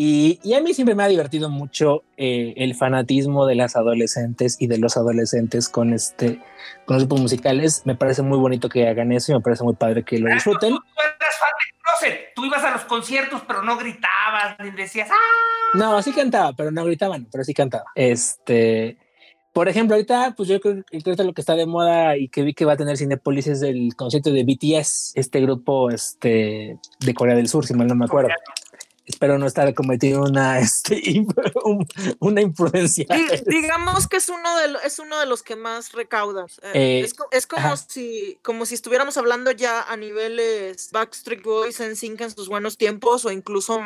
Y, 0.00 0.38
y, 0.44 0.54
a 0.54 0.60
mí 0.60 0.74
siempre 0.74 0.94
me 0.94 1.02
ha 1.02 1.08
divertido 1.08 1.50
mucho 1.50 2.04
eh, 2.16 2.54
el 2.58 2.76
fanatismo 2.76 3.46
de 3.46 3.56
las 3.56 3.74
adolescentes 3.74 4.56
y 4.60 4.68
de 4.68 4.78
los 4.78 4.96
adolescentes 4.96 5.68
con 5.68 5.92
este 5.92 6.40
con 6.84 6.94
los 6.94 7.02
grupos 7.02 7.22
musicales. 7.22 7.82
Me 7.84 7.96
parece 7.96 8.22
muy 8.22 8.38
bonito 8.38 8.68
que 8.68 8.86
hagan 8.86 9.10
eso 9.10 9.32
y 9.32 9.34
me 9.34 9.40
parece 9.40 9.64
muy 9.64 9.74
padre 9.74 10.04
que 10.04 10.20
lo 10.20 10.32
disfruten. 10.32 10.70
Tú, 10.70 10.82
eras 11.00 11.38
fan 11.40 11.50
de 11.50 11.80
Closet. 11.82 12.34
Tú 12.36 12.44
ibas 12.44 12.62
a 12.62 12.70
los 12.70 12.84
conciertos, 12.84 13.42
pero 13.44 13.62
no 13.62 13.76
gritabas 13.76 14.56
ni 14.62 14.70
decías 14.70 15.08
¡Ah! 15.10 15.76
No, 15.76 16.00
sí 16.00 16.12
cantaba, 16.12 16.52
pero 16.52 16.70
no 16.70 16.84
gritaban, 16.84 17.26
pero 17.32 17.42
sí 17.42 17.52
cantaba. 17.52 17.86
Este, 17.96 18.98
Por 19.52 19.68
ejemplo, 19.68 19.96
ahorita, 19.96 20.32
pues 20.36 20.48
yo 20.48 20.60
creo 20.60 20.84
que 20.84 20.98
ahorita 20.98 21.24
lo 21.24 21.32
que 21.32 21.40
está 21.40 21.56
de 21.56 21.66
moda 21.66 22.16
y 22.16 22.28
que 22.28 22.42
vi 22.42 22.54
que 22.54 22.64
va 22.64 22.74
a 22.74 22.76
tener 22.76 22.96
Cinepolis 22.96 23.48
es 23.48 23.62
el 23.62 23.96
concierto 23.96 24.30
de 24.30 24.44
BTS, 24.44 25.14
este 25.16 25.40
grupo 25.40 25.90
este, 25.90 26.78
de 27.00 27.14
Corea 27.14 27.34
del 27.34 27.48
Sur, 27.48 27.66
si 27.66 27.74
mal 27.74 27.88
no 27.88 27.96
me 27.96 28.04
acuerdo. 28.04 28.30
Espero 29.08 29.38
no 29.38 29.46
estar 29.46 29.72
cometiendo 29.74 30.22
una, 30.22 30.58
este, 30.60 31.02
un- 31.64 31.86
una 32.20 32.40
imprudencia. 32.42 33.06
Di- 33.08 33.42
digamos 33.46 34.06
que 34.06 34.18
es 34.18 34.28
uno 34.28 34.56
de 34.58 34.68
lo- 34.68 34.80
es 34.80 34.98
uno 34.98 35.18
de 35.18 35.26
los 35.26 35.42
que 35.42 35.56
más 35.56 35.92
recauda. 35.92 36.46
Eh, 36.62 36.72
Eh, 36.74 37.00
es, 37.00 37.14
es 37.32 37.46
como 37.46 37.66
ajá. 37.66 37.76
si 37.78 38.38
como 38.42 38.66
si 38.66 38.74
estuviéramos 38.74 39.16
hablando 39.16 39.50
ya 39.50 39.82
a 39.82 39.96
niveles 39.96 40.90
Backstreet 40.92 41.42
Boys 41.42 41.80
en 41.80 41.96
Sync 41.96 42.20
en 42.20 42.30
sus 42.30 42.48
buenos 42.48 42.76
tiempos 42.76 43.24
o 43.24 43.32
incluso 43.32 43.80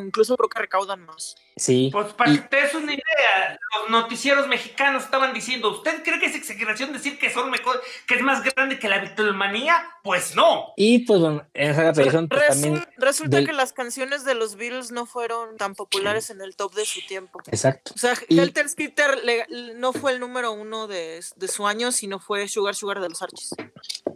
incluso 0.00 0.36
creo 0.36 0.48
que 0.48 0.60
recaudan 0.60 1.04
más. 1.04 1.34
Sí. 1.58 1.90
Pues 1.92 2.12
para 2.14 2.30
Y- 2.30 2.38
que 2.38 2.48
te 2.48 2.56
des 2.56 2.74
una 2.74 2.92
idea, 2.92 3.58
los 3.80 3.90
noticieros 3.90 4.46
mexicanos 4.48 5.04
estaban 5.04 5.34
diciendo, 5.34 5.70
¿usted 5.70 6.02
cree 6.02 6.18
que 6.20 6.26
es 6.26 6.34
exageración 6.36 6.92
decir 6.92 7.18
que 7.18 7.30
son 7.30 7.50
mejor, 7.50 7.80
que 8.06 8.14
es 8.14 8.22
más 8.22 8.42
grande 8.42 8.78
que 8.78 8.88
la 8.88 8.98
Beatlemanía? 9.00 9.74
Pues 10.02 10.34
no. 10.34 10.72
Y 10.76 11.00
pues 11.00 11.20
bueno, 11.20 11.44
en 11.54 11.70
esa 11.70 11.92
pues, 11.92 12.06
Resu- 12.14 12.28
también. 12.48 12.84
resulta 12.96 13.36
del- 13.38 13.46
que 13.46 13.52
las 13.52 13.72
canciones 13.72 14.24
de 14.24 14.34
los 14.34 14.56
Beatles 14.56 14.90
no 14.92 15.04
fueron 15.06 15.56
tan 15.56 15.74
populares 15.74 16.30
en 16.30 16.40
el 16.40 16.56
top 16.56 16.74
de 16.74 16.84
su 16.86 17.00
tiempo. 17.06 17.40
Exacto. 17.50 17.92
O 17.94 17.98
sea, 17.98 18.14
Y- 18.28 18.38
Helter 18.38 18.68
Skelter 18.68 19.18
le- 19.24 19.46
no 19.74 19.92
fue 19.92 20.12
el 20.12 20.20
número 20.20 20.52
uno 20.52 20.86
de, 20.86 21.20
de 21.36 21.48
su 21.48 21.66
año, 21.66 21.92
sino 21.92 22.18
fue 22.20 22.48
Sugar 22.48 22.74
Sugar 22.74 23.00
de 23.00 23.08
los 23.08 23.20
Archis. 23.22 23.50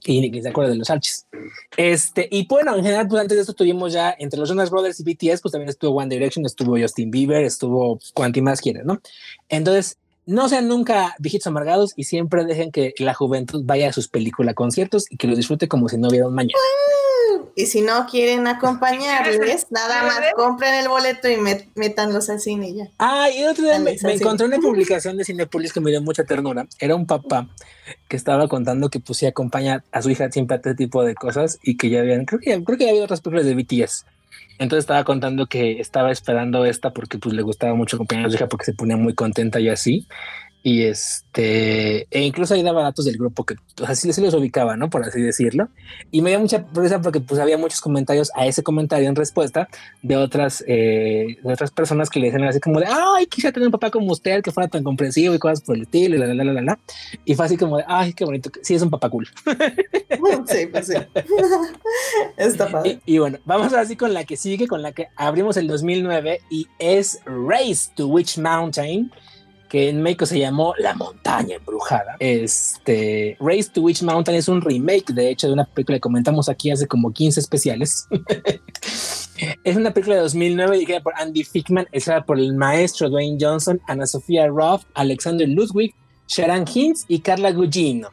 y 0.04 0.20
ni 0.20 0.32
que 0.32 0.42
se 0.42 0.48
acuerda 0.48 0.70
de 0.72 0.78
los 0.78 0.90
Arches. 0.90 1.26
Este, 1.76 2.26
y 2.30 2.44
bueno, 2.46 2.74
en 2.76 2.82
general, 2.82 3.06
pues 3.08 3.20
antes 3.22 3.36
de 3.36 3.42
esto 3.42 3.52
tuvimos 3.54 3.92
ya 3.92 4.14
entre 4.18 4.38
los 4.40 4.48
Jonas 4.48 4.68
Brothers 4.70 4.98
y 5.00 5.04
BTS, 5.04 5.40
pues 5.42 5.52
también 5.52 5.68
estuvo 5.68 5.96
One 5.96 6.12
Direction, 6.12 6.44
estuvo 6.44 6.76
Justin 6.78 7.10
Bieber, 7.10 7.31
estuvo 7.40 7.98
cuanti 8.14 8.42
más 8.42 8.60
quieras, 8.60 8.84
¿no? 8.84 9.00
Entonces, 9.48 9.96
no 10.24 10.48
sean 10.48 10.68
nunca 10.68 11.16
viejitos 11.18 11.48
amargados 11.48 11.92
y 11.96 12.04
siempre 12.04 12.44
dejen 12.44 12.70
que 12.70 12.94
la 12.98 13.12
juventud 13.14 13.62
vaya 13.64 13.88
a 13.88 13.92
sus 13.92 14.08
películas, 14.08 14.54
conciertos 14.54 15.10
y 15.10 15.16
que 15.16 15.26
los 15.26 15.36
disfrute 15.36 15.66
como 15.68 15.88
si 15.88 15.98
no 15.98 16.08
hubiera 16.08 16.28
un 16.28 16.34
mañana. 16.34 16.54
Y 17.54 17.66
si 17.66 17.82
no 17.82 18.06
quieren 18.06 18.46
acompañarles, 18.46 19.66
nada 19.70 20.04
más 20.04 20.20
compren 20.34 20.74
el 20.74 20.88
boleto 20.88 21.28
y 21.28 21.34
met- 21.34 21.66
métanlos 21.74 22.30
al 22.30 22.40
cine 22.40 22.70
y 22.70 22.74
ya. 22.76 22.88
Ah, 22.98 23.28
y 23.30 23.44
otro 23.44 23.64
día 23.64 23.78
me, 23.78 23.96
me 24.02 24.12
encontré 24.14 24.46
una 24.46 24.58
publicación 24.60 25.16
de 25.16 25.24
Cinepolis 25.24 25.72
que 25.72 25.80
me 25.80 25.90
dio 25.90 26.00
mucha 26.00 26.24
ternura. 26.24 26.66
Era 26.78 26.94
un 26.94 27.06
papá 27.06 27.48
que 28.08 28.16
estaba 28.16 28.48
contando 28.48 28.88
que 28.90 29.00
pues 29.00 29.18
sí 29.18 29.26
acompaña 29.26 29.84
a 29.92 30.02
su 30.02 30.10
hija 30.10 30.30
siempre 30.30 30.54
a 30.54 30.56
este 30.58 30.74
tipo 30.74 31.04
de 31.04 31.14
cosas 31.14 31.58
y 31.62 31.76
que 31.76 31.90
ya 31.90 32.00
habían, 32.00 32.24
creo 32.24 32.40
que 32.40 32.62
creo 32.64 32.78
que 32.78 32.84
ya 32.84 32.90
había 32.90 33.04
otras 33.04 33.20
películas 33.20 33.44
de 33.46 33.54
BTS. 33.54 34.06
Entonces 34.58 34.84
estaba 34.84 35.04
contando 35.04 35.46
que 35.46 35.80
estaba 35.80 36.12
esperando 36.12 36.64
esta 36.64 36.92
porque 36.92 37.18
pues 37.18 37.34
le 37.34 37.42
gustaba 37.42 37.74
mucho 37.74 37.96
acompañar 37.96 38.26
a 38.26 38.30
su 38.30 38.36
hija 38.36 38.48
porque 38.48 38.64
se 38.64 38.74
ponía 38.74 38.96
muy 38.96 39.14
contenta 39.14 39.60
y 39.60 39.68
así. 39.68 40.06
Y 40.64 40.84
este, 40.84 42.06
e 42.10 42.22
incluso 42.22 42.54
ahí 42.54 42.62
daba 42.62 42.82
datos 42.82 43.04
del 43.04 43.16
grupo 43.16 43.44
que 43.44 43.56
pues, 43.76 43.90
así 43.90 44.12
sí 44.12 44.20
los 44.20 44.34
ubicaba, 44.34 44.76
¿no? 44.76 44.90
Por 44.90 45.02
así 45.04 45.20
decirlo. 45.20 45.68
Y 46.10 46.22
me 46.22 46.30
dio 46.30 46.38
mucha 46.38 46.64
risa 46.72 47.00
porque 47.00 47.20
pues 47.20 47.40
había 47.40 47.58
muchos 47.58 47.80
comentarios 47.80 48.30
a 48.36 48.46
ese 48.46 48.62
comentario 48.62 49.08
en 49.08 49.16
respuesta 49.16 49.68
de 50.02 50.16
otras, 50.16 50.62
eh, 50.68 51.38
de 51.42 51.52
otras 51.52 51.72
personas 51.72 52.10
que 52.10 52.20
le 52.20 52.26
decían 52.26 52.44
así 52.44 52.60
como 52.60 52.78
de, 52.78 52.86
ay, 52.86 53.26
quisiera 53.26 53.52
tener 53.52 53.66
un 53.66 53.72
papá 53.72 53.90
como 53.90 54.12
usted 54.12 54.40
que 54.42 54.52
fuera 54.52 54.68
tan 54.68 54.84
comprensivo 54.84 55.34
y 55.34 55.38
cosas 55.38 55.62
por 55.62 55.76
el 55.76 55.82
estilo 55.82 56.14
y 56.14 56.18
la, 56.18 56.26
la, 56.26 56.34
la, 56.34 56.44
la, 56.44 56.52
la, 56.52 56.62
la". 56.62 56.78
Y 57.24 57.34
fue 57.34 57.46
así 57.46 57.56
como 57.56 57.78
de, 57.78 57.84
ay, 57.88 58.12
qué 58.12 58.24
bonito. 58.24 58.50
Sí, 58.62 58.74
es 58.74 58.82
un 58.82 58.90
papá 58.90 59.10
cool. 59.10 59.28
Sí, 60.46 60.66
pues 60.66 60.86
sí. 60.86 60.94
Está 62.36 62.68
padre. 62.68 63.00
Y, 63.06 63.14
y 63.14 63.18
bueno, 63.18 63.38
vamos 63.44 63.72
así 63.72 63.96
con 63.96 64.12
la 64.14 64.24
que 64.24 64.36
sigue, 64.36 64.68
con 64.68 64.82
la 64.82 64.92
que 64.92 65.08
abrimos 65.16 65.56
el 65.56 65.66
2009 65.66 66.40
y 66.50 66.68
es 66.78 67.20
Race 67.24 67.90
to 67.96 68.06
Witch 68.06 68.38
Mountain, 68.38 69.10
que 69.72 69.88
en 69.88 70.02
México 70.02 70.26
se 70.26 70.38
llamó 70.38 70.74
La 70.76 70.92
Montaña 70.92 71.56
Embrujada. 71.56 72.16
Este 72.18 73.38
Race 73.40 73.70
to 73.72 73.80
Witch 73.80 74.02
Mountain 74.02 74.36
es 74.36 74.46
un 74.46 74.60
remake, 74.60 75.14
de 75.14 75.30
hecho, 75.30 75.46
de 75.46 75.54
una 75.54 75.64
película 75.64 75.96
que 75.96 76.02
comentamos 76.02 76.50
aquí 76.50 76.70
hace 76.70 76.86
como 76.86 77.10
15 77.10 77.40
especiales. 77.40 78.06
es 79.64 79.74
una 79.74 79.94
película 79.94 80.16
de 80.16 80.20
2009 80.24 80.74
dirigida 80.76 81.00
por 81.00 81.14
Andy 81.16 81.42
Fickman, 81.42 81.88
escrita 81.90 82.22
por 82.22 82.38
el 82.38 82.54
maestro 82.54 83.08
Dwayne 83.08 83.38
Johnson, 83.40 83.80
Ana 83.88 84.04
Sofía 84.04 84.46
Roth, 84.46 84.82
Alexander 84.92 85.48
Ludwig, 85.48 85.94
Sharon 86.28 86.66
Hintz 86.66 87.04
y 87.08 87.20
Carla 87.20 87.52
Gugino. 87.52 88.10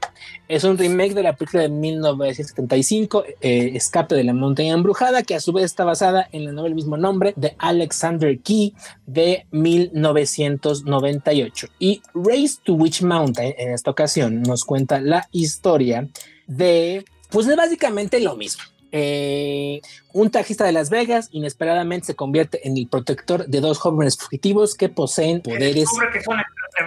Es 0.47 0.64
un 0.64 0.78
remake 0.78 1.14
de 1.14 1.24
la 1.24 1.36
película 1.36 1.64
de 1.64 1.70
1975, 1.70 3.24
eh, 3.41 3.72
Escape 3.76 4.16
de 4.16 4.24
la 4.24 4.34
Montaña 4.34 4.74
Embrujada, 4.74 5.24
que 5.24 5.36
a 5.36 5.39
su 5.39 5.53
vez 5.53 5.66
está 5.66 5.86
basada 5.86 6.28
en 6.32 6.45
la 6.45 6.51
novela 6.51 6.70
del 6.70 6.76
mismo 6.76 6.97
nombre 6.97 7.34
de 7.36 7.55
Alexander 7.60 8.38
Key 8.39 8.74
de 9.05 9.45
1998. 9.51 11.68
Y 11.80 12.01
Race 12.14 12.57
to 12.64 12.74
Witch 12.74 13.01
Mountain, 13.01 13.53
en 13.57 13.74
esta 13.74 13.91
ocasión, 13.91 14.41
nos 14.41 14.66
cuenta 14.66 14.99
la 14.99 15.28
historia 15.32 16.10
de, 16.47 17.05
pues 17.30 17.47
es 17.47 17.55
básicamente 17.55 18.20
lo 18.20 18.36
mismo. 18.36 18.64
Eh, 18.91 19.82
un 20.14 20.32
taxista 20.32 20.66
de 20.66 20.72
Las 20.72 20.89
Vegas 20.89 21.30
inesperadamente 21.32 22.07
se 22.07 22.16
convierte 22.16 22.68
en 22.68 22.76
el 22.76 22.88
protector 22.88 23.45
de 23.45 23.62
dos 23.62 23.78
jóvenes 23.78 24.18
fugitivos 24.18 24.74
que 24.74 24.89
poseen 24.89 25.41
poderes 25.41 25.88
que 26.12 26.24
son. 26.24 26.38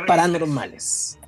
Paranormales. 0.06 1.18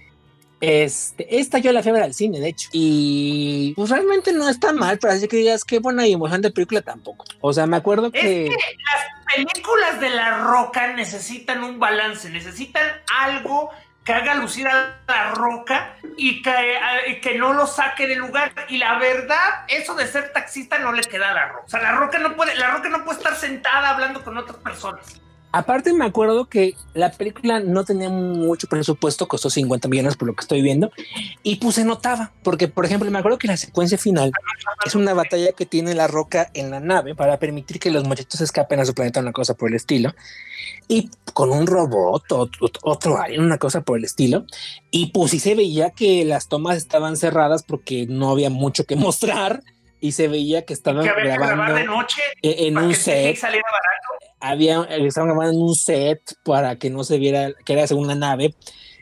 Este, 0.61 1.39
esta 1.41 1.59
yo 1.59 1.73
la 1.73 1.83
fui 1.83 1.91
a 1.91 1.95
ver 1.95 2.03
al 2.05 2.15
cine, 2.15 2.41
de 2.41 2.49
hecho. 2.49 2.69
Y 2.73 3.75
pues 3.77 3.91
realmente 3.91 4.33
no 4.33 4.49
está 4.49 4.73
mal, 4.73 4.99
pero 4.99 5.13
así 5.13 5.29
que 5.29 5.37
digas 5.37 5.63
qué 5.65 5.79
buena 5.79 6.07
y 6.07 6.13
emocionante 6.15 6.51
película 6.51 6.81
tampoco. 6.81 7.25
O 7.41 7.53
sea, 7.53 7.67
me 7.67 7.77
acuerdo 7.77 8.11
que. 8.11 8.49
Las 8.49 9.35
películas 9.35 10.01
de 10.01 10.11
La 10.11 10.39
Roca 10.39 10.95
necesitan 10.95 11.63
un 11.65 11.79
balance, 11.79 12.31
necesitan 12.31 12.83
algo 13.21 13.71
que 14.05 14.13
haga 14.13 14.35
lucir 14.37 14.67
a 14.69 15.01
La 15.07 15.33
Roca 15.33 15.97
y 16.17 16.41
que, 16.43 16.51
a- 16.51 17.21
que 17.21 17.37
no 17.39 17.53
lo 17.53 17.67
saque 17.67 18.07
del 18.07 18.19
lugar. 18.21 18.53
Y 18.69 18.79
la 18.79 18.99
verdad, 18.99 19.65
eso 19.69 19.95
de 19.95 20.07
ser 20.07 20.33
taxista 20.33 20.79
no 20.79 20.93
le 20.93 21.03
queda 21.03 21.31
a 21.31 21.35
La 21.35 21.49
Roca. 21.49 21.65
O 21.67 21.69
sea, 21.71 21.83
La 21.83 21.93
Roca 21.93 22.19
no 22.19 22.37
puede, 22.37 22.55
La 22.55 22.71
Roca 22.71 22.89
no 22.89 23.05
puede 23.05 23.19
estar 23.19 23.35
sentada 23.37 23.91
hablando 23.91 24.23
con 24.25 24.37
otras 24.39 24.59
personas. 24.59 25.21
Aparte, 25.57 25.93
me 25.93 26.05
acuerdo 26.05 26.49
que 26.49 26.75
la 26.95 27.13
película 27.13 27.61
no 27.61 27.85
tenía 27.85 28.09
mucho 28.09 28.67
presupuesto, 28.67 29.29
costó 29.29 29.51
50 29.51 29.87
millones 29.87 30.17
por 30.17 30.27
lo 30.27 30.35
que 30.35 30.41
estoy 30.41 30.63
viendo, 30.63 30.91
y 31.45 31.57
pues 31.57 31.77
se 31.77 31.85
notaba, 31.85 32.33
porque 32.43 32.67
por 32.67 32.85
ejemplo, 32.85 33.09
me 33.09 33.21
acuerdo 33.21 33.39
que 33.39 33.47
la 33.47 33.57
secuencia 33.57 33.97
final 33.97 34.33
es 34.85 34.97
una 34.97 35.15
batalla 35.15 35.53
que 35.53 35.65
tiene 35.65 35.95
la 35.95 36.09
roca 36.09 36.51
en 36.55 36.73
la 36.73 36.81
nave 36.81 37.15
para 37.15 37.39
permitir 37.39 37.79
que 37.79 37.93
los 37.93 38.03
muchachos 38.03 38.41
escapen 38.41 38.81
a 38.81 38.85
su 38.85 38.95
planeta, 38.95 39.21
una 39.21 39.31
cosa 39.31 39.55
por 39.55 39.69
el 39.69 39.77
estilo, 39.77 40.13
y 40.89 41.09
con 41.33 41.53
un 41.53 41.69
robot, 41.69 42.33
otro, 42.33 42.71
otro 42.83 43.23
alien, 43.23 43.41
una 43.41 43.59
cosa 43.59 43.83
por 43.83 43.97
el 43.97 44.05
estilo, 44.05 44.47
y 44.91 45.13
pues 45.13 45.31
sí 45.31 45.39
se 45.39 45.55
veía 45.55 45.91
que 45.91 46.25
las 46.25 46.49
tomas 46.49 46.77
estaban 46.79 47.17
cerradas 47.17 47.63
porque 47.63 48.07
no 48.09 48.33
había 48.33 48.51
mucho 48.51 48.87
que 48.87 48.97
mostrar. 48.97 49.63
Y 50.01 50.13
se 50.13 50.29
veía 50.29 50.67
que 50.67 50.75
estaban 50.75 51.03
Que 51.03 51.09
había 51.09 51.23
que 51.23 51.29
grabar 51.31 51.57
grabando 51.57 51.75
de 51.77 51.85
noche 51.87 52.21
en 52.43 52.77
en 52.77 52.85
un 52.85 52.95
set 52.95 53.35
saliera 53.37 53.65
barato. 53.73 54.14
Había, 54.45 54.83
estaban 54.83 55.31
grabando 55.31 55.53
en 55.53 55.63
un 55.63 55.75
set 55.75 56.21
para 56.45 56.77
que 56.77 56.91
no 56.91 57.05
se 57.05 57.19
viera 57.19 57.53
que 57.65 57.73
era 57.73 57.95
una 57.95 58.15
nave 58.15 58.55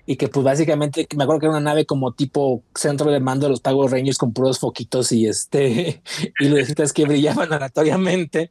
y 0.04 0.16
que 0.16 0.28
pues 0.28 0.44
básicamente 0.44 1.06
me 1.16 1.24
acuerdo 1.24 1.40
que 1.40 1.46
era 1.46 1.56
una 1.56 1.70
nave 1.70 1.86
como 1.86 2.12
tipo 2.12 2.62
centro 2.74 3.10
de 3.10 3.20
mando 3.20 3.46
de 3.46 3.50
los 3.50 3.60
Power 3.60 3.90
Rangers 3.90 4.18
con 4.18 4.32
puros 4.32 4.58
foquitos 4.58 5.12
y 5.12 5.26
este 5.26 6.02
y 6.40 6.48
lucecitas 6.48 6.92
que 6.92 7.04
brillaban 7.04 7.52
aleatoriamente. 7.52 8.48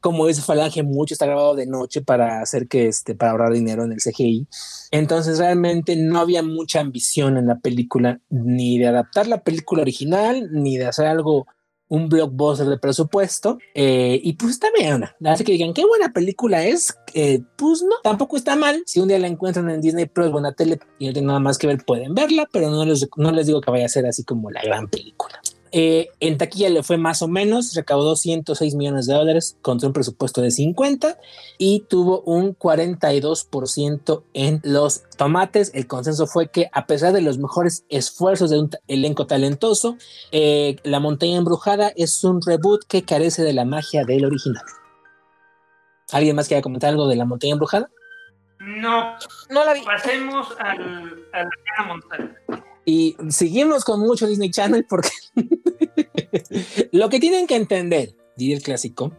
Como 0.00 0.28
ese 0.28 0.42
falange 0.42 0.82
mucho 0.82 1.14
está 1.14 1.26
grabado 1.26 1.54
de 1.54 1.66
noche 1.66 2.00
para 2.00 2.40
hacer 2.40 2.66
que 2.66 2.86
este 2.86 3.14
para 3.14 3.32
ahorrar 3.32 3.52
dinero 3.52 3.84
en 3.84 3.92
el 3.92 3.98
CGI 3.98 4.46
entonces 4.90 5.38
realmente 5.38 5.96
no 5.96 6.18
había 6.18 6.42
mucha 6.42 6.80
ambición 6.80 7.36
en 7.36 7.46
la 7.46 7.58
película 7.58 8.20
ni 8.30 8.78
de 8.78 8.86
adaptar 8.86 9.26
la 9.26 9.42
película 9.42 9.82
original 9.82 10.48
ni 10.52 10.76
de 10.76 10.86
hacer 10.86 11.06
algo 11.06 11.46
un 11.88 12.08
blockbuster 12.08 12.66
de 12.66 12.78
presupuesto 12.78 13.58
eh, 13.74 14.20
y 14.22 14.32
pues 14.34 14.52
está 14.52 14.68
bien 14.76 15.04
así 15.24 15.44
que 15.44 15.52
digan 15.52 15.72
qué 15.72 15.84
buena 15.84 16.12
película 16.12 16.64
es 16.64 16.98
eh, 17.14 17.42
pues 17.56 17.82
no 17.82 17.96
tampoco 18.02 18.36
está 18.36 18.56
mal. 18.56 18.82
Si 18.86 19.00
un 19.00 19.08
día 19.08 19.18
la 19.18 19.26
encuentran 19.26 19.70
en 19.70 19.80
Disney 19.80 20.06
Plus 20.06 20.32
o 20.32 20.36
en 20.38 20.44
la 20.44 20.52
tele 20.52 20.78
y 20.98 21.06
no 21.06 21.12
tienen 21.12 21.28
nada 21.28 21.40
más 21.40 21.58
que 21.58 21.66
ver 21.66 21.84
pueden 21.84 22.14
verla 22.14 22.48
pero 22.52 22.70
no 22.70 22.84
les, 22.84 23.08
no 23.16 23.32
les 23.32 23.46
digo 23.46 23.60
que 23.60 23.70
vaya 23.70 23.86
a 23.86 23.88
ser 23.88 24.06
así 24.06 24.24
como 24.24 24.50
la 24.50 24.62
gran 24.62 24.88
película 24.88 25.40
eh, 25.78 26.08
en 26.20 26.38
taquilla 26.38 26.70
le 26.70 26.82
fue 26.82 26.96
más 26.96 27.20
o 27.20 27.28
menos, 27.28 27.74
recaudó 27.74 28.16
106 28.16 28.74
millones 28.76 29.04
de 29.06 29.12
dólares 29.12 29.58
contra 29.60 29.86
un 29.88 29.92
presupuesto 29.92 30.40
de 30.40 30.50
50 30.50 31.18
y 31.58 31.80
tuvo 31.80 32.22
un 32.22 32.56
42% 32.56 34.22
en 34.32 34.62
los 34.64 35.02
tomates. 35.18 35.72
El 35.74 35.86
consenso 35.86 36.26
fue 36.26 36.48
que 36.48 36.70
a 36.72 36.86
pesar 36.86 37.12
de 37.12 37.20
los 37.20 37.36
mejores 37.36 37.84
esfuerzos 37.90 38.48
de 38.48 38.58
un 38.58 38.70
elenco 38.88 39.26
talentoso, 39.26 39.98
eh, 40.32 40.76
La 40.82 40.98
Montaña 40.98 41.36
Embrujada 41.36 41.92
es 41.94 42.24
un 42.24 42.40
reboot 42.40 42.84
que 42.88 43.02
carece 43.04 43.42
de 43.42 43.52
la 43.52 43.66
magia 43.66 44.04
del 44.06 44.24
original. 44.24 44.64
¿Alguien 46.10 46.36
más 46.36 46.48
quiere 46.48 46.62
comentar 46.62 46.88
algo 46.88 47.06
de 47.06 47.16
La 47.16 47.26
Montaña 47.26 47.52
Embrujada? 47.52 47.90
No, 48.60 49.14
No 49.50 49.62
la 49.62 49.74
vi. 49.74 49.82
pasemos 49.82 50.48
al, 50.58 51.26
a 51.34 51.44
la 51.44 51.86
Montana. 51.86 52.34
Y 52.88 53.16
seguimos 53.30 53.84
con 53.84 53.98
mucho 53.98 54.28
Disney 54.28 54.50
Channel 54.50 54.86
porque 54.88 55.08
lo 56.92 57.08
que 57.08 57.20
tienen 57.20 57.46
que 57.46 57.56
entender, 57.56 58.14
diría 58.36 58.56
el 58.56 58.62
clásico, 58.62 59.12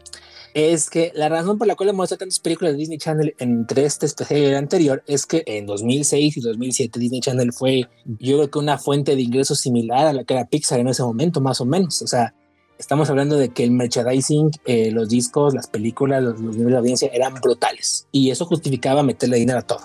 es 0.53 0.89
que 0.89 1.11
la 1.13 1.29
razón 1.29 1.57
por 1.57 1.67
la 1.67 1.75
cual 1.75 1.89
hemos 1.89 2.09
tantas 2.09 2.39
películas 2.39 2.73
de 2.73 2.79
Disney 2.79 2.97
Channel 2.97 3.35
entre 3.37 3.85
este 3.85 4.07
especial 4.07 4.39
y 4.39 4.45
el 4.45 4.55
anterior 4.55 5.03
es 5.05 5.25
que 5.25 5.43
en 5.45 5.67
2006 5.67 6.37
y 6.37 6.41
2007 6.41 6.99
Disney 6.99 7.21
Channel 7.21 7.53
fue, 7.53 7.87
yo 8.05 8.37
creo 8.37 8.49
que 8.49 8.59
una 8.59 8.77
fuente 8.79 9.15
de 9.15 9.21
ingresos 9.21 9.59
similar 9.59 10.07
a 10.07 10.13
la 10.13 10.23
que 10.23 10.33
era 10.33 10.47
Pixar 10.47 10.79
en 10.79 10.87
ese 10.87 11.03
momento, 11.03 11.41
más 11.41 11.61
o 11.61 11.65
menos. 11.65 12.01
O 12.01 12.07
sea, 12.07 12.33
estamos 12.79 13.09
hablando 13.09 13.37
de 13.37 13.49
que 13.49 13.63
el 13.63 13.71
merchandising, 13.71 14.49
eh, 14.65 14.89
los 14.91 15.09
discos, 15.09 15.53
las 15.53 15.67
películas, 15.67 16.23
los, 16.23 16.39
los 16.39 16.55
niveles 16.55 16.71
de 16.71 16.77
audiencia 16.79 17.09
eran 17.13 17.35
brutales 17.35 18.07
y 18.11 18.31
eso 18.31 18.45
justificaba 18.45 19.03
meterle 19.03 19.37
dinero 19.37 19.59
a 19.59 19.63
todo. 19.63 19.81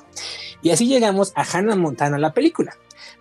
Y 0.62 0.70
así 0.70 0.86
llegamos 0.86 1.32
a 1.34 1.42
Hannah 1.42 1.76
Montana, 1.76 2.18
la 2.18 2.32
película. 2.32 2.74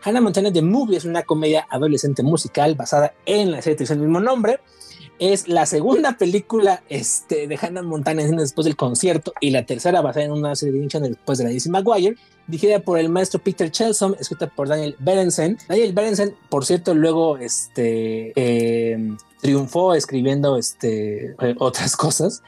Hannah 0.03 0.21
Montana 0.21 0.51
The 0.51 0.61
Movie 0.61 0.97
es 0.97 1.05
una 1.05 1.23
comedia 1.23 1.67
adolescente 1.69 2.23
musical 2.23 2.75
basada 2.75 3.13
en 3.25 3.51
la 3.51 3.61
serie 3.61 3.85
del 3.85 3.99
mismo 3.99 4.19
nombre. 4.19 4.59
Es 5.19 5.47
la 5.47 5.67
segunda 5.67 6.13
película 6.17 6.83
este, 6.89 7.47
de 7.47 7.59
Hannah 7.61 7.83
Montana 7.83 8.23
después 8.23 8.65
del 8.65 8.75
concierto 8.75 9.33
y 9.39 9.51
la 9.51 9.65
tercera 9.65 10.01
basada 10.01 10.25
en 10.25 10.31
una 10.31 10.55
serie 10.55 10.79
de 10.79 10.87
Channel 10.87 11.11
después 11.11 11.37
de 11.37 11.43
la 11.43 11.49
Lizzie 11.51 11.71
McGuire, 11.71 12.15
dirigida 12.47 12.79
por 12.79 12.97
el 12.97 13.09
maestro 13.09 13.39
Peter 13.39 13.69
Chelsom, 13.69 14.15
escrita 14.19 14.47
por 14.47 14.67
Daniel 14.67 14.95
Berensen. 14.99 15.57
Daniel 15.67 15.93
Berensen, 15.93 16.35
por 16.49 16.65
cierto, 16.65 16.95
luego 16.95 17.37
este, 17.37 18.33
eh, 18.35 19.15
triunfó 19.39 19.93
escribiendo 19.93 20.57
este, 20.57 21.35
otras 21.59 21.95
cosas. 21.95 22.41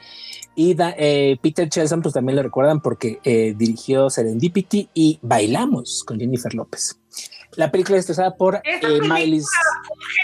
Y 0.56 0.76
eh, 0.78 1.38
Peter 1.40 1.68
Chelsom, 1.68 2.02
pues 2.02 2.14
también 2.14 2.36
lo 2.36 2.42
recuerdan 2.42 2.80
porque 2.80 3.20
eh, 3.24 3.54
dirigió 3.56 4.10
Serendipity 4.10 4.88
y 4.94 5.18
Bailamos 5.22 6.02
con 6.04 6.18
Jennifer 6.18 6.52
López. 6.54 6.98
La 7.56 7.70
película 7.70 7.98
es 7.98 8.08
estrenada 8.08 8.36
por 8.36 8.56
¿Esta 8.64 8.70
eh, 8.70 8.80
película 8.80 9.14
Miley. 9.14 9.42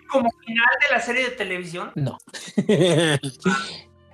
como 0.08 0.30
final 0.44 0.66
de 0.88 0.94
la 0.96 1.00
serie 1.02 1.24
de 1.24 1.30
televisión? 1.30 1.92
No. 1.94 2.18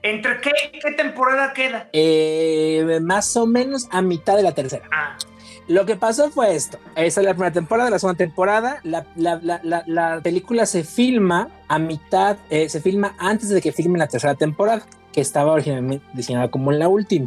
¿Entre 0.02 0.40
qué, 0.40 0.50
qué 0.80 0.92
temporada 0.92 1.52
queda? 1.52 1.88
Eh, 1.92 3.00
más 3.02 3.36
o 3.36 3.46
menos 3.46 3.88
a 3.90 4.02
mitad 4.02 4.36
de 4.36 4.42
la 4.44 4.52
tercera. 4.52 4.88
Ah, 4.92 5.16
Lo 5.66 5.84
que 5.84 5.96
pasó 5.96 6.30
fue 6.30 6.54
esto. 6.54 6.78
Esa 6.94 7.20
es 7.20 7.26
la 7.26 7.32
primera 7.34 7.52
temporada, 7.52 7.90
la 7.90 7.98
segunda 7.98 8.18
temporada. 8.18 8.78
La, 8.84 9.04
la- 9.16 9.40
la- 9.42 9.60
la- 9.64 9.82
la 9.86 10.20
película 10.22 10.64
se 10.66 10.84
filma 10.84 11.48
a 11.66 11.78
mitad, 11.80 12.36
eh, 12.50 12.68
se 12.68 12.80
filma 12.80 13.16
antes 13.18 13.48
de 13.48 13.60
que 13.60 13.72
filmen 13.72 13.98
la 13.98 14.06
tercera 14.06 14.34
temporada, 14.36 14.86
que 15.12 15.20
estaba 15.20 15.52
originalmente 15.52 16.06
diseñada 16.12 16.50
como 16.50 16.70
la 16.70 16.86
última. 16.88 17.26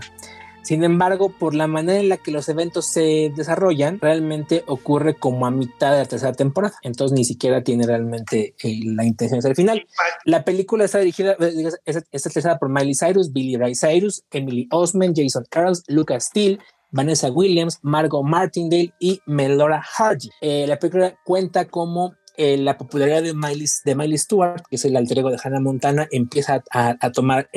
Sin 0.62 0.84
embargo, 0.84 1.30
por 1.30 1.56
la 1.56 1.68
manera 1.68 2.00
en 2.00 2.10
la 2.10 2.18
que 2.18 2.32
los 2.32 2.50
eventos 2.50 2.86
se 2.86 3.32
desarrollan, 3.36 4.00
realmente 4.00 4.64
ocurre 4.68 5.16
como 5.16 5.46
a 5.46 5.52
mitad 5.52 5.94
de 5.94 6.00
la 6.00 6.06
tercera 6.06 6.34
temporada. 6.34 6.76
Entonces 6.84 7.18
ni 7.18 7.26
siquiera 7.26 7.64
tiene 7.64 7.86
realmente 7.86 8.56
eh, 8.62 8.80
la 8.84 9.06
intención 9.06 9.38
de 9.38 9.42
ser 9.42 9.52
el 9.52 9.56
final. 9.56 9.88
La 10.26 10.44
película 10.44 10.86
está 10.86 11.00
dirigida, 11.00 11.36
eh, 11.40 11.52
digo, 11.56 11.70
es, 11.86 12.06
es 12.12 12.26
estrenada 12.26 12.60
por 12.60 12.70
Miley 12.70 12.94
Cyrus, 12.96 13.32
Billy 13.32 13.56
Ray 13.56 13.74
Cyrus, 13.76 14.24
Emily 14.32 14.68
Osment, 14.72 15.18
Jason 15.18 15.46
Earls, 15.52 15.84
Lucas 15.88 16.26
Steele, 16.26 16.60
Vanessa 16.92 17.32
Williams, 17.32 17.80
Margot 17.82 18.24
Martindale 18.24 18.94
y 19.00 19.22
Melora 19.26 19.82
Hardy. 19.82 20.30
Eh, 20.42 20.66
la 20.68 20.78
película 20.78 21.16
cuenta 21.24 21.66
como 21.66 22.16
eh, 22.36 22.58
la 22.58 22.78
popularidad 22.78 23.24
de 23.24 23.34
Miley, 23.34 23.68
de 23.86 23.96
Miley 23.96 24.18
Stewart, 24.18 24.64
que 24.70 24.76
es 24.76 24.86
el 24.86 24.96
alter 24.96 25.20
ego 25.20 25.30
de 25.30 25.40
Hannah 25.44 25.60
Montana, 25.60 26.08
empieza 26.12 26.64
a, 26.72 27.12
tomar 27.12 27.50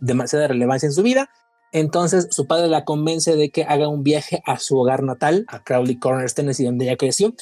demasiada 0.00 0.48
relevancia 0.48 0.86
en 0.86 0.92
su 0.92 1.02
vida. 1.02 1.30
Entonces 1.72 2.28
su 2.30 2.46
padre 2.46 2.68
la 2.68 2.84
convence 2.84 3.36
de 3.36 3.50
que 3.50 3.64
haga 3.64 3.88
un 3.88 4.02
viaje 4.02 4.42
a 4.46 4.58
su 4.58 4.78
hogar 4.78 5.02
natal, 5.02 5.44
a 5.48 5.62
Crowley 5.62 5.98
Corners, 5.98 6.34
Tennessee, 6.34 6.64
donde 6.64 6.86
ella 6.86 6.96
creció, 6.96 7.34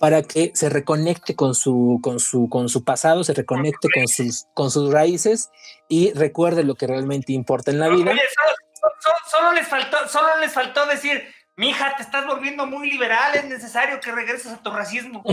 para 0.00 0.22
que 0.22 0.50
se 0.54 0.68
reconecte 0.68 1.34
con 1.36 1.54
su, 1.54 2.00
con 2.02 2.18
su, 2.20 2.48
con 2.48 2.68
su 2.68 2.84
pasado, 2.84 3.22
se 3.24 3.32
reconecte 3.34 3.88
con 3.94 4.08
sus, 4.08 4.46
con 4.54 4.70
sus 4.70 4.92
raíces 4.92 5.50
y 5.88 6.12
recuerde 6.12 6.64
lo 6.64 6.74
que 6.74 6.86
realmente 6.86 7.32
importa 7.32 7.70
en 7.70 7.78
la 7.78 7.88
vida. 7.88 8.10
Oye, 8.10 8.20
solo, 8.34 8.92
solo- 9.00 9.16
solo 9.30 9.52
les 9.52 9.68
faltó, 9.68 9.96
solo 10.08 10.28
les 10.40 10.52
faltó 10.52 10.86
decir, 10.86 11.22
mija, 11.56 11.96
te 11.96 12.02
estás 12.02 12.26
volviendo 12.26 12.66
muy 12.66 12.90
liberal, 12.90 13.34
es 13.34 13.44
necesario 13.46 14.00
que 14.00 14.12
regreses 14.12 14.52
a 14.52 14.62
tu 14.62 14.70
racismo. 14.70 15.22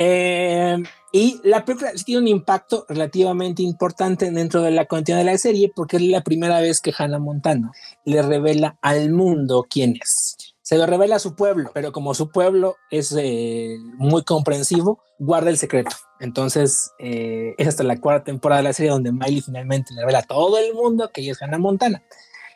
Eh, 0.00 0.76
y 1.12 1.40
la 1.44 1.64
película 1.64 1.92
tiene 2.04 2.22
un 2.22 2.26
impacto 2.26 2.84
relativamente 2.88 3.62
importante 3.62 4.28
dentro 4.28 4.60
de 4.60 4.72
la 4.72 4.86
continuidad 4.86 5.24
de 5.24 5.30
la 5.30 5.38
serie 5.38 5.72
porque 5.72 5.98
es 5.98 6.02
la 6.02 6.22
primera 6.22 6.60
vez 6.60 6.80
que 6.80 6.92
Hannah 6.96 7.20
Montana 7.20 7.70
le 8.04 8.20
revela 8.20 8.76
al 8.82 9.12
mundo 9.12 9.64
quién 9.70 9.94
es. 10.02 10.36
Se 10.62 10.76
lo 10.76 10.86
revela 10.86 11.16
a 11.16 11.20
su 11.20 11.36
pueblo, 11.36 11.70
pero 11.72 11.92
como 11.92 12.14
su 12.14 12.30
pueblo 12.32 12.76
es 12.90 13.14
eh, 13.16 13.76
muy 13.96 14.24
comprensivo, 14.24 15.00
guarda 15.20 15.50
el 15.50 15.58
secreto. 15.58 15.94
Entonces 16.18 16.90
eh, 16.98 17.54
es 17.56 17.68
hasta 17.68 17.84
la 17.84 18.00
cuarta 18.00 18.24
temporada 18.24 18.62
de 18.62 18.68
la 18.68 18.72
serie 18.72 18.90
donde 18.90 19.12
Miley 19.12 19.42
finalmente 19.42 19.94
le 19.94 20.00
revela 20.00 20.18
a 20.18 20.22
todo 20.22 20.58
el 20.58 20.74
mundo 20.74 21.10
que 21.14 21.20
ella 21.20 21.32
es 21.32 21.40
Hannah 21.40 21.58
Montana. 21.58 22.02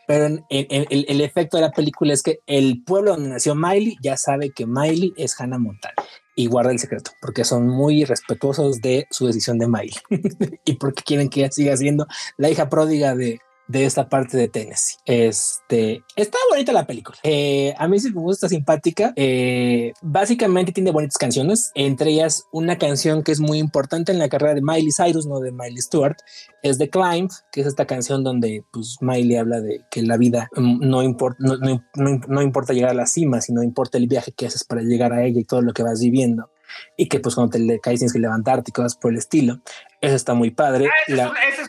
Pero 0.09 0.25
en- 0.25 0.45
el, 0.49 1.05
el 1.07 1.21
efecto 1.21 1.59
de 1.59 1.65
la 1.65 1.71
película 1.71 2.15
es 2.15 2.23
que 2.23 2.41
el 2.47 2.83
pueblo 2.83 3.13
donde 3.13 3.29
nació 3.29 3.55
Miley 3.55 3.99
ya 4.03 4.17
sabe 4.17 4.51
que 4.51 4.67
Miley 4.67 5.13
es 5.19 5.39
Hannah 5.39 5.59
Montana 5.59 5.95
y 6.35 6.47
guarda 6.47 6.73
el 6.73 6.79
secreto 6.79 7.11
porque 7.21 7.45
son 7.45 7.69
muy 7.69 8.05
respetuosos 8.05 8.81
de 8.81 9.07
su 9.11 9.27
decisión 9.27 9.59
de 9.59 9.69
Miley 9.69 9.93
y 10.65 10.75
porque 10.77 11.03
quieren 11.03 11.29
que 11.29 11.41
ella 11.41 11.53
siga 11.53 11.77
siendo 11.77 12.07
la 12.39 12.49
hija 12.49 12.71
pródiga 12.71 13.15
de, 13.15 13.39
de 13.69 13.85
esta 13.85 14.09
parte 14.09 14.37
de 14.37 14.49
Tennessee. 14.49 14.97
Este 15.05 16.03
está 16.17 16.39
bonita 16.51 16.73
la 16.73 16.87
película. 16.87 17.17
Eh, 17.23 17.75
a 17.79 17.87
mí 17.87 18.01
sí 18.01 18.09
me 18.11 18.21
gusta, 18.21 18.49
simpática. 18.49 19.13
Eh, 19.17 19.93
básicamente 20.03 20.73
tiene 20.73 20.91
bonitas 20.91 21.19
canciones, 21.19 21.71
entre 21.75 22.11
ellas 22.11 22.45
una 22.51 22.79
canción 22.79 23.23
que 23.23 23.33
es 23.33 23.41
muy 23.41 23.59
importante 23.59 24.11
en 24.11 24.19
la 24.19 24.29
carrera 24.29 24.55
de 24.55 24.63
Miley 24.63 24.91
Cyrus, 24.91 25.27
no 25.27 25.39
de 25.41 25.53
Miley 25.53 25.79
Stewart, 25.83 26.17
es 26.63 26.79
The 26.79 26.89
Climb, 26.91 27.29
que 27.53 27.61
es 27.61 27.67
esta 27.67 27.87
canción 27.87 28.25
donde 28.25 28.65
pues 28.73 28.97
Miley 29.01 29.37
habla 29.37 29.61
de 29.61 29.83
que 29.91 30.03
la 30.03 30.17
vida 30.17 30.49
mm, 30.57 30.89
no 30.89 31.03
importa, 31.03 31.37
no, 31.41 31.57
no- 31.59 31.85
no- 31.95 32.21
no 32.27 32.43
importa 32.43 32.73
llegar 32.73 32.91
a 32.91 32.95
la 32.95 33.07
cima, 33.07 33.41
sino 33.41 33.63
importa 33.63 33.99
el 33.99 34.09
viaje 34.09 34.33
que 34.33 34.47
haces 34.47 34.65
para 34.65 34.83
llegar 34.83 35.13
a 35.13 35.25
ella 35.25 35.41
y 35.41 35.45
todo 35.45 35.63
lo 35.63 35.73
que 35.73 35.83
vas 35.83 36.01
viviendo. 36.01 36.51
Y 36.99 37.09
que 37.09 37.19
pues 37.19 37.35
cuando 37.35 37.53
te 37.53 37.59
le 37.61 37.81
caes 37.81 38.01
tienes 38.01 38.13
que 38.13 38.19
levantarte 38.19 38.71
y 38.71 38.73
cosas 38.73 38.95
por 38.95 39.11
el 39.13 39.19
estilo. 39.19 39.61
Eso 40.03 40.15
está 40.15 40.35
muy 40.35 40.51
padre. 40.51 40.87
Ah, 40.87 40.91
esa, 41.07 41.17
La 41.17 41.23
es 41.25 41.31
una, 41.31 41.41
esa 41.49 41.63
es 41.63 41.69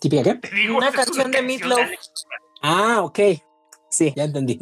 típica 0.00 0.22
qué? 0.22 0.34
Te 0.36 0.54
digo, 0.54 0.76
Una 0.78 0.90
canción 0.92 1.30
de 1.30 1.42
Meatloaf. 1.42 1.90
Ah, 2.62 3.02
ok. 3.02 3.18
Sí, 3.90 4.12
ya 4.16 4.24
entendí. 4.24 4.58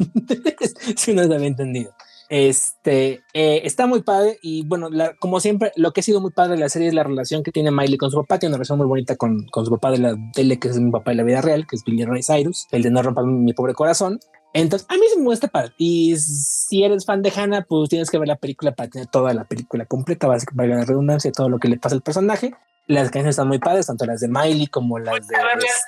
sí, 0.95 1.13
no 1.13 1.23
se 1.23 1.33
había 1.33 1.47
entendido. 1.47 1.93
Este 2.29 3.23
eh, 3.33 3.61
está 3.63 3.85
muy 3.85 4.01
padre 4.01 4.39
y 4.41 4.65
bueno, 4.65 4.89
la- 4.89 5.13
como 5.17 5.39
siempre, 5.39 5.71
lo 5.75 5.91
que 5.93 5.99
ha 5.99 6.03
sido 6.03 6.21
muy 6.21 6.31
padre 6.31 6.53
de 6.55 6.59
la 6.59 6.69
serie 6.69 6.87
es 6.87 6.93
la 6.93 7.03
relación 7.03 7.43
que 7.43 7.51
tiene 7.51 7.69
Miley 7.71 7.97
con 7.97 8.09
su 8.11 8.17
papá. 8.17 8.39
Tiene 8.39 8.51
una 8.51 8.57
relación 8.57 8.77
muy 8.79 8.87
bonita 8.87 9.15
con, 9.15 9.45
con 9.51 9.65
su 9.65 9.71
papá 9.71 9.91
de 9.91 9.99
la 9.99 10.15
tele, 10.33 10.57
que 10.57 10.69
es 10.69 10.79
mi 10.79 10.91
papá 10.91 11.11
de 11.11 11.17
la 11.17 11.23
vida 11.23 11.41
real, 11.41 11.67
que 11.67 11.75
es 11.75 11.83
Billy 11.83 12.03
Ray 12.05 12.21
Cyrus, 12.23 12.65
el 12.71 12.81
de 12.83 12.89
no 12.91 13.01
romper 13.03 13.25
mi 13.25 13.53
pobre 13.53 13.73
corazón. 13.73 14.19
Entonces, 14.53 14.87
a 14.89 14.93
mí 14.95 15.01
sí 15.13 15.19
me 15.19 15.25
gusta 15.25 15.49
padre. 15.49 15.73
Y 15.77 16.15
si 16.17 16.83
eres 16.83 17.05
fan 17.05 17.21
de 17.21 17.31
Hannah, 17.35 17.63
pues 17.67 17.89
tienes 17.89 18.09
que 18.09 18.17
ver 18.17 18.27
la 18.29 18.37
película 18.37 18.73
para 18.73 18.89
tener 18.89 19.07
toda 19.07 19.33
la 19.33 19.43
película 19.43 19.85
completa, 19.85 20.27
básicamente 20.27 20.75
la 20.75 20.85
redundancia, 20.85 21.31
todo 21.31 21.49
lo 21.49 21.59
que 21.59 21.67
le 21.67 21.77
pasa 21.77 21.95
al 21.95 22.01
personaje. 22.01 22.53
Las 22.87 23.05
canciones 23.05 23.31
están 23.31 23.47
muy 23.47 23.59
padres, 23.59 23.87
tanto 23.87 24.05
las 24.05 24.19
de 24.19 24.27
Miley 24.27 24.67
como 24.67 24.99
las 24.99 25.27
de 25.27 25.35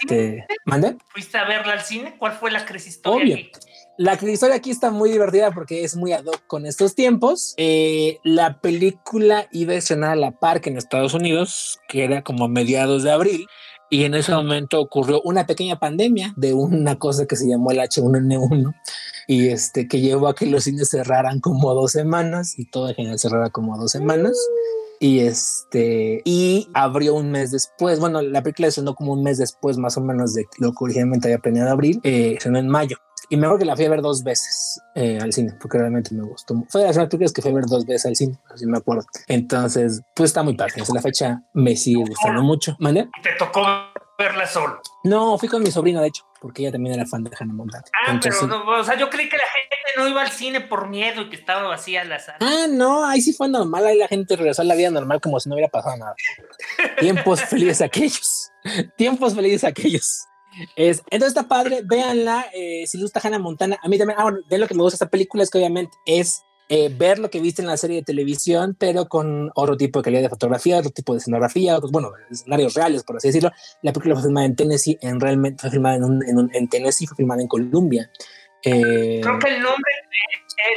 este. 0.01 0.47
¿Mande? 0.65 0.97
¿Fuiste 1.09 1.37
a 1.37 1.47
verla 1.47 1.73
al 1.73 1.81
cine? 1.81 2.15
¿Cuál 2.17 2.33
fue 2.33 2.49
la 2.49 2.65
crisis 2.65 2.95
historia 2.95 3.23
Obvio. 3.23 3.35
aquí? 3.35 3.51
La 3.99 4.13
historia 4.13 4.55
aquí 4.55 4.69
está 4.69 4.91
muy 4.91 5.11
divertida 5.11 5.51
porque 5.51 5.83
es 5.83 5.95
muy 5.95 6.13
ad 6.13 6.25
hoc 6.25 6.41
con 6.47 6.65
estos 6.65 6.95
tiempos. 6.95 7.55
Eh, 7.57 8.19
la 8.23 8.59
película 8.61 9.47
iba 9.51 9.73
a 9.73 9.77
estrenar 9.77 10.11
a 10.11 10.15
la 10.15 10.31
par 10.31 10.61
que 10.61 10.69
en 10.69 10.77
Estados 10.77 11.13
Unidos, 11.13 11.79
que 11.87 12.03
era 12.03 12.23
como 12.23 12.45
a 12.45 12.47
mediados 12.47 13.03
de 13.03 13.11
abril, 13.11 13.47
y 13.89 14.03
en 14.03 14.13
ese 14.13 14.33
momento 14.33 14.81
ocurrió 14.81 15.21
una 15.21 15.45
pequeña 15.45 15.79
pandemia 15.79 16.33
de 16.35 16.53
una 16.53 16.99
cosa 16.99 17.25
que 17.25 17.35
se 17.35 17.47
llamó 17.47 17.71
el 17.71 17.79
H1N1 17.79 18.75
y 19.27 19.49
este 19.49 19.87
que 19.87 20.01
llevó 20.01 20.27
a 20.27 20.35
que 20.35 20.45
los 20.45 20.65
cines 20.65 20.89
cerraran 20.89 21.39
como 21.39 21.73
dos 21.73 21.91
semanas 21.91 22.57
y 22.59 22.65
todo 22.65 22.89
en 22.89 22.95
general 22.95 23.19
cerrara 23.19 23.49
como 23.49 23.77
dos 23.77 23.91
semanas. 23.91 24.37
Y 24.99 25.19
este, 25.19 26.21
y 26.25 26.69
abrió 26.73 27.15
un 27.15 27.31
mes 27.31 27.51
después. 27.51 27.99
Bueno, 27.99 28.21
la 28.21 28.41
película 28.41 28.67
estrenó 28.67 28.95
como 28.95 29.13
un 29.13 29.23
mes 29.23 29.37
después, 29.37 29.77
más 29.77 29.97
o 29.97 30.01
menos 30.01 30.33
de 30.33 30.45
lo 30.59 30.71
que 30.71 30.77
originalmente 30.81 31.27
había 31.27 31.39
planeado 31.39 31.71
abrir. 31.71 31.99
Eh, 32.03 32.33
estrenó 32.33 32.59
en 32.59 32.67
mayo. 32.67 32.97
Y 33.29 33.35
me 33.35 33.45
acuerdo 33.45 33.59
que 33.59 33.65
la 33.65 33.75
fui 33.75 33.85
a 33.85 33.89
ver 33.89 34.01
dos 34.01 34.23
veces 34.23 34.81
eh, 34.95 35.19
al 35.21 35.33
cine, 35.33 35.53
porque 35.59 35.77
realmente 35.77 36.15
me 36.15 36.23
gustó. 36.23 36.55
Fue 36.69 36.81
de 36.81 36.87
las 36.87 36.95
películas 36.95 37.33
que 37.33 37.41
fui 37.41 37.51
a 37.51 37.55
ver 37.55 37.65
dos 37.65 37.85
veces 37.85 38.05
al 38.05 38.15
cine, 38.15 38.39
así 38.53 38.65
me 38.65 38.77
acuerdo. 38.77 39.05
Entonces, 39.27 40.01
pues 40.15 40.29
está 40.29 40.43
muy 40.43 40.55
padre. 40.55 40.75
Desde 40.77 40.93
la 40.93 41.01
fecha 41.01 41.43
me 41.53 41.75
sigue 41.75 42.03
gustando 42.07 42.41
mucho. 42.41 42.77
¿Mande? 42.79 43.09
Y 43.19 43.21
te 43.21 43.31
tocó 43.37 43.65
verla 44.17 44.47
solo. 44.47 44.81
No, 45.03 45.37
fui 45.37 45.49
con 45.49 45.61
mi 45.61 45.71
sobrina, 45.71 46.01
de 46.01 46.07
hecho, 46.07 46.23
porque 46.41 46.61
ella 46.61 46.71
también 46.71 46.95
era 46.95 47.05
fan 47.05 47.23
de 47.23 47.31
Hannah 47.37 47.53
Montana. 47.53 47.83
Ah, 47.93 48.11
Entonces, 48.11 48.41
pero, 48.41 48.63
no, 48.63 48.79
o 48.79 48.83
sea, 48.83 48.97
yo 48.97 49.09
creí 49.09 49.27
que 49.27 49.37
la 49.37 49.43
gente 49.43 49.66
no 49.97 50.07
iba 50.07 50.21
al 50.21 50.31
cine 50.31 50.61
por 50.61 50.87
miedo 50.89 51.21
y 51.23 51.29
que 51.29 51.35
estaba 51.35 51.63
vacía 51.67 52.03
la 52.05 52.19
sala. 52.19 52.37
Ah, 52.41 52.65
no, 52.69 53.05
ahí 53.05 53.21
sí 53.21 53.33
fue 53.33 53.49
normal, 53.49 53.85
ahí 53.85 53.97
la 53.97 54.07
gente 54.07 54.35
regresó 54.35 54.61
a 54.61 54.65
la 54.65 54.75
vida 54.75 54.89
normal 54.91 55.19
como 55.21 55.39
si 55.39 55.49
no 55.49 55.55
hubiera 55.55 55.69
pasado 55.69 55.97
nada. 55.97 56.15
Tiempos 56.99 57.41
felices 57.41 57.81
aquellos. 57.81 58.51
Tiempos 58.97 59.35
felices 59.35 59.63
aquellos. 59.63 60.25
Es, 60.75 60.99
entonces 61.11 61.29
está 61.37 61.47
padre, 61.47 61.81
véanla. 61.85 62.45
eh, 62.53 62.85
si 62.87 62.99
gusta 63.01 63.19
Hannah 63.23 63.39
Montana, 63.39 63.77
a 63.81 63.87
mí 63.87 63.97
también. 63.97 64.17
Ah, 64.19 64.23
bueno, 64.23 64.39
de 64.49 64.57
lo 64.57 64.67
que 64.67 64.73
me 64.73 64.81
gusta 64.81 64.95
esta 64.95 65.09
película 65.09 65.43
es 65.43 65.49
que 65.51 65.57
obviamente 65.59 65.95
es 66.05 66.41
eh, 66.69 66.89
ver 66.93 67.19
lo 67.19 67.29
que 67.29 67.39
viste 67.39 67.61
en 67.61 67.67
la 67.67 67.77
serie 67.77 67.97
de 67.97 68.03
televisión, 68.03 68.75
pero 68.77 69.07
con 69.07 69.51
otro 69.55 69.77
tipo 69.77 69.99
de 69.99 70.03
calidad 70.03 70.23
de 70.23 70.29
fotografía, 70.29 70.79
otro 70.79 70.91
tipo 70.91 71.13
de 71.13 71.19
escenografía, 71.19 71.77
otros, 71.77 71.91
bueno, 71.91 72.11
escenarios 72.31 72.73
reales, 72.73 73.03
por 73.03 73.17
así 73.17 73.27
decirlo. 73.29 73.51
La 73.83 73.93
película 73.93 74.15
fue 74.15 74.23
filmada 74.23 74.47
en 74.47 74.55
Tennessee, 74.55 74.97
en 75.01 75.19
realmente 75.19 75.61
fue 75.61 75.69
filmada 75.71 75.95
en, 75.95 76.03
un- 76.03 76.23
en 76.27 76.37
un- 76.37 76.49
en 76.53 76.67
Tennessee, 76.67 77.05
fue 77.07 77.15
filmada 77.17 77.41
en 77.41 77.47
Colombia. 77.47 78.09
Eh, 78.63 79.19
Creo 79.21 79.39
que 79.39 79.55
el 79.55 79.61
nombre, 79.61 79.91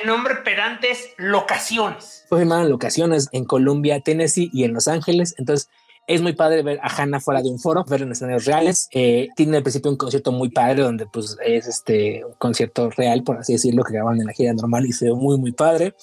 el 0.00 0.06
nombre 0.06 0.36
pedante 0.36 0.90
es 0.90 1.10
locaciones. 1.16 2.24
fue 2.28 2.40
filmada 2.40 2.62
en 2.62 2.70
locaciones 2.70 3.28
en 3.32 3.44
Colombia, 3.44 4.00
Tennessee 4.00 4.50
y 4.52 4.64
en 4.64 4.74
Los 4.74 4.88
Ángeles. 4.88 5.34
Entonces, 5.38 5.68
es 6.06 6.22
muy 6.22 6.32
padre 6.32 6.62
ver 6.62 6.80
a 6.82 6.88
Hannah 6.88 7.20
fuera 7.20 7.40
de 7.40 7.50
un 7.50 7.60
foro, 7.60 7.84
verla 7.84 8.06
en 8.06 8.12
escenarios 8.12 8.44
reales. 8.44 8.88
Eh, 8.92 9.28
tiene 9.36 9.58
al 9.58 9.62
principio 9.62 9.90
un 9.90 9.96
concierto 9.96 10.32
muy 10.32 10.50
padre, 10.50 10.82
donde 10.82 11.06
pues 11.06 11.36
es 11.44 11.68
este 11.68 12.24
un 12.24 12.34
concierto 12.34 12.90
real, 12.90 13.22
por 13.22 13.38
así 13.38 13.52
decirlo, 13.52 13.84
que 13.84 13.92
grabaron 13.92 14.20
en 14.20 14.26
la 14.26 14.32
gira 14.32 14.52
normal 14.52 14.86
y 14.86 14.92
se 14.92 15.06
ve 15.06 15.14
muy, 15.14 15.38
muy 15.38 15.52
padre. 15.52 15.94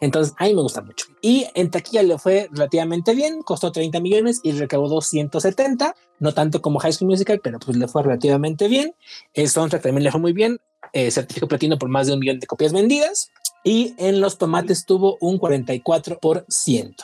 Entonces, 0.00 0.34
a 0.38 0.44
mí 0.44 0.54
me 0.54 0.62
gusta 0.62 0.80
mucho. 0.80 1.06
Y 1.20 1.46
en 1.54 1.70
taquilla 1.70 2.02
le 2.02 2.18
fue 2.18 2.48
relativamente 2.52 3.14
bien, 3.14 3.42
costó 3.42 3.70
30 3.70 4.00
millones 4.00 4.40
y 4.42 4.52
recaudó 4.52 5.02
170, 5.02 5.94
no 6.20 6.32
tanto 6.32 6.62
como 6.62 6.78
High 6.78 6.94
School 6.94 7.10
Musical, 7.10 7.40
pero 7.42 7.58
pues 7.58 7.76
le 7.76 7.86
fue 7.86 8.02
relativamente 8.02 8.66
bien. 8.66 8.94
El 9.34 9.50
soundtrack 9.50 9.82
también 9.82 10.04
le 10.04 10.10
fue 10.10 10.20
muy 10.20 10.32
bien, 10.32 10.58
eh, 10.92 11.10
certificado 11.10 11.48
platino 11.48 11.78
por 11.78 11.88
más 11.88 12.06
de 12.06 12.14
un 12.14 12.20
millón 12.20 12.38
de 12.38 12.46
copias 12.46 12.72
vendidas. 12.72 13.30
Y 13.62 13.94
en 13.98 14.20
los 14.20 14.38
tomates 14.38 14.86
tuvo 14.86 15.18
un 15.20 15.38
44%, 15.38 16.94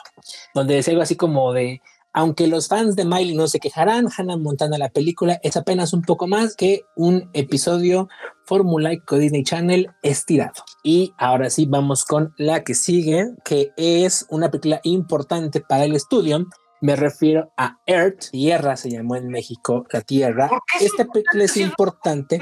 donde 0.55 0.75
decía 0.75 0.93
algo 0.93 1.03
así 1.03 1.15
como 1.15 1.53
de, 1.53 1.83
aunque 2.15 2.47
los 2.47 2.69
fans 2.69 2.97
de 2.97 3.05
Miley 3.05 3.35
no 3.35 3.47
se 3.47 3.61
quejarán, 3.61 4.09
Hannah 4.17 4.39
Montana 4.39 4.79
la 4.79 4.89
película 4.89 5.39
es 5.43 5.59
apenas 5.59 5.93
un 5.93 6.01
poco 6.01 6.27
más 6.27 6.57
que 6.57 6.81
un 6.97 7.29
episodio 7.35 8.09
formulaico 8.47 9.19
Disney 9.19 9.45
Channel 9.45 9.91
estirado. 10.03 10.65
Y 10.83 11.13
ahora 11.19 11.51
sí 11.51 11.67
vamos 11.67 12.07
con 12.07 12.33
la 12.39 12.65
que 12.65 12.75
sigue, 12.75 13.35
que 13.45 13.73
es 13.77 14.25
una 14.31 14.51
película 14.51 14.81
importante 14.85 15.61
para 15.61 15.85
el 15.85 15.95
estudio. 15.95 16.47
Me 16.81 16.97
refiero 16.97 17.53
a 17.59 17.79
Earth, 17.85 18.31
Tierra 18.31 18.79
se 18.79 18.91
llamó 18.91 19.17
en 19.17 19.29
México, 19.29 19.85
la 19.93 20.01
Tierra. 20.01 20.49
¿Por 20.49 20.61
qué 20.73 20.87
es 20.87 20.93
Esta 20.93 21.05
película 21.05 21.45
es 21.45 21.57
importante 21.59 22.41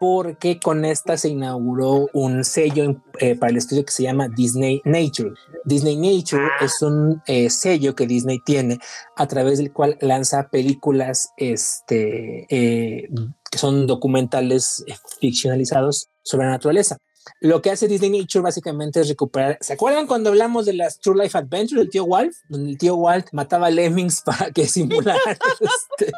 porque 0.00 0.60
con 0.60 0.84
esta 0.84 1.16
se 1.16 1.28
inauguró 1.28 2.08
un 2.12 2.44
sello 2.44 3.02
eh, 3.18 3.34
para 3.34 3.50
el 3.50 3.56
estudio 3.56 3.84
que 3.84 3.92
se 3.92 4.04
llama 4.04 4.28
Disney 4.28 4.80
Nature. 4.84 5.32
Disney 5.64 5.96
Nature 5.96 6.48
Ah. 6.60 6.64
es 6.64 6.82
un 6.82 7.22
eh, 7.26 7.50
sello 7.50 7.94
que 7.94 8.06
Disney 8.06 8.40
tiene 8.44 8.78
a 9.16 9.26
través 9.26 9.58
del 9.58 9.72
cual 9.72 9.96
lanza 10.00 10.48
películas 10.48 11.30
este, 11.36 12.46
eh, 12.48 13.08
que 13.50 13.58
son 13.58 13.86
documentales 13.86 14.84
eh, 14.86 14.94
ficcionalizados 15.20 16.08
sobre 16.22 16.46
la 16.46 16.52
naturaleza. 16.52 16.98
Lo 17.40 17.60
que 17.60 17.70
hace 17.70 17.88
Disney 17.88 18.10
Nature 18.10 18.42
básicamente 18.42 19.00
es 19.00 19.08
recuperar. 19.08 19.58
¿Se 19.60 19.74
acuerdan 19.74 20.06
cuando 20.06 20.30
hablamos 20.30 20.64
de 20.64 20.72
las 20.72 20.98
True 20.98 21.22
Life 21.22 21.36
Adventures 21.36 21.82
del 21.82 21.90
tío 21.90 22.04
Walt? 22.04 22.32
Donde 22.48 22.70
el 22.70 22.78
tío 22.78 22.96
Walt 22.96 23.28
mataba 23.32 23.70
lemmings 23.70 24.22
para 24.24 24.50
que 24.50 24.66
simularan, 24.66 25.20
este, 25.60 26.12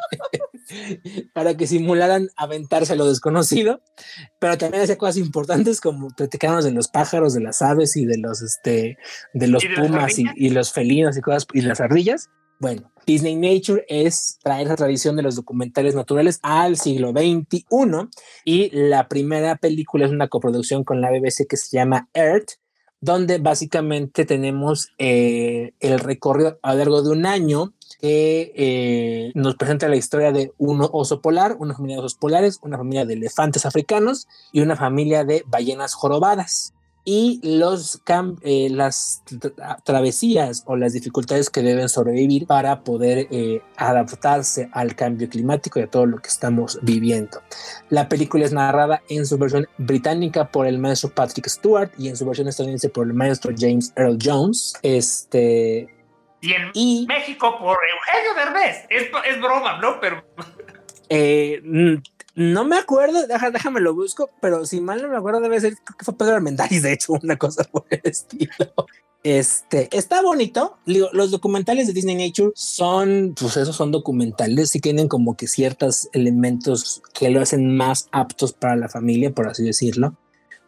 para 1.33 1.55
que 1.55 1.67
simularan 1.67 2.29
aventarse 2.35 2.93
a 2.93 2.95
lo 2.95 3.07
desconocido, 3.07 3.81
pero 4.39 4.57
también 4.57 4.83
hacía 4.83 4.97
cosas 4.97 5.17
importantes 5.17 5.81
como 5.81 6.09
platicarnos 6.09 6.65
de 6.65 6.71
los 6.71 6.87
pájaros, 6.87 7.33
de 7.33 7.41
las 7.41 7.61
aves 7.61 7.95
y 7.95 8.05
de 8.05 8.17
los, 8.17 8.41
este, 8.41 8.97
de 9.33 9.47
los 9.47 9.63
¿Y 9.63 9.67
de 9.67 9.75
las 9.75 9.87
pumas 9.87 10.19
y, 10.19 10.49
los 10.49 10.71
felinos 10.71 11.17
y 11.17 11.21
cosas 11.21 11.47
y 11.53 11.61
las 11.61 11.79
ardillas. 11.81 12.29
Bueno, 12.59 12.91
Disney 13.07 13.35
Nature 13.35 13.85
es 13.87 14.37
traer 14.43 14.67
esa 14.67 14.75
tradición 14.75 15.15
de 15.15 15.23
los 15.23 15.35
documentales 15.35 15.95
naturales 15.95 16.39
al 16.43 16.77
siglo 16.77 17.11
XXI 17.11 17.65
y 18.45 18.69
la 18.71 19.07
primera 19.07 19.55
película 19.55 20.05
es 20.05 20.11
una 20.11 20.27
coproducción 20.27 20.83
con 20.83 21.01
la 21.01 21.09
BBC 21.09 21.47
que 21.49 21.57
se 21.57 21.75
llama 21.75 22.07
Earth, 22.13 22.51
donde 22.99 23.39
básicamente 23.39 24.25
tenemos 24.25 24.89
eh, 24.99 25.73
el 25.79 25.99
recorrido 25.99 26.59
a 26.61 26.73
lo 26.73 26.77
largo 26.77 27.01
de 27.01 27.09
un 27.09 27.25
año 27.25 27.73
que 28.01 28.51
eh, 28.55 29.31
nos 29.35 29.55
presenta 29.55 29.87
la 29.87 29.95
historia 29.95 30.31
de 30.31 30.51
un 30.57 30.85
oso 30.91 31.21
polar, 31.21 31.55
una 31.59 31.75
familia 31.75 31.97
de 31.97 31.99
osos 32.01 32.15
polares, 32.15 32.59
una 32.63 32.77
familia 32.77 33.05
de 33.05 33.13
elefantes 33.13 33.65
africanos 33.65 34.27
y 34.51 34.61
una 34.61 34.75
familia 34.75 35.23
de 35.23 35.43
ballenas 35.47 35.93
jorobadas 35.93 36.73
y 37.03 37.39
los 37.43 37.99
eh, 38.43 38.69
las 38.69 39.23
tra- 39.25 39.83
travesías 39.83 40.63
o 40.67 40.75
las 40.75 40.93
dificultades 40.93 41.49
que 41.49 41.63
deben 41.63 41.89
sobrevivir 41.89 42.45
para 42.45 42.83
poder 42.83 43.27
eh, 43.31 43.61
adaptarse 43.75 44.69
al 44.71 44.95
cambio 44.95 45.27
climático 45.27 45.79
y 45.79 45.83
a 45.83 45.87
todo 45.87 46.05
lo 46.05 46.17
que 46.17 46.29
estamos 46.29 46.77
viviendo. 46.83 47.41
La 47.89 48.07
película 48.07 48.45
es 48.45 48.53
narrada 48.53 49.01
en 49.09 49.25
su 49.25 49.39
versión 49.39 49.67
británica 49.79 50.51
por 50.51 50.67
el 50.67 50.77
maestro 50.77 51.09
Patrick 51.09 51.47
Stewart 51.47 51.91
y 51.97 52.07
en 52.07 52.15
su 52.17 52.25
versión 52.25 52.47
estadounidense 52.47 52.89
por 52.89 53.07
el 53.07 53.13
maestro 53.13 53.51
James 53.57 53.93
Earl 53.95 54.19
Jones. 54.23 54.75
Este 54.83 55.89
Y 56.41 56.53
en 56.53 56.71
y 56.73 57.05
México 57.07 57.57
por 57.59 57.77
Eugenio 57.77 58.33
Derbez. 58.35 58.85
Es, 58.89 59.03
es 59.29 59.41
broma, 59.41 59.79
¿no? 59.79 59.99
Pero 59.99 60.23
eh, 61.09 61.61
no 62.35 62.63
me 62.63 62.77
acuerdo, 62.77 63.27
déjame 63.27 63.81
lo 63.81 63.93
busco, 63.93 64.29
pero 64.41 64.65
si 64.65 64.79
mal 64.79 65.01
no 65.01 65.09
me 65.09 65.17
acuerdo 65.17 65.41
debe 65.41 65.59
ser 65.59 65.75
creo 65.75 65.97
que 65.97 66.05
fue 66.05 66.17
Pedro 66.17 66.35
Armendáriz, 66.35 66.81
de 66.81 66.93
hecho, 66.93 67.13
una 67.21 67.37
cosa 67.37 67.63
por 67.65 67.85
el 67.89 68.01
estilo. 68.03 68.73
Este 69.23 69.87
está 69.91 70.21
bonito. 70.23 70.77
Digo, 70.85 71.09
los 71.13 71.29
documentales 71.29 71.85
de 71.85 71.93
Disney 71.93 72.15
Nature 72.15 72.53
son, 72.55 73.35
pues 73.39 73.55
esos 73.57 73.75
son 73.75 73.91
documentales, 73.91 74.71
sí 74.71 74.79
tienen 74.79 75.07
como 75.07 75.37
que 75.37 75.47
ciertos 75.47 76.09
elementos 76.13 77.03
que 77.13 77.29
lo 77.29 77.41
hacen 77.41 77.75
más 77.75 78.07
aptos 78.11 78.53
para 78.53 78.75
la 78.75 78.89
familia, 78.89 79.31
por 79.31 79.47
así 79.47 79.63
decirlo, 79.63 80.15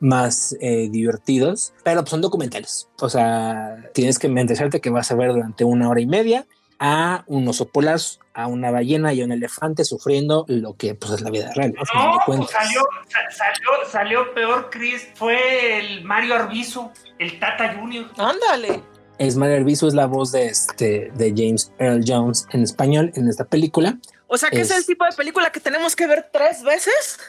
más 0.04 0.56
eh, 0.60 0.90
divertidos, 0.92 1.74
pero 1.84 2.02
pues, 2.02 2.12
son 2.12 2.22
documentales. 2.22 2.90
O 3.00 3.10
sea, 3.10 3.78
tienes 3.94 4.20
que 4.20 4.28
mentalizarte 4.28 4.82
que 4.82 4.90
vas 4.90 5.10
a 5.12 5.16
ver 5.16 5.32
durante 5.32 5.64
una 5.64 5.90
hora 5.90 6.02
y 6.02 6.06
media 6.06 6.46
a 6.80 7.24
un 7.28 7.48
oso 7.48 7.70
polar, 7.70 8.00
a 8.34 8.48
una 8.48 8.70
ballena 8.70 9.14
y 9.14 9.22
a 9.22 9.26
un 9.26 9.32
elefante 9.32 9.86
sufriendo 9.86 10.44
lo 10.50 10.76
que 10.76 10.96
pues 10.96 11.14
es 11.14 11.22
la 11.22 11.30
vida 11.30 11.50
real. 11.56 11.74
¿no? 11.96 12.20
Pues 12.26 12.50
salió, 12.50 12.82
sa- 13.08 13.32
salió, 13.32 13.70
salió 13.90 14.34
peor, 14.34 14.70
Chris. 14.70 15.08
Fue 15.16 15.80
el 15.80 16.04
Mario 16.04 16.36
Arbizu, 16.36 16.92
el 17.20 17.40
Tata 17.40 17.74
Junior. 17.76 18.08
Ándale. 18.18 18.82
Es 19.20 19.38
Mario 19.38 19.58
Arbizu 19.58 19.88
es 19.88 19.94
la 19.94 20.08
voz 20.08 20.34
de 20.34 20.48
este 20.48 21.12
de 21.16 21.34
James 21.38 21.72
Earl 21.80 22.04
Jones 22.06 22.46
en 22.52 22.64
español 22.64 23.14
en 23.16 23.30
esta 23.30 23.46
película. 23.46 23.98
O 24.28 24.38
sea 24.38 24.50
que 24.50 24.60
es, 24.60 24.72
Es- 24.72 24.78
el 24.80 24.86
tipo 24.86 25.06
de 25.06 25.12
película 25.16 25.50
que 25.52 25.62
tenemos 25.62 25.96
que 25.96 26.08
ver 26.08 26.30
tres 26.34 26.64
veces. 26.64 27.20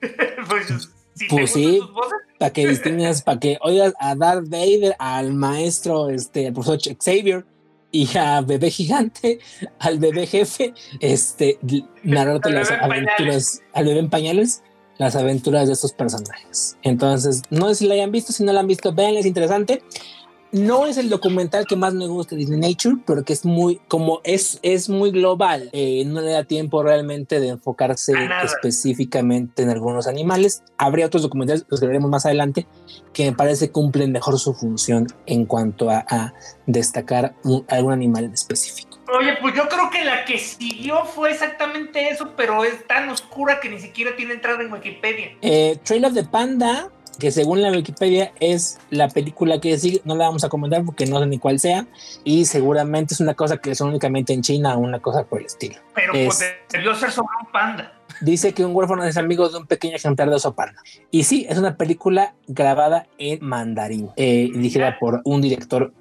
pues, 0.48 0.88
si 1.14 1.26
Pues 1.28 1.52
sí. 1.52 1.80
Para 2.38 2.52
que 2.52 2.66
distingas, 2.66 3.22
para 3.22 3.38
que 3.38 3.58
oigas 3.60 3.94
a 4.00 4.14
Darth 4.14 4.48
Vader, 4.48 4.96
al 4.98 5.32
maestro, 5.32 6.10
este, 6.10 6.48
al 6.48 6.52
profesor 6.52 6.78
Xavier 6.98 7.44
y 7.92 8.08
a 8.16 8.40
bebé 8.40 8.70
gigante, 8.70 9.38
al 9.78 9.98
bebé 9.98 10.26
jefe, 10.26 10.74
este, 11.00 11.58
narrarte 12.02 12.50
las 12.50 12.70
aventuras, 12.70 13.60
al 13.74 13.84
bebé 13.84 14.00
en 14.00 14.10
pañales, 14.10 14.62
las 14.98 15.14
aventuras 15.14 15.66
de 15.66 15.74
estos 15.74 15.92
personajes. 15.92 16.78
Entonces, 16.82 17.42
no 17.50 17.68
sé 17.68 17.74
si 17.76 17.86
la 17.86 17.94
hayan 17.94 18.10
visto, 18.10 18.32
si 18.32 18.44
no 18.44 18.52
la 18.52 18.60
han 18.60 18.66
visto, 18.66 18.92
vean, 18.92 19.14
es 19.14 19.26
interesante. 19.26 19.82
No 20.52 20.86
es 20.86 20.98
el 20.98 21.08
documental 21.08 21.66
que 21.66 21.76
más 21.76 21.94
me 21.94 22.06
gusta 22.06 22.34
de 22.36 22.40
Disney 22.40 22.60
Nature, 22.60 22.96
porque 23.06 23.32
es 23.32 23.44
muy, 23.46 23.80
como 23.88 24.20
es, 24.22 24.58
es 24.62 24.88
muy 24.90 25.10
global, 25.10 25.70
eh, 25.72 26.04
no 26.06 26.20
le 26.20 26.30
da 26.32 26.44
tiempo 26.44 26.82
realmente 26.82 27.40
de 27.40 27.48
enfocarse 27.48 28.12
específicamente 28.44 29.62
en 29.62 29.70
algunos 29.70 30.06
animales. 30.06 30.62
Habría 30.76 31.06
otros 31.06 31.22
documentales, 31.22 31.64
los 31.68 31.80
que 31.80 31.86
veremos 31.86 32.10
más 32.10 32.26
adelante, 32.26 32.66
que 33.12 33.24
me 33.30 33.36
parece 33.36 33.70
cumplen 33.70 34.12
mejor 34.12 34.38
su 34.38 34.54
función 34.54 35.06
en 35.26 35.46
cuanto 35.46 35.88
a, 35.90 36.04
a 36.08 36.34
destacar 36.66 37.34
un- 37.44 37.64
algún 37.68 37.92
animal 37.92 38.24
en 38.24 38.32
específico. 38.34 38.98
Oye, 39.18 39.34
pues 39.40 39.54
yo 39.54 39.68
creo 39.68 39.90
que 39.90 40.04
la 40.04 40.24
que 40.24 40.38
siguió 40.38 41.04
fue 41.04 41.30
exactamente 41.32 42.08
eso, 42.08 42.30
pero 42.36 42.64
es 42.64 42.86
tan 42.86 43.08
oscura 43.10 43.60
que 43.60 43.68
ni 43.68 43.78
siquiera 43.78 44.16
tiene 44.16 44.34
entrada 44.34 44.62
en 44.62 44.72
Wikipedia. 44.72 45.28
Eh, 45.42 45.78
Trail 45.84 46.04
of 46.06 46.14
the 46.14 46.24
Panda, 46.24 46.90
que 47.18 47.30
según 47.30 47.62
la 47.62 47.70
Wikipedia 47.70 48.32
es 48.40 48.78
la 48.90 49.08
película 49.08 49.60
que 49.60 49.78
sigue, 49.78 50.00
no 50.04 50.14
la 50.16 50.26
vamos 50.26 50.44
a 50.44 50.48
comentar 50.48 50.84
porque 50.84 51.06
no 51.06 51.18
sé 51.20 51.26
ni 51.26 51.38
cuál 51.38 51.58
sea, 51.60 51.86
y 52.24 52.44
seguramente 52.46 53.14
es 53.14 53.20
una 53.20 53.34
cosa 53.34 53.58
que 53.58 53.70
es 53.70 53.80
únicamente 53.80 54.32
en 54.32 54.42
China 54.42 54.76
o 54.76 54.80
una 54.80 54.98
cosa 55.00 55.24
por 55.24 55.40
el 55.40 55.46
estilo. 55.46 55.76
Pero 55.94 56.14
Es- 56.14 56.26
pues 56.26 56.98
ser 56.98 57.10
sobre 57.10 57.28
un 57.44 57.52
panda. 57.52 57.92
Dice 58.20 58.52
que 58.52 58.64
un 58.64 58.74
huérfano 58.74 59.04
es 59.04 59.16
amigo 59.16 59.48
de 59.48 59.58
un 59.58 59.66
pequeño 59.66 59.96
ejemplar 59.96 60.28
de 60.28 60.36
oso 60.36 60.54
panda. 60.54 60.80
Y 61.10 61.24
sí, 61.24 61.46
es 61.48 61.58
una 61.58 61.76
película 61.76 62.34
grabada 62.46 63.06
en 63.18 63.44
mandarín, 63.44 64.10
eh, 64.16 64.50
dirigida 64.52 64.98
por 64.98 65.22
un 65.24 65.40
director 65.40 65.92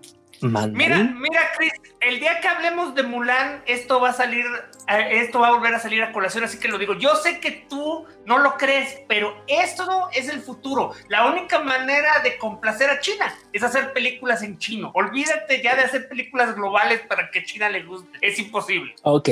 mandarín. 0.41 1.19
mira, 1.19 1.51
Chris, 1.57 1.73
el 1.99 2.19
día 2.19 2.39
que 2.39 2.47
hablemos 2.47 2.95
de 2.95 3.03
Mulan, 3.03 3.63
esto 3.65 3.99
va 3.99 4.09
a 4.09 4.13
salir, 4.13 4.45
eh, 4.87 5.21
esto 5.23 5.39
va 5.39 5.49
a 5.49 5.51
volver 5.51 5.73
a 5.75 5.79
salir 5.79 6.01
a 6.03 6.11
colación, 6.11 6.43
así 6.43 6.57
que 6.57 6.67
lo 6.67 6.77
digo. 6.77 6.95
Yo 6.95 7.15
sé 7.15 7.39
que 7.39 7.65
tú 7.69 8.05
no 8.25 8.39
lo 8.39 8.57
crees, 8.57 9.01
pero 9.07 9.35
esto 9.47 10.09
es 10.13 10.29
el 10.29 10.41
futuro. 10.41 10.93
La 11.09 11.29
única 11.31 11.59
manera 11.59 12.21
de 12.23 12.37
complacer 12.37 12.89
a 12.89 12.99
China 12.99 13.33
es 13.53 13.63
hacer 13.63 13.93
películas 13.93 14.43
en 14.43 14.57
chino. 14.57 14.91
Olvídate 14.93 15.61
ya 15.61 15.75
de 15.75 15.83
hacer 15.83 16.09
películas 16.09 16.55
globales 16.55 17.01
para 17.01 17.29
que 17.31 17.43
China 17.43 17.69
le 17.69 17.83
guste. 17.83 18.17
Es 18.21 18.39
imposible. 18.39 18.95
Ok, 19.03 19.29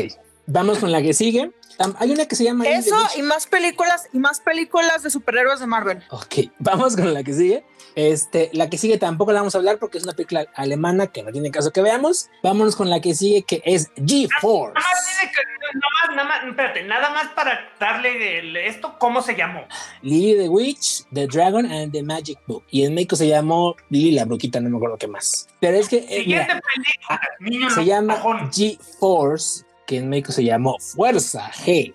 Vamos 0.51 0.80
con 0.80 0.91
la 0.91 1.01
que 1.01 1.14
sigue. 1.14 1.51
Hay 1.99 2.12
una 2.12 2.26
que 2.26 2.36
se 2.36 2.43
llama 2.43 2.66
Eso 2.68 2.95
y 3.16 3.22
más 3.22 3.45
películas 3.45 4.10
y 4.12 4.18
más 4.18 4.39
películas 4.39 5.03
de 5.03 5.12
superhéroes 5.12 5.60
de 5.60 5.68
Marvel. 5.68 6.03
Ok, 6.10 6.49
vamos 6.60 6.95
con 6.95 7.14
la 7.14 7.24
que 7.24 7.34
sigue. 7.34 7.64
Este, 8.00 8.50
la 8.54 8.70
que 8.70 8.78
sigue 8.78 8.97
tampoco 8.97 9.34
la 9.34 9.39
vamos 9.41 9.56
a 9.56 9.58
hablar 9.58 9.78
porque 9.78 9.97
es 9.97 10.06
una 10.06 10.14
película 10.14 10.45
alemana 10.56 11.08
que 11.08 11.22
no 11.22 11.32
tiene 11.34 11.52
caso 11.52 11.72
que 11.72 11.82
veamos. 11.82 12.30
Vámonos 12.41 12.78
con 12.78 12.89
la 12.89 13.02
que 13.02 13.14
sigue, 13.14 13.43
que 13.43 13.62
es 13.66 13.93
G-Force. 13.95 14.74
Dice 14.76 15.32
que- 15.34 15.50
nada 15.78 15.82
más, 16.08 16.16
nada 16.16 16.28
más, 16.30 16.43
espérate, 16.50 16.84
nada 16.84 17.10
más 17.12 17.28
para 17.34 17.60
darle 17.80 18.39
el- 18.39 18.56
esto, 18.56 18.95
¿cómo 19.00 19.22
se 19.22 19.36
llamó? 19.36 19.66
Lily 20.02 20.36
the 20.38 20.47
Witch, 20.50 21.04
The 21.14 21.28
Dragon 21.28 21.66
and 21.70 21.91
the 21.91 22.02
Magic 22.02 22.39
Book. 22.47 22.64
Y 22.72 22.86
en 22.86 22.93
México 22.95 23.18
se 23.18 23.28
llamó 23.28 23.76
Lily 23.89 24.12
la 24.12 24.24
Bruquita, 24.26 24.62
no 24.62 24.70
me 24.70 24.78
acuerdo 24.78 24.97
qué 24.97 25.08
más. 25.08 25.47
Pero 25.60 25.76
es 25.78 25.89
que 25.89 25.97
eh, 25.97 26.24
mira, 26.26 26.45
Siguiente 26.45 26.62
película, 26.74 27.22
niño 27.41 27.70
se 27.70 27.86
llama. 27.86 28.16
G-Force, 28.50 29.66
que 29.86 29.97
en 29.97 30.10
México 30.10 30.32
se 30.32 30.43
llamó 30.45 30.78
Fuerza 30.80 31.52
G. 31.52 31.93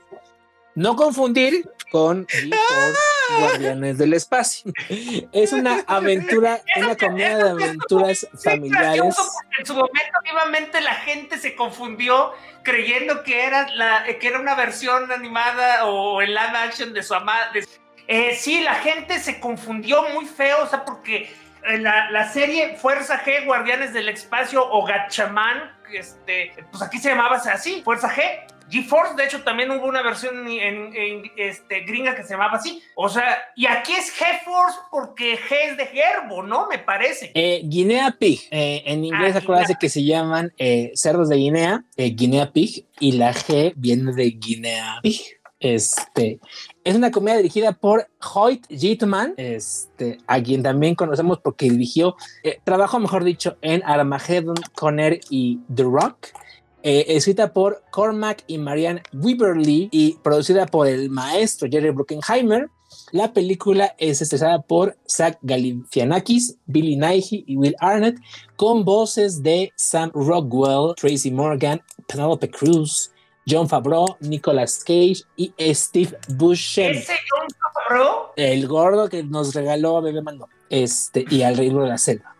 No 0.75 0.97
confundir 0.97 1.69
con 1.91 2.27
G-Force 2.27 2.99
Guardianes 3.39 3.99
del 3.99 4.15
Espacio. 4.15 4.73
Es 5.33 5.53
una 5.53 5.85
aventura, 5.87 6.61
una 6.77 6.97
comedia 6.97 7.37
de 7.37 7.51
aventuras 7.51 8.27
familiares. 8.43 9.17
en 9.59 9.67
su 9.67 9.75
momento 9.75 10.19
vivamente 10.25 10.81
la 10.81 10.95
gente 10.95 11.39
se 11.39 11.55
confundió 11.55 12.33
creyendo 12.63 13.23
que 13.23 13.45
era 13.45 13.69
la 13.75 14.05
que 14.05 14.27
era 14.27 14.41
una 14.41 14.55
versión 14.55 15.11
animada 15.13 15.87
o 15.87 16.21
el 16.21 16.31
live 16.31 16.59
action 16.59 16.93
de 16.93 17.03
su 17.03 17.15
amada. 17.15 17.51
Eh, 18.07 18.35
sí, 18.35 18.61
la 18.61 18.75
gente 18.75 19.19
se 19.21 19.41
confundió 19.41 20.09
muy 20.11 20.27
feo, 20.27 20.63
o 20.63 20.67
sea, 20.67 20.85
porque 20.85 21.33
eh, 21.65 21.79
la, 21.79 22.11
la 22.11 22.29
serie 22.31 22.77
Fuerza 22.77 23.23
G, 23.25 23.47
Guardianes 23.47 23.95
del 23.95 24.09
Espacio 24.11 24.63
o 24.69 24.85
Gatchaman, 24.85 25.73
este, 25.91 26.53
pues 26.71 26.83
aquí 26.83 26.99
se 26.99 27.11
llamaba 27.11 27.37
así, 27.37 27.83
Fuerza 27.83 28.11
G. 28.11 28.45
GeForce, 28.71 29.15
de 29.15 29.25
hecho, 29.25 29.43
también 29.43 29.71
hubo 29.71 29.87
una 29.87 30.03
versión 30.03 30.47
en, 30.49 30.95
en, 30.95 31.31
este, 31.37 31.81
gringa 31.81 32.15
que 32.15 32.23
se 32.23 32.31
llamaba 32.35 32.57
así. 32.59 32.83
O 32.97 33.09
sea, 33.09 33.39
y 33.57 33.67
aquí 33.67 33.93
es 33.93 34.13
G-Force 34.19 34.79
porque 34.91 35.37
G 35.39 35.55
es 35.71 35.77
de 35.77 35.87
Gerbo, 35.87 36.43
¿no? 36.43 36.67
Me 36.69 36.79
parece. 36.79 37.31
Eh, 37.35 37.63
Guinea 37.65 38.17
Pig. 38.19 38.41
Eh, 38.51 38.83
en 38.87 39.05
inglés, 39.05 39.35
Ah, 39.37 39.39
acuérdate 39.39 39.69
Guinea. 39.69 39.79
que 39.81 39.89
se 39.89 40.05
llaman 40.05 40.53
eh, 40.59 40.93
cerdos 40.95 41.29
de 41.29 41.37
Guinea, 41.37 41.85
eh, 41.97 42.11
Guinea 42.11 42.53
Pig, 42.53 42.87
y 43.01 43.13
la 43.13 43.33
G 43.33 43.73
viene 43.77 44.13
de 44.13 44.31
Guinea 44.31 44.99
Pig. 45.03 45.21
Este 45.61 46.41
es 46.83 46.95
una 46.95 47.11
comedia 47.11 47.39
dirigida 47.39 47.73
por 47.73 48.07
Hoyt 48.35 48.67
Gitman, 48.69 49.33
este, 49.39 50.19
a 50.27 50.43
quien 50.43 50.63
también 50.63 50.95
conocemos 50.95 51.39
porque 51.43 51.71
dirigió, 51.71 52.17
eh, 52.43 52.59
trabajó, 52.65 52.99
mejor 52.99 53.25
dicho, 53.25 53.57
en 53.63 53.83
Armageddon, 53.85 54.57
Conner 54.75 55.21
y 55.31 55.61
The 55.75 55.85
Rock. 55.85 56.27
Eh, 56.87 57.17
escrita 57.17 57.55
por 57.55 57.83
Cormac 57.91 58.45
y 58.47 58.59
Marianne 58.59 59.03
Weaverly 59.15 59.89
y 59.91 60.19
producida 60.23 60.67
por 60.67 60.87
el 60.87 61.09
maestro 61.09 61.67
Jerry 61.71 61.89
Bruckheimer. 61.89 62.69
La 63.11 63.33
película 63.33 63.95
es 63.97 64.21
estrenada 64.21 64.61
por 64.61 64.95
Zach 65.09 65.39
Galifianakis, 65.41 66.59
Billy 66.67 66.97
Nighy 66.97 67.43
y 67.47 67.57
Will 67.57 67.75
Arnett, 67.81 68.19
con 68.57 68.85
voces 68.85 69.43
de 69.43 69.73
Sam 69.77 70.11
Rockwell, 70.13 70.95
Tracy 70.95 71.31
Morgan, 71.31 71.83
Penelope 72.07 72.51
Cruz, 72.51 73.11
John 73.49 73.67
Favreau, 73.67 74.17
Nicolas 74.21 74.85
Cage 74.85 75.23
y 75.37 75.55
Steve 75.73 76.19
Buscemi, 76.37 76.99
Ese 76.99 77.15
John 77.31 77.49
Favreau, 77.73 78.27
el 78.37 78.69
gordo 78.69 79.09
que 79.09 79.23
nos 79.23 79.55
regaló 79.55 79.97
a 79.97 80.03
Bebé 80.03 80.21
Mando, 80.21 80.49
este, 80.69 81.25
y 81.31 81.43
al 81.43 81.57
Reino 81.57 81.83
de 81.83 81.89
la 81.89 81.99
Selva. 81.99 82.34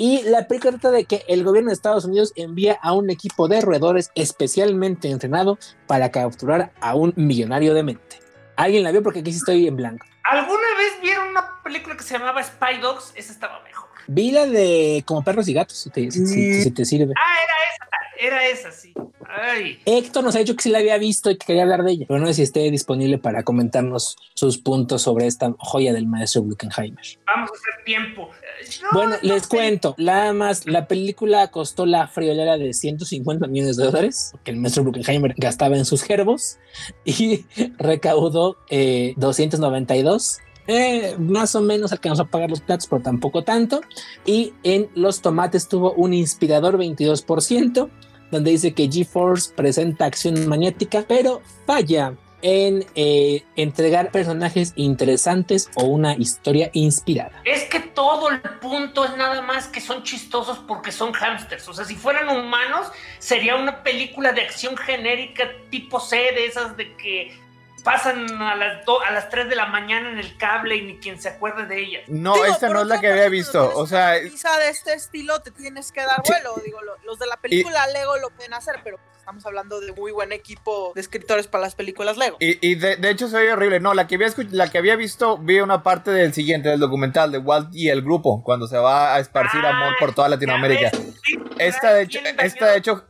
Y 0.00 0.22
la 0.22 0.46
película 0.46 0.70
trata 0.70 0.92
de 0.92 1.06
que 1.06 1.24
el 1.26 1.42
gobierno 1.42 1.70
de 1.70 1.74
Estados 1.74 2.04
Unidos 2.04 2.32
envía 2.36 2.78
a 2.82 2.92
un 2.92 3.10
equipo 3.10 3.48
de 3.48 3.60
roedores 3.60 4.12
especialmente 4.14 5.10
entrenado 5.10 5.58
para 5.88 6.12
capturar 6.12 6.70
a 6.80 6.94
un 6.94 7.12
millonario 7.16 7.74
de 7.74 7.82
mente. 7.82 8.20
¿Alguien 8.54 8.84
la 8.84 8.92
vio? 8.92 9.02
Porque 9.02 9.18
aquí 9.18 9.32
sí 9.32 9.38
estoy 9.38 9.66
en 9.66 9.74
blanco. 9.74 10.06
¿alguna 10.22 10.76
vez 10.76 11.00
vieron 11.00 11.28
una 11.28 11.62
película 11.62 11.96
que 11.96 12.04
se 12.04 12.16
llamaba 12.16 12.42
Spy 12.42 12.78
Dogs? 12.78 13.12
Esa 13.16 13.32
estaba 13.32 13.60
mejor. 13.64 13.87
Vi 14.08 14.30
la 14.30 14.46
de 14.46 15.02
como 15.06 15.22
perros 15.22 15.46
y 15.48 15.52
gatos, 15.52 15.76
si 15.78 15.90
te, 15.90 16.10
si- 16.10 16.26
si- 16.26 16.62
si 16.62 16.70
te 16.70 16.84
sirve. 16.84 17.12
Ah, 17.16 17.36
era 17.44 17.54
esa, 17.74 18.26
era 18.26 18.48
esa, 18.48 18.72
sí. 18.72 18.92
Ay. 19.30 19.78
Héctor 19.84 20.24
nos 20.24 20.34
ha 20.34 20.38
dicho 20.38 20.56
que 20.56 20.62
sí 20.62 20.70
la 20.70 20.78
había 20.78 20.96
visto 20.96 21.30
y 21.30 21.36
que 21.36 21.44
quería 21.46 21.62
hablar 21.62 21.84
de 21.84 21.92
ella, 21.92 22.06
pero 22.08 22.18
no 22.18 22.26
sé 22.28 22.34
si 22.34 22.42
esté 22.42 22.70
disponible 22.70 23.18
para 23.18 23.42
comentarnos 23.42 24.16
sus 24.34 24.56
puntos 24.56 25.02
sobre 25.02 25.26
esta 25.26 25.54
joya 25.58 25.92
del 25.92 26.06
maestro 26.06 26.42
Bruckheimer. 26.42 27.04
Vamos 27.26 27.50
a 27.50 27.52
hacer 27.52 27.84
tiempo. 27.84 28.30
Eh, 28.32 28.68
no, 28.82 28.88
bueno, 28.94 29.16
no 29.22 29.34
les 29.34 29.42
sé. 29.42 29.48
cuento, 29.50 29.94
nada 29.98 30.32
más, 30.32 30.66
la 30.66 30.88
película 30.88 31.48
costó 31.48 31.84
la 31.84 32.08
friolera 32.08 32.56
de 32.56 32.72
150 32.72 33.46
millones 33.48 33.76
de 33.76 33.84
dólares, 33.84 34.32
que 34.42 34.50
el 34.50 34.56
maestro 34.56 34.82
Bruckheimer 34.84 35.34
gastaba 35.36 35.76
en 35.76 35.84
sus 35.84 36.02
gerbos, 36.02 36.56
y 37.04 37.44
recaudó 37.78 38.56
eh, 38.70 39.12
292. 39.18 40.38
Eh, 40.68 41.16
más 41.18 41.54
o 41.54 41.62
menos 41.62 41.92
alcanzó 41.92 42.22
a 42.22 42.26
pagar 42.26 42.50
los 42.50 42.60
platos, 42.60 42.86
pero 42.86 43.02
tampoco 43.02 43.42
tanto. 43.42 43.80
Y 44.24 44.52
en 44.62 44.88
los 44.94 45.22
tomates 45.22 45.66
tuvo 45.66 45.92
un 45.94 46.12
inspirador 46.12 46.78
22%, 46.78 47.88
donde 48.30 48.50
dice 48.50 48.74
que 48.74 48.88
GeForce 48.90 49.52
presenta 49.54 50.04
acción 50.04 50.46
magnética, 50.46 51.04
pero 51.08 51.40
falla 51.66 52.14
en 52.42 52.84
eh, 52.94 53.44
entregar 53.56 54.12
personajes 54.12 54.72
interesantes 54.76 55.70
o 55.74 55.84
una 55.84 56.14
historia 56.14 56.70
inspirada. 56.72 57.42
Es 57.44 57.64
que 57.64 57.80
todo 57.80 58.28
el 58.30 58.40
punto 58.60 59.04
es 59.04 59.16
nada 59.16 59.42
más 59.42 59.66
que 59.66 59.80
son 59.80 60.02
chistosos 60.02 60.58
porque 60.58 60.92
son 60.92 61.12
hamsters. 61.12 61.66
O 61.68 61.72
sea, 61.72 61.84
si 61.84 61.96
fueran 61.96 62.28
humanos, 62.28 62.88
sería 63.18 63.56
una 63.56 63.82
película 63.82 64.32
de 64.32 64.42
acción 64.42 64.76
genérica 64.76 65.50
tipo 65.70 65.98
C, 65.98 66.16
de 66.16 66.46
esas 66.46 66.76
de 66.76 66.94
que 66.96 67.47
pasan 67.84 68.26
a 68.42 68.56
las, 68.56 68.84
do- 68.84 69.00
a 69.02 69.10
las 69.10 69.28
3 69.30 69.48
de 69.48 69.56
la 69.56 69.66
mañana 69.66 70.10
en 70.10 70.18
el 70.18 70.36
cable 70.36 70.76
y 70.76 70.82
ni 70.82 70.98
quien 70.98 71.20
se 71.20 71.28
acuerde 71.28 71.66
de 71.66 71.78
ellas. 71.80 72.02
No, 72.08 72.34
Digo, 72.34 72.46
esta 72.46 72.68
no 72.68 72.80
es 72.82 72.86
la 72.86 73.00
que 73.00 73.08
había 73.10 73.28
visto. 73.28 73.72
O 73.76 73.86
sea, 73.86 74.14
franquicia 74.18 74.56
de 74.58 74.68
este 74.68 74.92
estilo 74.94 75.40
te 75.40 75.50
tienes 75.50 75.92
que 75.92 76.00
dar 76.00 76.22
vuelo. 76.26 76.54
Digo, 76.64 76.82
lo- 76.82 76.96
los 77.04 77.18
de 77.18 77.26
la 77.26 77.36
película 77.36 77.86
Lego 77.88 78.16
lo 78.18 78.30
pueden 78.30 78.54
hacer, 78.54 78.76
pero 78.84 78.96
pues 78.98 79.18
estamos 79.18 79.44
hablando 79.46 79.80
de 79.80 79.92
muy 79.92 80.10
buen 80.12 80.32
equipo 80.32 80.92
de 80.94 81.00
escritores 81.00 81.46
para 81.46 81.62
las 81.62 81.74
películas 81.74 82.16
Lego. 82.16 82.36
Y, 82.40 82.66
y 82.66 82.74
de, 82.76 82.96
de 82.96 83.10
hecho 83.10 83.28
soy 83.28 83.46
horrible. 83.48 83.80
No, 83.80 83.94
la 83.94 84.06
que, 84.06 84.14
había 84.16 84.28
la 84.50 84.70
que 84.70 84.78
había 84.78 84.96
visto, 84.96 85.38
vi 85.38 85.60
una 85.60 85.82
parte 85.82 86.10
del 86.10 86.32
siguiente, 86.34 86.68
del 86.70 86.80
documental 86.80 87.30
de 87.32 87.38
Walt 87.38 87.68
y 87.72 87.88
el 87.90 88.02
grupo, 88.02 88.42
cuando 88.42 88.66
se 88.66 88.78
va 88.78 89.14
a 89.14 89.18
esparcir 89.20 89.64
amor 89.64 89.94
por 90.00 90.14
toda 90.14 90.28
Latinoamérica. 90.28 90.90
Ya 90.92 90.98
ves, 90.98 91.14
sí, 91.22 91.38
Esta 91.58 91.92
de 91.94 92.06
¿quién 92.06 92.26
hecho, 92.26 92.40
esta 92.42 92.66
de 92.66 92.78
hecho? 92.78 93.06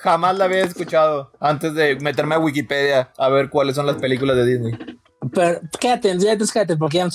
Jamás 0.00 0.36
la 0.38 0.44
había 0.46 0.64
escuchado 0.64 1.32
antes 1.40 1.74
de 1.74 1.96
meterme 1.96 2.34
a 2.34 2.38
Wikipedia 2.38 3.12
a 3.16 3.28
ver 3.28 3.50
cuáles 3.50 3.76
son 3.76 3.86
las 3.86 3.96
películas 3.96 4.36
de 4.36 4.46
Disney. 4.46 4.74
Pero 5.32 5.60
quédate, 5.78 6.16
quédate, 6.52 6.76
porque 6.76 6.98
ya 6.98 7.08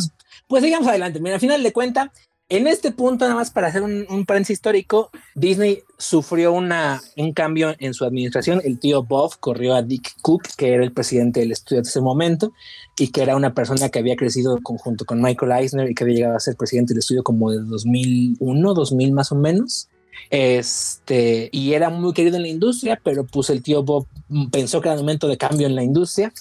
pues 0.48 0.64
sigamos 0.64 0.88
adelante. 0.88 1.20
Mira, 1.20 1.36
al 1.36 1.42
final 1.42 1.64
de 1.64 1.74
cuenta, 1.74 2.12
en 2.48 2.68
este 2.68 2.92
punto, 2.92 3.26
nada 3.26 3.36
más 3.36 3.50
para 3.50 3.68
hacer 3.68 3.82
un, 3.82 4.06
un 4.08 4.26
paréntesis 4.26 4.58
histórico, 4.58 5.10
Disney 5.34 5.82
sufrió 5.98 6.54
una, 6.54 7.02
un 7.18 7.34
cambio 7.34 7.74
en 7.80 7.96
su 7.96 8.06
administración. 8.06 8.62
El 8.64 8.80
tío 8.80 9.02
Bob 9.02 9.32
corrió 9.40 9.74
a 9.74 9.82
Dick 9.82 10.14
Cook, 10.22 10.44
que 10.56 10.74
era 10.74 10.84
el 10.84 10.94
presidente 10.94 11.40
del 11.40 11.52
estudio 11.52 11.82
de 11.82 11.90
ese 11.90 12.02
momento, 12.02 12.54
y 13.00 13.08
que 13.08 13.24
era 13.24 13.36
una 13.36 13.56
persona 13.56 13.90
que 13.90 13.98
había 13.98 14.16
crecido 14.16 14.60
conjunto 14.62 15.06
con 15.06 15.22
Michael 15.24 15.54
Eisner 15.54 15.90
y 15.90 15.96
que 15.96 16.04
había 16.04 16.16
llegado 16.18 16.36
a 16.36 16.40
ser 16.40 16.56
presidente 16.56 16.94
del 16.94 17.00
estudio 17.00 17.24
como 17.24 17.50
de 17.50 17.62
2001, 17.62 18.74
2000 18.76 19.12
más 19.12 19.32
o 19.32 19.36
menos. 19.36 19.90
Este, 20.30 21.50
y 21.52 21.74
era 21.74 21.90
muy 21.90 22.14
querido 22.14 22.36
en 22.38 22.44
la 22.44 22.50
industria, 22.50 23.00
pero 23.04 23.26
pues 23.26 23.50
el 23.50 23.62
tío 23.62 23.84
Bob 23.84 24.08
pensó 24.52 24.82
que 24.82 24.90
era 24.90 24.98
momento 24.98 25.28
de 25.28 25.38
cambio 25.38 25.68
en 25.68 25.76
la 25.76 25.84
industria 25.84 26.32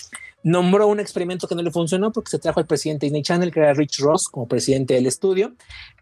nombró 0.45 0.87
un 0.87 1.01
experimento 1.01 1.49
que 1.49 1.55
no 1.55 1.63
le 1.63 1.71
funcionó 1.73 2.13
porque 2.13 2.31
se 2.31 2.39
trajo 2.39 2.61
al 2.61 2.67
presidente 2.67 3.07
de 3.07 3.09
Disney 3.09 3.23
Channel, 3.23 3.51
que 3.51 3.61
era 3.61 3.73
Rich 3.73 3.99
Ross, 4.01 4.29
como 4.29 4.47
presidente 4.47 4.95
del 4.95 5.07
estudio. 5.07 5.55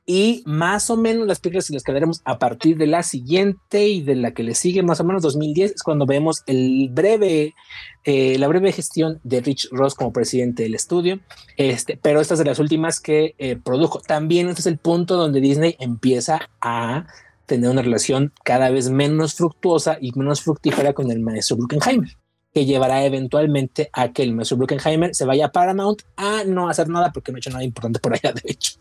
Y 0.05 0.43
más 0.47 0.91
o 0.91 0.97
menos 0.97 1.29
las 1.29 1.39
películas 1.39 1.67
si 1.67 1.73
las 1.73 1.85
quedaremos 1.85 2.23
a 2.25 2.41
partir 2.41 2.77
de 2.77 2.89
la 2.89 3.05
siguiente 3.05 3.87
y 3.87 4.03
de 4.03 4.17
la 4.17 4.33
que 4.33 4.43
le 4.43 4.57
sigue, 4.57 4.83
más 4.83 4.99
o 4.99 5.05
menos 5.05 5.23
2010, 5.23 5.77
es 5.77 5.83
cuando 5.85 6.07
vemos 6.07 6.43
el 6.47 6.89
breve, 6.91 7.55
eh, 8.03 8.37
la 8.37 8.49
breve 8.49 8.73
gestión 8.73 9.21
de 9.23 9.41
Rich 9.41 9.69
Ross 9.71 9.95
como 9.95 10.13
presidente 10.13 10.65
del 10.65 10.75
estudio. 10.75 11.21
Este, 11.57 11.97
pero 11.97 12.21
esta 12.21 12.35
es 12.35 12.39
de 12.39 12.47
las 12.47 12.59
últimas 12.59 12.99
que 12.99 13.37
eh, 13.39 13.55
produjo. 13.55 14.01
También 14.01 14.49
este 14.49 14.63
es 14.63 14.67
el 14.67 14.79
punto 14.79 15.17
donde 15.17 15.41
Disney 15.41 15.77
empieza 15.79 16.51
a 16.61 17.07
tener 17.47 17.71
una 17.71 17.83
relación 17.83 18.33
cada 18.45 18.71
vez 18.71 18.91
menos 18.91 19.35
fructuosa 19.35 19.99
y 20.01 20.13
menos 20.19 20.43
fructífera 20.43 20.93
con 20.93 21.11
el 21.11 21.21
maestro 21.21 21.57
Bruckheimer 21.57 22.17
que 22.53 22.67
llevará 22.67 23.05
eventualmente 23.05 23.89
a 23.93 24.13
que 24.13 24.23
el 24.23 24.35
maestro 24.35 24.59
Bruckheimer 24.59 25.15
se 25.15 25.25
vaya 25.25 25.47
a 25.47 25.53
Paramount 25.53 26.03
a 26.17 26.45
no 26.45 26.69
hacer 26.69 26.89
nada 26.89 27.11
porque 27.13 27.33
no 27.33 27.37
ha 27.37 27.39
hecho 27.39 27.51
nada 27.51 27.65
importante 27.65 27.99
por 27.99 28.13
allá, 28.13 28.33
de 28.43 28.43
hecho. 28.45 28.75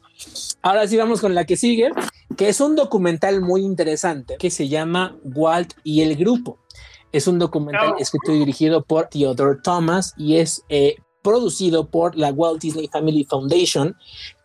Ahora 0.61 0.87
sí 0.87 0.97
vamos 0.97 1.21
con 1.21 1.33
la 1.33 1.45
que 1.45 1.55
sigue, 1.55 1.89
que 2.37 2.49
es 2.49 2.59
un 2.59 2.75
documental 2.75 3.41
muy 3.41 3.61
interesante 3.61 4.35
que 4.37 4.51
se 4.51 4.67
llama 4.67 5.15
Walt 5.23 5.73
y 5.83 6.01
el 6.01 6.15
grupo. 6.17 6.59
Es 7.11 7.27
un 7.27 7.39
documental 7.39 7.93
Oh. 7.93 7.97
escrito 7.97 8.33
y 8.33 8.39
dirigido 8.39 8.83
por 8.83 9.07
Theodore 9.07 9.59
Thomas 9.63 10.13
y 10.17 10.35
es 10.37 10.63
eh, 10.69 10.95
producido 11.23 11.89
por 11.89 12.15
la 12.17 12.31
Walt 12.31 12.61
Disney 12.61 12.87
Family 12.87 13.25
Foundation, 13.25 13.95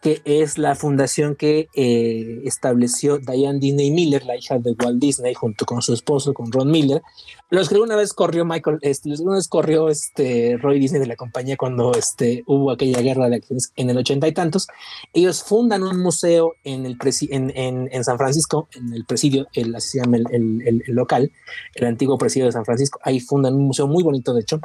que 0.06 0.22
es 0.24 0.56
la 0.56 0.76
fundación 0.76 1.34
que 1.34 1.68
eh, 1.74 2.42
estableció 2.44 3.18
Diane 3.18 3.58
Disney 3.58 3.90
Miller, 3.90 4.24
la 4.24 4.36
hija 4.36 4.56
de 4.56 4.76
Walt 4.80 5.00
Disney, 5.00 5.34
junto 5.34 5.66
con 5.66 5.82
su 5.82 5.92
esposo, 5.94 6.32
con 6.32 6.52
Ron 6.52 6.70
Miller. 6.70 7.02
Los 7.50 7.68
que 7.68 7.74
una 7.74 7.96
vez 7.96 8.12
corrió 8.12 8.44
Michael, 8.44 8.78
este, 8.82 9.08
los 9.08 9.18
que 9.18 9.24
una 9.24 9.34
vez 9.34 9.48
corrió 9.48 9.88
este 9.88 10.58
Roy 10.58 10.78
Disney 10.78 11.00
de 11.00 11.08
la 11.08 11.16
compañía 11.16 11.56
cuando 11.56 11.92
este, 11.94 12.44
hubo 12.46 12.70
aquella 12.70 13.00
guerra 13.00 13.28
de 13.28 13.34
acciones 13.34 13.72
en 13.74 13.90
el 13.90 13.96
ochenta 13.96 14.28
y 14.28 14.32
tantos. 14.32 14.68
Ellos 15.12 15.42
fundan 15.42 15.82
un 15.82 15.98
museo 16.00 16.54
en, 16.62 16.86
el 16.86 16.96
en, 17.30 17.50
en, 17.56 17.88
en, 17.90 18.04
San 18.04 18.16
Francisco, 18.16 18.68
en 18.76 18.94
el 18.94 19.06
presidio, 19.06 19.48
el, 19.54 19.74
así 19.74 19.98
se 19.98 20.04
llama 20.04 20.18
el, 20.18 20.26
el, 20.30 20.82
el, 20.86 20.94
local, 20.94 21.32
el 21.74 21.84
antiguo 21.84 22.16
presidio 22.16 22.46
de 22.46 22.52
San 22.52 22.64
Francisco. 22.64 23.00
Ahí 23.02 23.18
fundan 23.18 23.54
un 23.56 23.64
museo 23.64 23.88
muy 23.88 24.04
bonito, 24.04 24.32
de 24.34 24.42
hecho, 24.42 24.60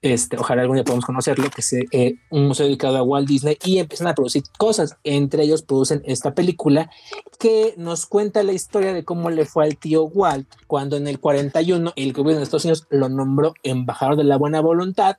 este, 0.00 0.36
ojalá 0.36 0.62
algún 0.62 0.76
día 0.76 0.84
podamos 0.84 1.04
conocerlo, 1.04 1.50
que 1.50 1.60
es 1.60 1.72
eh, 1.72 2.14
un 2.30 2.46
museo 2.46 2.66
dedicado 2.66 2.98
a 2.98 3.02
Walt 3.02 3.26
Disney 3.26 3.58
y 3.64 3.78
empiezan 3.78 4.06
a 4.06 4.14
producir 4.14 4.44
cosas. 4.56 4.77
Entre 5.04 5.42
ellos 5.42 5.62
producen 5.62 6.02
esta 6.04 6.34
película 6.34 6.90
que 7.38 7.74
nos 7.76 8.06
cuenta 8.06 8.42
la 8.42 8.52
historia 8.52 8.92
de 8.92 9.04
cómo 9.04 9.30
le 9.30 9.44
fue 9.44 9.64
al 9.64 9.76
tío 9.76 10.04
Walt 10.04 10.48
cuando 10.66 10.96
en 10.96 11.06
el 11.06 11.20
41 11.20 11.92
el 11.96 12.12
gobierno 12.12 12.38
de 12.38 12.44
Estados 12.44 12.64
Unidos 12.64 12.86
lo 12.90 13.08
nombró 13.08 13.54
embajador 13.62 14.16
de 14.16 14.24
la 14.24 14.36
buena 14.36 14.60
voluntad 14.60 15.16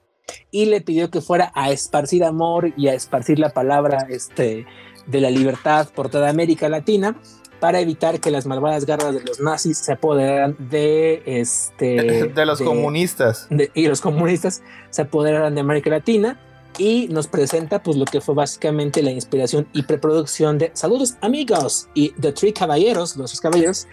y 0.51 0.65
le 0.65 0.81
pidió 0.81 1.09
que 1.09 1.21
fuera 1.21 1.51
a 1.55 1.71
esparcir 1.71 2.23
amor 2.23 2.73
y 2.77 2.87
a 2.87 2.93
esparcir 2.93 3.39
la 3.39 3.49
palabra 3.49 4.05
este, 4.09 4.65
de 5.07 5.21
la 5.21 5.31
libertad 5.31 5.89
por 5.93 6.09
toda 6.09 6.29
América 6.29 6.69
Latina 6.69 7.19
para 7.59 7.81
evitar 7.81 8.19
que 8.19 8.31
las 8.31 8.45
malvadas 8.45 8.85
garras 8.85 9.13
de 9.13 9.21
los 9.21 9.39
nazis 9.41 9.77
se 9.79 9.93
apoderaran 9.93 10.55
de 10.69 11.21
este 11.25 12.31
de 12.35 12.45
los 12.45 12.61
comunistas. 12.61 13.47
y 13.73 13.87
los 13.87 14.01
comunistas 14.01 14.61
se 14.89 15.01
apoderaran 15.01 15.55
de 15.55 15.61
América 15.61 15.89
Latina 15.89 16.39
y 16.79 17.07
nos 17.09 17.27
presenta 17.27 17.83
pues 17.83 17.97
lo 17.97 18.05
que 18.05 18.21
fue 18.21 18.33
básicamente 18.33 19.03
la 19.03 19.11
inspiración 19.11 19.67
y 19.73 19.83
preproducción 19.83 20.57
de 20.57 20.71
Saludos 20.73 21.15
amigos 21.21 21.89
y 21.93 22.09
The 22.11 22.31
Three 22.31 22.53
Caballeros, 22.53 23.17
los 23.17 23.31
tres 23.31 23.41
caballeros, 23.41 23.87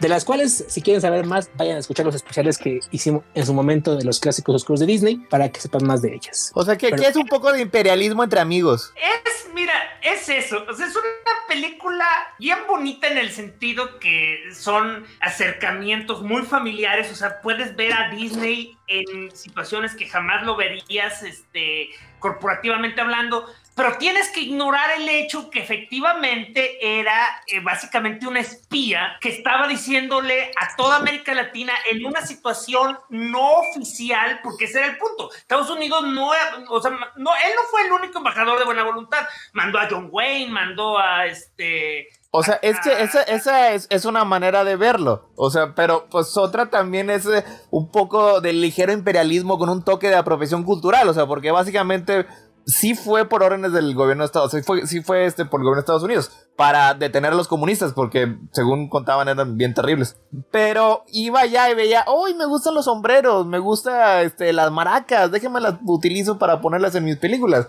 de 0.00 0.08
las 0.08 0.24
cuales, 0.24 0.64
si 0.68 0.80
quieren 0.82 1.00
saber 1.00 1.26
más, 1.26 1.50
vayan 1.56 1.76
a 1.76 1.80
escuchar 1.80 2.06
los 2.06 2.14
especiales 2.14 2.56
que 2.58 2.80
hicimos 2.90 3.22
en 3.34 3.44
su 3.44 3.52
momento 3.52 3.96
de 3.96 4.04
los 4.04 4.18
clásicos 4.18 4.56
oscuros 4.56 4.80
de 4.80 4.86
Disney 4.86 5.16
para 5.28 5.50
que 5.50 5.60
sepan 5.60 5.86
más 5.86 6.00
de 6.00 6.14
ellas. 6.14 6.50
O 6.54 6.64
sea, 6.64 6.76
que, 6.76 6.88
es 6.88 7.16
un 7.16 7.26
poco 7.26 7.52
de 7.52 7.60
imperialismo 7.60 8.24
entre 8.24 8.40
amigos. 8.40 8.92
Es, 8.96 9.52
mira, 9.52 9.74
es 10.02 10.28
eso. 10.28 10.64
O 10.68 10.74
sea, 10.74 10.86
es 10.86 10.96
una 10.96 11.04
película 11.48 12.06
bien 12.38 12.58
bonita 12.66 13.08
en 13.08 13.18
el 13.18 13.30
sentido 13.30 13.98
que 13.98 14.38
son 14.54 15.04
acercamientos 15.20 16.22
muy 16.22 16.42
familiares. 16.42 17.12
O 17.12 17.14
sea, 17.14 17.40
puedes 17.42 17.76
ver 17.76 17.92
a 17.92 18.10
Disney 18.10 18.78
en 18.86 19.34
situaciones 19.36 19.94
que 19.94 20.08
jamás 20.08 20.44
lo 20.44 20.56
verías, 20.56 21.22
este, 21.22 21.90
corporativamente 22.18 23.00
hablando 23.00 23.46
pero 23.74 23.96
tienes 23.98 24.28
que 24.30 24.40
ignorar 24.40 24.90
el 24.96 25.08
hecho 25.08 25.50
que 25.50 25.60
efectivamente 25.60 27.00
era 27.00 27.42
eh, 27.46 27.60
básicamente 27.60 28.26
una 28.26 28.40
espía 28.40 29.16
que 29.20 29.30
estaba 29.30 29.68
diciéndole 29.68 30.50
a 30.60 30.76
toda 30.76 30.96
América 30.96 31.32
Latina 31.34 31.72
en 31.90 32.04
una 32.04 32.20
situación 32.26 32.98
no 33.08 33.52
oficial, 33.52 34.40
porque 34.42 34.64
ese 34.64 34.78
era 34.78 34.88
el 34.88 34.98
punto. 34.98 35.30
Estados 35.32 35.70
Unidos 35.70 36.06
no, 36.06 36.30
o 36.68 36.82
sea, 36.82 36.90
no, 36.90 37.30
él 37.30 37.52
no 37.56 37.62
fue 37.70 37.86
el 37.86 37.92
único 37.92 38.18
embajador 38.18 38.58
de 38.58 38.64
buena 38.64 38.84
voluntad. 38.84 39.26
Mandó 39.52 39.78
a 39.78 39.88
John 39.90 40.08
Wayne, 40.10 40.50
mandó 40.50 40.98
a 40.98 41.26
este. 41.26 42.08
O 42.32 42.42
sea, 42.42 42.60
es 42.62 42.78
que 42.80 43.02
esa, 43.02 43.22
esa 43.22 43.72
es, 43.72 43.88
es, 43.90 44.04
una 44.04 44.24
manera 44.24 44.62
de 44.62 44.76
verlo. 44.76 45.30
O 45.34 45.50
sea, 45.50 45.74
pero 45.74 46.06
pues 46.10 46.36
otra 46.36 46.70
también 46.70 47.10
es 47.10 47.26
eh, 47.26 47.44
un 47.70 47.90
poco 47.90 48.40
de 48.40 48.52
ligero 48.52 48.92
imperialismo 48.92 49.58
con 49.58 49.68
un 49.68 49.84
toque 49.84 50.08
de 50.08 50.14
apropiación 50.14 50.62
cultural. 50.62 51.08
O 51.08 51.14
sea, 51.14 51.26
porque 51.26 51.50
básicamente 51.50 52.26
sí 52.66 52.94
fue 52.94 53.28
por 53.28 53.42
órdenes 53.42 53.72
del 53.72 53.94
gobierno 53.94 54.22
de 54.22 54.26
Estados 54.26 54.52
Unidos, 54.52 54.88
sí 54.88 55.02
fue 55.02 55.26
este 55.26 55.44
por 55.44 55.60
el 55.60 55.64
gobierno 55.64 55.76
de 55.76 55.80
Estados 55.80 56.02
Unidos, 56.02 56.30
para 56.56 56.94
detener 56.94 57.32
a 57.32 57.36
los 57.36 57.48
comunistas, 57.48 57.92
porque 57.92 58.36
según 58.52 58.88
contaban 58.88 59.28
eran 59.28 59.56
bien 59.56 59.74
terribles. 59.74 60.18
Pero 60.50 61.04
iba 61.08 61.40
allá 61.40 61.70
y 61.70 61.74
veía, 61.74 62.04
¡Uy, 62.06 62.34
me 62.34 62.46
gustan 62.46 62.74
los 62.74 62.84
sombreros! 62.84 63.46
Me 63.46 63.58
gusta 63.58 64.22
este, 64.22 64.52
las 64.52 64.70
maracas, 64.70 65.30
déjenme 65.30 65.60
las 65.60 65.74
utilizo 65.84 66.38
para 66.38 66.60
ponerlas 66.60 66.94
en 66.94 67.04
mis 67.04 67.16
películas. 67.16 67.66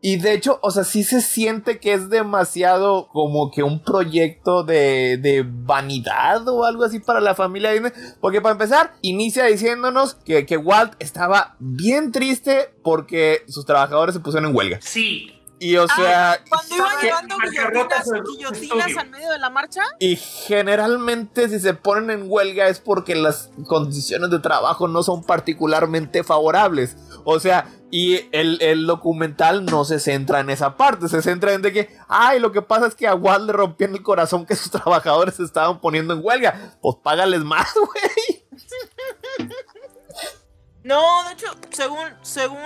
Y 0.00 0.18
de 0.18 0.32
hecho, 0.32 0.60
o 0.62 0.70
sea, 0.70 0.84
sí 0.84 1.02
se 1.02 1.20
siente 1.20 1.80
que 1.80 1.92
es 1.92 2.08
demasiado 2.08 3.08
como 3.08 3.50
que 3.50 3.64
un 3.64 3.82
proyecto 3.82 4.62
de, 4.62 5.18
de 5.20 5.44
vanidad 5.44 6.46
o 6.46 6.64
algo 6.64 6.84
así 6.84 7.00
para 7.00 7.20
la 7.20 7.34
familia 7.34 7.72
Disney. 7.72 7.92
Porque 8.20 8.40
para 8.40 8.52
empezar, 8.52 8.94
inicia 9.02 9.46
diciéndonos 9.46 10.14
que, 10.14 10.46
que 10.46 10.56
Walt 10.56 10.94
estaba 11.00 11.56
bien 11.58 12.12
triste 12.12 12.72
porque 12.84 13.42
sus 13.48 13.66
trabajadores 13.66 14.14
se 14.14 14.20
pusieron 14.20 14.50
en 14.50 14.56
huelga. 14.56 14.78
Sí, 14.80 15.38
y 15.60 15.76
o 15.76 15.86
sea. 15.88 16.40
Cuando 16.48 16.76
iban 16.76 17.00
llevando 17.02 17.36
guillotinas, 17.38 18.10
guillotinas 18.30 18.96
al 18.96 19.10
medio 19.10 19.30
de 19.30 19.38
la 19.38 19.50
marcha. 19.50 19.82
Y 19.98 20.16
generalmente, 20.16 21.48
si 21.48 21.58
se 21.58 21.74
ponen 21.74 22.10
en 22.10 22.30
huelga, 22.30 22.68
es 22.68 22.80
porque 22.80 23.14
las 23.14 23.50
condiciones 23.66 24.30
de 24.30 24.38
trabajo 24.38 24.88
no 24.88 25.02
son 25.02 25.24
particularmente 25.24 26.22
favorables. 26.22 26.96
O 27.24 27.40
sea, 27.40 27.66
y 27.90 28.28
el, 28.32 28.60
el, 28.60 28.86
documental 28.86 29.64
no 29.64 29.84
se 29.84 29.98
centra 29.98 30.40
en 30.40 30.50
esa 30.50 30.76
parte, 30.76 31.08
se 31.08 31.22
centra 31.22 31.52
en 31.54 31.62
de 31.62 31.72
que, 31.72 31.96
ay, 32.08 32.38
lo 32.38 32.52
que 32.52 32.60
pasa 32.60 32.86
es 32.86 32.94
que 32.94 33.06
a 33.06 33.14
Walt 33.14 33.46
le 33.46 33.52
rompían 33.52 33.94
el 33.94 34.02
corazón 34.02 34.44
que 34.44 34.56
sus 34.56 34.70
trabajadores 34.70 35.36
se 35.36 35.44
estaban 35.44 35.80
poniendo 35.80 36.14
en 36.14 36.20
huelga. 36.22 36.76
Pues 36.80 36.96
págales 37.02 37.40
más, 37.44 37.72
güey. 37.74 38.44
No, 40.84 41.24
de 41.24 41.32
hecho, 41.34 41.46
según, 41.70 42.06
según 42.22 42.58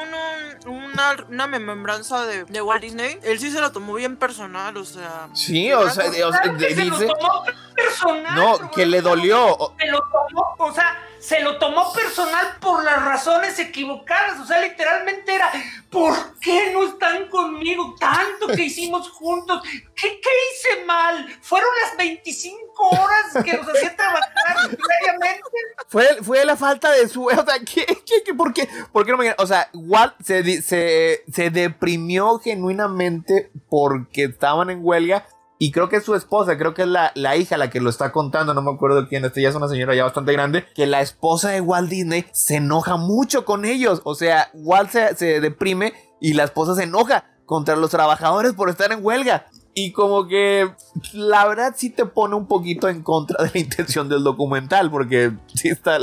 una, 0.67 1.17
una 1.29 1.47
remembranza 1.47 2.25
de, 2.25 2.45
de, 2.45 2.63
Walt 2.63 2.83
Disney, 2.83 3.19
él 3.23 3.39
sí 3.39 3.51
se 3.51 3.61
lo 3.61 3.73
tomó 3.73 3.95
bien 3.95 4.17
personal, 4.17 4.77
o 4.77 4.85
sea. 4.85 5.29
Sí, 5.35 5.73
o 5.73 5.89
sea, 5.91 6.07
o 6.09 6.33
sea 6.33 6.53
dice. 6.53 6.75
Se 6.75 6.85
lo 6.85 7.17
tomó 7.17 7.45
personal. 7.75 8.35
No, 8.37 8.71
que 8.71 8.87
le 8.87 9.01
dolió. 9.01 9.75
Se 9.79 9.87
lo 9.87 9.99
tomó, 9.99 10.55
o 10.59 10.73
sea 10.73 10.97
se 11.23 11.41
lo 11.41 11.57
tomó 11.59 11.93
personal 11.93 12.57
por 12.61 12.83
las 12.83 13.05
razones 13.05 13.57
equivocadas. 13.61 14.41
O 14.41 14.45
sea, 14.45 14.61
literalmente 14.61 15.33
era, 15.33 15.53
¿por 15.89 16.15
qué 16.41 16.73
no 16.73 16.83
están 16.83 17.29
conmigo? 17.29 17.95
Tanto 17.99 18.49
que 18.49 18.65
hicimos 18.65 19.09
juntos. 19.11 19.63
¿Qué, 19.95 20.21
qué 20.21 20.31
hice 20.53 20.85
mal? 20.85 21.25
Fueron 21.41 21.69
las 21.85 21.97
25 21.97 22.89
horas 22.89 23.45
que 23.45 23.57
nos 23.57 23.69
hacía 23.69 23.95
trabajar 23.95 24.69
diariamente. 24.69 25.49
Fue, 25.87 26.05
fue 26.23 26.45
la 26.45 26.57
falta 26.57 26.91
de 26.91 27.09
su... 27.09 27.25
O 27.25 27.31
sea, 27.31 27.61
¿qué, 27.61 27.87
qué, 27.87 28.25
qué, 28.25 28.35
por 28.35 28.53
qué? 28.53 28.69
¿Por 28.91 29.07
qué 29.07 29.13
no 29.13 29.19
me... 29.19 29.33
O 29.39 29.47
sea, 29.47 29.71
Walt 29.75 30.15
se, 30.25 30.61
se, 30.61 31.23
se 31.33 31.51
deprimió 31.51 32.41
genuinamente 32.41 33.53
porque 33.69 34.25
estaban 34.25 34.71
en 34.71 34.81
huelga 34.83 35.25
y 35.63 35.71
creo 35.71 35.89
que 35.89 35.95
es 35.95 36.05
su 36.05 36.17
esposa, 36.17 36.59
creo 36.59 36.75
que 36.75 36.83
es 36.83 36.89
la, 36.89 37.13
la 37.15 37.37
hija 37.37 37.57
la 37.57 37.71
que 37.71 37.81
lo 37.81 37.89
está 37.89 38.11
contando, 38.11 38.53
no 38.53 38.63
me 38.63 38.73
acuerdo 38.73 39.07
quién, 39.07 39.25
este 39.25 39.43
ya 39.43 39.49
es 39.49 39.55
una 39.55 39.69
señora 39.69 39.95
ya 39.95 40.03
bastante 40.03 40.33
grande, 40.33 40.67
que 40.75 40.87
la 40.87 41.01
esposa 41.01 41.51
de 41.51 41.61
Walt 41.61 41.89
Disney 41.89 42.27
se 42.33 42.57
enoja 42.57 42.97
mucho 42.97 43.45
con 43.45 43.65
ellos. 43.65 44.01
O 44.03 44.17
sea, 44.17 44.51
Walt 44.55 44.91
se, 44.91 45.15
se 45.15 45.41
deprime 45.41 45.93
y 46.21 46.33
la 46.33 46.43
esposa 46.43 46.75
se 46.75 46.83
enoja 46.83 47.27
contra 47.47 47.77
los 47.77 47.91
trabajadores 47.93 48.55
por 48.55 48.71
estar 48.71 48.91
en 48.91 49.05
huelga. 49.05 49.47
Y 49.73 49.93
como 49.93 50.27
que 50.27 50.75
la 51.13 51.47
verdad 51.47 51.75
sí 51.77 51.91
te 51.91 52.07
pone 52.07 52.35
un 52.35 52.49
poquito 52.49 52.89
en 52.89 53.05
contra 53.05 53.45
de 53.45 53.53
la 53.55 53.61
intención 53.61 54.09
del 54.09 54.25
documental, 54.25 54.91
porque 54.91 55.31
sí 55.55 55.69
está, 55.69 55.99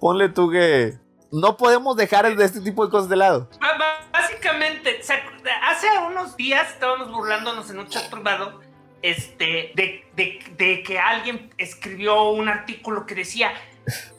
ponle 0.00 0.30
tú 0.30 0.48
que 0.48 0.98
no 1.30 1.58
podemos 1.58 1.94
dejar 1.98 2.24
este 2.24 2.62
tipo 2.62 2.86
de 2.86 2.90
cosas 2.90 3.10
de 3.10 3.16
lado. 3.16 3.50
Básicamente, 4.10 4.98
hace 5.62 5.88
unos 6.08 6.38
días 6.38 6.70
estábamos 6.70 7.12
burlándonos 7.12 7.68
en 7.68 7.80
un 7.80 7.86
chat 7.86 8.08
privado 8.08 8.64
este, 9.04 9.72
de, 9.74 10.82
que 10.82 10.98
alguien 10.98 11.50
escribió 11.58 12.30
un 12.30 12.48
artículo 12.48 13.04
que 13.04 13.14
decía, 13.14 13.52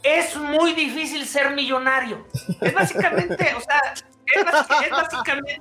es 0.04 0.36
muy 0.36 0.74
difícil 0.74 1.26
ser 1.26 1.56
millonario. 1.56 2.28
Es 2.62 2.72
básicamente, 2.72 3.56
o 3.56 3.62
sea, 3.62 3.96
es, 4.28 4.92
básicamente, 4.92 5.60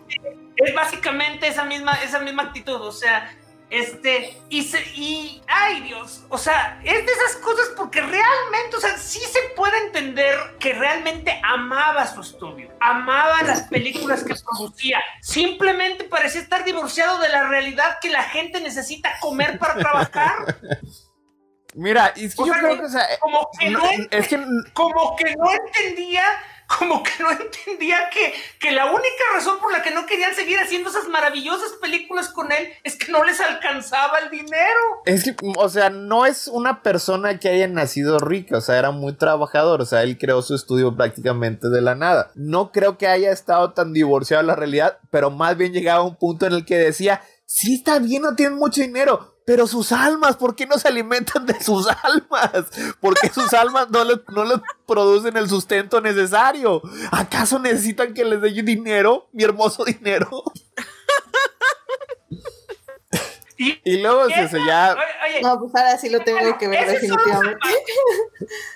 es 0.56 0.74
básicamente 0.74 1.48
esa 1.48 1.64
misma, 1.64 1.94
esa 2.04 2.18
misma 2.18 2.42
actitud, 2.42 2.78
o 2.82 2.92
sea, 2.92 3.34
este, 3.70 4.40
y, 4.48 4.62
se, 4.62 4.80
y, 4.94 5.42
ay 5.48 5.80
Dios, 5.82 6.22
o 6.28 6.38
sea, 6.38 6.80
es 6.84 7.06
de 7.06 7.12
esas 7.12 7.36
cosas 7.36 7.68
porque 7.76 8.00
realmente, 8.00 8.76
o 8.76 8.80
sea, 8.80 8.96
sí 8.98 9.20
se 9.20 9.40
puede 9.56 9.76
entender 9.86 10.38
que 10.58 10.74
realmente 10.74 11.40
amaba 11.42 12.06
su 12.06 12.20
estudio, 12.20 12.70
amaba 12.80 13.42
las 13.42 13.62
películas 13.62 14.22
que 14.22 14.34
producía, 14.34 15.02
simplemente 15.20 16.04
parecía 16.04 16.40
estar 16.40 16.64
divorciado 16.64 17.18
de 17.18 17.28
la 17.30 17.48
realidad 17.48 17.98
que 18.00 18.10
la 18.10 18.22
gente 18.22 18.60
necesita 18.60 19.12
comer 19.20 19.58
para 19.58 19.74
trabajar. 19.76 20.56
Mira, 21.74 22.12
es 22.14 22.36
que 22.36 22.46
yo 22.46 22.52
creo 22.52 22.78
que, 22.78 22.84
o 22.84 22.88
sea, 22.88 23.06
como 23.18 23.48
que 23.58 23.70
no, 23.70 23.82
es 24.10 24.28
que, 24.28 24.44
como 24.72 25.16
que 25.16 25.34
no 25.34 25.50
entendía 25.50 26.22
como 26.78 27.02
que 27.02 27.10
no 27.20 27.30
entendía 27.30 28.08
que, 28.12 28.34
que 28.58 28.72
la 28.72 28.86
única 28.86 29.24
razón 29.34 29.58
por 29.60 29.72
la 29.72 29.82
que 29.82 29.90
no 29.90 30.06
querían 30.06 30.34
seguir 30.34 30.58
haciendo 30.58 30.90
esas 30.90 31.08
maravillosas 31.08 31.72
películas 31.80 32.28
con 32.28 32.52
él 32.52 32.68
es 32.82 32.96
que 32.96 33.10
no 33.10 33.24
les 33.24 33.40
alcanzaba 33.40 34.18
el 34.18 34.30
dinero. 34.30 35.02
Es 35.04 35.24
que, 35.24 35.36
o 35.56 35.68
sea, 35.68 35.90
no 35.90 36.26
es 36.26 36.48
una 36.48 36.82
persona 36.82 37.38
que 37.38 37.48
haya 37.48 37.68
nacido 37.68 38.18
rica, 38.18 38.58
o 38.58 38.60
sea, 38.60 38.78
era 38.78 38.90
muy 38.90 39.14
trabajador, 39.14 39.82
o 39.82 39.86
sea, 39.86 40.02
él 40.02 40.18
creó 40.18 40.42
su 40.42 40.54
estudio 40.54 40.96
prácticamente 40.96 41.68
de 41.68 41.80
la 41.80 41.94
nada. 41.94 42.30
No 42.34 42.72
creo 42.72 42.98
que 42.98 43.06
haya 43.06 43.30
estado 43.30 43.72
tan 43.72 43.92
divorciado 43.92 44.42
de 44.42 44.48
la 44.48 44.56
realidad, 44.56 44.98
pero 45.10 45.30
más 45.30 45.56
bien 45.56 45.72
llegaba 45.72 46.00
a 46.00 46.06
un 46.06 46.16
punto 46.16 46.46
en 46.46 46.52
el 46.52 46.64
que 46.64 46.76
decía, 46.76 47.22
sí 47.46 47.74
está 47.74 47.98
bien, 47.98 48.22
no 48.22 48.34
tienen 48.34 48.58
mucho 48.58 48.80
dinero, 48.80 49.33
pero 49.44 49.66
sus 49.66 49.92
almas, 49.92 50.36
¿por 50.36 50.56
qué 50.56 50.66
no 50.66 50.78
se 50.78 50.88
alimentan 50.88 51.44
de 51.46 51.60
sus 51.62 51.86
almas? 52.02 52.66
¿Por 53.00 53.14
qué 53.14 53.28
sus 53.28 53.52
almas 53.52 53.90
no 53.90 54.04
les, 54.04 54.18
no 54.28 54.44
les 54.44 54.58
producen 54.86 55.36
el 55.36 55.48
sustento 55.48 56.00
necesario? 56.00 56.80
¿Acaso 57.10 57.58
necesitan 57.58 58.14
que 58.14 58.24
les 58.24 58.40
dé 58.40 58.50
dinero, 58.62 59.28
mi 59.32 59.44
hermoso 59.44 59.84
dinero? 59.84 60.44
Y, 63.56 63.80
Y 63.84 64.02
luego 64.02 64.26
ya... 64.28 64.92
Oye, 64.94 65.04
oye, 65.36 65.42
No, 65.42 65.58
pues 65.60 65.74
ahora 65.74 65.96
sí 65.98 66.08
lo 66.10 66.20
tengo 66.20 66.58
que 66.58 66.68
ver 66.68 66.86
definitivamente. 66.86 67.58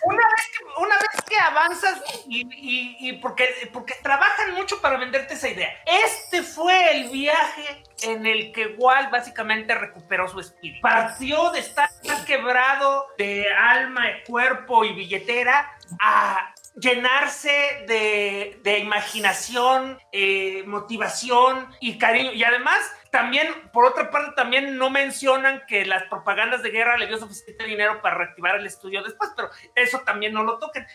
Una 0.05 0.17
vez 0.17 0.49
que, 0.57 0.65
una 0.81 0.95
vez 0.97 1.23
que 1.29 1.37
avanzas 1.37 2.01
y, 2.27 2.41
y- 2.55 3.09
y 3.09 3.13
porque, 3.15 3.49
porque 3.73 3.95
trabajan 4.03 4.55
mucho 4.55 4.81
para 4.81 4.99
venderte 4.99 5.35
esa 5.35 5.49
idea. 5.49 5.71
Este 6.05 6.43
fue 6.43 6.97
el 6.97 7.11
viaje 7.11 7.83
en 8.03 8.27
el 8.27 8.53
que 8.53 8.77
Walt 8.79 9.11
básicamente 9.11 9.75
recuperó 9.75 10.29
su 10.29 10.41
espíritu. 10.41 10.81
Partió 10.83 11.51
de 11.51 11.61
estar 11.61 11.89
quebrado 12.27 13.07
de 13.19 13.47
alma, 13.53 14.05
cuerpo 14.27 14.85
y 14.85 14.93
billetera 14.95 15.71
a 16.01 16.55
llenarse 16.77 17.85
de, 17.89 18.61
de 18.63 18.79
imaginación, 18.79 19.99
eh, 20.13 20.63
motivación 20.67 21.69
y 21.81 21.99
cariño. 21.99 22.33
Y 22.33 22.45
además, 22.45 22.79
también, 23.11 23.71
por 23.73 23.85
otra 23.85 24.11
parte, 24.11 24.33
también 24.37 24.77
no 24.77 24.91
mencionan 24.91 25.63
que 25.67 25.85
las 25.85 26.05
propagandas 26.05 26.63
de 26.63 26.71
guerra 26.71 26.99
le 26.99 27.07
dio 27.07 27.19
suficiente 27.19 27.65
dinero 27.65 28.03
para 28.03 28.17
reactivar 28.17 28.57
el 28.57 28.67
estudio 28.67 29.03
después, 29.03 29.31
pero 29.37 29.51
eso 29.75 30.01
también 30.01 30.33
no 30.33 30.43
lo 30.43 30.59
toquen. 30.59 30.87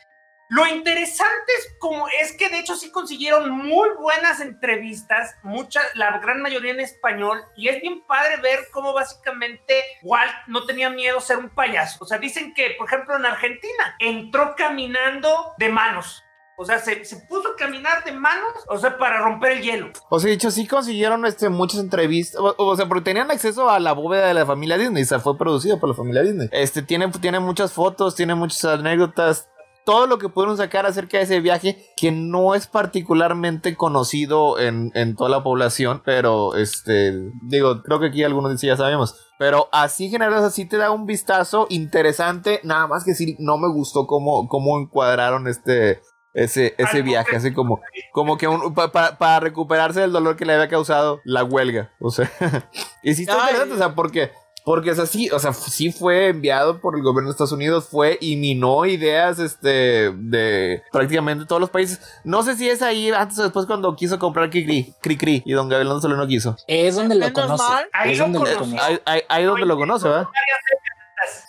Lo 0.49 0.67
interesante 0.67 1.51
es 1.57 1.75
como 1.79 2.07
es 2.09 2.33
que 2.33 2.49
de 2.49 2.59
hecho 2.59 2.75
sí 2.75 2.91
consiguieron 2.91 3.49
muy 3.49 3.89
buenas 3.97 4.39
entrevistas, 4.39 5.35
muchas, 5.41 5.83
la 5.95 6.19
gran 6.19 6.41
mayoría 6.41 6.73
en 6.73 6.79
español, 6.79 7.43
y 7.55 7.69
es 7.69 7.81
bien 7.81 8.05
padre 8.05 8.37
ver 8.37 8.59
cómo 8.71 8.93
básicamente 8.93 9.83
Walt 10.03 10.33
no 10.47 10.65
tenía 10.65 10.89
miedo 10.91 11.17
a 11.17 11.21
ser 11.21 11.37
un 11.37 11.49
payaso. 11.49 12.03
O 12.03 12.05
sea, 12.05 12.19
dicen 12.19 12.53
que, 12.53 12.75
por 12.77 12.87
ejemplo, 12.87 13.15
en 13.15 13.25
Argentina 13.25 13.95
entró 13.99 14.55
caminando 14.55 15.53
de 15.57 15.69
manos. 15.69 16.23
O 16.55 16.65
sea, 16.65 16.79
se, 16.79 17.03
se 17.03 17.17
puso 17.27 17.49
a 17.49 17.55
caminar 17.55 18.03
de 18.03 18.11
manos, 18.11 18.53
o 18.67 18.77
sea, 18.77 18.97
para 18.97 19.19
romper 19.21 19.53
el 19.53 19.63
hielo. 19.63 19.91
O 20.09 20.19
sea, 20.19 20.29
de 20.29 20.35
hecho, 20.35 20.51
sí 20.51 20.67
consiguieron 20.67 21.25
este, 21.25 21.49
muchas 21.49 21.79
entrevistas. 21.79 22.39
O, 22.39 22.53
o 22.57 22.75
sea, 22.75 22.87
porque 22.87 23.03
tenían 23.03 23.31
acceso 23.31 23.69
a 23.69 23.79
la 23.79 23.93
bóveda 23.93 24.27
de 24.27 24.33
la 24.33 24.45
familia 24.45 24.77
Disney. 24.77 25.03
O 25.03 25.05
sea, 25.05 25.19
fue 25.19 25.37
producido 25.37 25.79
por 25.79 25.89
la 25.89 25.95
familia 25.95 26.21
Disney. 26.21 26.49
Este, 26.51 26.83
tiene, 26.83 27.07
tiene 27.09 27.39
muchas 27.39 27.73
fotos, 27.73 28.15
tiene 28.15 28.35
muchas 28.35 28.63
anécdotas. 28.65 29.49
Todo 29.85 30.07
lo 30.07 30.17
que 30.17 30.29
pudieron 30.29 30.55
sacar 30.55 30.85
acerca 30.85 31.17
de 31.17 31.23
ese 31.23 31.41
viaje, 31.41 31.91
que 31.97 32.11
no 32.11 32.55
es 32.55 32.67
particularmente 32.67 33.75
conocido 33.75 34.57
en, 34.57 34.91
en 34.93 35.15
toda 35.17 35.29
la 35.29 35.43
población, 35.43 36.01
pero 36.05 36.55
este, 36.55 37.11
digo, 37.41 37.81
creo 37.83 37.99
que 37.99 38.07
aquí 38.07 38.23
algunos 38.23 38.57
sí 38.61 38.67
ya 38.67 38.77
sabemos. 38.77 39.15
Pero 39.37 39.67
así 39.73 40.09
general, 40.09 40.41
así 40.45 40.65
te 40.65 40.77
da 40.77 40.91
un 40.91 41.05
vistazo 41.05 41.67
interesante. 41.69 42.61
Nada 42.63 42.87
más 42.87 43.03
que 43.03 43.13
sí, 43.13 43.35
no 43.39 43.57
me 43.57 43.67
gustó 43.67 44.07
cómo, 44.07 44.47
cómo 44.47 44.79
encuadraron 44.79 45.49
este, 45.49 45.99
ese, 46.33 46.73
ese 46.77 47.01
viaje, 47.01 47.35
así 47.35 47.53
como, 47.53 47.81
como 48.11 48.37
que 48.37 48.47
un- 48.47 48.73
pa- 48.73 48.91
pa- 48.91 49.17
para 49.17 49.39
recuperarse 49.39 50.01
del 50.01 50.11
dolor 50.11 50.35
que 50.35 50.45
le 50.45 50.53
había 50.53 50.67
causado 50.69 51.21
la 51.25 51.43
huelga. 51.43 51.91
O 51.99 52.09
sea, 52.11 52.31
y 53.03 53.13
sí 53.13 53.23
está 53.23 53.37
interesante, 53.39 53.75
o 53.75 53.77
sea, 53.77 53.93
porque, 53.95 54.31
porque 54.65 54.91
es 54.91 54.99
así, 54.99 55.29
o 55.29 55.39
sea, 55.39 55.51
sí 55.53 55.91
fue 55.91 56.29
enviado 56.29 56.79
por 56.79 56.95
el 56.95 57.03
gobierno 57.03 57.27
de 57.29 57.31
Estados 57.33 57.51
Unidos, 57.51 57.87
fue 57.89 58.17
y 58.21 58.37
minó 58.37 58.85
ideas, 58.85 59.37
este, 59.39 60.11
de 60.11 60.81
prácticamente 60.91 61.45
todos 61.45 61.59
los 61.59 61.69
países. 61.69 61.99
No 62.23 62.43
sé 62.43 62.55
si 62.55 62.69
es 62.69 62.81
ahí 62.81 63.11
antes 63.11 63.37
o 63.39 63.43
después 63.43 63.65
cuando 63.65 63.93
quiso 63.95 64.17
comprar 64.19 64.49
Cricri, 64.49 64.93
Cricri 65.01 65.43
y 65.45 65.51
don 65.51 65.67
Gabriel 65.69 65.99
solo 66.01 66.15
no 66.15 66.25
quiso. 66.27 66.55
Es 66.67 66.95
donde 66.95 67.15
lo 67.15 67.31
conoce. 67.33 67.63
Ahí 67.91 68.13
Es 68.13 68.17
lo 68.19 68.23
donde 68.29 68.39
lo 68.39 68.57
conoce. 68.59 68.77
Ahí, 68.79 68.99
ahí, 69.05 69.21
ahí 69.27 69.43
donde 69.43 69.65
lo 69.65 69.75
conoce, 69.77 70.07
¿verdad? 70.07 70.27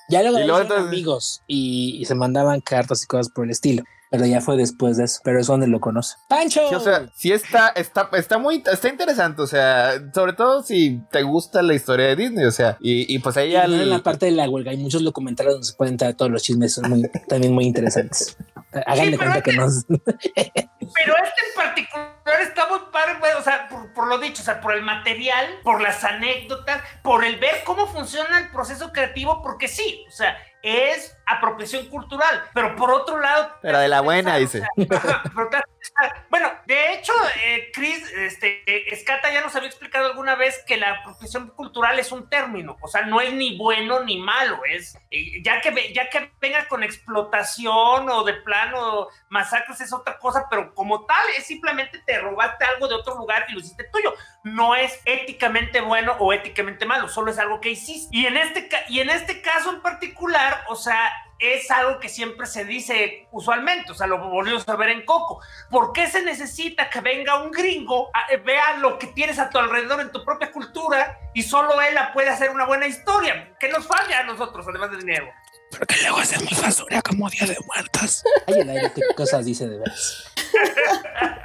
Ya 0.09 0.22
luego 0.22 0.39
eran 0.39 0.72
amigos 0.87 1.43
y, 1.47 1.97
y 2.01 2.05
se 2.05 2.14
mandaban 2.14 2.61
cartas 2.61 3.03
y 3.03 3.07
cosas 3.07 3.30
por 3.30 3.45
el 3.45 3.51
estilo. 3.51 3.82
Pero 4.15 4.27
ya 4.27 4.41
fue 4.41 4.57
después 4.57 4.97
de 4.97 5.07
eso. 5.07 5.21
Pero 5.25 5.41
es 5.41 5.49
donde 5.49 5.67
lo 5.67 5.81
conoce. 5.81 6.15
¡Pancho! 6.29 6.69
Sí, 6.69 6.75
o 6.77 6.79
sea, 6.79 7.09
sí 7.17 7.33
está, 7.33 7.71
está, 7.71 8.09
está 8.12 8.39
muy, 8.39 8.62
está 8.71 8.89
interesante, 8.89 9.43
o 9.43 9.47
sea, 9.49 9.95
sobre 10.15 10.35
todo 10.35 10.62
si 10.62 11.03
te 11.11 11.25
gusta 11.25 11.62
la 11.62 11.75
historia 11.75 12.07
de 12.07 12.15
Disney, 12.15 12.45
o 12.45 12.53
sea, 12.53 12.77
y, 12.81 13.12
y 13.12 13.19
pues 13.19 13.37
ahí 13.37 13.49
Y 13.49 13.53
ya 13.55 13.67
no 13.67 13.75
en 13.75 13.91
la 13.91 14.05
parte 14.05 14.27
de 14.27 14.33
la 14.33 14.49
huelga 14.49 14.71
hay 14.71 14.77
muchos 14.77 15.03
documentales 15.03 15.55
donde 15.55 15.67
se 15.67 15.75
pueden 15.75 15.95
entrar 15.95 16.15
todos 16.15 16.31
los 16.31 16.45
chismes, 16.45 16.75
son 16.75 16.89
muy, 16.91 17.03
también 17.29 17.53
muy 17.53 17.65
interesantes. 17.65 18.37
De 18.73 18.83
pero 18.87 19.17
cuenta 19.17 19.43
que 19.43 19.53
no. 19.53 19.67
Pero 19.89 21.15
este 21.23 21.41
en 21.49 21.57
particular 21.57 22.41
está 22.43 22.69
muy 22.69 22.79
padre, 22.93 23.19
güey, 23.19 23.33
o 23.33 23.43
sea, 23.43 23.69
por, 23.69 23.93
por 23.95 24.07
lo 24.07 24.19
dicho, 24.19 24.43
o 24.43 24.45
sea, 24.45 24.61
por 24.61 24.75
el 24.75 24.83
material, 24.83 25.47
por 25.65 25.81
las 25.81 26.05
anécdotas, 26.05 26.83
por 27.03 27.25
el 27.25 27.41
ver 27.41 27.62
cómo 27.65 27.89
funciona 27.89 28.39
el 28.39 28.51
proceso 28.51 28.93
creativo, 28.93 29.43
porque 29.43 29.67
sí, 29.67 30.05
o 30.07 30.12
sea, 30.12 30.37
es 30.62 31.17
apropiación 31.27 31.87
cultural, 31.87 32.45
pero 32.53 32.77
por 32.77 32.91
otro 32.91 33.18
lado... 33.18 33.51
Pero 33.62 33.79
de 33.79 33.89
la 33.89 34.01
buena, 34.01 34.37
dice. 34.37 34.61
sea, 34.61 35.22
pero 35.35 35.51
bueno, 36.31 36.51
de 36.66 36.95
hecho, 36.95 37.12
eh, 37.45 37.70
Chris, 37.72 38.11
este, 38.12 38.62
eh, 38.66 38.85
Escata 38.89 39.33
ya 39.33 39.43
nos 39.43 39.55
había 39.55 39.68
explicado 39.68 40.07
alguna 40.07 40.35
vez 40.35 40.62
que 40.66 40.77
la 40.77 40.93
apropiación 40.93 41.49
cultural 41.51 41.99
es 41.99 42.12
un 42.12 42.29
término, 42.29 42.77
o 42.81 42.89
sea, 42.89 43.03
no 43.03 43.20
es 43.20 43.33
ni 43.33 43.57
bueno 43.57 44.01
ni 44.01 44.18
malo, 44.18 44.61
es 44.64 44.99
eh, 45.11 45.43
ya 45.43 45.61
que 45.61 45.93
ya 45.95 46.09
que 46.09 46.33
venga 46.41 46.66
con 46.68 46.83
explotación 46.83 48.09
o 48.09 48.25
de 48.25 48.35
plano 48.35 49.09
masacres 49.29 49.81
es 49.81 49.93
otra 49.93 50.18
cosa, 50.18 50.47
pero 50.51 50.75
como 50.75 51.05
tal 51.07 51.25
es 51.37 51.47
simplemente 51.47 51.99
te 52.07 52.18
robaste 52.18 52.64
algo 52.64 52.89
de 52.89 52.95
otro 52.95 53.14
lugar 53.16 53.47
y 53.49 53.53
lo 53.53 53.61
hiciste 53.61 53.85
tuyo. 53.93 54.14
No 54.45 54.75
es 54.75 55.01
éticamente 55.05 55.81
bueno 55.81 56.16
o 56.18 56.33
éticamente 56.33 56.85
malo, 56.85 57.09
solo 57.09 57.31
es 57.31 57.39
algo 57.39 57.61
que 57.61 57.70
hiciste. 57.70 58.14
Y 58.16 58.27
en 58.27 58.37
este, 58.37 58.68
y 58.89 59.01
en 59.01 59.11
este 59.11 59.41
caso 59.41 59.70
en 59.70 59.81
particular, 59.81 60.64
o 60.68 60.77
sea, 60.77 61.12
es 61.39 61.70
algo 61.70 61.99
que 62.01 62.09
siempre 62.09 62.47
se 62.47 62.64
dice 62.64 63.26
usualmente, 63.32 63.93
o 63.93 63.95
sea, 63.95 64.07
lo 64.07 64.18
volvimos 64.18 64.68
a 64.68 64.76
ver 64.76 64.91
en 64.91 65.05
Coco. 65.05 65.41
¿Por 65.70 65.93
qué 65.93 66.07
se 66.09 66.22
necesita 66.22 66.89
que 66.91 67.01
venga 67.01 67.43
un 67.43 67.51
gringo, 67.51 68.11
a- 68.14 68.32
eh, 68.32 68.37
vea 68.39 68.76
lo 68.78 68.99
que 68.99 69.09
tienes 69.09 69.39
a 69.39 69.51
tu 69.51 69.59
alrededor 69.59 70.01
en 70.01 70.11
tu 70.12 70.24
propia 70.24 70.51
cultura 70.53 71.18
y 71.35 71.43
solo 71.43 71.80
él 71.80 71.95
la 71.95 72.12
puede 72.12 72.30
hacer 72.30 72.51
una 72.51 72.64
buena 72.66 72.87
historia? 72.87 73.55
¿Qué 73.59 73.68
nos 73.68 73.87
falla 73.87 74.20
a 74.20 74.24
nosotros, 74.24 74.66
además 74.68 74.91
de 74.93 74.99
dinero? 74.99 75.28
Porque 75.76 75.97
luego 76.03 76.18
hacemos 76.18 76.61
basura 76.62 77.03
como 77.03 77.28
Día 77.30 77.47
de 77.47 77.57
Muertos. 77.66 78.22
Ay, 78.47 78.61
el 78.61 78.70
aire, 78.70 78.93
qué 78.95 79.03
cosas 79.16 79.45
dice 79.45 79.66
de 79.68 79.78
veras. 79.78 80.32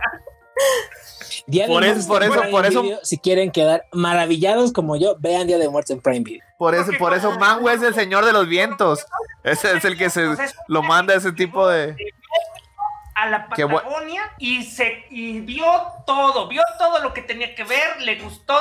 Día 1.50 1.64
de 1.68 1.74
Por 1.74 1.84
eso- 1.84 1.95
Muertos 1.95 2.08
por 2.08 2.24
en 2.24 2.32
eso- 2.32 2.52
por 2.52 2.66
eso- 2.66 2.82
Video. 2.84 3.00
Si 3.04 3.18
quieren 3.18 3.52
quedar 3.52 3.86
maravillados 3.91 4.72
como 4.72 4.95
yo, 4.95 5.16
vean 5.20 5.47
Día 5.47 5.58
de 5.58 5.68
Muertos 5.70 5.91
en 5.91 6.02
Prime 6.02 6.20
Video. 6.22 6.43
por 6.58 6.76
eso, 6.76 6.91
por 7.00 7.14
eso 7.14 7.32
Mango 7.39 7.70
es 7.70 7.82
el 7.82 7.93
señor 7.93 8.26
de 8.26 8.34
los 8.34 8.47
vientos. 8.47 9.06
Ese 9.43 9.78
es 9.78 9.86
el 9.86 9.97
que 9.97 10.10
se 10.10 10.28
lo 10.68 10.82
manda 10.84 11.14
a 11.14 11.18
ese 11.18 11.32
tipo 11.32 11.68
de. 11.68 11.95
a 13.16 13.28
la 13.30 13.50
Patagonia 13.50 14.22
y 14.38 14.64
se 14.64 15.06
y 15.10 15.41
vio 15.41 15.66
todo, 16.06 16.47
vio 16.47 16.62
todo 16.78 17.00
lo 17.00 17.14
que 17.14 17.22
tenía 17.22 17.54
que 17.54 17.66
ver, 17.66 18.00
le 18.02 18.16
gustó, 18.22 18.58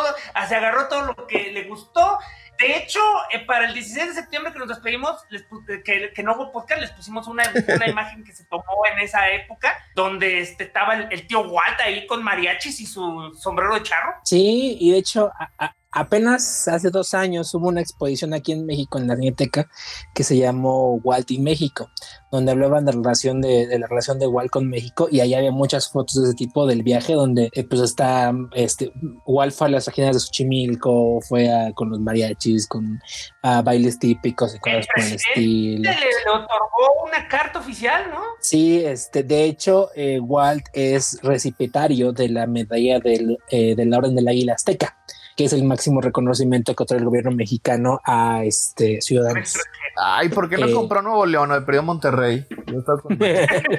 se 0.49 0.55
agarró 0.57 0.89
todo 0.89 1.03
lo 1.03 1.27
que 1.29 1.53
le 1.53 1.65
gustó. 1.65 2.19
De 2.59 2.77
hecho, 2.77 2.99
eh, 3.33 3.41
para 3.47 3.67
el 3.69 3.75
16 3.75 4.09
de 4.09 4.15
septiembre 4.15 4.53
que 4.53 4.59
nos 4.59 4.69
despedimos, 4.69 5.17
les 5.31 5.49
pu- 5.49 5.65
que, 5.85 6.13
que 6.13 6.23
no 6.25 6.35
hubo 6.35 6.51
podcast, 6.51 6.81
les 6.81 6.91
pusimos 6.91 7.27
una, 7.29 7.45
una 7.75 7.89
imagen 7.89 8.25
que 8.25 8.33
se 8.33 8.45
tomó 8.47 8.65
en 8.93 8.99
esa 8.99 9.31
época, 9.31 9.77
donde 9.95 10.41
este, 10.41 10.65
estaba 10.65 10.95
el, 10.95 11.09
el 11.13 11.27
tío 11.27 11.41
Walt 11.43 11.81
ahí 11.81 12.07
con 12.07 12.23
mariachis 12.23 12.81
y 12.81 12.87
su 12.87 13.33
sombrero 13.41 13.75
de 13.75 13.83
charro. 13.85 14.15
Sí, 14.25 14.77
y 14.81 14.91
de 14.91 14.99
hecho, 14.99 15.31
a- 15.39 15.51
a- 15.67 15.75
apenas 15.91 16.69
hace 16.69 16.91
dos 16.91 17.15
años 17.15 17.53
hubo 17.55 17.69
una 17.69 17.81
exposición 17.81 18.35
aquí 18.35 18.53
en 18.53 18.67
México, 18.67 18.99
en 18.99 19.09
la 19.09 19.17
Cineteca, 19.17 19.69
que 20.15 20.25
se 20.25 20.37
llamó 20.37 20.95
Walt 21.03 21.31
y 21.31 21.39
México, 21.39 21.89
donde 22.31 22.53
hablaban 22.53 22.85
de, 22.85 22.93
relación 22.93 23.41
de, 23.41 23.67
de 23.67 23.79
la 23.79 23.87
relación 23.87 24.19
de 24.19 24.27
Walt 24.27 24.51
con 24.51 24.69
México, 24.69 25.09
y 25.11 25.21
ahí 25.21 25.35
había 25.35 25.51
muchas 25.51 25.91
fotos 25.91 26.17
de 26.23 26.29
ese 26.29 26.35
tipo 26.35 26.67
del 26.67 26.83
viaje, 26.83 27.15
donde 27.15 27.51
eh, 27.55 27.65
pues 27.65 27.81
está, 27.81 28.33
este, 28.55 28.93
Walt 29.27 29.55
fue 29.55 29.69
a 29.69 29.71
las 29.71 29.89
ajenas 29.89 30.15
de 30.17 30.21
Xochimilco, 30.21 31.21
fue 31.23 31.51
a- 31.51 31.73
con 31.73 31.91
los 31.91 32.01
mariachis, 32.01 32.67
con 32.67 33.01
a 33.43 33.63
bailes 33.63 33.99
típicos 33.99 34.55
y 34.55 34.59
cosas 34.59 34.87
por 34.95 35.05
el 35.05 35.13
estilo. 35.15 35.83
le, 35.91 35.97
le 35.97 36.31
otorgó 36.31 37.07
una 37.07 37.27
carta 37.29 37.59
oficial, 37.61 38.11
¿no? 38.11 38.21
Sí, 38.41 38.85
este, 38.85 39.23
de 39.23 39.45
hecho, 39.45 39.89
eh, 39.95 40.21
Walt 40.21 40.67
es 40.75 41.19
recipientario 41.23 42.13
de 42.13 42.29
la 42.29 42.47
medalla 42.47 43.01
del, 43.01 43.39
eh, 43.51 43.75
de 43.75 43.87
la 43.87 43.99
Orden 43.99 44.15
del 44.15 44.29
Águila 44.29 44.55
Azteca, 44.55 44.97
que 45.39 45.45
es 45.45 45.53
el 45.53 45.63
máximo 45.63 46.01
reconocimiento 46.01 46.75
que 46.75 46.83
otorga 46.83 46.99
el 46.99 47.05
gobierno 47.07 47.31
mexicano 47.31 48.01
a 48.05 48.43
este 48.45 49.01
ciudadanos. 49.01 49.55
Ay, 49.97 50.31
¿por 50.31 50.51
qué 50.51 50.57
no 50.59 50.67
Eh. 50.67 50.73
compró 50.75 51.01
Nuevo 51.01 51.25
León? 51.27 51.53
El 51.53 51.65
perdió 51.65 51.85
Monterrey. 51.85 52.45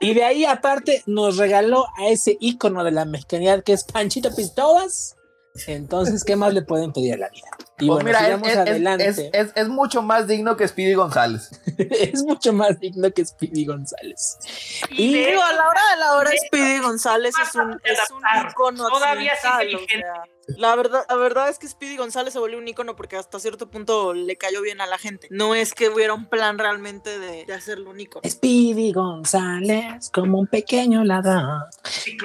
Y 0.00 0.14
de 0.14 0.24
ahí, 0.24 0.44
aparte, 0.44 1.02
nos 1.06 1.36
regaló 1.36 1.86
a 1.98 2.08
ese 2.08 2.36
ícono 2.40 2.84
de 2.84 2.90
la 2.90 3.04
mexicanidad 3.04 3.62
que 3.62 3.72
es 3.72 3.84
Panchito 3.84 4.34
Pistolas, 4.34 5.14
Entonces, 5.66 6.22
¿qué 6.22 6.36
más 6.36 6.52
le 6.52 6.60
pueden 6.62 6.92
pedir 6.92 7.14
a 7.14 7.16
la 7.16 7.28
vida? 7.30 7.48
Y 7.78 7.86
Pues 7.88 8.04
bueno, 8.04 8.04
mira, 8.04 8.28
es, 8.28 8.42
es- 8.52 8.56
adelante. 8.58 9.06
es- 9.08 9.18
es- 9.32 9.52
es 9.54 9.68
mucho 9.68 10.02
más 10.02 10.26
digno 10.26 10.54
que 10.56 10.68
Speedy 10.68 10.92
González. 10.94 11.50
es 11.78 12.22
mucho 12.24 12.52
más 12.52 12.78
digno 12.78 13.10
que 13.10 13.24
Speedy 13.24 13.64
González. 13.64 14.38
Y 14.90 15.14
Digo, 15.14 15.42
a 15.42 15.52
la 15.54 15.68
hora 15.68 15.80
de 15.94 16.00
la 16.00 16.12
hora, 16.16 16.30
Speedy 16.46 16.78
González 16.80 17.34
es 17.42 17.54
un, 17.54 17.70
un 17.70 18.50
icono 18.50 18.88
Todavía 18.90 19.32
es 19.32 19.44
o 19.44 19.62
inteligente. 19.62 20.04
sea, 20.06 20.24
la 20.48 20.74
verdad, 20.76 21.04
la 21.08 21.16
verdad 21.16 21.48
es 21.48 21.58
que 21.58 21.68
Speedy 21.68 21.96
González 21.96 22.32
se 22.32 22.38
volvió 22.38 22.58
un 22.58 22.68
icono 22.68 22.96
porque 22.96 23.16
hasta 23.16 23.38
cierto 23.40 23.68
punto 23.68 24.14
le 24.14 24.36
cayó 24.36 24.62
bien 24.62 24.80
a 24.80 24.86
la 24.86 24.98
gente. 24.98 25.28
No 25.30 25.54
es 25.54 25.74
que 25.74 25.88
hubiera 25.88 26.14
un 26.14 26.26
plan 26.26 26.58
realmente 26.58 27.18
de, 27.18 27.44
de 27.44 27.52
hacerlo 27.52 27.90
un 27.90 28.00
icono. 28.00 28.28
Speedy 28.28 28.92
González, 28.92 30.10
como 30.12 30.38
un 30.38 30.46
pequeño 30.46 31.04
ladrón. 31.04 31.62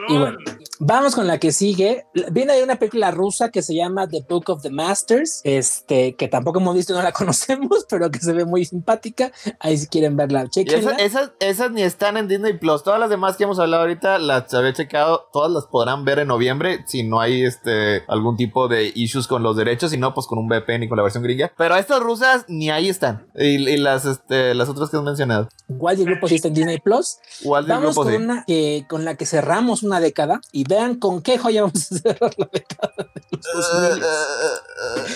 Y 0.07 0.17
bueno, 0.17 0.37
vamos 0.79 1.15
con 1.15 1.27
la 1.27 1.39
que 1.39 1.51
sigue. 1.51 2.05
Viene 2.31 2.53
de 2.55 2.63
una 2.63 2.77
película 2.77 3.11
rusa 3.11 3.49
que 3.49 3.61
se 3.61 3.75
llama 3.75 4.07
The 4.07 4.25
Book 4.27 4.49
of 4.49 4.61
the 4.61 4.69
Masters, 4.69 5.41
este, 5.43 6.15
que 6.15 6.27
tampoco 6.27 6.59
hemos 6.59 6.75
visto, 6.75 6.93
no 6.93 7.01
la 7.01 7.11
conocemos, 7.21 7.85
pero 7.89 8.11
que 8.11 8.19
se 8.19 8.33
ve 8.33 8.45
muy 8.45 8.65
simpática. 8.65 9.31
Ahí 9.59 9.77
si 9.77 9.87
quieren 9.87 10.15
verla, 10.15 10.45
Y 10.45 10.49
chequenla. 10.49 10.91
esas, 10.93 11.01
esas, 11.01 11.31
esas 11.39 11.71
ni 11.71 11.81
están 11.81 12.17
en 12.17 12.27
Disney 12.27 12.57
Plus. 12.57 12.83
Todas 12.83 12.99
las 12.99 13.09
demás 13.09 13.37
que 13.37 13.43
hemos 13.45 13.59
hablado 13.59 13.83
ahorita 13.83 14.19
las 14.19 14.53
había 14.53 14.73
checado. 14.73 15.29
Todas 15.33 15.51
las 15.51 15.65
podrán 15.65 16.05
ver 16.05 16.19
en 16.19 16.27
noviembre 16.27 16.83
si 16.87 17.03
no 17.03 17.19
hay 17.19 17.43
este 17.43 18.03
algún 18.11 18.35
tipo 18.37 18.67
de 18.67 18.91
issues 18.93 19.25
con 19.27 19.41
los 19.41 19.55
derechos. 19.55 19.91
Si 19.91 19.97
no, 19.97 20.13
pues 20.13 20.27
con 20.27 20.37
un 20.37 20.47
VPN 20.47 20.83
y 20.83 20.87
con 20.89 20.97
la 20.97 21.03
versión 21.03 21.23
gringa. 21.23 21.51
Pero 21.57 21.75
estas 21.77 21.99
rusas 22.01 22.45
ni 22.47 22.69
ahí 22.69 22.89
están. 22.89 23.25
Y, 23.35 23.67
y 23.69 23.77
las, 23.77 24.05
este, 24.05 24.53
las 24.53 24.69
otras 24.69 24.89
que 24.89 24.97
has 24.97 25.03
mencionado. 25.03 25.49
Igual 25.69 25.97
el 25.99 26.05
grupo 26.05 26.27
sí 26.27 26.35
está 26.35 26.49
en 26.49 26.53
Disney 26.53 26.79
Plus. 26.79 27.17
Vamos 27.45 27.65
grupo 27.95 28.03
con 28.03 28.11
sí. 28.11 28.17
una 28.17 28.43
que, 28.45 28.85
con 28.89 29.05
la 29.05 29.15
que 29.15 29.25
cerramos 29.25 29.81
una 29.83 29.99
década 29.99 30.41
y 30.51 30.65
vean 30.67 30.95
con 30.95 31.21
qué 31.21 31.37
joya 31.37 31.61
vamos 31.63 31.91
a 31.91 31.97
cerrar 31.97 32.31
la 32.37 32.49
década 32.51 32.93
de 32.97 33.21
los 33.31 33.41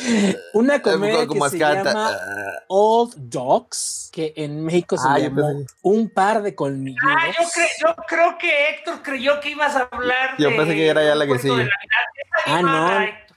2000. 0.06 0.36
Una 0.54 0.82
comedia 0.82 1.28
que 1.28 1.40
se 1.50 1.58
llama 1.60 2.12
Old 2.70 3.14
Dogs, 3.18 4.10
que 4.14 4.34
en 4.38 4.64
México 4.64 4.98
se 4.98 5.08
Ah, 5.08 5.18
pensé- 5.18 5.66
Un 5.82 6.10
par 6.10 6.42
de 6.42 6.56
colmilludos. 6.56 7.04
Ah, 7.18 7.28
yo, 7.28 7.46
cre- 7.48 7.68
yo 7.82 7.96
creo 8.08 8.38
que 8.40 8.70
Héctor 8.70 9.02
creyó 9.04 9.40
que 9.42 9.50
ibas 9.52 9.76
a 9.76 9.90
hablar 9.92 10.36
Yo 10.40 10.50
de 10.50 10.56
pensé 10.56 10.74
que 10.76 10.88
era 10.88 11.04
ya 11.04 11.16
la 11.16 11.28
que 11.28 11.40
sigue. 11.40 11.68
Ah, 12.46 12.62
no. 12.62 12.85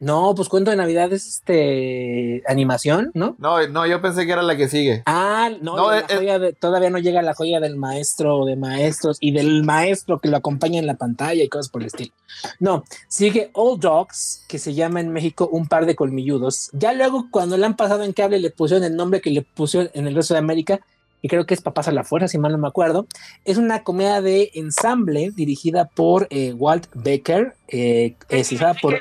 No, 0.00 0.32
pues 0.36 0.48
cuento 0.48 0.70
de 0.70 0.76
Navidad 0.76 1.12
es 1.12 1.26
este 1.26 2.42
animación, 2.46 3.10
¿no? 3.14 3.34
No, 3.38 3.66
no, 3.66 3.84
yo 3.84 4.00
pensé 4.00 4.26
que 4.26 4.32
era 4.32 4.42
la 4.42 4.56
que 4.56 4.68
sigue. 4.68 5.02
Ah, 5.06 5.50
no, 5.60 5.76
No, 5.76 5.90
la 5.90 5.98
es- 6.00 6.14
joya 6.14 6.38
de- 6.38 6.52
todavía 6.52 6.88
no 6.90 6.98
llega 6.98 7.20
la 7.20 7.34
joya 7.34 7.58
del 7.58 7.74
maestro 7.76 8.36
o 8.38 8.46
de 8.46 8.54
maestros 8.54 9.16
y 9.20 9.32
del 9.32 9.64
maestro 9.64 10.20
que 10.20 10.28
lo 10.28 10.36
acompaña 10.36 10.78
en 10.78 10.86
la 10.86 10.94
pantalla 10.94 11.42
y 11.42 11.48
cosas 11.48 11.68
por 11.68 11.82
el 11.82 11.88
estilo. 11.88 12.12
No, 12.60 12.84
sigue 13.08 13.50
Old 13.54 13.80
Dogs, 13.82 14.44
que 14.46 14.58
se 14.60 14.72
llama 14.74 15.00
en 15.00 15.12
México 15.12 15.48
Un 15.50 15.66
par 15.66 15.84
de 15.84 15.96
colmilludos. 15.96 16.70
Ya 16.74 16.92
luego, 16.92 17.26
cuando 17.32 17.56
le 17.56 17.66
han 17.66 17.74
pasado 17.74 18.04
en 18.04 18.12
cable, 18.12 18.38
le 18.38 18.50
pusieron 18.50 18.84
el 18.84 18.94
nombre 18.94 19.20
que 19.20 19.30
le 19.30 19.42
pusieron 19.42 19.90
en 19.94 20.06
el 20.06 20.14
resto 20.14 20.34
de 20.34 20.38
América, 20.38 20.78
y 21.20 21.26
creo 21.26 21.44
que 21.46 21.54
es 21.54 21.60
Papás 21.60 21.88
a 21.88 21.92
la 21.92 22.04
Fuerza, 22.04 22.28
si 22.28 22.38
mal 22.38 22.52
no 22.52 22.58
me 22.58 22.68
acuerdo. 22.68 23.08
Es 23.44 23.58
una 23.58 23.82
comedia 23.82 24.20
de 24.22 24.52
ensamble 24.54 25.32
dirigida 25.34 25.86
por 25.86 26.28
eh, 26.30 26.52
Walt 26.52 26.86
Becker, 26.94 27.54
eh, 27.66 28.14
por 28.80 28.94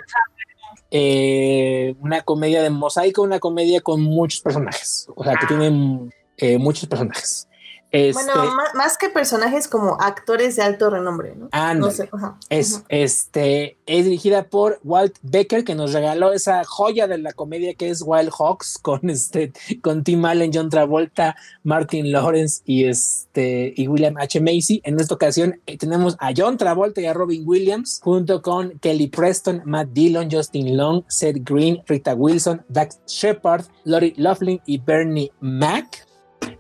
eh, 0.92 1.96
una 2.00 2.22
comedia 2.22 2.62
de 2.62 2.70
mosaico, 2.70 3.22
una 3.22 3.40
comedia 3.40 3.82
con 3.82 4.02
muchos 4.02 4.42
personajes, 4.42 5.08
o 5.16 5.24
sea, 5.24 5.36
que 5.36 5.48
tienen 5.48 6.14
eh, 6.38 6.58
muchos 6.58 6.88
personajes. 6.88 7.47
Este, 7.92 8.22
Bueno, 8.22 8.52
ma- 8.54 8.74
más 8.76 8.98
que 8.98 9.10
personajes 9.10 9.68
como 9.70 9.96
actores 10.02 10.58
de 10.58 10.64
alto 10.64 10.90
renombre, 10.90 11.36
¿no? 11.36 11.48
ándale. 11.52 11.80
No 11.80 11.92
sé, 11.92 12.10
ajá. 12.12 12.38
Es, 12.50 12.84
este, 12.90 13.78
es 13.86 14.04
dirigida 14.06 14.44
por 14.50 14.80
Walt 14.84 15.16
Becker, 15.22 15.64
que 15.64 15.74
nos 15.74 15.94
regaló 15.94 16.34
esa 16.34 16.64
joya 16.66 17.08
de 17.08 17.18
la 17.18 17.32
comedia 17.32 17.74
que 17.76 17.90
es 17.90 18.04
Wild 18.06 18.32
Hawks, 18.38 18.78
con, 18.78 19.10
este, 19.10 19.54
con 19.82 20.04
Tim 20.04 20.26
Allen, 20.26 20.52
John 20.54 20.70
Travolta, 20.70 21.38
Martin 21.64 22.12
Lawrence 22.12 22.62
y, 22.66 22.86
este, 22.86 23.74
y 23.78 23.88
William 23.88 24.16
H. 24.18 24.42
Macy. 24.42 24.82
En 24.84 25.00
esta 25.00 25.16
ocasión 25.16 25.62
eh, 25.66 25.78
tenemos 25.78 26.18
a 26.20 26.32
John 26.36 26.58
Travolta 26.58 27.00
y 27.00 27.06
a 27.06 27.14
Robin 27.14 27.44
Williams, 27.48 28.02
junto 28.04 28.42
con 28.42 28.78
Kelly 28.80 29.08
Preston, 29.08 29.62
Matt 29.66 29.90
Dillon, 29.94 30.30
Justin 30.30 30.76
Long, 30.76 31.04
Seth 31.08 31.38
Green, 31.44 31.82
Rita 31.88 32.14
Wilson, 32.16 32.66
Dax 32.68 33.00
Shepard, 33.08 33.66
Lori 33.86 34.14
Loughlin 34.18 34.62
y 34.66 34.78
Bernie 34.78 35.32
Mac. 35.40 36.06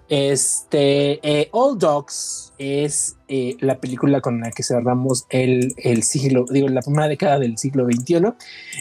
Este, 0.09 1.19
eh, 1.21 1.49
All 1.51 1.77
Dogs 1.77 2.53
es 2.57 3.17
eh, 3.27 3.57
la 3.59 3.79
película 3.79 4.21
con 4.21 4.39
la 4.39 4.51
que 4.51 4.63
cerramos 4.63 5.25
el, 5.29 5.73
el 5.77 6.03
siglo, 6.03 6.45
digo, 6.49 6.69
la 6.69 6.81
primera 6.81 7.09
década 7.09 7.39
del 7.39 7.57
siglo 7.57 7.85
XXI, 7.85 8.33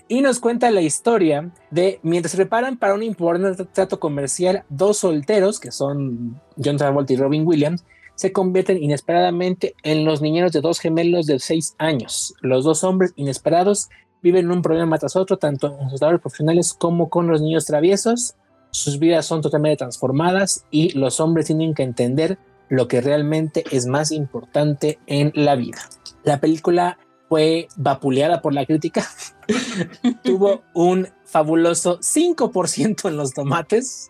y 0.06 0.20
nos 0.20 0.38
cuenta 0.38 0.70
la 0.70 0.82
historia 0.82 1.50
de 1.70 1.98
mientras 2.02 2.30
se 2.30 2.36
preparan 2.36 2.76
para 2.76 2.94
un 2.94 3.02
importante 3.02 3.64
trato 3.64 3.98
comercial, 3.98 4.62
dos 4.68 4.98
solteros, 4.98 5.58
que 5.58 5.72
son 5.72 6.40
John 6.62 6.76
Travolta 6.76 7.12
y 7.12 7.16
Robin 7.16 7.44
Williams, 7.44 7.84
se 8.14 8.32
convierten 8.32 8.82
inesperadamente 8.82 9.74
en 9.82 10.04
los 10.04 10.22
niñeros 10.22 10.52
de 10.52 10.60
dos 10.60 10.78
gemelos 10.78 11.26
de 11.26 11.38
seis 11.38 11.74
años. 11.78 12.34
Los 12.40 12.64
dos 12.64 12.82
hombres 12.82 13.12
inesperados 13.16 13.88
viven 14.22 14.50
un 14.50 14.62
problema 14.62 14.98
tras 14.98 15.16
otro, 15.16 15.36
tanto 15.36 15.76
en 15.80 15.90
sus 15.90 16.00
labores 16.00 16.20
profesionales 16.20 16.74
como 16.74 17.10
con 17.10 17.28
los 17.28 17.42
niños 17.42 17.66
traviesos. 17.66 18.34
Sus 18.76 18.98
vidas 18.98 19.24
son 19.24 19.40
totalmente 19.40 19.78
transformadas 19.78 20.66
y 20.70 20.90
los 20.90 21.18
hombres 21.18 21.46
tienen 21.46 21.72
que 21.72 21.82
entender 21.82 22.38
lo 22.68 22.88
que 22.88 23.00
realmente 23.00 23.64
es 23.70 23.86
más 23.86 24.12
importante 24.12 24.98
en 25.06 25.32
la 25.34 25.56
vida. 25.56 25.78
La 26.24 26.40
película 26.40 26.98
fue 27.30 27.68
vapuleada 27.76 28.42
por 28.42 28.52
la 28.52 28.66
crítica. 28.66 29.08
Tuvo 30.22 30.62
un 30.74 31.08
fabuloso 31.24 32.00
5% 32.00 33.08
en 33.08 33.16
los 33.16 33.32
tomates. 33.32 34.08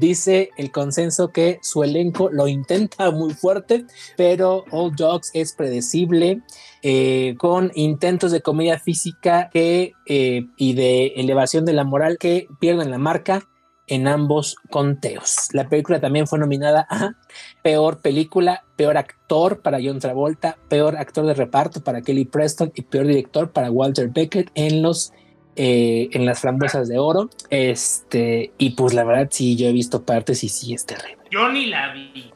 Dice 0.00 0.50
el 0.56 0.72
consenso 0.72 1.28
que 1.28 1.60
su 1.62 1.84
elenco 1.84 2.28
lo 2.28 2.48
intenta 2.48 3.12
muy 3.12 3.34
fuerte, 3.34 3.86
pero 4.16 4.64
Old 4.72 4.96
Dogs 4.96 5.30
es 5.32 5.52
predecible, 5.52 6.42
eh, 6.82 7.36
con 7.38 7.70
intentos 7.76 8.32
de 8.32 8.42
comedia 8.42 8.80
física 8.80 9.48
eh, 9.54 9.92
y 10.06 10.74
de 10.74 11.06
elevación 11.16 11.64
de 11.64 11.72
la 11.72 11.84
moral 11.84 12.18
que 12.18 12.48
pierden 12.58 12.90
la 12.90 12.98
marca 12.98 13.46
en 13.88 14.06
ambos 14.06 14.56
conteos. 14.70 15.48
La 15.52 15.68
película 15.68 16.00
también 16.00 16.26
fue 16.26 16.38
nominada 16.38 16.86
a 16.90 17.14
peor 17.62 18.00
película, 18.00 18.64
peor 18.76 18.96
actor 18.96 19.60
para 19.60 19.78
John 19.82 19.98
Travolta, 19.98 20.58
peor 20.68 20.96
actor 20.96 21.26
de 21.26 21.34
reparto 21.34 21.82
para 21.82 22.02
Kelly 22.02 22.26
Preston 22.26 22.72
y 22.74 22.82
peor 22.82 23.06
director 23.06 23.50
para 23.50 23.70
Walter 23.70 24.08
Beckett 24.08 24.50
en 24.54 24.82
los 24.82 25.12
eh, 25.60 26.08
en 26.12 26.24
las 26.24 26.38
frambuesas 26.38 26.88
de 26.88 26.98
oro. 26.98 27.30
Este, 27.50 28.52
y 28.58 28.70
pues 28.70 28.94
la 28.94 29.02
verdad, 29.02 29.26
sí, 29.28 29.56
yo 29.56 29.66
he 29.66 29.72
visto 29.72 30.04
partes 30.04 30.44
y 30.44 30.48
sí 30.48 30.72
es 30.72 30.86
terrible. 30.86 31.18
Yo 31.32 31.48
ni 31.48 31.66
la 31.66 31.92
vi. 31.92 32.30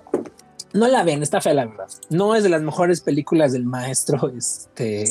No 0.72 0.88
la 0.88 1.04
ven, 1.04 1.22
está 1.22 1.40
fea 1.40 1.54
la 1.54 1.66
verdad. 1.66 1.86
No 2.10 2.34
es 2.34 2.42
de 2.42 2.48
las 2.48 2.62
mejores 2.62 3.00
películas 3.00 3.52
del 3.52 3.64
maestro, 3.64 4.32
este, 4.36 5.04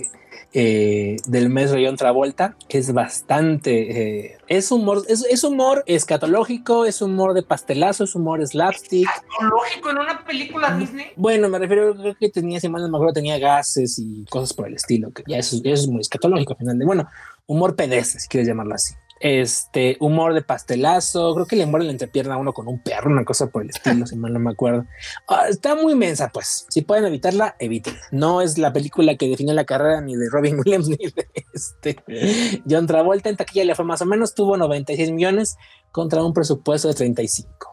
eh, 0.54 1.18
del 1.26 1.50
maestro 1.50 1.80
John 1.84 1.96
Travolta. 1.96 2.56
Es 2.70 2.94
bastante, 2.94 4.26
eh, 4.26 4.38
es 4.48 4.72
humor, 4.72 5.04
es, 5.08 5.26
es 5.30 5.44
humor 5.44 5.84
escatológico, 5.88 6.86
es 6.86 7.02
humor 7.02 7.34
de 7.34 7.44
pastelazo, 7.44 8.04
es 8.04 8.16
humor 8.16 8.46
slapstick. 8.46 9.08
Lógico, 9.42 9.90
en 9.92 9.98
una 9.98 10.24
película 10.26 10.76
Disney. 10.78 11.08
Bueno, 11.16 11.50
me 11.50 11.60
refiero, 11.60 11.96
creo 11.96 12.16
que 12.16 12.30
tenía, 12.30 12.60
si 12.60 12.70
mal 12.70 12.82
no 12.82 12.90
me 12.90 12.98
acuerdo, 12.98 13.14
tenía 13.14 13.40
gases 13.40 13.98
y 14.00 14.26
cosas 14.26 14.54
por 14.54 14.68
el 14.68 14.76
estilo, 14.76 15.12
que 15.12 15.24
ya 15.28 15.38
eso, 15.38 15.58
eso 15.64 15.84
es 15.84 15.88
muy 15.88 16.02
escatológico 16.02 16.54
al 16.54 16.60
final 16.60 16.80
de, 16.80 16.86
bueno, 16.86 17.08
humor 17.48 17.76
pedestre, 17.76 18.20
si 18.20 18.28
quieres 18.28 18.48
llamarlo 18.48 18.76
así. 18.76 18.94
Este, 19.24 19.98
humor 20.00 20.34
de 20.34 20.42
pastelazo, 20.42 21.36
creo 21.36 21.46
que 21.46 21.56
le 21.56 21.68
muere 21.68 21.86
la 21.86 21.92
entrepierna 21.92 22.34
a 22.34 22.38
uno 22.38 22.54
con 22.54 22.68
un 22.68 22.80
perro, 22.82 23.12
una 23.12 23.24
cosa 23.24 23.48
por 23.48 23.62
el 23.62 23.70
estilo, 23.70 24.08
si 24.08 24.16
mal 24.16 24.34
no 24.34 24.40
me 24.40 24.52
acuerdo. 24.52 24.86
Ah, 25.28 25.46
está 25.48 25.76
muy 25.76 25.96
mensa, 25.96 26.30
pues. 26.34 26.66
Si 26.70 26.82
pueden 26.82 27.06
evitarla, 27.06 27.56
evítenla. 27.60 28.02
No 28.12 28.42
es 28.42 28.58
la 28.58 28.74
película 28.74 29.16
que 29.16 29.30
definió 29.30 29.54
la 29.54 29.66
carrera 29.66 30.02
ni 30.02 30.16
de 30.16 30.28
Robin 30.30 30.58
Williams 30.66 30.88
ni 30.88 30.98
de 30.98 31.28
este 31.54 31.98
John 32.68 32.88
Travolta. 32.88 33.30
En 33.30 33.38
taquilla 33.38 33.66
le 33.66 33.76
fue 33.76 33.86
más 33.86 34.02
o 34.02 34.06
menos, 34.06 34.34
tuvo 34.34 34.58
96 34.58 35.12
millones 35.12 35.58
contra 35.92 36.24
un 36.24 36.34
presupuesto 36.34 36.88
de 36.88 36.96
35. 36.96 37.71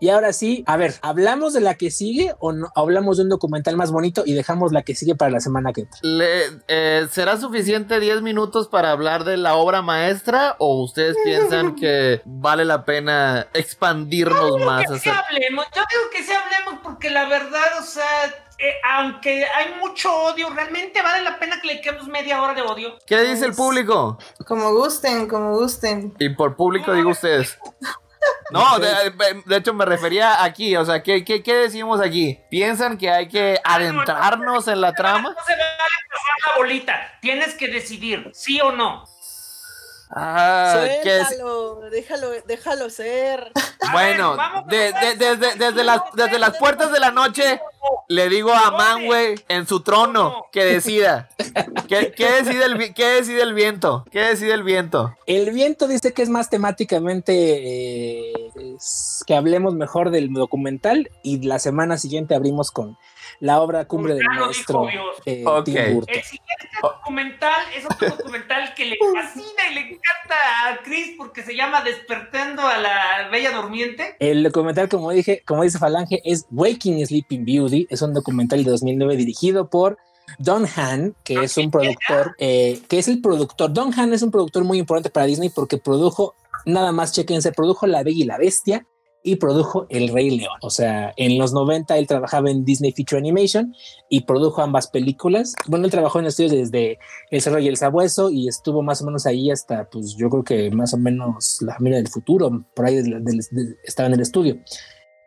Y 0.00 0.08
ahora 0.08 0.32
sí, 0.32 0.64
a 0.66 0.76
ver, 0.76 0.94
¿hablamos 1.02 1.52
de 1.52 1.60
la 1.60 1.74
que 1.74 1.90
sigue 1.90 2.34
o 2.40 2.52
no? 2.52 2.68
hablamos 2.74 3.16
de 3.18 3.22
un 3.24 3.28
documental 3.28 3.76
más 3.76 3.92
bonito 3.92 4.22
y 4.26 4.32
dejamos 4.34 4.72
la 4.72 4.82
que 4.82 4.94
sigue 4.94 5.14
para 5.14 5.30
la 5.30 5.40
semana 5.40 5.72
que 5.72 5.82
entra? 5.82 5.98
Le- 6.02 6.60
eh, 6.68 7.06
¿Será 7.10 7.36
suficiente 7.36 8.00
10 8.00 8.22
minutos 8.22 8.68
para 8.68 8.90
hablar 8.90 9.24
de 9.24 9.36
la 9.36 9.54
obra 9.54 9.82
maestra 9.82 10.56
o 10.58 10.82
ustedes 10.82 11.16
piensan 11.24 11.76
que 11.76 12.22
vale 12.24 12.64
la 12.64 12.84
pena 12.84 13.46
expandirnos 13.54 14.58
más? 14.64 14.84
Que 14.90 14.98
sí 14.98 15.08
hablemos. 15.10 15.66
Yo 15.74 15.82
digo 15.90 16.02
que 16.12 16.22
sí 16.22 16.32
hablemos 16.32 16.80
porque 16.82 17.10
la 17.10 17.28
verdad, 17.28 17.78
o 17.80 17.82
sea, 17.84 18.04
eh, 18.58 18.74
aunque 18.96 19.44
hay 19.44 19.74
mucho 19.80 20.12
odio, 20.14 20.50
realmente 20.50 21.02
vale 21.02 21.22
la 21.22 21.38
pena 21.38 21.60
que 21.60 21.66
le 21.68 21.80
quedemos 21.80 22.06
media 22.08 22.40
hora 22.42 22.54
de 22.54 22.62
odio. 22.62 22.98
¿Qué 23.06 23.20
dice 23.22 23.46
el 23.46 23.54
público? 23.54 24.18
Como 24.46 24.72
gusten, 24.74 25.28
como 25.28 25.56
gusten. 25.56 26.14
Y 26.18 26.30
por 26.30 26.56
público 26.56 26.92
digo 26.92 27.10
ustedes. 27.10 27.58
No, 28.50 28.78
de, 28.78 29.42
de 29.46 29.56
hecho 29.56 29.72
me 29.72 29.84
refería 29.84 30.44
aquí, 30.44 30.76
o 30.76 30.84
sea, 30.84 31.02
¿qué, 31.02 31.24
qué, 31.24 31.42
qué 31.42 31.54
decimos 31.54 32.00
aquí? 32.00 32.38
¿Piensan 32.50 32.98
que 32.98 33.10
hay 33.10 33.28
que 33.28 33.58
adentrarnos 33.64 34.68
en 34.68 34.80
la 34.80 34.92
trama? 34.92 35.30
No 35.30 35.44
se 35.44 35.52
vale 35.52 35.64
pasar 36.10 36.36
la 36.46 36.56
bolita. 36.58 37.18
Tienes 37.20 37.54
que 37.54 37.68
decidir, 37.68 38.30
sí 38.34 38.60
o 38.60 38.72
no. 38.72 39.04
Ah, 40.14 40.84
¿qué 41.02 41.20
es? 41.20 41.26
Suéltalo, 41.28 41.80
déjalo, 41.90 42.30
déjalo 42.46 42.90
ser. 42.90 43.52
Bueno, 43.92 44.36
de- 44.68 44.92
de- 44.92 45.16
desde, 45.56 45.82
las, 45.84 46.00
desde 46.14 46.38
puertas 46.52 46.92
de 46.92 47.00
la 47.00 47.10
noche 47.10 47.60
le 48.08 48.28
digo 48.28 48.52
a 48.52 48.70
Manway 48.70 49.34
en 49.48 49.66
su 49.66 49.80
trono 49.80 50.46
que 50.52 50.64
decida. 50.64 51.28
¿Qué, 51.88 52.12
qué 52.16 52.30
decide 52.30 52.64
el, 52.64 52.76
vi- 52.78 52.94
qué 52.94 53.06
decide 53.06 53.42
el 53.42 53.54
viento? 53.54 54.04
¿Qué 54.12 54.20
decide 54.20 54.54
el 54.54 54.62
viento? 54.62 55.14
El 55.26 55.50
viento 55.50 55.88
dice 55.88 56.12
que 56.14 56.22
es 56.22 56.28
más 56.28 56.48
temáticamente 56.48 57.32
eh, 57.34 58.32
es 58.76 59.24
que 59.26 59.34
hablemos 59.34 59.74
mejor 59.74 60.10
del 60.10 60.32
documental 60.32 61.10
y 61.24 61.42
la 61.44 61.58
semana 61.58 61.98
siguiente 61.98 62.34
abrimos 62.36 62.70
con 62.70 62.96
la 63.42 63.60
obra 63.60 63.86
cumbre 63.86 64.14
del 64.14 64.22
Ya 64.22 64.38
lo 64.38 64.46
maestro 64.46 64.88
eh, 65.26 65.42
Ok. 65.44 65.64
Tim 65.64 65.94
Burton. 65.94 66.14
El 66.14 66.22
siguiente 66.22 66.68
documental 66.80 67.60
es 67.76 67.84
otro 67.84 68.10
documental 68.10 68.72
que 68.74 68.84
le 68.86 68.96
fascina 69.14 69.68
y 69.68 69.74
le 69.74 69.80
encanta 69.80 70.36
a 70.68 70.82
Chris 70.84 71.14
porque 71.18 71.42
se 71.42 71.56
llama 71.56 71.82
Despertando 71.82 72.62
a 72.62 72.78
la 72.78 73.28
Bella 73.32 73.50
Durmiente. 73.50 74.14
El 74.20 74.44
documental, 74.44 74.88
como 74.88 75.10
dije, 75.10 75.42
como 75.44 75.64
dice 75.64 75.80
Falange, 75.80 76.22
es 76.24 76.46
Waking 76.52 77.04
Sleeping 77.04 77.44
Beauty. 77.44 77.88
Es 77.90 78.00
un 78.00 78.14
documental 78.14 78.62
de 78.62 78.70
2009 78.70 79.16
dirigido 79.16 79.68
por 79.68 79.98
Don 80.38 80.64
Han, 80.76 81.16
que 81.24 81.42
es 81.42 81.56
un 81.56 81.72
productor, 81.72 82.36
eh, 82.38 82.80
que 82.88 83.00
es 83.00 83.08
el 83.08 83.20
productor. 83.20 83.72
Don 83.72 83.92
Han 83.98 84.12
es 84.12 84.22
un 84.22 84.30
productor 84.30 84.62
muy 84.62 84.78
importante 84.78 85.10
para 85.10 85.26
Disney 85.26 85.50
porque 85.50 85.78
produjo, 85.78 86.36
nada 86.64 86.92
más 86.92 87.12
chequense, 87.12 87.50
produjo 87.50 87.88
La 87.88 88.04
Bella 88.04 88.22
y 88.22 88.24
la 88.24 88.38
Bestia 88.38 88.86
y 89.22 89.36
produjo 89.36 89.86
El 89.88 90.08
Rey 90.08 90.30
León. 90.30 90.58
O 90.62 90.70
sea, 90.70 91.12
en 91.16 91.38
los 91.38 91.52
90 91.52 91.96
él 91.98 92.06
trabajaba 92.06 92.50
en 92.50 92.64
Disney 92.64 92.92
Feature 92.92 93.18
Animation 93.18 93.74
y 94.08 94.22
produjo 94.22 94.62
ambas 94.62 94.88
películas. 94.88 95.54
Bueno, 95.68 95.84
él 95.84 95.90
trabajó 95.90 96.18
en 96.18 96.26
estudios 96.26 96.52
desde 96.52 96.98
El 97.30 97.40
Cerro 97.40 97.58
y 97.58 97.68
el 97.68 97.76
Sabueso 97.76 98.30
y 98.30 98.48
estuvo 98.48 98.82
más 98.82 99.02
o 99.02 99.06
menos 99.06 99.26
ahí 99.26 99.50
hasta, 99.50 99.88
pues 99.88 100.16
yo 100.16 100.28
creo 100.28 100.44
que 100.44 100.70
más 100.70 100.92
o 100.94 100.98
menos 100.98 101.58
La 101.60 101.74
Familia 101.74 101.98
del 101.98 102.08
Futuro, 102.08 102.64
por 102.74 102.86
ahí 102.86 103.00
estaba 103.84 104.08
en 104.08 104.14
el 104.14 104.20
estudio. 104.20 104.58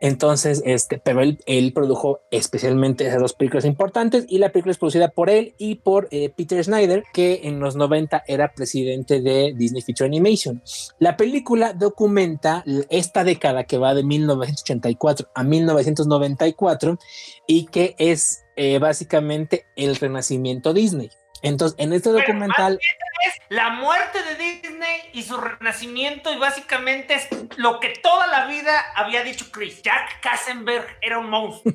Entonces, 0.01 0.61
este, 0.65 0.99
pero 0.99 1.21
él, 1.21 1.73
produjo 1.73 2.19
especialmente 2.31 3.07
esas 3.07 3.19
dos 3.19 3.33
películas 3.33 3.65
importantes 3.65 4.25
y 4.27 4.37
la 4.37 4.49
película 4.49 4.71
es 4.71 4.77
producida 4.77 5.09
por 5.09 5.29
él 5.29 5.55
y 5.57 5.75
por 5.75 6.07
eh, 6.11 6.29
Peter 6.29 6.63
Snyder, 6.63 7.03
que 7.13 7.41
en 7.43 7.59
los 7.59 7.75
90 7.75 8.23
era 8.27 8.53
presidente 8.53 9.21
de 9.21 9.53
Disney 9.55 9.81
Feature 9.81 10.07
Animation. 10.07 10.61
La 10.99 11.17
película 11.17 11.73
documenta 11.73 12.63
esta 12.89 13.23
década 13.23 13.63
que 13.63 13.77
va 13.77 13.93
de 13.93 14.03
1984 14.03 15.29
a 15.33 15.43
1994 15.43 16.99
y 17.47 17.65
que 17.65 17.95
es 17.97 18.43
eh, 18.57 18.79
básicamente 18.79 19.65
el 19.75 19.95
renacimiento 19.95 20.73
Disney. 20.73 21.09
Entonces, 21.45 21.75
en 21.79 21.93
este 21.93 22.09
Bueno, 22.09 22.25
documental... 22.27 22.79
Es 23.25 23.33
la 23.49 23.69
muerte 23.71 24.19
de 24.23 24.35
Disney 24.43 24.99
y 25.13 25.23
su 25.23 25.37
renacimiento 25.37 26.31
y 26.33 26.37
básicamente 26.37 27.15
es 27.15 27.27
lo 27.57 27.79
que 27.79 27.93
toda 28.03 28.27
la 28.27 28.45
vida 28.47 28.71
había 28.95 29.23
dicho 29.23 29.45
Chris. 29.51 29.81
Jack 29.81 30.21
Kassenberg 30.21 30.85
era 31.01 31.19
un 31.19 31.29
monstruo. 31.29 31.73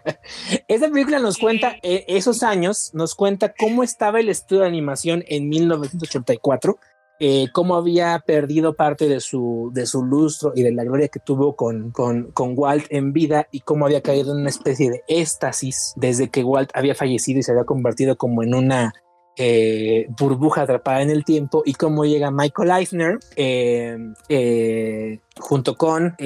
Esta 0.68 0.88
película 0.88 1.18
nos 1.18 1.38
Y- 1.38 1.40
cuenta 1.40 1.76
eh, 1.82 2.04
esos 2.08 2.42
años, 2.42 2.90
nos 2.94 3.14
cuenta 3.14 3.52
cómo 3.58 3.82
estaba 3.82 4.20
el 4.20 4.28
estudio 4.28 4.62
de 4.62 4.68
animación 4.68 5.24
en 5.28 5.48
1984, 5.48 6.78
eh, 7.20 7.46
cómo 7.52 7.76
había 7.76 8.18
perdido 8.26 8.74
parte 8.74 9.08
de 9.08 9.20
su, 9.20 9.70
de 9.72 9.86
su 9.86 10.04
lustro 10.04 10.52
y 10.54 10.62
de 10.62 10.72
la 10.72 10.82
gloria 10.84 11.08
que 11.08 11.20
tuvo 11.20 11.54
con, 11.56 11.90
con, 11.92 12.32
con 12.32 12.54
Walt 12.56 12.86
en 12.90 13.12
vida 13.12 13.46
y 13.52 13.60
cómo 13.60 13.86
había 13.86 14.02
caído 14.02 14.32
en 14.32 14.40
una 14.40 14.50
especie 14.50 14.90
de 14.90 15.02
éxtasis 15.08 15.92
desde 15.96 16.30
que 16.30 16.42
Walt 16.44 16.70
había 16.74 16.94
fallecido 16.94 17.38
y 17.40 17.42
se 17.44 17.52
había 17.52 17.64
convertido 17.64 18.16
como 18.16 18.42
en 18.42 18.54
una 18.54 18.92
eh, 19.36 20.06
burbuja 20.18 20.62
atrapada 20.62 21.02
en 21.02 21.10
el 21.10 21.24
tiempo 21.24 21.62
y 21.64 21.74
cómo 21.74 22.04
llega 22.04 22.30
Michael 22.30 22.70
Eisner 22.70 23.18
eh, 23.36 23.96
eh, 24.28 25.20
junto 25.38 25.76
con 25.76 26.16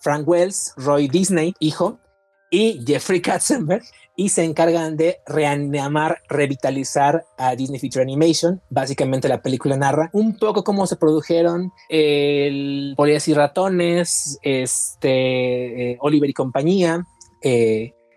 Frank 0.00 0.28
Wells, 0.28 0.74
Roy 0.76 1.08
Disney, 1.08 1.54
hijo, 1.58 1.98
y 2.50 2.84
Jeffrey 2.86 3.20
Katzenberg 3.20 3.82
y 4.16 4.28
se 4.28 4.44
encargan 4.44 4.96
de 4.96 5.18
reanimar, 5.26 6.18
revitalizar 6.28 7.24
a 7.36 7.56
Disney 7.56 7.80
Feature 7.80 8.02
Animation. 8.02 8.60
Básicamente 8.70 9.28
la 9.28 9.42
película 9.42 9.76
narra 9.76 10.10
un 10.12 10.38
poco 10.38 10.62
cómo 10.62 10.86
se 10.86 10.94
produjeron 10.94 11.72
el 11.88 12.94
Polillas 12.96 13.26
y 13.26 13.34
Ratones, 13.34 14.38
este, 14.42 15.96
Oliver 16.00 16.30
y 16.30 16.34
compañía, 16.34 17.04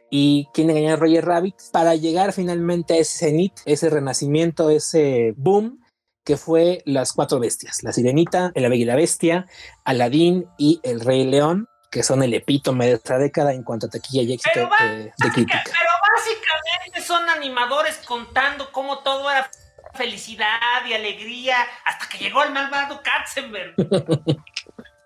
y 0.09 0.47
quién 0.53 0.69
engañó 0.69 0.93
a 0.93 0.95
Roger 0.97 1.25
Rabbit 1.25 1.55
para 1.71 1.95
llegar 1.95 2.33
finalmente 2.33 2.93
a 2.93 2.97
ese 2.97 3.25
cenit, 3.27 3.53
ese 3.65 3.89
renacimiento, 3.89 4.69
ese 4.69 5.33
boom 5.37 5.83
que 6.23 6.37
fue 6.37 6.81
las 6.85 7.13
cuatro 7.13 7.39
bestias, 7.39 7.83
la 7.83 7.93
sirenita, 7.93 8.51
el 8.53 8.63
bella 8.69 8.81
y 8.81 8.85
la 8.85 8.95
bestia, 8.95 9.45
Aladín 9.85 10.45
y 10.57 10.79
el 10.83 10.99
rey 10.99 11.23
león, 11.25 11.67
que 11.89 12.03
son 12.03 12.21
el 12.21 12.33
epítome 12.33 12.87
de 12.87 12.93
esta 12.93 13.17
década 13.17 13.53
en 13.53 13.63
cuanto 13.63 13.87
a 13.87 13.89
taquilla 13.89 14.23
y 14.23 14.33
éxito 14.33 14.51
Pero 14.53 14.69
va- 14.69 14.75
eh, 14.93 15.11
de 15.17 15.31
crítica. 15.31 15.63
Pero 15.63 15.89
básicamente 16.15 17.01
son 17.01 17.29
animadores 17.29 17.97
contando 18.05 18.71
cómo 18.73 18.99
todo 18.99 19.31
era 19.31 19.49
felicidad 19.93 20.85
y 20.87 20.93
alegría 20.93 21.55
hasta 21.85 22.07
que 22.09 22.17
llegó 22.17 22.43
el 22.43 22.51
malvado 22.51 23.01
Katzenberg. 23.01 23.75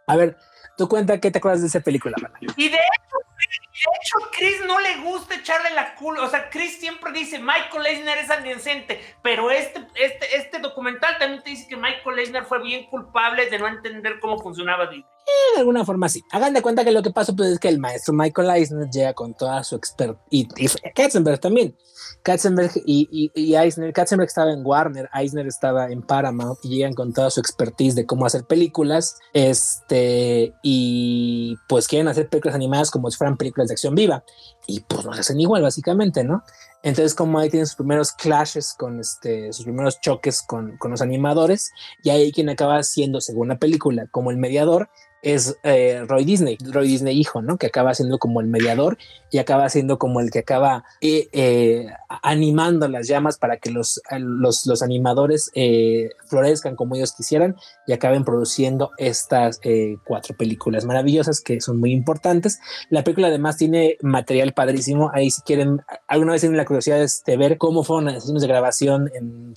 A 0.07 0.15
ver, 0.15 0.35
tú 0.77 0.87
cuenta 0.87 1.19
qué 1.19 1.31
te 1.31 1.37
acuerdas 1.37 1.61
de 1.61 1.67
esa 1.67 1.79
película, 1.79 2.15
Mala? 2.21 2.37
Y 2.55 2.69
de 2.69 2.77
hecho, 2.77 3.17
de 3.37 3.91
hecho, 4.01 4.31
Chris 4.31 4.61
no 4.67 4.79
le 4.79 4.97
gusta 4.97 5.35
echarle 5.35 5.71
la 5.71 5.95
culpa. 5.95 6.23
O 6.23 6.29
sea, 6.29 6.49
Chris 6.49 6.79
siempre 6.79 7.11
dice 7.11 7.39
Michael 7.39 7.85
Eisner 7.85 8.17
es 8.17 8.29
indecente, 8.29 9.01
pero 9.21 9.49
este, 9.49 9.87
este, 9.95 10.35
este 10.35 10.59
documental 10.59 11.17
también 11.17 11.41
te 11.43 11.51
dice 11.51 11.67
que 11.67 11.77
Michael 11.77 12.19
Eisner 12.19 12.45
fue 12.45 12.61
bien 12.61 12.85
culpable 12.85 13.49
de 13.49 13.59
no 13.59 13.67
entender 13.67 14.19
cómo 14.19 14.39
funcionaba 14.39 14.87
Disney. 14.87 15.05
De 15.53 15.59
alguna 15.59 15.85
forma 15.85 16.09
sí. 16.09 16.23
Hagan 16.31 16.53
de 16.53 16.61
cuenta 16.61 16.83
que 16.83 16.91
lo 16.91 17.01
que 17.01 17.11
pasó 17.11 17.35
pues, 17.35 17.49
es 17.49 17.59
que 17.59 17.69
el 17.69 17.79
maestro 17.79 18.13
Michael 18.13 18.49
Eisner 18.49 18.89
llega 18.89 19.13
con 19.13 19.33
toda 19.33 19.63
su 19.63 19.75
expert 19.75 20.17
y, 20.29 20.47
Katzenberg 20.95 21.39
también. 21.39 21.75
Katzenberg 22.23 22.71
y, 22.85 23.07
y, 23.11 23.31
y 23.33 23.55
Eisner, 23.55 23.93
Katzenberg 23.93 24.27
estaba 24.27 24.51
en 24.51 24.65
Warner, 24.65 25.09
Eisner 25.13 25.47
estaba 25.47 25.87
en 25.87 26.01
Paramount 26.01 26.59
y 26.63 26.69
llegan 26.69 26.93
con 26.93 27.13
toda 27.13 27.29
su 27.29 27.39
expertise 27.39 27.95
de 27.95 28.05
cómo 28.05 28.25
hacer 28.25 28.45
películas, 28.45 29.17
este, 29.33 30.53
y 30.61 31.55
pues 31.67 31.87
quieren 31.87 32.07
hacer 32.07 32.29
películas 32.29 32.55
animadas 32.55 32.91
como 32.91 33.09
si 33.09 33.17
fueran 33.17 33.37
películas 33.37 33.69
de 33.69 33.73
acción 33.73 33.95
viva 33.95 34.23
y 34.67 34.81
pues 34.81 35.05
no 35.05 35.11
hacen 35.11 35.39
igual 35.39 35.63
básicamente, 35.63 36.23
¿no? 36.23 36.43
Entonces 36.83 37.15
como 37.15 37.39
ahí 37.39 37.49
tienen 37.49 37.67
sus 37.67 37.75
primeros 37.75 38.11
clashes 38.11 38.73
con 38.73 38.99
este, 38.99 39.53
sus 39.53 39.65
primeros 39.65 40.01
choques 40.01 40.41
con, 40.41 40.77
con 40.77 40.91
los 40.91 41.01
animadores 41.01 41.71
y 42.03 42.09
ahí 42.09 42.31
quien 42.31 42.49
acaba 42.49 42.81
siendo, 42.83 43.21
según 43.21 43.49
la 43.49 43.59
película, 43.59 44.07
como 44.11 44.31
el 44.31 44.37
mediador 44.37 44.89
es 45.21 45.57
eh, 45.63 46.03
Roy 46.07 46.25
Disney, 46.25 46.57
Roy 46.59 46.87
Disney 46.87 47.19
hijo, 47.19 47.41
¿no? 47.41 47.57
Que 47.57 47.67
acaba 47.67 47.93
siendo 47.93 48.17
como 48.17 48.41
el 48.41 48.47
mediador 48.47 48.97
y 49.29 49.37
acaba 49.37 49.69
siendo 49.69 49.99
como 49.99 50.19
el 50.19 50.31
que 50.31 50.39
acaba 50.39 50.83
eh, 50.99 51.29
eh, 51.31 51.87
animando 52.23 52.87
las 52.87 53.07
llamas 53.07 53.37
para 53.37 53.57
que 53.57 53.71
los, 53.71 54.01
los, 54.17 54.65
los 54.65 54.81
animadores 54.81 55.51
eh, 55.53 56.09
florezcan 56.25 56.75
como 56.75 56.95
ellos 56.95 57.13
quisieran 57.13 57.55
y 57.87 57.93
acaben 57.93 58.25
produciendo 58.25 58.91
estas 58.97 59.59
eh, 59.63 59.97
cuatro 60.05 60.35
películas 60.35 60.85
maravillosas 60.85 61.41
que 61.41 61.61
son 61.61 61.79
muy 61.79 61.91
importantes. 61.91 62.59
La 62.89 63.03
película 63.03 63.27
además 63.27 63.57
tiene 63.57 63.97
material 64.01 64.53
padrísimo. 64.53 65.11
Ahí 65.13 65.29
si 65.29 65.41
quieren, 65.41 65.81
alguna 66.07 66.33
vez 66.33 66.41
tienen 66.41 66.57
la 66.57 66.65
curiosidad 66.71 67.05
de 67.25 67.37
ver 67.37 67.57
cómo 67.57 67.83
fueron 67.83 68.05
las 68.05 68.15
sesiones 68.15 68.41
de 68.41 68.47
grabación 68.47 69.11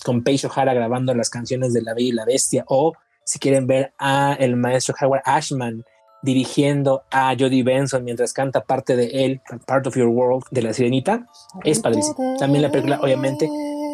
con 0.04 0.24
Paige 0.24 0.48
O'Hara 0.48 0.74
grabando 0.74 1.14
las 1.14 1.30
canciones 1.30 1.72
de 1.72 1.82
La 1.82 1.94
Bella 1.94 2.08
y 2.08 2.12
la 2.12 2.24
Bestia 2.24 2.64
o 2.66 2.92
si 3.24 3.38
quieren 3.38 3.66
ver 3.66 3.92
a 3.98 4.36
el 4.38 4.56
maestro 4.56 4.94
Howard 5.00 5.22
Ashman 5.24 5.84
dirigiendo 6.22 7.02
a 7.10 7.34
Jodie 7.38 7.62
Benson 7.62 8.02
mientras 8.02 8.32
canta 8.32 8.64
parte 8.64 8.96
de 8.96 9.24
él, 9.24 9.40
Part 9.66 9.86
of 9.86 9.96
Your 9.96 10.08
World 10.08 10.44
de 10.50 10.62
la 10.62 10.72
Sirenita, 10.72 11.26
es 11.62 11.80
padrísimo. 11.80 12.36
También 12.38 12.62
la 12.62 12.70
película, 12.70 12.98
obviamente, 13.00 13.48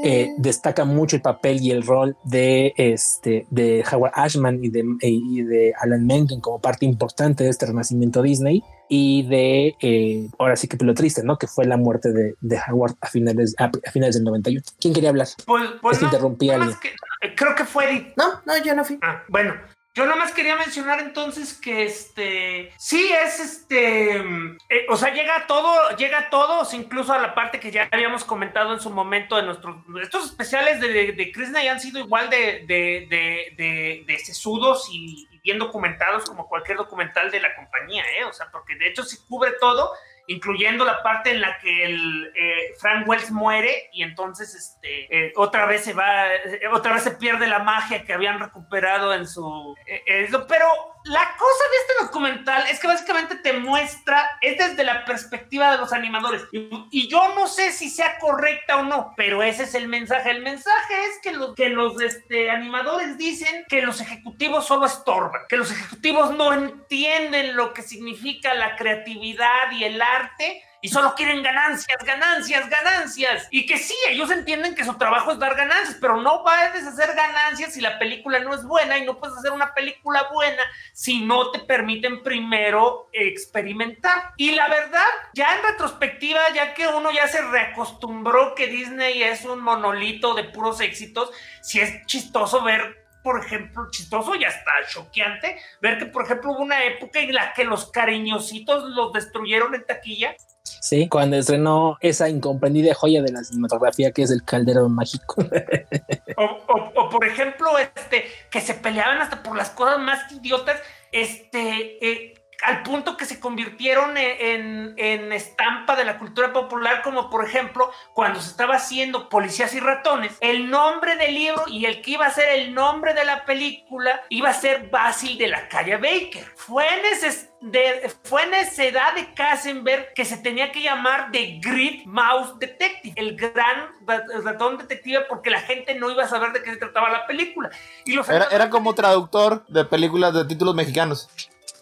eh, 0.05 0.31
destaca 0.39 0.85
mucho 0.85 1.17
el 1.17 1.23
papel 1.23 1.61
y 1.61 1.71
el 1.71 1.85
rol 1.85 2.17
de 2.25 2.73
este 2.77 3.47
de 3.51 3.85
Howard 3.91 4.13
Ashman 4.15 4.65
y 4.65 4.69
de, 4.69 4.85
y 5.03 5.43
de 5.43 5.75
Alan 5.81 6.07
Menken 6.07 6.41
como 6.41 6.61
parte 6.61 6.87
importante 6.87 7.45
de 7.45 7.51
este 7.51 7.67
renacimiento 7.67 8.23
Disney 8.23 8.63
y 8.89 9.23
de 9.23 9.77
eh, 9.81 10.29
ahora 10.39 10.57
sí 10.57 10.67
que 10.67 10.77
lo 10.85 10.95
triste, 10.95 11.23
¿no? 11.23 11.39
Que 11.39 11.47
fue 11.47 11.65
la 11.65 11.77
muerte 11.77 12.13
de, 12.13 12.35
de 12.41 12.61
Howard 12.69 12.97
a 13.01 13.07
finales, 13.07 13.55
a, 13.59 13.67
a, 13.67 13.91
finales 13.93 14.17
del 14.17 14.25
91. 14.25 14.63
¿Quién 14.81 14.93
quería 14.93 15.11
hablar? 15.11 15.29
Pues, 15.47 15.71
pues 15.81 16.01
no, 16.01 16.09
interrumpí 16.09 16.51
a 16.51 16.57
alguien. 16.57 16.77
Que, 16.83 16.89
eh, 16.89 17.35
creo 17.37 17.55
que 17.55 17.65
fue. 17.65 18.13
No, 18.17 18.41
no, 18.45 18.63
yo 18.65 18.75
no 18.75 18.85
fui. 18.85 18.99
Ah, 19.01 19.23
bueno, 19.29 19.55
yo 19.93 20.07
nomás 20.07 20.33
quería 20.33 20.55
mencionar 20.57 21.01
entonces 21.01 21.55
que 21.55 21.83
este 21.85 22.73
sí 22.79 23.11
es 23.13 23.41
este 23.41 24.17
eh, 24.19 24.87
o 24.89 24.97
sea 24.97 25.13
llega 25.13 25.37
a 25.37 25.47
todo 25.47 25.97
llega 25.97 26.19
a 26.19 26.31
todos 26.31 26.73
incluso 26.75 27.13
a 27.13 27.19
la 27.19 27.35
parte 27.35 27.59
que 27.59 27.73
ya 27.73 27.89
habíamos 27.91 28.25
comentado 28.25 28.73
en 28.73 28.81
su 28.81 28.91
momento 28.91 29.37
de 29.37 29.43
nuestros 29.43 29.77
estos 30.01 30.27
especiales 30.27 30.81
de, 30.81 30.89
de, 30.89 31.13
de 31.13 31.69
han 31.69 31.81
sido 31.81 31.99
igual 31.99 32.31
de 32.31 32.65
de, 32.67 34.05
de, 34.07 34.19
sesudos 34.19 34.89
y, 34.93 35.29
y, 35.31 35.41
bien 35.41 35.59
documentados 35.59 36.25
como 36.25 36.49
cualquier 36.49 36.77
documental 36.77 37.31
de 37.31 37.41
la 37.41 37.57
compañía 37.57 38.05
eh 38.19 38.25
o 38.25 38.33
sea 38.33 38.49
porque 38.53 38.77
de 38.77 38.89
hecho 38.89 39.03
sí 39.03 39.19
cubre 39.29 39.53
todo 39.61 39.93
incluyendo 40.31 40.85
la 40.85 41.03
parte 41.03 41.33
en 41.33 41.41
la 41.41 41.59
que 41.59 41.85
el 41.85 42.33
eh, 42.37 42.75
Frank 42.79 43.07
Wells 43.09 43.33
muere 43.33 43.91
y 43.93 44.05
entonces 44.05 44.55
este 44.55 45.27
eh, 45.27 45.33
otra 45.35 45.67
vez 45.67 45.83
se 45.83 45.93
va, 45.93 46.33
eh, 46.33 46.69
otra 46.73 46.95
vez 46.95 47.03
se 47.03 47.11
pierde 47.11 47.49
la 47.49 47.59
magia 47.59 48.05
que 48.05 48.13
habían 48.13 48.39
recuperado 48.39 49.13
en 49.13 49.27
su 49.27 49.75
eh, 49.87 50.29
pero 50.49 50.67
la 51.05 51.35
cosa 51.39 51.65
de 51.71 51.77
este 51.77 52.05
documental 52.05 52.65
es 52.71 52.79
que 52.79 52.87
básicamente 52.87 53.37
te 53.37 53.55
muestra, 53.55 54.39
es 54.41 54.59
desde 54.59 54.85
la 54.85 55.05
perspectiva 55.05 55.73
de 55.73 55.79
los 55.79 55.93
animadores. 55.93 56.43
Y, 56.53 57.09
yo 57.09 57.35
no 57.35 57.47
sé 57.47 57.73
si 57.73 57.89
sea 57.89 58.19
correcta 58.19 58.77
o 58.77 58.83
no, 58.83 59.15
pero 59.17 59.43
ese 59.43 59.65
es 59.65 59.75
el 59.75 59.89
mensaje. 59.89 60.31
El 60.31 60.43
mensaje 60.43 60.95
es 61.05 61.19
que 61.23 61.33
los, 61.33 61.55
que 61.55 61.69
los 61.71 62.01
este, 62.01 62.51
animadores 62.51 63.17
dicen 63.17 63.65
que 63.69 63.83
los 63.83 64.01
ejecutivos 64.01 64.67
solo 64.67 64.87
estorban, 64.87 65.43
que 65.49 65.57
los 65.57 65.71
ejecutivos 65.71 66.37
no 66.37 66.53
entienden 66.53 67.57
lo 67.57 67.73
que 67.73 67.83
significa 67.83 68.55
la 68.55 68.77
creatividad 68.77 69.71
y 69.73 69.85
el 69.85 70.01
arte 70.03 70.63
y 70.83 70.89
solo 70.89 71.15
quieren 71.15 71.43
ganancias, 71.43 71.99
ganancias, 72.05 72.69
ganancias. 72.69 73.49
Y 73.51 73.67
que 73.67 73.79
sí, 73.79 73.95
ellos 74.09 74.31
entienden 74.31 74.75
que 74.75 74.85
su 74.85 74.95
trabajo 74.95 75.33
es 75.33 75.39
dar 75.39 75.55
ganancias, 75.55 75.99
pero 76.01 76.17
no 76.17 76.43
puedes 76.43 76.87
hacer 76.87 77.15
ganancias 77.15 77.75
si 77.75 77.81
la 77.81 77.99
película 77.99 78.41
no 78.41 78.55
es 78.55 78.65
buena 78.65 78.99
y 78.99 79.05
no 79.05 79.19
puedes 79.19 79.37
hacer 79.37 79.53
una 79.53 79.75
película 79.75 80.29
buena 80.33 80.63
si 80.93 81.25
no 81.25 81.51
te 81.51 81.61
permiten 81.61 82.23
primero 82.23 83.09
experimentar. 83.13 84.33
Y 84.37 84.53
la 84.53 84.69
verdad, 84.69 85.07
ya 85.35 85.57
en 85.57 85.63
retrospectiva, 85.63 86.41
ya 86.55 86.75
que 86.75 86.89
uno 86.89 87.11
ya 87.11 87.29
se 87.29 87.43
reacostumbró 87.43 88.55
que 88.55 88.67
Disney 88.67 89.23
es 89.23 89.45
un 89.45 89.61
monolito 89.61 90.35
de 90.35 90.45
puros 90.45 90.81
éxitos, 90.81 91.31
si 91.63 91.81
es 91.81 92.07
chistoso 92.07 92.63
ver 92.63 93.01
por 93.23 93.45
ejemplo, 93.45 93.87
chistoso 93.91 94.35
y 94.35 94.45
hasta 94.45 94.71
choqueante 94.89 95.61
ver 95.83 95.99
que, 95.99 96.07
por 96.07 96.25
ejemplo, 96.25 96.53
hubo 96.53 96.63
una 96.63 96.83
época 96.85 97.21
en 97.21 97.35
la 97.35 97.53
que 97.53 97.65
los 97.65 97.91
cariñositos 97.91 98.85
los 98.91 99.13
destruyeron 99.13 99.75
en 99.75 99.85
taquilla 99.85 100.35
Sí, 100.81 101.09
cuando 101.09 101.37
estrenó 101.37 101.97
esa 102.01 102.29
incomprendida 102.29 102.95
joya 102.95 103.23
de 103.23 103.33
la 103.33 103.43
cinematografía 103.45 104.13
que 104.13 104.23
es 104.23 104.31
el 104.31 104.45
Calderón 104.45 104.95
Mágico. 104.95 105.37
O, 106.37 106.45
o- 106.45 106.93
o, 106.95 107.11
por 107.11 107.25
ejemplo, 107.27 107.77
este, 107.79 108.25
que 108.51 108.61
se 108.61 108.73
peleaban 108.75 109.19
hasta 109.21 109.43
por 109.43 109.57
las 109.57 109.71
cosas 109.71 109.99
más 109.99 110.31
idiotas, 110.33 110.81
este, 111.13 111.99
eh, 112.07 112.35
al 112.63 112.83
punto 112.83 113.17
que 113.17 113.25
se 113.25 113.41
convirtieron 113.41 114.17
e- 114.17 114.55
en, 114.55 114.95
en 114.99 115.33
estampa 115.33 115.97
de 115.97 116.05
la 116.05 116.19
cultura 116.19 116.53
popular, 116.53 117.03
como 117.03 117.31
por 117.31 117.45
ejemplo, 117.45 117.91
cuando 118.15 118.41
se 118.41 118.51
estaba 118.51 118.77
haciendo 118.77 119.29
Policías 119.29 119.75
y 119.75 119.81
Ratones, 119.81 120.37
el 120.41 120.69
nombre 120.71 121.17
del 121.17 121.35
libro 121.35 121.65
y 121.69 121.87
el 121.87 122.03
que 122.03 122.13
iba 122.13 122.27
a 122.27 122.31
ser 122.31 122.49
el 122.59 122.75
nombre 122.75 123.15
de 123.15 123.25
la 123.25 123.45
película 123.45 124.21
iba 124.29 124.51
a 124.51 124.55
ser 124.55 124.89
Basil 124.91 125.39
de 125.39 125.49
la 125.49 125.69
calle 125.69 125.97
Baker. 125.97 126.45
Fue 126.57 126.87
neces- 127.03 127.49
de, 127.63 128.11
fue 128.25 128.47
necesidad 128.47 129.15
de 129.15 129.35
Kassenberg 129.35 130.15
que 130.15 130.25
se 130.25 130.39
tenía 130.39 130.73
que 130.73 130.83
llamar 130.83 131.31
The 131.31 131.61
Great 131.63 132.05
Mouse 132.07 132.59
Detective, 132.59 133.13
el 133.17 133.37
gran 133.37 133.91
ra- 134.07 134.25
ratón 134.43 134.79
detective, 134.79 135.27
porque 135.29 135.51
la 135.51 135.61
gente 135.61 135.95
no 135.95 136.11
iba 136.11 136.25
a 136.25 136.29
saber 136.29 136.53
de 136.53 136.63
qué 136.63 136.71
se 136.71 136.77
trataba 136.79 137.11
la 137.11 137.27
película. 137.27 137.71
Y 138.07 138.13
los 138.15 138.29
Era, 138.31 138.47
era 138.51 138.71
como 138.71 138.95
traductor 138.95 139.67
de 139.69 139.85
películas 139.85 140.33
de 140.35 140.45
títulos 140.47 140.75
mexicanos. 140.75 141.29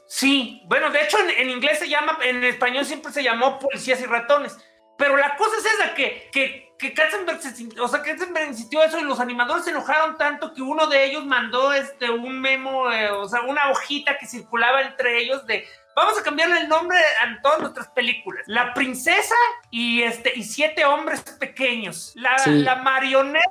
Sí, 0.08 0.62
bueno, 0.64 0.90
de 0.90 1.02
hecho 1.02 1.18
en, 1.18 1.30
en 1.30 1.50
inglés 1.50 1.78
se 1.78 1.88
llama, 1.88 2.18
en 2.22 2.42
español 2.42 2.84
siempre 2.86 3.12
se 3.12 3.22
llamó 3.22 3.58
Policías 3.58 4.00
y 4.00 4.06
Ratones. 4.06 4.56
Pero 4.96 5.16
la 5.16 5.36
cosa 5.36 5.56
es 5.58 5.66
esa, 5.66 5.94
que, 5.94 6.28
que, 6.32 6.74
que 6.78 6.92
Katzenberg, 6.94 7.40
se 7.40 7.80
o 7.80 7.86
sea, 7.86 8.02
Katzenberg 8.02 8.48
insistió 8.48 8.82
eso 8.82 8.98
y 8.98 9.04
los 9.04 9.20
animadores 9.20 9.64
se 9.64 9.70
enojaron 9.70 10.16
tanto 10.16 10.54
que 10.54 10.62
uno 10.62 10.86
de 10.88 11.04
ellos 11.04 11.24
mandó 11.24 11.72
este, 11.72 12.10
un 12.10 12.40
memo, 12.40 12.90
eh, 12.90 13.10
o 13.10 13.28
sea, 13.28 13.42
una 13.42 13.70
hojita 13.70 14.18
que 14.18 14.26
circulaba 14.26 14.80
entre 14.80 15.18
ellos 15.18 15.46
de 15.46 15.64
vamos 15.94 16.18
a 16.18 16.22
cambiarle 16.22 16.60
el 16.60 16.68
nombre 16.68 16.96
a 16.98 17.40
todas 17.42 17.60
nuestras 17.60 17.88
películas. 17.88 18.44
La 18.46 18.72
princesa 18.72 19.34
y, 19.70 20.02
este, 20.02 20.32
y 20.36 20.42
siete 20.42 20.84
hombres 20.84 21.20
pequeños. 21.38 22.12
La, 22.14 22.38
Sí. 22.38 22.50
la 22.50 22.76
marioneta 22.76 23.46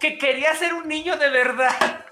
que 0.00 0.18
quería 0.18 0.54
ser 0.56 0.74
un 0.74 0.88
niño 0.88 1.16
de 1.16 1.30
verdad. 1.30 2.04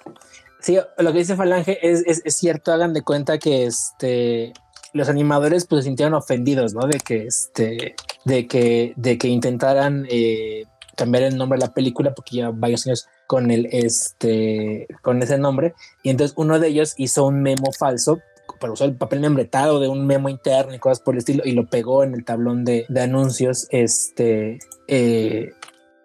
Sí, 0.63 0.79
lo 0.99 1.13
que 1.13 1.19
dice 1.19 1.35
Falange 1.35 1.79
es, 1.83 2.05
es, 2.07 2.37
cierto, 2.37 2.73
hagan 2.73 2.93
de 2.93 3.03
cuenta 3.03 3.39
que 3.39 3.67
este 3.67 4.53
los 4.93 5.09
animadores 5.09 5.67
pues 5.67 5.83
se 5.83 5.89
sintieron 5.89 6.15
ofendidos, 6.15 6.73
¿no? 6.75 6.87
De 6.87 6.99
que 6.99 7.25
este, 7.25 7.97
de 8.25 8.47
que, 8.47 8.93
de 8.97 9.19
que 9.19 9.27
intentaran 9.27 10.07
eh, 10.09 10.65
cambiar 10.97 11.25
el 11.25 11.37
nombre 11.37 11.59
de 11.59 11.67
la 11.67 11.75
película 11.75 12.15
porque 12.15 12.37
ya 12.37 12.51
varios 12.51 12.87
años 12.87 13.09
con 13.27 13.51
el 13.51 13.67
este 13.73 14.87
con 15.03 15.21
ese 15.23 15.39
nombre 15.39 15.75
y 16.03 16.11
entonces 16.11 16.35
uno 16.37 16.61
de 16.61 16.69
ellos 16.69 16.95
hizo 16.97 17.27
un 17.27 17.43
memo 17.43 17.73
falso 17.73 18.21
pero 18.61 18.75
usó 18.75 18.85
el 18.85 18.95
papel 18.95 19.21
membretado 19.21 19.81
de 19.81 19.89
un 19.89 20.07
memo 20.07 20.29
interno 20.29 20.75
y 20.75 20.79
cosas 20.79 21.01
por 21.01 21.15
el 21.15 21.21
estilo 21.21 21.43
y 21.45 21.53
lo 21.53 21.67
pegó 21.67 22.05
en 22.05 22.15
el 22.15 22.25
tablón 22.25 22.65
de, 22.65 22.85
de 22.89 23.01
anuncios 23.01 23.67
este 23.71 24.59
eh, 24.87 25.55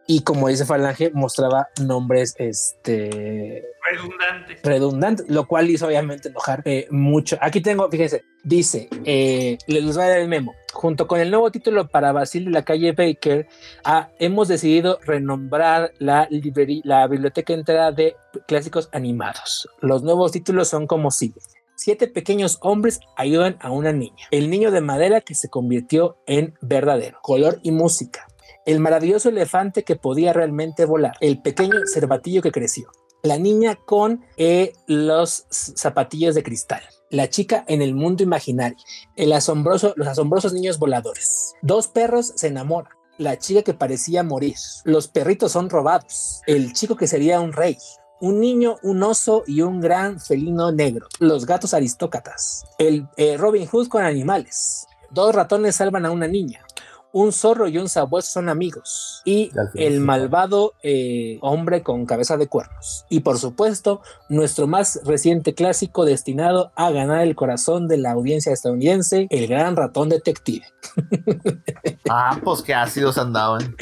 y 0.08 0.22
como 0.22 0.48
dice 0.48 0.66
Falange 0.66 1.12
mostraba 1.14 1.68
nombres 1.82 2.34
este 2.40 3.66
Redundante. 3.92 4.60
redundante, 4.64 5.24
lo 5.28 5.48
cual 5.48 5.70
hizo 5.70 5.88
obviamente 5.88 6.30
enojar 6.30 6.62
eh, 6.66 6.88
mucho. 6.90 7.38
Aquí 7.42 7.62
tengo, 7.62 7.90
fíjense, 7.90 8.24
dice, 8.44 8.90
eh, 9.06 9.58
les 9.68 9.96
voy 9.96 10.06
a 10.06 10.10
dar 10.10 10.20
el 10.20 10.28
memo. 10.28 10.56
Junto 10.74 11.08
con 11.08 11.20
el 11.20 11.30
nuevo 11.30 11.52
título 11.52 11.88
para 11.88 12.12
Basil 12.12 12.46
de 12.46 12.52
la 12.52 12.64
calle 12.64 12.94
Baker, 12.94 13.48
ah, 13.84 14.10
hemos 14.20 14.48
decidido 14.48 15.00
renombrar 15.06 15.94
la, 16.00 16.28
librería, 16.30 16.82
la 16.86 17.08
biblioteca 17.08 17.54
entera 17.54 17.92
de 17.92 18.16
clásicos 18.48 18.90
animados. 18.94 19.70
Los 19.82 20.04
nuevos 20.04 20.32
títulos 20.32 20.70
son 20.70 20.88
como 20.88 21.12
sigue. 21.12 21.40
Siete 21.76 22.08
pequeños 22.08 22.58
hombres 22.62 23.00
ayudan 23.16 23.58
a 23.60 23.72
una 23.72 23.92
niña. 23.92 24.26
El 24.32 24.50
niño 24.50 24.72
de 24.72 24.82
madera 24.82 25.22
que 25.22 25.36
se 25.36 25.50
convirtió 25.50 26.18
en 26.26 26.56
verdadero. 26.62 27.20
Color 27.22 27.60
y 27.62 27.72
música. 27.72 28.28
El 28.68 28.80
maravilloso 28.80 29.30
elefante 29.30 29.84
que 29.84 29.96
podía 29.96 30.34
realmente 30.34 30.86
volar. 30.86 31.16
El 31.22 31.42
pequeño 31.42 31.88
cervatillo 31.92 32.44
que 32.44 32.52
creció 32.52 32.92
la 33.24 33.38
niña 33.38 33.76
con 33.76 34.26
eh, 34.38 34.74
los 34.88 35.46
zapatillos 35.50 36.36
de 36.36 36.44
cristal, 36.44 36.82
la 37.10 37.30
chica 37.30 37.64
en 37.68 37.82
el 37.82 37.94
mundo 37.94 38.24
imaginario, 38.24 38.78
el 39.16 39.34
asombroso, 39.34 39.94
los 39.96 40.08
asombrosos 40.08 40.54
niños 40.54 40.80
voladores, 40.80 41.54
dos 41.62 41.88
perros 41.88 42.34
se 42.36 42.48
enamoran, 42.48 42.94
la 43.18 43.38
chica 43.38 43.64
que 43.64 43.74
parecía 43.74 44.24
morir, 44.24 44.56
los 44.86 45.08
perritos 45.08 45.52
son 45.52 45.70
robados, 45.70 46.42
el 46.46 46.74
chico 46.74 46.96
que 46.96 47.08
sería 47.08 47.40
un 47.40 47.54
rey, 47.54 47.78
un 48.22 48.40
niño, 48.40 48.78
un 48.84 49.02
oso 49.04 49.44
y 49.48 49.62
un 49.62 49.82
gran 49.82 50.20
felino 50.20 50.72
negro, 50.72 51.08
los 51.20 51.46
gatos 51.46 51.74
aristócratas, 51.74 52.66
el 52.78 53.08
eh, 53.18 53.38
Robin 53.38 53.68
Hood 53.68 53.88
con 53.88 54.04
animales, 54.04 54.86
dos 55.10 55.34
ratones 55.34 55.76
salvan 55.76 56.06
a 56.06 56.12
una 56.12 56.28
niña, 56.28 56.67
un 57.12 57.32
zorro 57.32 57.68
y 57.68 57.78
un 57.78 57.90
sabueso 57.90 58.32
son 58.32 58.50
amigos 58.50 59.22
y 59.26 59.52
el 59.76 60.00
malvado 60.00 60.74
eh, 60.84 61.38
hombre 61.42 61.84
con 61.84 62.06
cabeza 62.06 62.38
de 62.38 62.48
cuernos. 62.48 63.06
Y 63.10 63.22
por 63.22 63.38
supuesto, 63.40 64.02
nuestro 64.30 64.68
más 64.68 65.00
reciente 65.04 65.54
clásico 65.54 66.06
destinado 66.06 66.72
a 66.76 66.92
ganar 66.92 67.22
el 67.22 67.36
corazón 67.36 67.88
de 67.88 67.98
la 67.98 68.12
audiencia 68.12 68.54
estadounidense, 68.54 69.28
el 69.30 69.48
gran 69.48 69.76
ratón 69.76 70.10
detective. 70.10 70.66
Ah, 72.10 72.40
pues 72.42 72.62
qué 72.62 72.74
ácidos 72.74 73.18
andaban. 73.18 73.76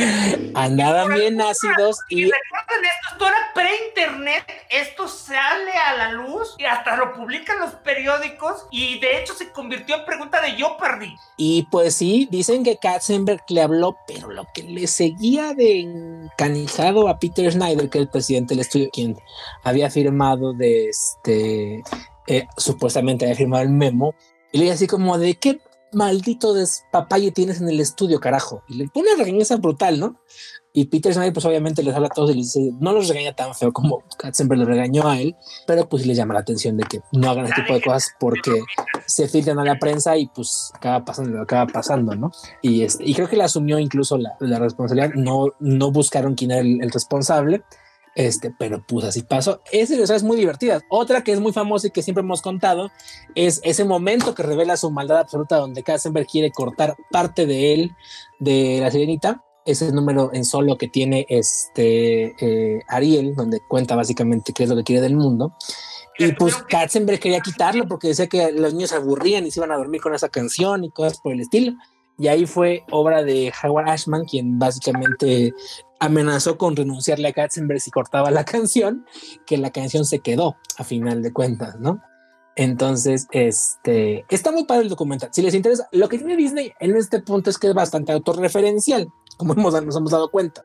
Andaban 0.55 1.13
bien 1.13 1.39
ácidos 1.39 1.99
Y 2.09 2.21
y 2.21 2.23
recuerden 2.23 2.85
esto, 2.85 3.13
esto 3.13 3.27
era 3.27 3.37
pre-internet, 3.53 4.43
esto 4.69 5.07
sale 5.07 5.71
a 5.71 5.95
la 5.95 6.11
luz 6.11 6.55
y 6.57 6.65
hasta 6.65 6.95
lo 6.97 7.13
publican 7.13 7.59
los 7.59 7.71
periódicos 7.75 8.65
y 8.71 8.99
de 8.99 9.19
hecho 9.19 9.33
se 9.35 9.51
convirtió 9.51 9.95
en 9.95 10.05
pregunta 10.05 10.41
de 10.41 10.53
Jeopardy. 10.53 11.15
Y 11.37 11.67
pues 11.69 11.95
sí, 11.95 12.27
dicen 12.31 12.63
que 12.63 12.77
Katzenberg 13.15 13.43
le 13.49 13.61
habló, 13.61 13.97
pero 14.07 14.29
lo 14.29 14.45
que 14.53 14.63
le 14.63 14.87
seguía 14.87 15.53
de 15.53 15.79
encanijado 15.79 17.07
a 17.07 17.17
Peter 17.17 17.51
Schneider, 17.51 17.89
que 17.89 17.99
es 17.99 18.03
el 18.03 18.09
presidente 18.09 18.53
del 18.53 18.61
estudio, 18.61 18.89
quien 18.91 19.17
había 19.63 19.89
firmado 19.89 20.53
de 20.53 20.89
este, 20.89 21.83
eh, 22.27 22.47
supuestamente 22.57 23.25
había 23.25 23.35
firmado 23.35 23.63
el 23.63 23.69
memo, 23.69 24.15
y 24.51 24.57
le 24.57 24.63
dice 24.65 24.75
así 24.75 24.87
como 24.87 25.17
de 25.17 25.35
qué 25.35 25.59
maldito 25.93 26.53
despapalle 26.53 27.31
tienes 27.31 27.61
en 27.61 27.69
el 27.69 27.79
estudio, 27.79 28.19
carajo. 28.19 28.63
Y 28.67 28.75
le 28.75 28.87
pone 28.87 29.13
una 29.13 29.23
regañeza 29.23 29.55
brutal, 29.57 29.99
¿no? 29.99 30.19
Y 30.77 30.87
Peter 30.87 31.13
Schneider, 31.13 31.33
pues 31.33 31.45
obviamente 31.45 31.81
les 31.81 31.95
habla 31.95 32.07
a 32.07 32.13
todos 32.13 32.31
y 32.31 32.33
les 32.33 32.53
dice, 32.53 32.71
no 32.81 32.91
los 32.91 33.07
regaña 33.07 33.33
tan 33.33 33.55
feo 33.55 33.71
como 33.71 34.03
Katzenberg 34.17 34.59
lo 34.59 34.65
regañó 34.65 35.07
a 35.07 35.21
él, 35.21 35.33
pero 35.65 35.87
pues 35.87 36.05
les 36.05 36.17
llama 36.17 36.33
la 36.33 36.41
atención 36.41 36.75
de 36.75 36.83
que 36.83 36.99
no 37.13 37.29
hagan 37.29 37.45
ese 37.45 37.55
tipo 37.55 37.73
de 37.73 37.81
cosas 37.81 38.11
porque 38.19 38.61
se 39.05 39.29
filtran 39.29 39.57
a 39.59 39.63
la 39.63 39.79
prensa 39.79 40.17
y 40.17 40.27
pues 40.27 40.73
acaba 40.75 41.05
pasando 41.05 41.31
lo 41.31 41.43
acaba 41.43 41.65
pasando, 41.71 42.13
¿no? 42.15 42.29
Y, 42.61 42.83
este, 42.83 43.05
y 43.05 43.13
creo 43.13 43.29
que 43.29 43.37
le 43.37 43.45
asumió 43.45 43.79
incluso 43.79 44.17
la, 44.17 44.35
la 44.41 44.59
responsabilidad, 44.59 45.13
no, 45.15 45.47
no 45.61 45.91
buscaron 45.91 46.35
quién 46.35 46.51
era 46.51 46.59
el, 46.59 46.83
el 46.83 46.91
responsable, 46.91 47.63
este, 48.15 48.53
pero 48.57 48.83
pues 48.85 49.05
así 49.05 49.21
pasó. 49.21 49.61
Esa 49.71 50.15
es 50.15 50.23
muy 50.23 50.35
divertida. 50.35 50.81
Otra 50.89 51.23
que 51.23 51.31
es 51.31 51.39
muy 51.39 51.53
famosa 51.53 51.87
y 51.87 51.91
que 51.91 52.01
siempre 52.01 52.21
hemos 52.21 52.41
contado 52.41 52.91
es 53.35 53.61
ese 53.63 53.85
momento 53.85 54.35
que 54.35 54.43
revela 54.43 54.75
su 54.75 54.91
maldad 54.91 55.19
absoluta 55.19 55.55
donde 55.55 55.83
Katzenberg 55.83 56.27
quiere 56.27 56.51
cortar 56.51 56.95
parte 57.11 57.45
de 57.45 57.73
él, 57.73 57.91
de 58.39 58.79
la 58.81 58.91
sirenita. 58.91 59.41
Ese 59.65 59.91
número 59.91 60.29
en 60.33 60.45
solo 60.45 60.77
que 60.77 60.87
tiene 60.87 61.25
este 61.27 62.35
eh, 62.39 62.83
Ariel, 62.87 63.35
donde 63.35 63.61
cuenta 63.67 63.95
básicamente 63.95 64.53
qué 64.53 64.63
es 64.63 64.69
lo 64.69 64.75
que 64.75 64.83
quiere 64.83 65.01
del 65.01 65.15
mundo. 65.15 65.53
Y 66.17 66.31
pues 66.33 66.55
Katzenberg 66.55 67.19
quería 67.19 67.41
quitarlo 67.41 67.87
porque 67.87 68.09
decía 68.09 68.27
que 68.27 68.51
los 68.51 68.73
niños 68.73 68.91
se 68.91 68.95
aburrían 68.95 69.45
y 69.45 69.51
se 69.51 69.59
iban 69.59 69.71
a 69.71 69.77
dormir 69.77 70.01
con 70.01 70.13
esa 70.13 70.29
canción 70.29 70.83
y 70.83 70.91
cosas 70.91 71.19
por 71.19 71.33
el 71.33 71.41
estilo. 71.41 71.73
Y 72.17 72.27
ahí 72.27 72.45
fue 72.45 72.83
obra 72.91 73.23
de 73.23 73.51
Howard 73.61 73.89
Ashman, 73.89 74.23
quien 74.23 74.57
básicamente 74.57 75.53
amenazó 75.99 76.57
con 76.57 76.75
renunciarle 76.75 77.27
a 77.27 77.33
Katzenberg 77.33 77.81
si 77.81 77.91
cortaba 77.91 78.31
la 78.31 78.45
canción, 78.45 79.05
que 79.45 79.57
la 79.57 79.71
canción 79.71 80.05
se 80.05 80.19
quedó 80.19 80.55
a 80.77 80.83
final 80.83 81.21
de 81.21 81.33
cuentas, 81.33 81.79
¿no? 81.79 82.01
Entonces, 82.55 83.27
este 83.31 84.25
está 84.29 84.51
muy 84.51 84.63
padre 84.63 84.83
el 84.83 84.89
documental. 84.89 85.29
Si 85.33 85.41
les 85.41 85.53
interesa, 85.53 85.89
lo 85.91 86.07
que 86.07 86.17
tiene 86.17 86.37
Disney 86.37 86.71
en 86.79 86.95
este 86.95 87.19
punto 87.19 87.49
es 87.49 87.57
que 87.57 87.67
es 87.67 87.73
bastante 87.73 88.13
autorreferencial, 88.13 89.09
como 89.37 89.53
hemos, 89.53 89.73
nos 89.83 89.95
hemos 89.95 90.11
dado 90.11 90.29
cuenta. 90.29 90.63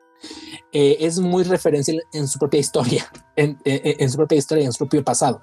Eh, 0.71 0.97
es 0.99 1.19
muy 1.19 1.43
referencial 1.43 2.03
en 2.13 2.27
su 2.27 2.37
propia 2.37 2.59
historia, 2.59 3.11
en, 3.35 3.57
en, 3.65 3.95
en, 3.99 4.09
su 4.09 4.17
propia 4.17 4.37
historia, 4.37 4.65
en 4.65 4.71
su 4.71 4.77
propio 4.79 5.03
pasado. 5.03 5.41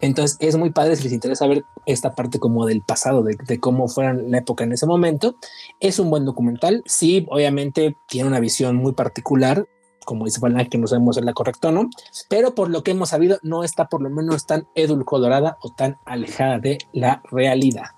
Entonces, 0.00 0.36
es 0.40 0.56
muy 0.56 0.70
padre 0.70 0.96
si 0.96 1.04
les 1.04 1.12
interesa 1.12 1.46
ver 1.46 1.64
esta 1.86 2.14
parte 2.14 2.38
como 2.38 2.66
del 2.66 2.82
pasado, 2.82 3.22
de, 3.22 3.36
de 3.46 3.58
cómo 3.58 3.88
fue 3.88 4.12
la 4.12 4.38
época 4.38 4.64
en 4.64 4.72
ese 4.72 4.86
momento. 4.86 5.36
Es 5.80 5.98
un 5.98 6.10
buen 6.10 6.24
documental. 6.24 6.82
Sí, 6.86 7.26
obviamente 7.30 7.96
tiene 8.08 8.28
una 8.28 8.40
visión 8.40 8.76
muy 8.76 8.92
particular 8.92 9.66
como 10.08 10.24
dice 10.24 10.40
Falán, 10.40 10.70
que 10.70 10.78
no 10.78 10.86
sabemos 10.86 11.16
si 11.16 11.20
es 11.20 11.26
la 11.26 11.34
correcta 11.34 11.68
o 11.68 11.72
no, 11.72 11.90
pero 12.30 12.54
por 12.54 12.70
lo 12.70 12.82
que 12.82 12.92
hemos 12.92 13.10
sabido, 13.10 13.38
no 13.42 13.62
está 13.62 13.90
por 13.90 14.00
lo 14.00 14.08
menos 14.08 14.46
tan 14.46 14.66
edulcorada 14.74 15.58
o 15.60 15.74
tan 15.74 15.98
alejada 16.06 16.58
de 16.58 16.78
la 16.94 17.20
realidad. 17.30 17.88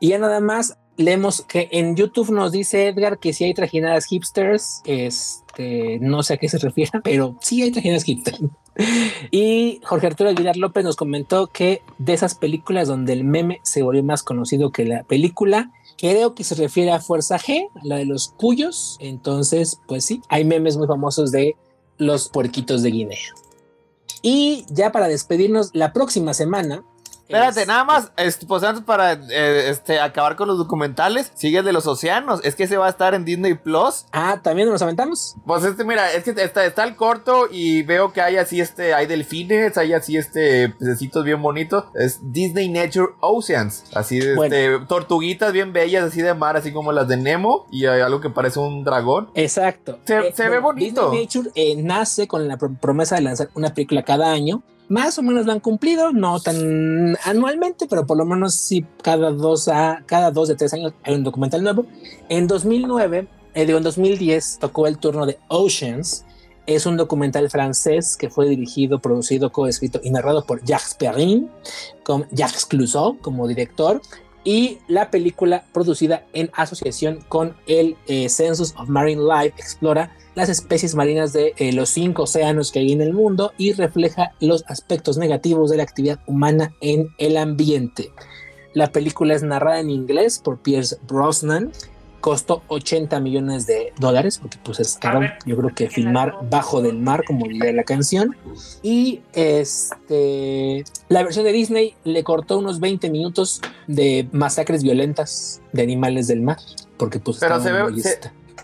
Y 0.00 0.08
ya 0.08 0.18
nada 0.18 0.40
más 0.40 0.76
leemos 0.98 1.40
que 1.40 1.70
en 1.72 1.96
YouTube 1.96 2.30
nos 2.30 2.52
dice 2.52 2.88
Edgar 2.88 3.18
que 3.18 3.32
si 3.32 3.44
hay 3.44 3.54
trajinadas 3.54 4.04
hipsters, 4.04 4.82
este, 4.84 5.98
no 6.00 6.22
sé 6.22 6.34
a 6.34 6.36
qué 6.36 6.50
se 6.50 6.58
refiere, 6.58 7.00
pero 7.04 7.36
sí 7.40 7.62
hay 7.62 7.70
trajinadas 7.70 8.04
hipsters. 8.04 8.40
Y 9.30 9.80
Jorge 9.84 10.06
Arturo 10.06 10.30
Aguilar 10.30 10.56
López 10.56 10.84
nos 10.84 10.94
comentó 10.94 11.48
que 11.48 11.82
de 11.96 12.12
esas 12.12 12.34
películas 12.34 12.86
donde 12.86 13.14
el 13.14 13.24
meme 13.24 13.60
se 13.64 13.82
volvió 13.82 14.04
más 14.04 14.22
conocido 14.22 14.70
que 14.70 14.84
la 14.84 15.02
película, 15.04 15.72
Creo 15.98 16.36
que 16.36 16.44
se 16.44 16.54
refiere 16.54 16.92
a 16.92 17.00
Fuerza 17.00 17.38
G, 17.40 17.68
la 17.82 17.96
de 17.96 18.04
los 18.04 18.28
cuyos. 18.28 18.96
Entonces, 19.00 19.80
pues 19.88 20.04
sí, 20.04 20.22
hay 20.28 20.44
memes 20.44 20.76
muy 20.76 20.86
famosos 20.86 21.32
de 21.32 21.56
los 21.96 22.28
puerquitos 22.28 22.82
de 22.84 22.90
Guinea. 22.92 23.18
Y 24.22 24.64
ya 24.70 24.92
para 24.92 25.08
despedirnos, 25.08 25.70
la 25.72 25.92
próxima 25.92 26.34
semana 26.34 26.84
Espérate, 27.28 27.66
nada 27.66 27.84
más, 27.84 28.10
pues 28.46 28.62
antes 28.62 28.82
para 28.82 29.12
eh, 29.12 29.68
este, 29.68 30.00
acabar 30.00 30.34
con 30.34 30.48
los 30.48 30.56
documentales, 30.56 31.30
sigue 31.34 31.58
el 31.58 31.64
de 31.64 31.74
los 31.74 31.86
océanos. 31.86 32.40
Es 32.42 32.54
que 32.54 32.64
ese 32.64 32.78
va 32.78 32.86
a 32.86 32.90
estar 32.90 33.12
en 33.12 33.26
Disney 33.26 33.52
Plus. 33.52 34.06
Ah, 34.12 34.40
también 34.42 34.70
nos 34.70 34.80
aventamos. 34.80 35.36
Pues 35.46 35.62
este, 35.64 35.84
mira, 35.84 36.10
es 36.12 36.24
que 36.24 36.30
está, 36.30 36.64
está 36.64 36.84
el 36.84 36.96
corto 36.96 37.46
y 37.50 37.82
veo 37.82 38.14
que 38.14 38.22
hay 38.22 38.38
así, 38.38 38.62
este, 38.62 38.94
hay 38.94 39.06
delfines, 39.06 39.76
hay 39.76 39.92
así, 39.92 40.16
este, 40.16 40.70
pececitos 40.70 41.22
bien 41.22 41.42
bonitos. 41.42 41.84
Es 41.94 42.18
Disney 42.32 42.70
Nature 42.70 43.12
Oceans. 43.20 43.84
Así, 43.92 44.20
de, 44.20 44.34
bueno. 44.34 44.54
este, 44.54 44.86
tortuguitas 44.86 45.52
bien 45.52 45.74
bellas, 45.74 46.04
así 46.04 46.22
de 46.22 46.32
mar, 46.32 46.56
así 46.56 46.72
como 46.72 46.92
las 46.92 47.08
de 47.08 47.18
Nemo 47.18 47.66
y 47.70 47.84
hay 47.84 48.00
algo 48.00 48.22
que 48.22 48.30
parece 48.30 48.58
un 48.58 48.84
dragón. 48.84 49.30
Exacto. 49.34 49.98
Se, 50.04 50.18
eh, 50.18 50.32
se 50.34 50.44
bueno, 50.44 50.52
ve 50.52 50.60
bonito. 50.60 51.10
Disney 51.10 51.26
Nature 51.26 51.50
eh, 51.54 51.76
nace 51.76 52.26
con 52.26 52.48
la 52.48 52.56
promesa 52.56 53.16
de 53.16 53.22
lanzar 53.22 53.50
una 53.54 53.74
película 53.74 54.02
cada 54.02 54.32
año 54.32 54.62
más 54.88 55.18
o 55.18 55.22
menos 55.22 55.46
lo 55.46 55.52
han 55.52 55.60
cumplido, 55.60 56.12
no 56.12 56.40
tan 56.40 57.16
anualmente, 57.24 57.86
pero 57.88 58.06
por 58.06 58.16
lo 58.16 58.24
menos 58.24 58.54
sí 58.54 58.86
cada 59.02 59.30
dos, 59.30 59.68
a, 59.68 60.02
cada 60.06 60.30
dos 60.30 60.48
de 60.48 60.56
tres 60.56 60.72
años 60.72 60.92
hay 61.02 61.14
un 61.14 61.24
documental 61.24 61.62
nuevo. 61.62 61.86
En 62.28 62.46
2009, 62.46 63.28
eh, 63.54 63.66
digo, 63.66 63.78
en 63.78 63.84
2010 63.84 64.58
tocó 64.60 64.86
el 64.86 64.98
turno 64.98 65.26
de 65.26 65.38
Oceans. 65.48 66.24
Es 66.66 66.84
un 66.84 66.98
documental 66.98 67.48
francés 67.48 68.16
que 68.16 68.28
fue 68.28 68.46
dirigido, 68.48 68.98
producido, 68.98 69.50
coescrito 69.50 70.00
y 70.02 70.10
narrado 70.10 70.44
por 70.44 70.62
Jacques 70.64 70.94
Perrin, 70.98 71.50
con 72.04 72.26
Jacques 72.30 72.66
Clouseau 72.66 73.18
como 73.20 73.48
director. 73.48 74.02
Y 74.48 74.78
la 74.88 75.10
película 75.10 75.66
producida 75.74 76.24
en 76.32 76.50
asociación 76.54 77.18
con 77.28 77.54
el 77.66 77.98
eh, 78.06 78.30
Census 78.30 78.74
of 78.78 78.88
Marine 78.88 79.20
Life 79.20 79.54
explora 79.58 80.16
las 80.34 80.48
especies 80.48 80.94
marinas 80.94 81.34
de 81.34 81.52
eh, 81.58 81.70
los 81.74 81.90
cinco 81.90 82.22
océanos 82.22 82.72
que 82.72 82.78
hay 82.78 82.92
en 82.92 83.02
el 83.02 83.12
mundo 83.12 83.52
y 83.58 83.74
refleja 83.74 84.32
los 84.40 84.64
aspectos 84.66 85.18
negativos 85.18 85.68
de 85.68 85.76
la 85.76 85.82
actividad 85.82 86.20
humana 86.26 86.72
en 86.80 87.10
el 87.18 87.36
ambiente. 87.36 88.10
La 88.72 88.90
película 88.90 89.34
es 89.34 89.42
narrada 89.42 89.80
en 89.80 89.90
inglés 89.90 90.38
por 90.42 90.62
Pierce 90.62 90.96
Brosnan. 91.06 91.70
Costó 92.20 92.62
80 92.68 93.20
millones 93.20 93.66
de 93.66 93.92
dólares, 93.98 94.38
porque 94.38 94.58
pues 94.62 94.80
es 94.80 94.96
caro, 94.96 95.20
yo 95.46 95.56
creo 95.56 95.74
que 95.74 95.88
filmar 95.88 96.34
bajo 96.50 96.82
del 96.82 96.98
mar, 96.98 97.22
como 97.26 97.46
diría 97.46 97.72
la 97.72 97.84
canción. 97.84 98.36
Y 98.82 99.22
este, 99.34 100.84
la 101.08 101.22
versión 101.22 101.44
de 101.44 101.52
Disney 101.52 101.94
le 102.04 102.24
cortó 102.24 102.58
unos 102.58 102.80
20 102.80 103.10
minutos 103.10 103.60
de 103.86 104.28
masacres 104.32 104.82
violentas 104.82 105.62
de 105.72 105.82
animales 105.82 106.26
del 106.26 106.42
mar, 106.42 106.58
porque 106.96 107.20
pues 107.20 107.38
Pero 107.38 107.60
se 107.60 107.72
ve, 107.72 108.02
se, 108.02 108.18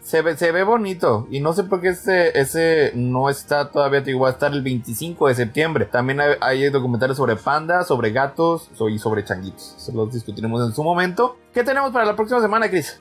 se 0.05 0.21
ve, 0.21 0.37
se 0.37 0.53
ve 0.53 0.65
bonito. 0.65 1.27
Y 1.31 1.41
no 1.41 1.55
sé 1.55 1.65
por 1.65 1.81
qué 1.81 1.89
ese, 1.89 2.39
ese 2.39 2.93
no 2.95 3.31
está 3.31 3.71
todavía, 3.71 4.03
digo, 4.03 4.21
va 4.21 4.29
a 4.29 4.33
estar 4.33 4.53
el 4.53 4.63
25 4.63 5.29
de 5.29 5.35
septiembre. 5.35 5.87
También 5.87 6.21
hay, 6.21 6.35
hay 6.41 6.71
documentales 6.71 7.17
sobre 7.17 7.37
pandas, 7.37 7.87
sobre 7.89 8.11
gatos 8.11 8.71
y 8.91 8.99
sobre 8.99 9.25
changuitos. 9.25 9.75
Se 9.79 9.93
los 9.93 10.13
discutiremos 10.13 10.67
en 10.67 10.75
su 10.75 10.85
momento. 10.85 11.39
¿Qué 11.55 11.65
tenemos 11.65 11.91
para 11.91 12.05
la 12.05 12.15
próxima 12.15 12.43
semana, 12.43 12.69
Chris? 12.69 12.99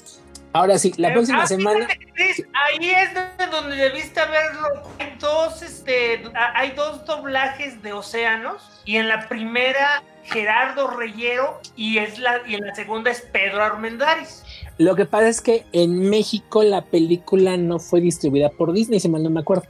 Ahora 0.53 0.77
sí, 0.77 0.93
la 0.97 1.11
próxima 1.11 1.43
ah, 1.43 1.47
semana. 1.47 1.87
Chris, 2.13 2.45
ahí 2.53 2.91
es 2.91 3.09
donde 3.51 3.75
debiste 3.75 4.19
haberlo. 4.19 4.67
Hay 4.99 5.17
dos, 5.19 5.63
este, 5.63 6.23
hay 6.35 6.71
dos 6.71 7.03
doblajes 7.05 7.81
de 7.81 7.91
océanos. 7.91 8.61
Y 8.85 8.97
en 8.97 9.09
la 9.09 9.27
primera, 9.27 10.03
Gerardo 10.23 10.91
Reyero. 10.91 11.59
Y, 11.75 11.97
es 11.97 12.19
la, 12.19 12.41
y 12.47 12.53
en 12.53 12.67
la 12.67 12.75
segunda 12.75 13.09
es 13.09 13.21
Pedro 13.21 13.63
Armendáriz. 13.63 14.43
Lo 14.77 14.95
que 14.95 15.05
pasa 15.05 15.27
es 15.27 15.41
que 15.41 15.65
en 15.71 16.09
México 16.09 16.61
la 16.61 16.85
película 16.85 17.57
no 17.57 17.79
fue 17.79 17.99
distribuida 17.99 18.49
por 18.49 18.73
Disney, 18.73 18.99
si 18.99 19.09
mal 19.09 19.23
no 19.23 19.31
me 19.31 19.39
acuerdo. 19.39 19.63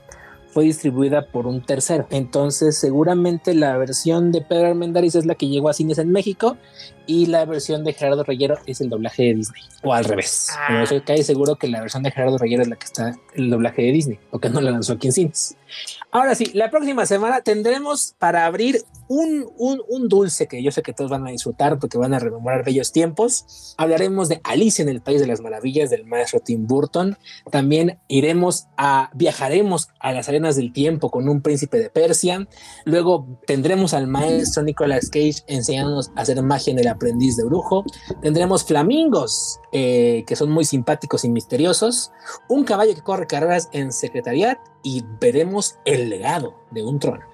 Fue 0.48 0.64
distribuida 0.64 1.26
por 1.26 1.46
un 1.46 1.64
tercero. 1.64 2.06
Entonces, 2.10 2.78
seguramente 2.78 3.54
la 3.54 3.76
versión 3.78 4.32
de 4.32 4.42
Pedro 4.42 4.68
Armendáriz 4.68 5.14
es 5.14 5.24
la 5.24 5.34
que 5.34 5.48
llegó 5.48 5.70
a 5.70 5.72
cines 5.72 5.98
en 5.98 6.12
México 6.12 6.58
y 7.06 7.26
la 7.26 7.44
versión 7.44 7.84
de 7.84 7.92
Gerardo 7.92 8.24
Reyero 8.24 8.58
es 8.66 8.80
el 8.80 8.88
doblaje 8.88 9.24
de 9.24 9.34
Disney. 9.34 9.62
O 9.82 9.92
al 9.92 10.04
revés. 10.04 10.48
Ah. 10.52 10.66
Pero 10.68 10.82
estoy 10.82 11.00
casi 11.02 11.22
seguro 11.22 11.56
que 11.56 11.68
la 11.68 11.80
versión 11.80 12.02
de 12.02 12.10
Gerardo 12.10 12.38
Reyero 12.38 12.62
es 12.62 12.68
la 12.68 12.76
que 12.76 12.86
está 12.86 13.16
el 13.34 13.50
doblaje 13.50 13.82
de 13.82 13.92
Disney, 13.92 14.18
porque 14.30 14.48
no 14.48 14.60
la 14.60 14.70
lanzó 14.70 14.94
aquí 14.94 15.08
en 15.08 15.12
cines. 15.12 15.56
Ahora 16.10 16.34
sí, 16.34 16.50
la 16.54 16.70
próxima 16.70 17.06
semana 17.06 17.40
tendremos 17.40 18.14
para 18.18 18.46
abrir 18.46 18.82
un, 19.08 19.46
un, 19.56 20.08
dulce 20.08 20.46
que 20.46 20.62
yo 20.62 20.70
sé 20.70 20.82
que 20.82 20.92
todos 20.92 21.10
van 21.10 21.26
a 21.26 21.30
disfrutar 21.30 21.78
porque 21.78 21.98
van 21.98 22.14
a 22.14 22.18
rememorar 22.18 22.64
bellos 22.64 22.92
tiempos. 22.92 23.74
Hablaremos 23.78 24.28
de 24.28 24.40
Alicia 24.44 24.82
en 24.82 24.88
el 24.88 25.00
País 25.00 25.20
de 25.20 25.26
las 25.26 25.40
Maravillas 25.40 25.90
del 25.90 26.04
maestro 26.06 26.40
Tim 26.40 26.66
Burton. 26.66 27.16
También 27.50 27.98
iremos 28.08 28.66
a, 28.76 29.10
viajaremos 29.14 29.88
a 30.00 30.12
las 30.12 30.28
arenas 30.28 30.56
del 30.56 30.72
tiempo 30.72 31.10
con 31.10 31.28
un 31.28 31.40
príncipe 31.42 31.78
de 31.78 31.90
Persia. 31.90 32.46
Luego 32.84 33.26
tendremos 33.46 33.94
al 33.94 34.06
maestro 34.06 34.62
Nicolas 34.62 35.08
Cage 35.10 35.42
enseñándonos 35.46 36.10
a 36.16 36.22
hacer 36.22 36.42
magia 36.42 36.72
en 36.72 36.78
el 36.78 36.88
aprendiz 36.88 37.36
de 37.36 37.44
brujo. 37.44 37.84
Tendremos 38.22 38.64
flamingos 38.64 39.60
eh, 39.72 40.24
que 40.26 40.36
son 40.36 40.50
muy 40.50 40.64
simpáticos 40.64 41.24
y 41.24 41.28
misteriosos. 41.28 42.12
Un 42.48 42.64
caballo 42.64 42.94
que 42.94 43.02
corre 43.02 43.26
carreras 43.26 43.68
en 43.72 43.92
secretariat 43.92 44.58
y 44.82 45.04
veremos 45.20 45.78
el 45.84 46.08
legado 46.08 46.54
de 46.70 46.84
un 46.84 46.98
trono. 46.98 47.33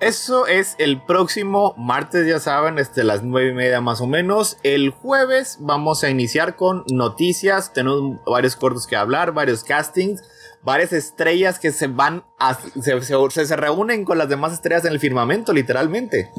Eso 0.00 0.46
es 0.46 0.76
el 0.78 1.02
próximo 1.02 1.74
martes, 1.76 2.24
ya 2.24 2.38
saben, 2.38 2.78
este, 2.78 3.02
las 3.02 3.24
nueve 3.24 3.50
y 3.50 3.54
media 3.54 3.80
más 3.80 4.00
o 4.00 4.06
menos. 4.06 4.56
El 4.62 4.90
jueves 4.90 5.56
vamos 5.60 6.04
a 6.04 6.10
iniciar 6.10 6.54
con 6.54 6.84
noticias. 6.88 7.72
Tenemos 7.72 8.20
varios 8.24 8.54
cortos 8.54 8.86
que 8.86 8.94
hablar, 8.94 9.32
varios 9.32 9.64
castings, 9.64 10.22
varias 10.62 10.92
estrellas 10.92 11.58
que 11.58 11.72
se 11.72 11.88
van 11.88 12.24
a. 12.38 12.56
Se 12.80 13.56
reúnen 13.56 14.04
con 14.04 14.18
las 14.18 14.28
demás 14.28 14.52
estrellas 14.52 14.84
en 14.84 14.92
el 14.92 15.00
firmamento, 15.00 15.52
literalmente. 15.52 16.30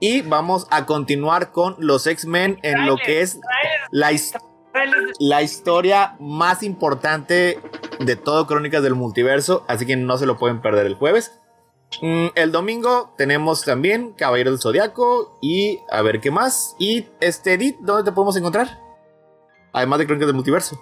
Y 0.00 0.22
vamos 0.22 0.66
a 0.70 0.86
continuar 0.86 1.52
con 1.52 1.76
los 1.78 2.06
X-Men 2.06 2.58
en 2.62 2.86
lo 2.86 2.96
que 2.96 3.20
es 3.20 3.38
la, 3.90 4.12
la 5.18 5.42
historia 5.42 6.16
más 6.20 6.62
importante 6.62 7.60
de 8.00 8.16
todo 8.16 8.46
Crónicas 8.46 8.82
del 8.82 8.94
Multiverso. 8.94 9.62
Así 9.68 9.84
que 9.84 9.96
no 9.96 10.16
se 10.16 10.24
lo 10.24 10.38
pueden 10.38 10.62
perder 10.62 10.86
el 10.86 10.94
jueves. 10.94 11.38
Mm, 12.00 12.28
el 12.34 12.52
domingo 12.52 13.12
tenemos 13.16 13.62
también 13.62 14.12
Caballero 14.12 14.50
del 14.50 14.60
Zodiaco 14.60 15.38
y 15.40 15.80
a 15.90 16.02
ver 16.02 16.20
qué 16.20 16.30
más. 16.30 16.74
Y 16.78 17.06
este 17.20 17.54
Edith, 17.54 17.76
¿dónde 17.80 18.04
te 18.04 18.14
podemos 18.14 18.36
encontrar? 18.36 18.78
Además 19.72 19.98
de 19.98 20.06
Crónicas 20.06 20.26
del 20.26 20.36
Multiverso. 20.36 20.80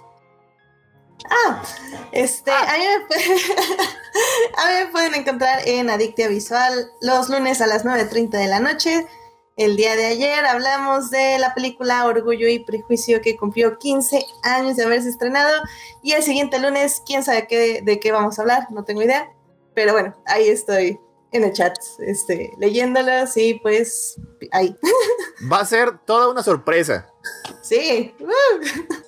Ah, 1.29 1.63
este, 2.11 2.51
ah. 2.51 2.73
A, 2.73 2.77
mí 2.77 2.83
me 2.83 3.15
a, 4.57 4.67
mí 4.67 4.85
me 4.85 4.91
pueden 4.91 5.15
encontrar 5.15 5.67
en 5.67 5.89
Adictia 5.89 6.27
Visual 6.27 6.91
los 7.01 7.29
lunes 7.29 7.61
a 7.61 7.67
las 7.67 7.85
9.30 7.85 8.29
de 8.29 8.47
la 8.47 8.59
noche. 8.59 9.07
El 9.55 9.77
día 9.77 9.95
de 9.95 10.07
ayer 10.07 10.43
hablamos 10.45 11.11
de 11.11 11.37
la 11.37 11.53
película 11.53 12.05
Orgullo 12.05 12.47
y 12.47 12.59
Prejuicio 12.59 13.21
que 13.21 13.37
cumplió 13.37 13.77
15 13.77 14.25
años 14.41 14.77
de 14.77 14.83
haberse 14.83 15.09
estrenado. 15.09 15.51
Y 16.01 16.13
el 16.13 16.23
siguiente 16.23 16.59
lunes, 16.59 17.03
quién 17.05 17.23
sabe 17.23 17.47
qué, 17.47 17.81
de 17.83 17.99
qué 17.99 18.11
vamos 18.11 18.39
a 18.39 18.41
hablar, 18.41 18.67
no 18.71 18.83
tengo 18.83 19.03
idea. 19.03 19.31
Pero 19.73 19.93
bueno, 19.93 20.15
ahí 20.25 20.47
estoy 20.47 20.99
en 21.33 21.43
el 21.43 21.51
chat, 21.51 21.75
este, 21.99 22.51
leyéndolas 22.59 23.35
y 23.37 23.55
pues 23.55 24.19
ahí. 24.51 24.75
Va 25.51 25.59
a 25.59 25.65
ser 25.65 25.99
toda 26.05 26.29
una 26.29 26.43
sorpresa. 26.43 27.09
Sí. 27.61 28.13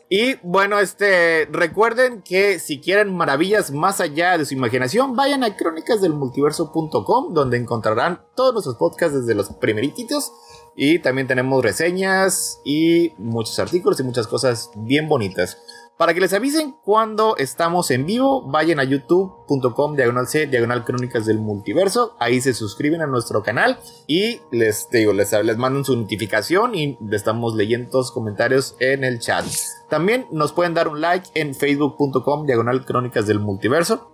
Y 0.09 0.35
bueno, 0.41 0.79
este, 0.79 1.47
recuerden 1.51 2.21
que 2.21 2.59
si 2.59 2.79
quieren 2.79 3.15
maravillas 3.15 3.71
más 3.71 4.01
allá 4.01 4.37
de 4.37 4.45
su 4.45 4.53
imaginación, 4.55 5.15
vayan 5.15 5.43
a 5.43 5.55
crónicasdelmultiverso.com, 5.55 7.33
donde 7.33 7.57
encontrarán 7.57 8.21
todos 8.35 8.53
nuestros 8.53 8.75
podcasts 8.75 9.19
desde 9.19 9.35
los 9.35 9.49
primeritos. 9.53 10.31
Y 10.75 10.99
también 10.99 11.27
tenemos 11.27 11.63
reseñas 11.63 12.59
y 12.65 13.13
muchos 13.17 13.57
artículos 13.59 13.99
y 13.99 14.03
muchas 14.03 14.27
cosas 14.27 14.71
bien 14.75 15.07
bonitas. 15.07 15.57
Para 15.97 16.13
que 16.13 16.19
les 16.19 16.33
avisen 16.33 16.75
cuando 16.83 17.37
estamos 17.37 17.89
en 17.89 18.05
vivo, 18.05 18.45
vayan 18.49 18.81
a 18.81 18.83
youtube.com 18.83 19.95
diagonal 19.95 20.27
C, 20.27 20.45
diagonal 20.45 20.83
crónicas 20.83 21.25
del 21.25 21.39
multiverso. 21.39 22.17
Ahí 22.19 22.41
se 22.41 22.53
suscriben 22.53 23.01
a 23.01 23.07
nuestro 23.07 23.43
canal 23.43 23.79
y 24.05 24.41
les 24.51 24.89
digo, 24.91 25.13
les, 25.13 25.31
les 25.31 25.57
mandan 25.57 25.85
su 25.85 25.95
notificación 25.95 26.75
y 26.75 26.97
estamos 27.11 27.55
leyendo 27.55 27.91
todos 27.91 28.07
los 28.07 28.11
comentarios 28.11 28.75
en 28.79 29.05
el 29.05 29.19
chat. 29.19 29.45
También 29.89 30.27
nos 30.33 30.51
pueden 30.51 30.73
dar 30.73 30.89
un 30.89 30.99
like 30.99 31.29
en 31.33 31.55
facebook.com 31.55 32.45
diagonal 32.45 32.83
crónicas 32.83 33.25
del 33.25 33.39
multiverso. 33.39 34.11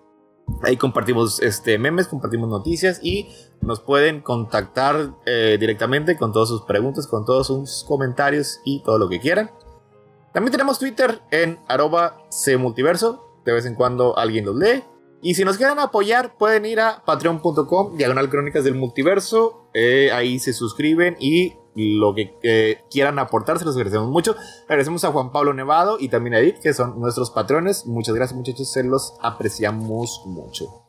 Ahí 0.61 0.77
compartimos 0.77 1.41
este, 1.41 1.79
memes, 1.79 2.07
compartimos 2.07 2.47
noticias 2.47 2.99
y 3.01 3.27
nos 3.61 3.79
pueden 3.79 4.21
contactar 4.21 5.15
eh, 5.25 5.57
directamente 5.59 6.15
con 6.15 6.31
todas 6.31 6.49
sus 6.49 6.61
preguntas, 6.61 7.07
con 7.07 7.25
todos 7.25 7.47
sus 7.47 7.83
comentarios 7.87 8.59
y 8.65 8.83
todo 8.83 8.99
lo 8.99 9.09
que 9.09 9.19
quieran. 9.19 9.49
También 10.33 10.51
tenemos 10.51 10.79
Twitter 10.79 11.21
en 11.31 11.59
arroba 11.67 12.23
cmultiverso. 12.29 13.27
De 13.45 13.53
vez 13.53 13.65
en 13.65 13.75
cuando 13.75 14.17
alguien 14.17 14.45
los 14.45 14.55
lee. 14.55 14.83
Y 15.23 15.35
si 15.35 15.45
nos 15.45 15.57
quieren 15.57 15.79
apoyar, 15.79 16.35
pueden 16.37 16.65
ir 16.65 16.79
a 16.79 17.03
patreon.com, 17.05 17.95
diagonal 17.95 18.29
crónicas 18.29 18.63
del 18.63 18.75
multiverso. 18.75 19.69
Eh, 19.73 20.11
ahí 20.11 20.39
se 20.39 20.53
suscriben 20.53 21.15
y 21.19 21.53
lo 21.75 22.13
que 22.13 22.37
eh, 22.43 22.81
quieran 22.89 23.19
aportar, 23.19 23.59
se 23.59 23.65
los 23.65 23.75
agradecemos 23.75 24.09
mucho. 24.09 24.35
Agradecemos 24.63 25.03
a 25.03 25.11
Juan 25.11 25.31
Pablo 25.31 25.53
Nevado 25.53 25.97
y 25.99 26.09
también 26.09 26.33
a 26.33 26.39
Edith, 26.39 26.59
que 26.59 26.73
son 26.73 26.99
nuestros 26.99 27.29
patrones. 27.29 27.85
Muchas 27.85 28.15
gracias, 28.15 28.35
muchachos, 28.35 28.71
se 28.71 28.83
los 28.83 29.13
apreciamos 29.21 30.23
mucho. 30.25 30.80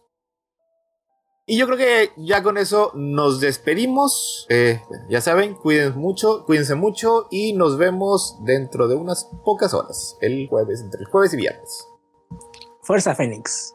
Y 1.45 1.59
yo 1.59 1.67
creo 1.67 1.77
que 1.77 2.13
ya 2.17 2.43
con 2.43 2.57
eso 2.57 2.93
nos 2.95 3.41
despedimos. 3.41 4.47
Eh, 4.49 4.81
ya 5.09 5.21
saben, 5.21 5.55
cuídense 5.55 5.99
mucho, 5.99 6.45
cuídense 6.47 6.77
mucho 6.77 7.27
y 7.31 7.53
nos 7.53 7.79
vemos 7.79 8.39
dentro 8.45 8.87
de 8.87 8.95
unas 8.95 9.29
pocas 9.45 9.75
horas, 9.75 10.17
el 10.21 10.47
jueves, 10.49 10.81
entre 10.81 11.01
el 11.01 11.07
jueves 11.07 11.35
y 11.35 11.39
viernes. 11.39 11.89
Fuerza 12.83 13.15
Fénix. 13.15 13.75